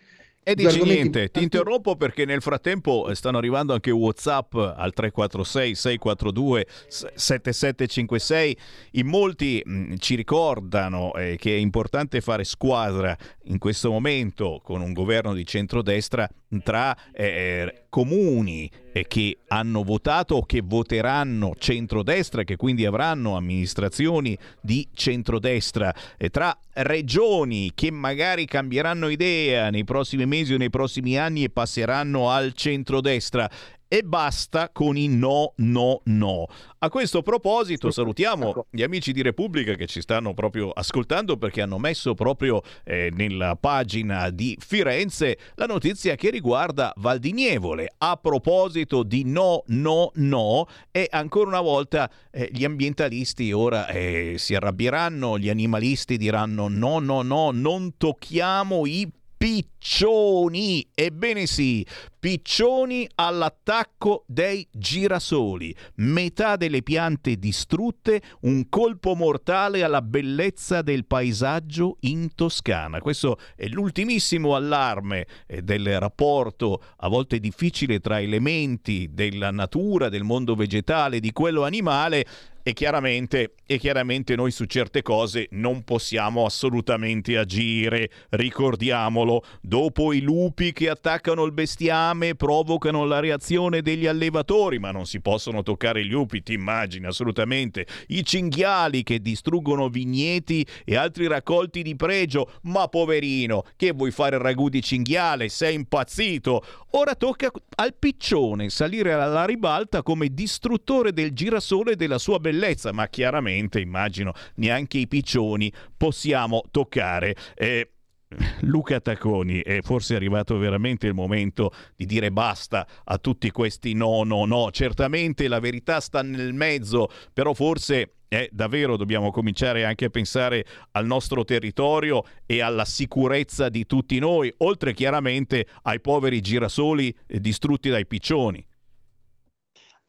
E 0.47 0.55
dici 0.55 0.81
niente, 0.81 1.29
ti 1.29 1.43
interrompo 1.43 1.97
perché 1.97 2.23
nel 2.23 2.41
frattempo 2.41 3.13
stanno 3.15 3.37
arrivando 3.37 3.73
anche 3.73 3.91
Whatsapp 3.91 4.55
al 4.55 4.93
346 4.93 5.75
642 5.75 6.67
7756. 6.87 8.57
In 8.91 9.07
molti 9.07 9.61
mh, 9.61 9.95
ci 9.97 10.15
ricordano 10.15 11.13
eh, 11.15 11.35
che 11.37 11.53
è 11.53 11.57
importante 11.59 12.21
fare 12.21 12.45
squadra 12.45 13.13
in 13.47 13.57
questo 13.57 13.91
momento 13.91 14.61
con 14.63 14.79
un 14.79 14.93
governo 14.93 15.33
di 15.33 15.45
centrodestra 15.45 16.25
tra 16.63 16.95
eh, 17.11 17.83
comuni 17.89 18.69
eh, 18.93 19.05
che 19.07 19.39
hanno 19.47 19.83
votato 19.83 20.35
o 20.35 20.45
che 20.45 20.61
voteranno 20.63 21.53
centrodestra, 21.57 22.43
che 22.43 22.55
quindi 22.55 22.85
avranno 22.85 23.35
amministrazioni 23.35 24.37
di 24.61 24.87
centrodestra, 24.93 25.93
e 26.17 26.29
tra 26.29 26.57
regioni 26.73 27.71
che 27.75 27.91
magari 27.91 28.45
cambieranno 28.45 29.09
idea 29.09 29.69
nei 29.69 29.83
prossimi 29.83 30.25
mesi 30.25 30.53
o 30.53 30.57
nei 30.57 30.69
prossimi 30.69 31.17
anni 31.17 31.43
e 31.43 31.49
passeranno 31.49 32.29
al 32.29 32.53
centrodestra 32.53 33.49
e 33.87 34.03
basta 34.03 34.69
con 34.69 34.97
i 34.97 35.07
no, 35.07 35.53
no, 35.57 36.01
no. 36.05 36.47
A 36.79 36.89
questo 36.89 37.21
proposito 37.21 37.89
salutiamo 37.89 38.49
ecco. 38.49 38.65
gli 38.69 38.83
amici 38.83 39.11
di 39.11 39.21
Repubblica 39.21 39.75
che 39.75 39.87
ci 39.87 40.01
stanno 40.01 40.33
proprio 40.33 40.69
ascoltando 40.69 41.37
perché 41.37 41.61
hanno 41.61 41.77
messo 41.77 42.13
proprio 42.13 42.61
eh, 42.83 43.11
nella 43.13 43.55
pagina 43.55 44.29
di 44.29 44.57
Firenze 44.59 45.37
la 45.55 45.65
notizia 45.65 46.15
che 46.15 46.29
riguarda 46.29 46.93
Valdinievole. 46.97 47.93
A 47.97 48.17
proposito 48.17 49.03
di 49.03 49.23
no, 49.23 49.63
no, 49.67 50.11
no 50.15 50.67
e 50.91 51.07
ancora 51.09 51.47
una 51.47 51.61
volta 51.61 52.09
eh, 52.31 52.49
gli 52.51 52.63
ambientalisti 52.63 53.51
ora 53.51 53.87
eh, 53.87 54.35
si 54.37 54.53
arrabbieranno, 54.53 55.37
gli 55.37 55.49
animalisti 55.49 56.17
diranno 56.17 56.67
no, 56.67 56.99
no, 56.99 57.21
no, 57.21 57.51
non 57.51 57.95
tocchiamo 57.97 58.85
i 58.85 59.09
piccioni. 59.37 60.85
Ebbene 60.93 61.45
sì, 61.45 61.85
Piccioni 62.19 63.07
all'attacco 63.13 64.23
dei 64.25 64.67
girasoli, 64.71 65.73
metà 65.97 66.55
delle 66.55 66.81
piante 66.81 67.35
distrutte, 67.35 68.21
un 68.41 68.69
colpo 68.69 69.13
mortale 69.13 69.83
alla 69.83 70.01
bellezza 70.01 70.81
del 70.81 71.05
paesaggio 71.05 71.97
in 72.01 72.33
Toscana. 72.33 73.01
Questo 73.01 73.37
è 73.55 73.67
l'ultimissimo 73.67 74.55
allarme 74.55 75.27
eh, 75.45 75.61
del 75.61 75.99
rapporto 75.99 76.81
a 76.97 77.07
volte 77.07 77.39
difficile 77.39 77.99
tra 77.99 78.19
elementi 78.19 79.09
della 79.11 79.51
natura, 79.51 80.09
del 80.09 80.23
mondo 80.23 80.55
vegetale, 80.55 81.19
di 81.19 81.31
quello 81.31 81.65
animale. 81.65 82.25
E 82.67 82.73
chiaramente, 82.73 83.53
e 83.65 83.77
chiaramente 83.77 84.35
noi 84.35 84.51
su 84.51 84.65
certe 84.65 85.01
cose 85.01 85.47
non 85.51 85.85
possiamo 85.85 86.43
assolutamente 86.43 87.37
agire, 87.37 88.11
ricordiamolo, 88.31 89.41
dopo 89.61 90.11
i 90.11 90.19
lupi 90.19 90.73
che 90.73 90.89
attaccano 90.89 91.45
il 91.45 91.53
bestiame 91.53 92.16
provocano 92.35 93.05
la 93.05 93.19
reazione 93.19 93.81
degli 93.81 94.07
allevatori, 94.07 94.79
ma 94.79 94.91
non 94.91 95.05
si 95.05 95.21
possono 95.21 95.63
toccare 95.63 96.03
gli 96.03 96.09
lupi, 96.09 96.43
ti 96.43 96.53
immagini 96.53 97.05
assolutamente, 97.05 97.85
i 98.07 98.23
cinghiali 98.23 99.03
che 99.03 99.19
distruggono 99.19 99.89
vigneti 99.89 100.65
e 100.83 100.95
altri 100.95 101.27
raccolti 101.27 101.81
di 101.81 101.95
pregio, 101.95 102.51
ma 102.63 102.87
poverino, 102.87 103.63
che 103.75 103.91
vuoi 103.91 104.11
fare 104.11 104.35
il 104.35 104.41
ragù 104.41 104.69
di 104.69 104.81
cinghiale, 104.81 105.49
sei 105.49 105.75
impazzito, 105.75 106.63
ora 106.91 107.15
tocca 107.15 107.51
al 107.75 107.93
piccione 107.93 108.69
salire 108.69 109.13
alla 109.13 109.45
ribalta 109.45 110.01
come 110.01 110.33
distruttore 110.33 111.13
del 111.13 111.33
girasole 111.33 111.91
e 111.91 111.95
della 111.95 112.17
sua 112.17 112.39
bellezza, 112.39 112.91
ma 112.91 113.07
chiaramente 113.07 113.79
immagino 113.79 114.33
neanche 114.55 114.97
i 114.97 115.07
piccioni 115.07 115.71
possiamo 115.95 116.63
toccare. 116.71 117.35
Eh, 117.55 117.91
Luca 118.61 118.99
Tacconi, 118.99 119.61
è 119.61 119.81
forse 119.81 120.15
arrivato 120.15 120.57
veramente 120.57 121.07
il 121.07 121.13
momento 121.13 121.71
di 121.95 122.05
dire 122.05 122.31
basta 122.31 122.85
a 123.05 123.17
tutti 123.17 123.51
questi 123.51 123.93
no, 123.93 124.23
no, 124.23 124.45
no. 124.45 124.69
Certamente 124.71 125.47
la 125.47 125.59
verità 125.59 125.99
sta 125.99 126.21
nel 126.21 126.53
mezzo, 126.53 127.09
però 127.33 127.53
forse 127.53 128.13
eh, 128.27 128.49
davvero 128.51 128.97
dobbiamo 128.97 129.31
cominciare 129.31 129.85
anche 129.85 130.05
a 130.05 130.09
pensare 130.09 130.65
al 130.91 131.05
nostro 131.05 131.45
territorio 131.45 132.23
e 132.45 132.61
alla 132.61 132.85
sicurezza 132.85 133.69
di 133.69 133.85
tutti 133.85 134.19
noi, 134.19 134.53
oltre 134.57 134.93
chiaramente 134.93 135.67
ai 135.83 136.01
poveri 136.01 136.41
girasoli 136.41 137.15
eh, 137.25 137.39
distrutti 137.39 137.89
dai 137.89 138.05
piccioni. 138.05 138.65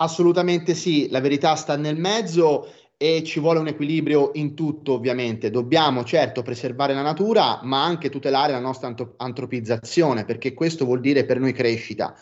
Assolutamente 0.01 0.75
sì, 0.75 1.09
la 1.11 1.21
verità 1.21 1.57
sta 1.57 1.77
nel 1.77 1.97
mezzo 1.97 2.73
e 3.01 3.23
ci 3.23 3.39
vuole 3.39 3.61
un 3.61 3.69
equilibrio 3.69 4.33
in 4.35 4.55
tutto, 4.55 4.95
ovviamente. 4.95 5.51
Dobbiamo 5.51 6.03
certo 6.03 6.43
preservare 6.43 6.95
la 6.95 7.03
natura, 7.03 7.61
ma 7.63 7.85
anche 7.85 8.11
tutelare 8.11 8.51
la 8.51 8.59
nostra 8.59 8.93
antropizzazione, 9.17 10.25
perché 10.25 10.53
questo 10.53 10.85
vuol 10.85 10.99
dire 11.01 11.25
per 11.25 11.39
noi 11.39 11.53
crescita. 11.53 12.17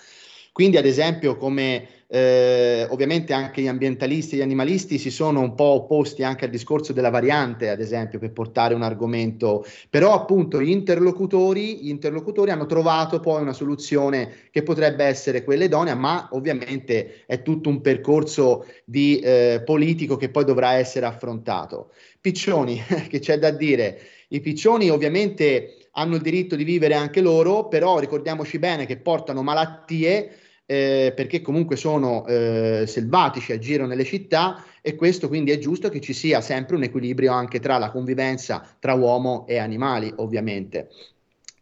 Quindi, 0.52 0.76
ad 0.76 0.84
esempio, 0.84 1.38
come 1.38 1.95
eh, 2.08 2.86
ovviamente 2.90 3.32
anche 3.32 3.60
gli 3.60 3.66
ambientalisti 3.66 4.34
e 4.34 4.38
gli 4.38 4.42
animalisti 4.42 4.98
si 4.98 5.10
sono 5.10 5.40
un 5.40 5.54
po' 5.54 5.64
opposti 5.64 6.22
anche 6.22 6.44
al 6.44 6.50
discorso 6.50 6.92
della 6.92 7.10
variante, 7.10 7.68
ad 7.68 7.80
esempio, 7.80 8.18
per 8.18 8.32
portare 8.32 8.74
un 8.74 8.82
argomento, 8.82 9.64
però 9.90 10.12
appunto 10.14 10.60
gli 10.60 10.70
interlocutori, 10.70 11.78
gli 11.78 11.88
interlocutori 11.88 12.50
hanno 12.50 12.66
trovato 12.66 13.18
poi 13.18 13.42
una 13.42 13.52
soluzione 13.52 14.48
che 14.50 14.62
potrebbe 14.62 15.04
essere 15.04 15.42
quella 15.42 15.64
idonea, 15.64 15.94
ma 15.94 16.28
ovviamente 16.32 17.24
è 17.26 17.42
tutto 17.42 17.68
un 17.68 17.80
percorso 17.80 18.66
di, 18.84 19.18
eh, 19.18 19.62
politico 19.64 20.16
che 20.16 20.28
poi 20.28 20.44
dovrà 20.44 20.74
essere 20.74 21.06
affrontato. 21.06 21.90
Piccioni, 22.20 22.80
che 23.08 23.18
c'è 23.18 23.38
da 23.38 23.50
dire? 23.50 23.98
I 24.28 24.40
piccioni 24.40 24.90
ovviamente 24.90 25.88
hanno 25.92 26.16
il 26.16 26.22
diritto 26.22 26.56
di 26.56 26.64
vivere 26.64 26.94
anche 26.94 27.20
loro, 27.20 27.68
però 27.68 27.98
ricordiamoci 27.98 28.58
bene 28.58 28.86
che 28.86 28.98
portano 28.98 29.42
malattie 29.42 30.30
eh, 30.66 31.12
perché 31.14 31.40
comunque 31.40 31.76
sono 31.76 32.26
eh, 32.26 32.84
selvatici, 32.86 33.52
agirano 33.52 33.88
nelle 33.88 34.04
città 34.04 34.64
e 34.82 34.96
questo 34.96 35.28
quindi 35.28 35.52
è 35.52 35.58
giusto 35.58 35.88
che 35.88 36.00
ci 36.00 36.12
sia 36.12 36.40
sempre 36.40 36.76
un 36.76 36.82
equilibrio 36.82 37.32
anche 37.32 37.60
tra 37.60 37.78
la 37.78 37.90
convivenza 37.90 38.66
tra 38.78 38.94
uomo 38.94 39.46
e 39.46 39.58
animali, 39.58 40.12
ovviamente. 40.16 40.88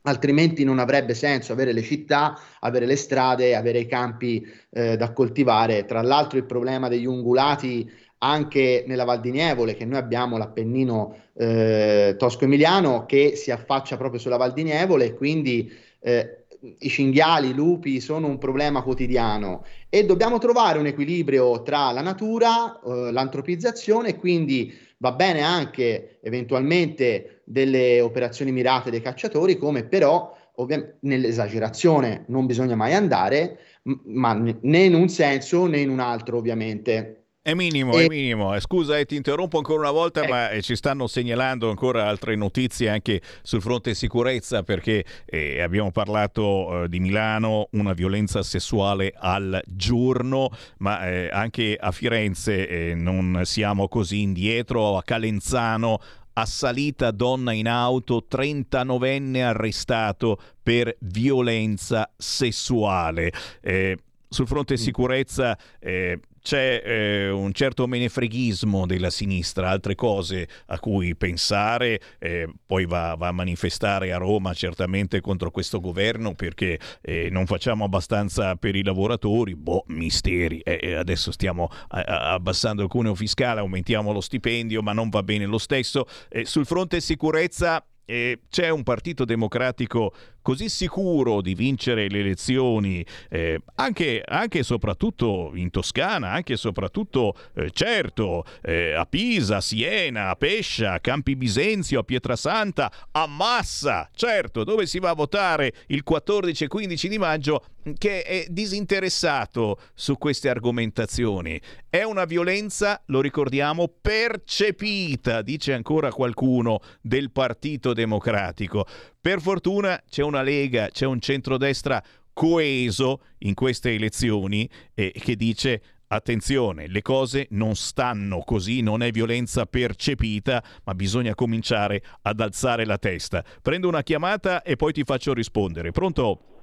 Altrimenti 0.07 0.65
non 0.65 0.79
avrebbe 0.79 1.15
senso 1.15 1.53
avere 1.53 1.73
le 1.73 1.83
città, 1.83 2.39
avere 2.61 2.85
le 2.85 2.97
strade, 2.97 3.55
avere 3.55 3.79
i 3.79 3.87
campi 3.87 4.47
eh, 4.71 4.99
da 4.99 5.13
coltivare. 5.13 5.87
Tra 5.87 6.03
l'altro 6.03 6.37
il 6.37 6.45
problema 6.45 6.89
degli 6.89 7.07
ungulati 7.07 7.91
anche 8.19 8.85
nella 8.87 9.05
Val 9.05 9.21
di 9.21 9.31
Nievole, 9.31 9.75
che 9.75 9.87
noi 9.87 9.99
abbiamo 9.99 10.37
l'Appennino 10.37 11.17
eh, 11.35 12.15
tosco-emiliano 12.19 13.07
che 13.07 13.35
si 13.37 13.51
affaccia 13.51 13.97
proprio 13.97 14.21
sulla 14.21 14.37
Val 14.37 14.53
di 14.53 14.63
Nievole, 14.63 15.15
quindi 15.15 15.71
eh, 16.01 16.44
i 16.79 16.89
cinghiali, 16.89 17.51
i 17.51 17.55
lupi 17.55 18.01
sono 18.01 18.27
un 18.27 18.39
problema 18.39 18.83
quotidiano 18.83 19.65
e 19.89 20.05
dobbiamo 20.05 20.39
trovare 20.39 20.79
un 20.79 20.87
equilibrio 20.87 21.63
tra 21.63 21.91
la 21.91 22.01
natura, 22.01 22.81
eh, 22.81 23.13
l'antropizzazione 23.13 24.17
quindi 24.17 24.73
va 24.99 25.13
bene 25.13 25.43
anche 25.43 26.19
eventualmente 26.23 27.43
delle 27.45 28.01
operazioni 28.01 28.53
mirate 28.53 28.91
dei 28.91 29.03
cacciatori, 29.03 29.59
come 29.59 29.85
però 29.85 30.35
ovviamente 30.57 30.99
nell'esagerazione 31.01 32.25
non 32.29 32.47
bisogna 32.47 32.77
mai 32.77 32.95
andare, 32.95 33.59
ma 34.05 34.33
né 34.33 34.79
in 34.79 34.95
un 34.95 35.09
senso 35.09 35.67
né 35.67 35.81
in 35.81 35.91
un 35.91 36.01
altro 36.01 36.39
ovviamente. 36.39 37.24
È 37.47 37.53
minimo, 37.53 37.93
e... 37.99 38.07
è 38.07 38.09
minimo. 38.09 38.55
Eh, 38.55 38.61
scusa, 38.61 38.97
eh, 38.97 39.05
ti 39.05 39.17
interrompo 39.17 39.59
ancora 39.59 39.81
una 39.81 39.91
volta, 39.91 40.23
eh. 40.23 40.29
ma 40.29 40.49
eh, 40.49 40.63
ci 40.63 40.75
stanno 40.77 41.07
segnalando 41.07 41.69
ancora 41.69 42.09
altre 42.09 42.37
notizie 42.37 42.89
anche 42.89 43.21
sul 43.43 43.61
fronte 43.61 43.93
sicurezza, 43.93 44.63
perché 44.63 45.05
eh, 45.27 45.61
abbiamo 45.61 45.91
parlato 45.91 46.85
eh, 46.85 46.89
di 46.89 47.01
Milano, 47.01 47.69
una 47.73 47.93
violenza 47.93 48.43
sessuale 48.43 49.13
al 49.15 49.63
giorno, 49.67 50.49
ma 50.79 51.01
anche 51.31 51.77
a 51.79 51.91
Firenze 51.91 52.95
non 52.95 53.43
siamo 53.45 53.89
così 53.89 54.23
indietro, 54.23 54.97
a 54.97 55.03
Calenzano 55.03 56.01
assalita 56.33 57.11
donna 57.11 57.53
in 57.53 57.69
auto, 57.69 58.25
39enne 58.27 59.43
arrestato 59.43 60.39
per 60.63 60.97
violenza 61.01 62.11
sessuale. 62.17 63.31
Eh, 63.61 63.99
sul 64.31 64.47
fronte 64.47 64.75
mm. 64.75 64.79
sicurezza 64.79 65.59
eh, 65.79 66.19
c'è 66.45 66.83
eh, 66.85 67.31
un 67.31 67.55
certo 67.55 67.87
menefreghismo 67.87 68.85
della 68.85 69.09
sinistra, 69.09 69.71
altre 69.71 69.95
cose 69.95 70.47
a 70.67 70.79
cui 70.79 71.17
pensare, 71.17 71.99
eh, 72.19 72.53
poi 72.67 72.85
va, 72.85 73.15
va, 73.17 73.29
a 73.29 73.33
manifestare 73.33 74.13
a 74.13 74.19
Roma 74.19 74.53
certamente 74.53 75.23
contro 75.23 75.51
questo 75.51 75.81
governo 75.81 76.35
perché 76.35 76.79
eh, 77.01 77.31
non 77.31 77.47
facciamo 77.47 77.85
abbastanza 77.85 78.57
per 78.57 78.77
i 78.77 78.85
lavoratori, 78.85 79.57
boh, 79.57 79.85
misteri, 79.87 80.59
eh, 80.59 80.79
eh, 80.83 80.95
adesso 80.97 81.33
stiamo 81.33 81.71
a, 81.89 82.01
a, 82.01 82.33
abbassando 82.35 82.83
il 82.83 82.89
cuneo 82.89 83.15
fiscale, 83.15 83.61
aumentiamo 83.61 84.13
lo 84.13 84.21
stipendio, 84.21 84.83
ma 84.83 84.93
non 84.93 85.09
va 85.09 85.23
bene 85.23 85.47
lo 85.47 85.57
stesso. 85.57 86.07
Eh, 86.29 86.45
sul 86.45 86.67
fronte 86.67 87.01
sicurezza 87.01 87.83
c'è 88.07 88.69
un 88.69 88.83
partito 88.83 89.25
democratico 89.25 90.13
così 90.45 90.69
sicuro 90.69 91.41
di 91.41 91.55
vincere 91.55 92.07
le 92.07 92.19
elezioni, 92.19 93.05
eh, 93.31 93.59
anche, 93.77 94.23
anche, 94.23 94.59
e 94.59 94.63
soprattutto 94.63 95.53
in 95.55 95.71
Toscana, 95.71 96.33
anche 96.33 96.53
e 96.53 96.57
soprattutto, 96.59 97.35
eh, 97.55 97.71
certo, 97.71 98.45
eh, 98.61 98.93
a 98.93 99.07
Pisa, 99.07 99.57
a 99.57 99.61
Siena, 99.63 100.29
a 100.29 100.37
Pescia, 100.37 100.93
a 100.93 101.01
Campi 101.01 101.35
Bisenzio, 101.35 102.01
a 102.01 102.03
Pietrasanta, 102.03 102.93
a 103.11 103.27
Massa, 103.27 104.11
certo, 104.15 104.65
dove 104.65 104.85
si 104.85 104.99
va 104.99 105.11
a 105.11 105.15
votare 105.15 105.73
il 105.87 106.03
14 106.03 106.65
e 106.65 106.69
15 106.69 107.09
di 107.09 107.19
maggio, 107.19 107.65
che 107.99 108.23
è 108.23 108.47
disinteressato 108.49 109.79
su 109.95 110.17
queste 110.17 110.49
argomentazioni. 110.49 111.61
È 111.89 112.03
una 112.03 112.25
violenza, 112.25 113.03
lo 113.07 113.21
ricordiamo, 113.21 113.89
percepita, 113.89 115.43
dice 115.43 115.73
ancora 115.73 116.11
qualcuno 116.11 116.81
del 117.01 117.31
Partito 117.31 117.93
Democratico. 117.93 118.87
Per 119.21 119.41
fortuna 119.41 120.03
c'è 120.09 120.23
una 120.23 120.43
Lega, 120.43 120.89
c'è 120.89 121.07
un 121.07 121.21
centrodestra 121.21 122.03
coeso 122.33 123.21
in 123.39 123.55
queste 123.55 123.95
elezioni 123.95 124.69
eh, 124.95 125.13
che 125.13 125.37
dice 125.37 125.81
attenzione, 126.09 126.87
le 126.87 127.03
cose 127.03 127.47
non 127.51 127.75
stanno 127.75 128.41
così, 128.41 128.81
non 128.81 129.03
è 129.03 129.11
violenza 129.11 129.67
percepita, 129.67 130.63
ma 130.85 130.95
bisogna 130.95 131.35
cominciare 131.35 132.03
ad 132.23 132.41
alzare 132.41 132.85
la 132.85 132.99
testa. 132.99 133.45
Prendo 133.63 133.89
una 133.89 134.03
chiamata 134.03 134.63
e 134.63 134.77
poi 134.77 134.93
ti 134.93 135.03
faccio 135.05 135.33
rispondere. 135.33 135.91
Pronto? 135.91 136.54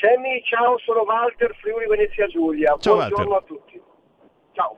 Sammy, 0.00 0.42
ciao, 0.44 0.78
sono 0.78 1.02
Walter, 1.02 1.54
Friuli 1.56 1.86
Venezia 1.86 2.26
Giulia. 2.26 2.74
Ciao, 2.78 2.94
Buongiorno 2.94 3.32
Walter. 3.32 3.36
a 3.36 3.46
tutti. 3.46 3.82
Ciao. 4.52 4.76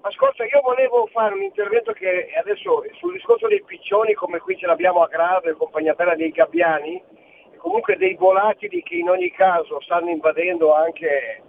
Ascolta, 0.00 0.44
io 0.44 0.62
volevo 0.62 1.06
fare 1.12 1.34
un 1.34 1.42
intervento 1.42 1.92
che 1.92 2.32
adesso 2.40 2.82
sul 2.98 3.12
discorso 3.12 3.48
dei 3.48 3.62
piccioni, 3.62 4.14
come 4.14 4.38
qui 4.38 4.56
ce 4.56 4.64
l'abbiamo 4.64 5.02
a 5.02 5.08
Grado 5.08 5.50
e 5.50 5.52
compagnia 5.52 5.92
bella 5.92 6.14
dei 6.14 6.30
gabbiani, 6.30 7.02
e 7.52 7.56
comunque 7.58 7.98
dei 7.98 8.14
volatili 8.14 8.82
che 8.82 8.94
in 8.94 9.10
ogni 9.10 9.30
caso 9.30 9.78
stanno 9.82 10.08
invadendo 10.08 10.74
anche, 10.74 11.42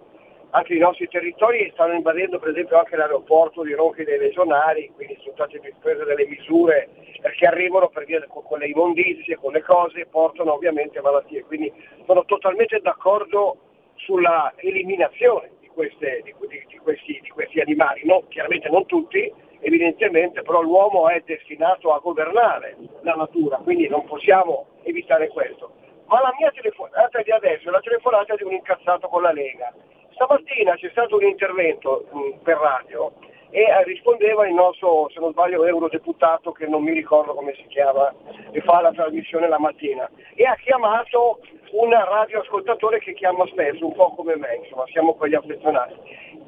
anche 0.58 0.74
i 0.74 0.80
nostri 0.80 1.08
territori 1.08 1.70
stanno 1.74 1.94
invadendo 1.94 2.40
per 2.40 2.50
esempio 2.50 2.78
anche 2.78 2.96
l'aeroporto 2.96 3.62
di 3.62 3.74
Ronchi 3.74 4.04
dei 4.04 4.18
Legionari, 4.18 4.92
quindi 4.96 5.16
sono 5.22 5.34
state 5.36 5.60
prese 5.80 6.04
delle 6.04 6.26
misure 6.26 6.90
per 7.22 7.22
perché 7.22 7.46
arrivano 7.46 7.90
per 7.90 8.06
via 8.06 8.26
con, 8.28 8.44
con 8.44 8.60
le 8.60 8.68
immondizie, 8.68 9.36
con 9.36 9.54
le 9.54 9.62
cose, 9.62 10.02
e 10.02 10.06
portano 10.08 10.54
ovviamente 10.54 11.00
malattie. 11.02 11.44
Quindi 11.44 11.72
sono 12.06 12.26
totalmente 12.26 12.80
d'accordo 12.80 13.58
sulla 13.96 14.54
eliminazione 14.56 15.52
di, 15.60 15.68
queste, 15.68 16.22
di, 16.24 16.34
di, 16.68 16.78
questi, 16.78 17.20
di 17.22 17.30
questi, 17.30 17.60
animali, 17.60 18.02
no, 18.06 18.24
chiaramente 18.28 18.70
non 18.70 18.86
tutti, 18.86 19.32
evidentemente, 19.60 20.42
però 20.42 20.62
l'uomo 20.62 21.10
è 21.10 21.22
destinato 21.26 21.94
a 21.94 22.00
governare 22.00 22.78
la 23.02 23.14
natura, 23.14 23.58
quindi 23.58 23.88
non 23.88 24.06
possiamo 24.06 24.68
evitare 24.84 25.28
questo. 25.28 25.72
Ma 26.08 26.22
la 26.22 26.34
mia 26.40 26.52
telefonata 26.52 27.22
di 27.22 27.32
adesso 27.32 27.68
è 27.68 27.72
la 27.72 27.82
telefonata 27.82 28.36
di 28.36 28.44
un 28.44 28.54
incazzato 28.54 29.08
con 29.08 29.22
la 29.22 29.32
Lega. 29.32 29.74
Stamattina 30.18 30.74
c'è 30.74 30.90
stato 30.90 31.18
un 31.18 31.24
intervento 31.24 32.08
mh, 32.12 32.42
per 32.42 32.58
radio 32.58 33.14
e 33.52 33.62
eh, 33.62 33.84
rispondeva 33.84 34.48
il 34.48 34.54
nostro, 34.56 35.10
se 35.14 35.20
non 35.20 35.32
sbaglio, 35.32 35.64
eurodeputato 35.64 36.52
che 36.52 36.66
non 36.66 36.82
mi 36.82 36.92
ricordo 36.92 37.36
come 37.36 37.54
si 37.54 37.66
chiama, 37.68 38.12
e 38.50 38.60
fa 38.62 38.82
la 38.82 38.92
trasmissione 38.92 39.48
la 39.48 39.60
mattina, 39.60 40.10
e 40.34 40.44
ha 40.44 40.56
chiamato 40.56 41.40
un 41.74 41.92
radioascoltatore 41.92 42.98
che 42.98 43.14
chiama 43.14 43.46
spesso, 43.46 43.86
un 43.86 43.94
po' 43.94 44.16
come 44.16 44.36
me, 44.36 44.60
insomma, 44.64 44.86
siamo 44.88 45.14
quelli 45.14 45.36
affezionati, 45.36 45.94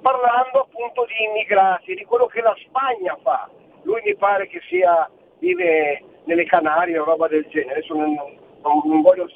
parlando 0.01 0.61
appunto 0.61 1.05
di 1.05 1.25
immigrati, 1.29 1.93
di 1.93 2.05
quello 2.05 2.25
che 2.25 2.41
la 2.41 2.55
Spagna 2.65 3.17
fa. 3.21 3.47
Lui 3.83 4.01
mi 4.03 4.15
pare 4.15 4.47
che 4.47 4.61
sia, 4.67 5.07
vive 5.37 6.03
nelle 6.23 6.45
Canarie 6.45 6.97
o 6.97 7.05
roba 7.05 7.27
del 7.27 7.45
genere, 7.49 7.77
adesso 7.79 7.93
non, 7.93 8.15
non, 8.15 8.81
non 8.83 9.01
voglio 9.01 9.29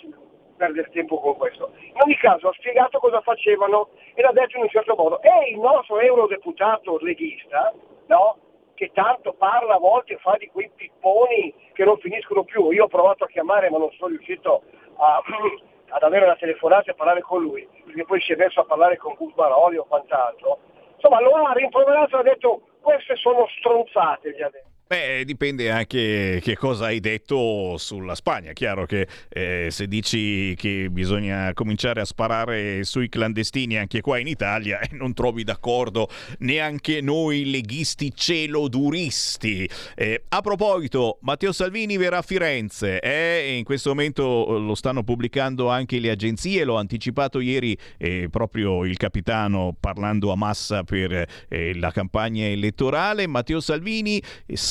perdere 0.63 0.89
tempo 0.91 1.19
con 1.19 1.35
questo. 1.35 1.71
In 1.77 2.01
ogni 2.01 2.15
caso 2.15 2.47
ha 2.47 2.53
spiegato 2.53 2.99
cosa 2.99 3.19
facevano 3.19 3.89
e 4.13 4.21
l'ha 4.21 4.31
detto 4.31 4.55
in 4.55 4.63
un 4.63 4.69
certo 4.69 4.95
modo. 4.95 5.21
E 5.21 5.49
il 5.51 5.59
nostro 5.59 5.99
eurodeputato 5.99 6.97
leghista, 7.01 7.73
no? 8.07 8.37
che 8.75 8.91
tanto 8.93 9.33
parla 9.33 9.75
a 9.75 9.79
volte, 9.79 10.17
fa 10.17 10.35
di 10.37 10.47
quei 10.47 10.71
pipponi 10.73 11.53
che 11.73 11.83
non 11.83 11.97
finiscono 11.97 12.43
più. 12.43 12.71
Io 12.71 12.85
ho 12.85 12.87
provato 12.87 13.25
a 13.25 13.27
chiamare 13.27 13.69
ma 13.69 13.77
non 13.77 13.91
sono 13.91 14.09
riuscito 14.09 14.63
a, 14.95 15.21
ad 15.89 16.03
avere 16.03 16.25
una 16.25 16.37
telefonata 16.37 16.91
e 16.91 16.95
parlare 16.95 17.21
con 17.21 17.41
lui, 17.41 17.67
perché 17.83 18.05
poi 18.05 18.21
si 18.21 18.31
è 18.31 18.35
messo 18.37 18.61
a 18.61 18.65
parlare 18.65 18.95
con 18.97 19.15
Gus 19.15 19.33
Baroli 19.33 19.77
o 19.77 19.83
quant'altro. 19.83 20.59
Insomma, 20.95 21.19
lo 21.19 21.33
ha 21.33 21.51
rimproverato 21.51 22.15
e 22.15 22.19
ha 22.19 22.23
detto 22.23 22.61
queste 22.81 23.15
sono 23.17 23.45
stronzate, 23.57 24.31
gli 24.31 24.41
ha 24.41 24.49
detto. 24.49 24.72
Beh, 24.85 25.23
dipende 25.25 25.71
anche 25.71 26.39
che 26.43 26.57
cosa 26.57 26.85
hai 26.85 26.99
detto 26.99 27.77
sulla 27.77 28.15
Spagna. 28.15 28.51
Chiaro 28.51 28.85
che 28.85 29.07
eh, 29.29 29.69
se 29.71 29.87
dici 29.87 30.53
che 30.55 30.89
bisogna 30.91 31.51
cominciare 31.53 32.01
a 32.01 32.05
sparare 32.05 32.83
sui 32.83 33.07
clandestini 33.07 33.77
anche 33.77 34.01
qua 34.01 34.19
in 34.19 34.27
Italia, 34.27 34.79
eh, 34.81 34.89
non 34.91 35.13
trovi 35.13 35.43
d'accordo 35.43 36.09
neanche 36.39 36.99
noi 36.99 37.49
leghisti 37.49 38.13
celoduristi. 38.13 39.67
Eh, 39.95 40.23
a 40.27 40.41
proposito, 40.41 41.17
Matteo 41.21 41.53
Salvini 41.53 41.95
verrà 41.95 42.17
a 42.17 42.21
Firenze 42.21 42.99
eh, 42.99 43.55
in 43.57 43.63
questo 43.63 43.89
momento 43.89 44.59
lo 44.59 44.75
stanno 44.75 45.03
pubblicando 45.03 45.69
anche 45.69 45.97
le 45.97 46.11
agenzie, 46.11 46.65
l'ho 46.65 46.75
anticipato 46.75 47.39
ieri 47.39 47.75
eh, 47.97 48.27
proprio 48.29 48.83
il 48.83 48.97
capitano 48.97 49.75
parlando 49.79 50.31
a 50.31 50.35
massa 50.35 50.83
per 50.83 51.25
eh, 51.47 51.73
la 51.75 51.89
campagna 51.91 52.45
elettorale. 52.45 53.25
Matteo 53.27 53.61
Salvini 53.61 54.21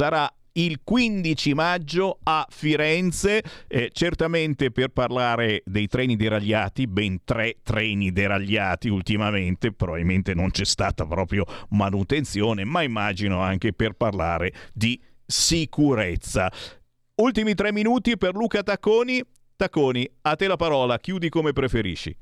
sarà 0.02 0.28
il 0.54 0.80
15 0.82 1.54
maggio 1.54 2.18
a 2.24 2.44
Firenze, 2.50 3.40
eh, 3.68 3.88
certamente 3.92 4.72
per 4.72 4.88
parlare 4.88 5.62
dei 5.64 5.86
treni 5.86 6.16
deragliati, 6.16 6.88
ben 6.88 7.20
tre 7.22 7.58
treni 7.62 8.10
deragliati 8.10 8.88
ultimamente, 8.88 9.72
probabilmente 9.72 10.34
non 10.34 10.50
c'è 10.50 10.64
stata 10.64 11.06
proprio 11.06 11.44
manutenzione, 11.68 12.64
ma 12.64 12.82
immagino 12.82 13.42
anche 13.42 13.72
per 13.72 13.92
parlare 13.92 14.52
di 14.74 15.00
sicurezza. 15.24 16.50
Ultimi 17.14 17.54
tre 17.54 17.70
minuti 17.72 18.18
per 18.18 18.34
Luca 18.34 18.64
Tacconi. 18.64 19.22
Tacconi, 19.54 20.10
a 20.22 20.34
te 20.34 20.48
la 20.48 20.56
parola, 20.56 20.98
chiudi 20.98 21.28
come 21.28 21.52
preferisci. 21.52 22.16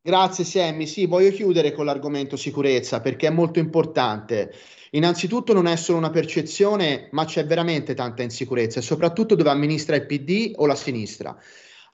Grazie 0.00 0.44
Sammy, 0.44 0.86
sì, 0.86 1.06
voglio 1.06 1.32
chiudere 1.32 1.72
con 1.72 1.86
l'argomento 1.86 2.36
sicurezza 2.36 3.00
perché 3.00 3.26
è 3.26 3.30
molto 3.30 3.58
importante. 3.58 4.54
Innanzitutto 4.90 5.52
non 5.52 5.66
è 5.66 5.76
solo 5.76 5.98
una 5.98 6.10
percezione, 6.10 7.08
ma 7.12 7.24
c'è 7.24 7.46
veramente 7.46 7.94
tanta 7.94 8.22
insicurezza 8.22 8.78
e 8.78 8.82
soprattutto 8.82 9.34
dove 9.34 9.50
amministra 9.50 9.96
il 9.96 10.06
PD 10.06 10.52
o 10.56 10.66
la 10.66 10.74
sinistra. 10.74 11.36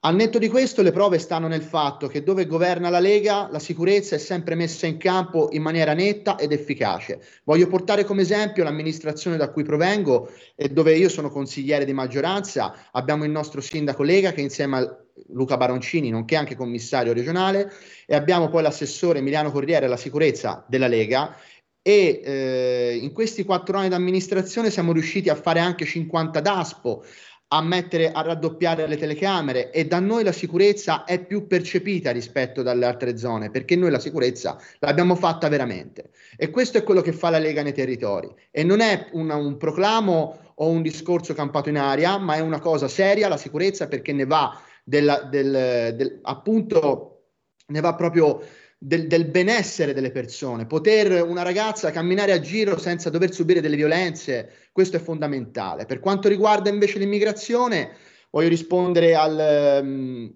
Al 0.04 0.16
netto 0.16 0.38
di 0.38 0.48
questo, 0.48 0.82
le 0.82 0.90
prove 0.90 1.20
stanno 1.20 1.46
nel 1.46 1.62
fatto 1.62 2.08
che 2.08 2.24
dove 2.24 2.48
governa 2.48 2.88
la 2.88 2.98
Lega 2.98 3.48
la 3.52 3.60
sicurezza 3.60 4.16
è 4.16 4.18
sempre 4.18 4.56
messa 4.56 4.84
in 4.86 4.96
campo 4.96 5.48
in 5.52 5.62
maniera 5.62 5.94
netta 5.94 6.36
ed 6.36 6.50
efficace. 6.50 7.22
Voglio 7.44 7.68
portare 7.68 8.02
come 8.02 8.22
esempio 8.22 8.64
l'amministrazione 8.64 9.36
da 9.36 9.50
cui 9.50 9.62
provengo 9.62 10.28
e 10.56 10.70
dove 10.70 10.96
io 10.96 11.08
sono 11.08 11.30
consigliere 11.30 11.84
di 11.84 11.92
maggioranza. 11.92 12.88
Abbiamo 12.90 13.22
il 13.22 13.30
nostro 13.30 13.60
sindaco 13.60 14.02
Lega 14.02 14.32
che 14.32 14.40
insieme 14.40 14.78
a 14.78 14.96
Luca 15.28 15.56
Baroncini, 15.56 16.10
nonché 16.10 16.34
anche 16.34 16.56
commissario 16.56 17.12
regionale, 17.12 17.70
e 18.04 18.16
abbiamo 18.16 18.48
poi 18.48 18.62
l'assessore 18.62 19.20
Emiliano 19.20 19.52
Corriere 19.52 19.86
alla 19.86 19.96
sicurezza 19.96 20.64
della 20.66 20.88
Lega 20.88 21.36
e 21.82 22.20
eh, 22.24 22.98
in 23.02 23.12
questi 23.12 23.44
quattro 23.44 23.76
anni 23.76 23.88
di 23.88 23.94
amministrazione 23.94 24.70
siamo 24.70 24.92
riusciti 24.92 25.28
a 25.28 25.34
fare 25.34 25.58
anche 25.58 25.84
50 25.84 26.40
DASPO, 26.40 27.04
a 27.48 27.60
mettere 27.60 28.12
a 28.12 28.22
raddoppiare 28.22 28.86
le 28.86 28.96
telecamere 28.96 29.70
e 29.70 29.86
da 29.86 30.00
noi 30.00 30.24
la 30.24 30.32
sicurezza 30.32 31.04
è 31.04 31.22
più 31.22 31.46
percepita 31.46 32.10
rispetto 32.10 32.62
dalle 32.62 32.86
altre 32.86 33.18
zone 33.18 33.50
perché 33.50 33.76
noi 33.76 33.90
la 33.90 33.98
sicurezza 33.98 34.58
l'abbiamo 34.78 35.14
fatta 35.16 35.48
veramente. 35.48 36.10
E 36.36 36.50
questo 36.50 36.78
è 36.78 36.82
quello 36.82 37.02
che 37.02 37.12
fa 37.12 37.28
la 37.28 37.38
Lega 37.38 37.62
nei 37.62 37.74
territori. 37.74 38.32
E 38.50 38.64
non 38.64 38.80
è 38.80 39.08
una, 39.12 39.36
un 39.36 39.58
proclamo 39.58 40.54
o 40.54 40.68
un 40.68 40.80
discorso 40.80 41.34
campato 41.34 41.68
in 41.68 41.76
aria 41.76 42.16
ma 42.16 42.36
è 42.36 42.40
una 42.40 42.60
cosa 42.60 42.88
seria 42.88 43.28
la 43.28 43.36
sicurezza 43.36 43.86
perché 43.86 44.12
ne 44.12 44.24
va 44.24 44.58
della, 44.82 45.22
del, 45.22 45.94
del, 45.94 46.20
appunto 46.22 47.24
ne 47.66 47.80
va 47.80 47.94
proprio 47.94 48.42
del, 48.84 49.06
del, 49.06 49.26
benessere 49.26 49.94
delle 49.94 50.10
persone, 50.10 50.66
poter 50.66 51.22
una 51.22 51.42
ragazza 51.42 51.92
camminare 51.92 52.32
a 52.32 52.40
giro 52.40 52.78
senza 52.78 53.10
dover 53.10 53.32
subire 53.32 53.60
delle 53.60 53.76
violenze, 53.76 54.50
questo 54.72 54.96
è 54.96 55.00
fondamentale. 55.00 55.86
Per 55.86 56.00
quanto 56.00 56.28
riguarda 56.28 56.68
invece 56.68 56.98
l'immigrazione, 56.98 57.92
voglio 58.30 58.48
rispondere 58.48 59.14
al, 59.14 59.80
um, 59.82 60.32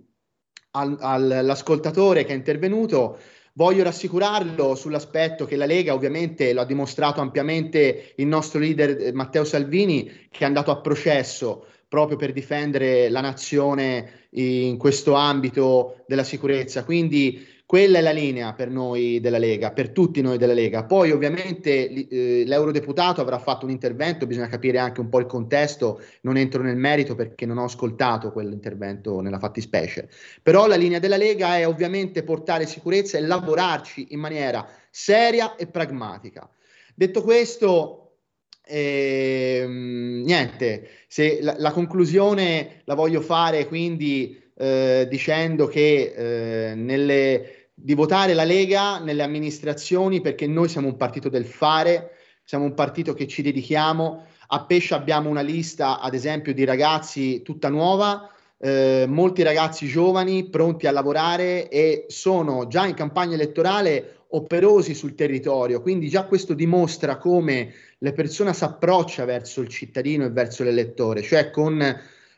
al, 0.72 0.96
all'ascoltatore 1.00 2.24
che 2.24 2.32
è 2.32 2.36
intervenuto. 2.36 3.18
Voglio 3.54 3.82
rassicurarlo 3.82 4.76
sull'aspetto 4.76 5.44
che 5.44 5.56
la 5.56 5.66
Lega 5.66 5.94
ovviamente 5.94 6.52
lo 6.52 6.60
ha 6.60 6.66
dimostrato 6.66 7.20
ampiamente 7.20 8.12
il 8.16 8.26
nostro 8.26 8.60
leader 8.60 8.96
eh, 9.00 9.12
Matteo 9.12 9.44
Salvini 9.44 10.04
che 10.30 10.44
è 10.44 10.44
andato 10.44 10.70
a 10.70 10.80
processo 10.80 11.66
proprio 11.88 12.16
per 12.16 12.32
difendere 12.32 13.08
la 13.08 13.20
nazione 13.20 14.26
in 14.30 14.76
questo 14.76 15.14
ambito 15.14 16.04
della 16.06 16.24
sicurezza. 16.24 16.84
Quindi 16.84 17.55
quella 17.66 17.98
è 17.98 18.00
la 18.00 18.12
linea 18.12 18.54
per 18.54 18.70
noi 18.70 19.18
della 19.18 19.38
Lega, 19.38 19.72
per 19.72 19.90
tutti 19.90 20.20
noi 20.20 20.38
della 20.38 20.52
Lega. 20.52 20.84
Poi 20.84 21.10
ovviamente 21.10 21.88
eh, 22.08 22.44
l'eurodeputato 22.46 23.20
avrà 23.20 23.40
fatto 23.40 23.64
un 23.64 23.72
intervento, 23.72 24.24
bisogna 24.24 24.46
capire 24.46 24.78
anche 24.78 25.00
un 25.00 25.08
po' 25.08 25.18
il 25.18 25.26
contesto, 25.26 26.00
non 26.20 26.36
entro 26.36 26.62
nel 26.62 26.76
merito 26.76 27.16
perché 27.16 27.44
non 27.44 27.58
ho 27.58 27.64
ascoltato 27.64 28.30
quell'intervento 28.30 29.20
nella 29.20 29.40
fattispecie. 29.40 30.08
Però 30.42 30.68
la 30.68 30.76
linea 30.76 31.00
della 31.00 31.16
Lega 31.16 31.56
è 31.56 31.66
ovviamente 31.66 32.22
portare 32.22 32.66
sicurezza 32.66 33.18
e 33.18 33.22
lavorarci 33.22 34.06
in 34.10 34.20
maniera 34.20 34.64
seria 34.88 35.56
e 35.56 35.66
pragmatica. 35.66 36.48
Detto 36.94 37.20
questo, 37.22 38.18
ehm, 38.64 40.22
niente, 40.24 40.88
se 41.08 41.40
la, 41.42 41.56
la 41.58 41.72
conclusione 41.72 42.82
la 42.84 42.94
voglio 42.94 43.20
fare 43.20 43.66
quindi 43.66 44.44
eh, 44.58 45.06
dicendo 45.08 45.66
che 45.66 46.14
eh, 46.16 46.74
nelle, 46.74 47.70
di 47.74 47.94
votare 47.94 48.32
la 48.32 48.44
Lega 48.44 48.98
nelle 48.98 49.22
amministrazioni 49.22 50.20
perché 50.20 50.46
noi 50.46 50.68
siamo 50.68 50.88
un 50.88 50.96
partito 50.96 51.28
del 51.28 51.44
fare, 51.44 52.12
siamo 52.42 52.64
un 52.64 52.74
partito 52.74 53.12
che 53.12 53.26
ci 53.26 53.42
dedichiamo. 53.42 54.26
A 54.48 54.64
Pesce 54.64 54.94
abbiamo 54.94 55.28
una 55.28 55.40
lista, 55.40 56.00
ad 56.00 56.14
esempio, 56.14 56.54
di 56.54 56.64
ragazzi 56.64 57.42
tutta 57.42 57.68
nuova, 57.68 58.30
eh, 58.58 59.04
molti 59.06 59.42
ragazzi 59.42 59.86
giovani 59.86 60.48
pronti 60.48 60.86
a 60.86 60.92
lavorare 60.92 61.68
e 61.68 62.06
sono 62.08 62.66
già 62.66 62.86
in 62.86 62.94
campagna 62.94 63.34
elettorale 63.34 64.20
operosi 64.28 64.94
sul 64.94 65.14
territorio, 65.14 65.80
quindi 65.80 66.08
già 66.08 66.24
questo 66.24 66.54
dimostra 66.54 67.16
come 67.16 67.72
le 67.98 68.12
persone 68.12 68.52
si 68.54 68.64
approccia 68.64 69.24
verso 69.24 69.60
il 69.60 69.68
cittadino 69.68 70.24
e 70.24 70.30
verso 70.30 70.64
l'elettore, 70.64 71.22
cioè 71.22 71.50
con 71.50 71.80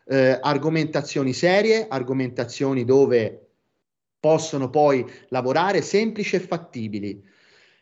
eh, 0.08 0.38
argomentazioni 0.40 1.32
serie, 1.32 1.86
argomentazioni 1.88 2.84
dove 2.84 3.48
possono 4.18 4.70
poi 4.70 5.04
lavorare 5.28 5.82
semplici 5.82 6.36
e 6.36 6.40
fattibili. 6.40 7.22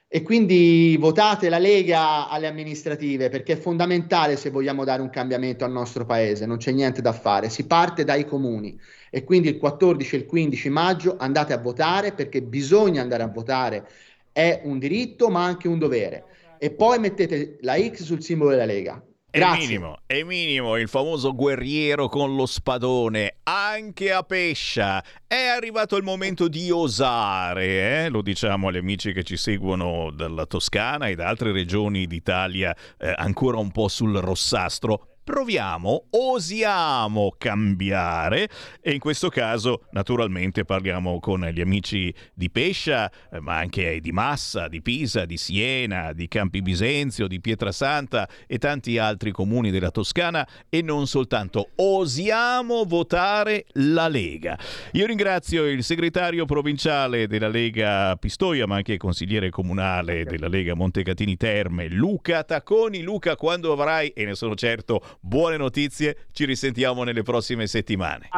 E 0.08 0.22
quindi 0.22 0.96
votate 0.98 1.48
la 1.48 1.58
Lega 1.58 2.28
alle 2.28 2.46
amministrative 2.46 3.28
perché 3.28 3.54
è 3.54 3.58
fondamentale 3.58 4.36
se 4.36 4.50
vogliamo 4.50 4.84
dare 4.84 5.02
un 5.02 5.10
cambiamento 5.10 5.64
al 5.64 5.72
nostro 5.72 6.04
paese, 6.04 6.46
non 6.46 6.58
c'è 6.58 6.70
niente 6.70 7.02
da 7.02 7.12
fare, 7.12 7.48
si 7.48 7.66
parte 7.66 8.04
dai 8.04 8.24
comuni 8.24 8.78
e 9.10 9.24
quindi 9.24 9.48
il 9.48 9.58
14 9.58 10.14
e 10.14 10.18
il 10.18 10.26
15 10.26 10.68
maggio 10.68 11.16
andate 11.18 11.52
a 11.52 11.58
votare 11.58 12.12
perché 12.12 12.40
bisogna 12.42 13.02
andare 13.02 13.24
a 13.24 13.28
votare, 13.28 13.88
è 14.30 14.60
un 14.64 14.78
diritto 14.78 15.28
ma 15.28 15.44
anche 15.44 15.66
un 15.68 15.78
dovere. 15.78 16.24
E 16.58 16.70
poi 16.70 16.98
mettete 17.00 17.58
la 17.62 17.76
X 17.76 18.02
sul 18.04 18.22
simbolo 18.22 18.50
della 18.50 18.64
Lega 18.64 19.02
È 19.36 19.38
Grazie. 19.38 19.66
minimo, 19.66 19.98
è 20.06 20.22
minimo 20.22 20.76
il 20.78 20.88
famoso 20.88 21.34
guerriero 21.34 22.08
con 22.08 22.34
lo 22.36 22.46
spadone, 22.46 23.34
anche 23.42 24.10
a 24.10 24.22
Pescia. 24.22 25.04
È 25.26 25.48
arrivato 25.54 25.96
il 25.96 26.04
momento 26.04 26.48
di 26.48 26.70
osare, 26.70 28.04
eh? 28.04 28.08
lo 28.08 28.22
diciamo 28.22 28.68
agli 28.68 28.78
amici 28.78 29.12
che 29.12 29.24
ci 29.24 29.36
seguono 29.36 30.10
dalla 30.10 30.46
Toscana 30.46 31.08
e 31.08 31.16
da 31.16 31.28
altre 31.28 31.52
regioni 31.52 32.06
d'Italia 32.06 32.74
eh, 32.96 33.12
ancora 33.14 33.58
un 33.58 33.70
po' 33.72 33.88
sul 33.88 34.16
rossastro. 34.16 35.15
Proviamo, 35.26 36.04
osiamo 36.10 37.34
cambiare 37.36 38.48
e 38.80 38.92
in 38.92 39.00
questo 39.00 39.28
caso 39.28 39.82
naturalmente 39.90 40.64
parliamo 40.64 41.18
con 41.18 41.44
gli 41.52 41.60
amici 41.60 42.14
di 42.32 42.48
Pescia, 42.48 43.10
eh, 43.32 43.40
ma 43.40 43.56
anche 43.56 43.98
di 44.00 44.12
Massa, 44.12 44.68
di 44.68 44.80
Pisa, 44.80 45.24
di 45.24 45.36
Siena, 45.36 46.12
di 46.12 46.28
Campi 46.28 46.62
Bisenzio, 46.62 47.26
di 47.26 47.40
Pietrasanta 47.40 48.28
e 48.46 48.58
tanti 48.58 48.98
altri 48.98 49.32
comuni 49.32 49.72
della 49.72 49.90
Toscana 49.90 50.46
e 50.68 50.80
non 50.80 51.08
soltanto. 51.08 51.70
Osiamo 51.74 52.84
votare 52.84 53.64
la 53.72 54.06
Lega. 54.06 54.56
Io 54.92 55.06
ringrazio 55.06 55.66
il 55.66 55.82
segretario 55.82 56.44
provinciale 56.44 57.26
della 57.26 57.48
Lega 57.48 58.14
Pistoia, 58.14 58.68
ma 58.68 58.76
anche 58.76 58.96
consigliere 58.96 59.50
comunale 59.50 60.22
della 60.22 60.46
Lega 60.46 60.76
Montecatini 60.76 61.36
Terme, 61.36 61.88
Luca 61.88 62.44
Tacconi. 62.44 63.02
Luca, 63.02 63.34
quando 63.34 63.72
avrai, 63.72 64.10
e 64.10 64.24
ne 64.24 64.36
sono 64.36 64.54
certo, 64.54 65.02
buone 65.20 65.56
notizie, 65.56 66.26
ci 66.32 66.44
risentiamo 66.44 67.04
nelle 67.04 67.22
prossime 67.22 67.66
settimane. 67.66 68.28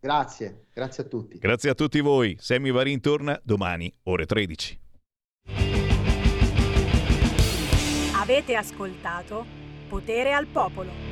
Grazie, 0.00 0.66
grazie 0.72 1.04
a 1.04 1.06
tutti. 1.06 1.38
Grazie 1.38 1.70
a 1.70 1.74
tutti 1.74 2.00
voi. 2.00 2.36
Sammy 2.38 2.70
Varin 2.70 3.00
torna 3.00 3.38
domani, 3.42 3.92
ore 4.04 4.26
13. 4.26 4.80
Avete 8.14 8.56
ascoltato 8.56 9.44
Potere 9.88 10.32
al 10.32 10.46
Popolo. 10.46 11.05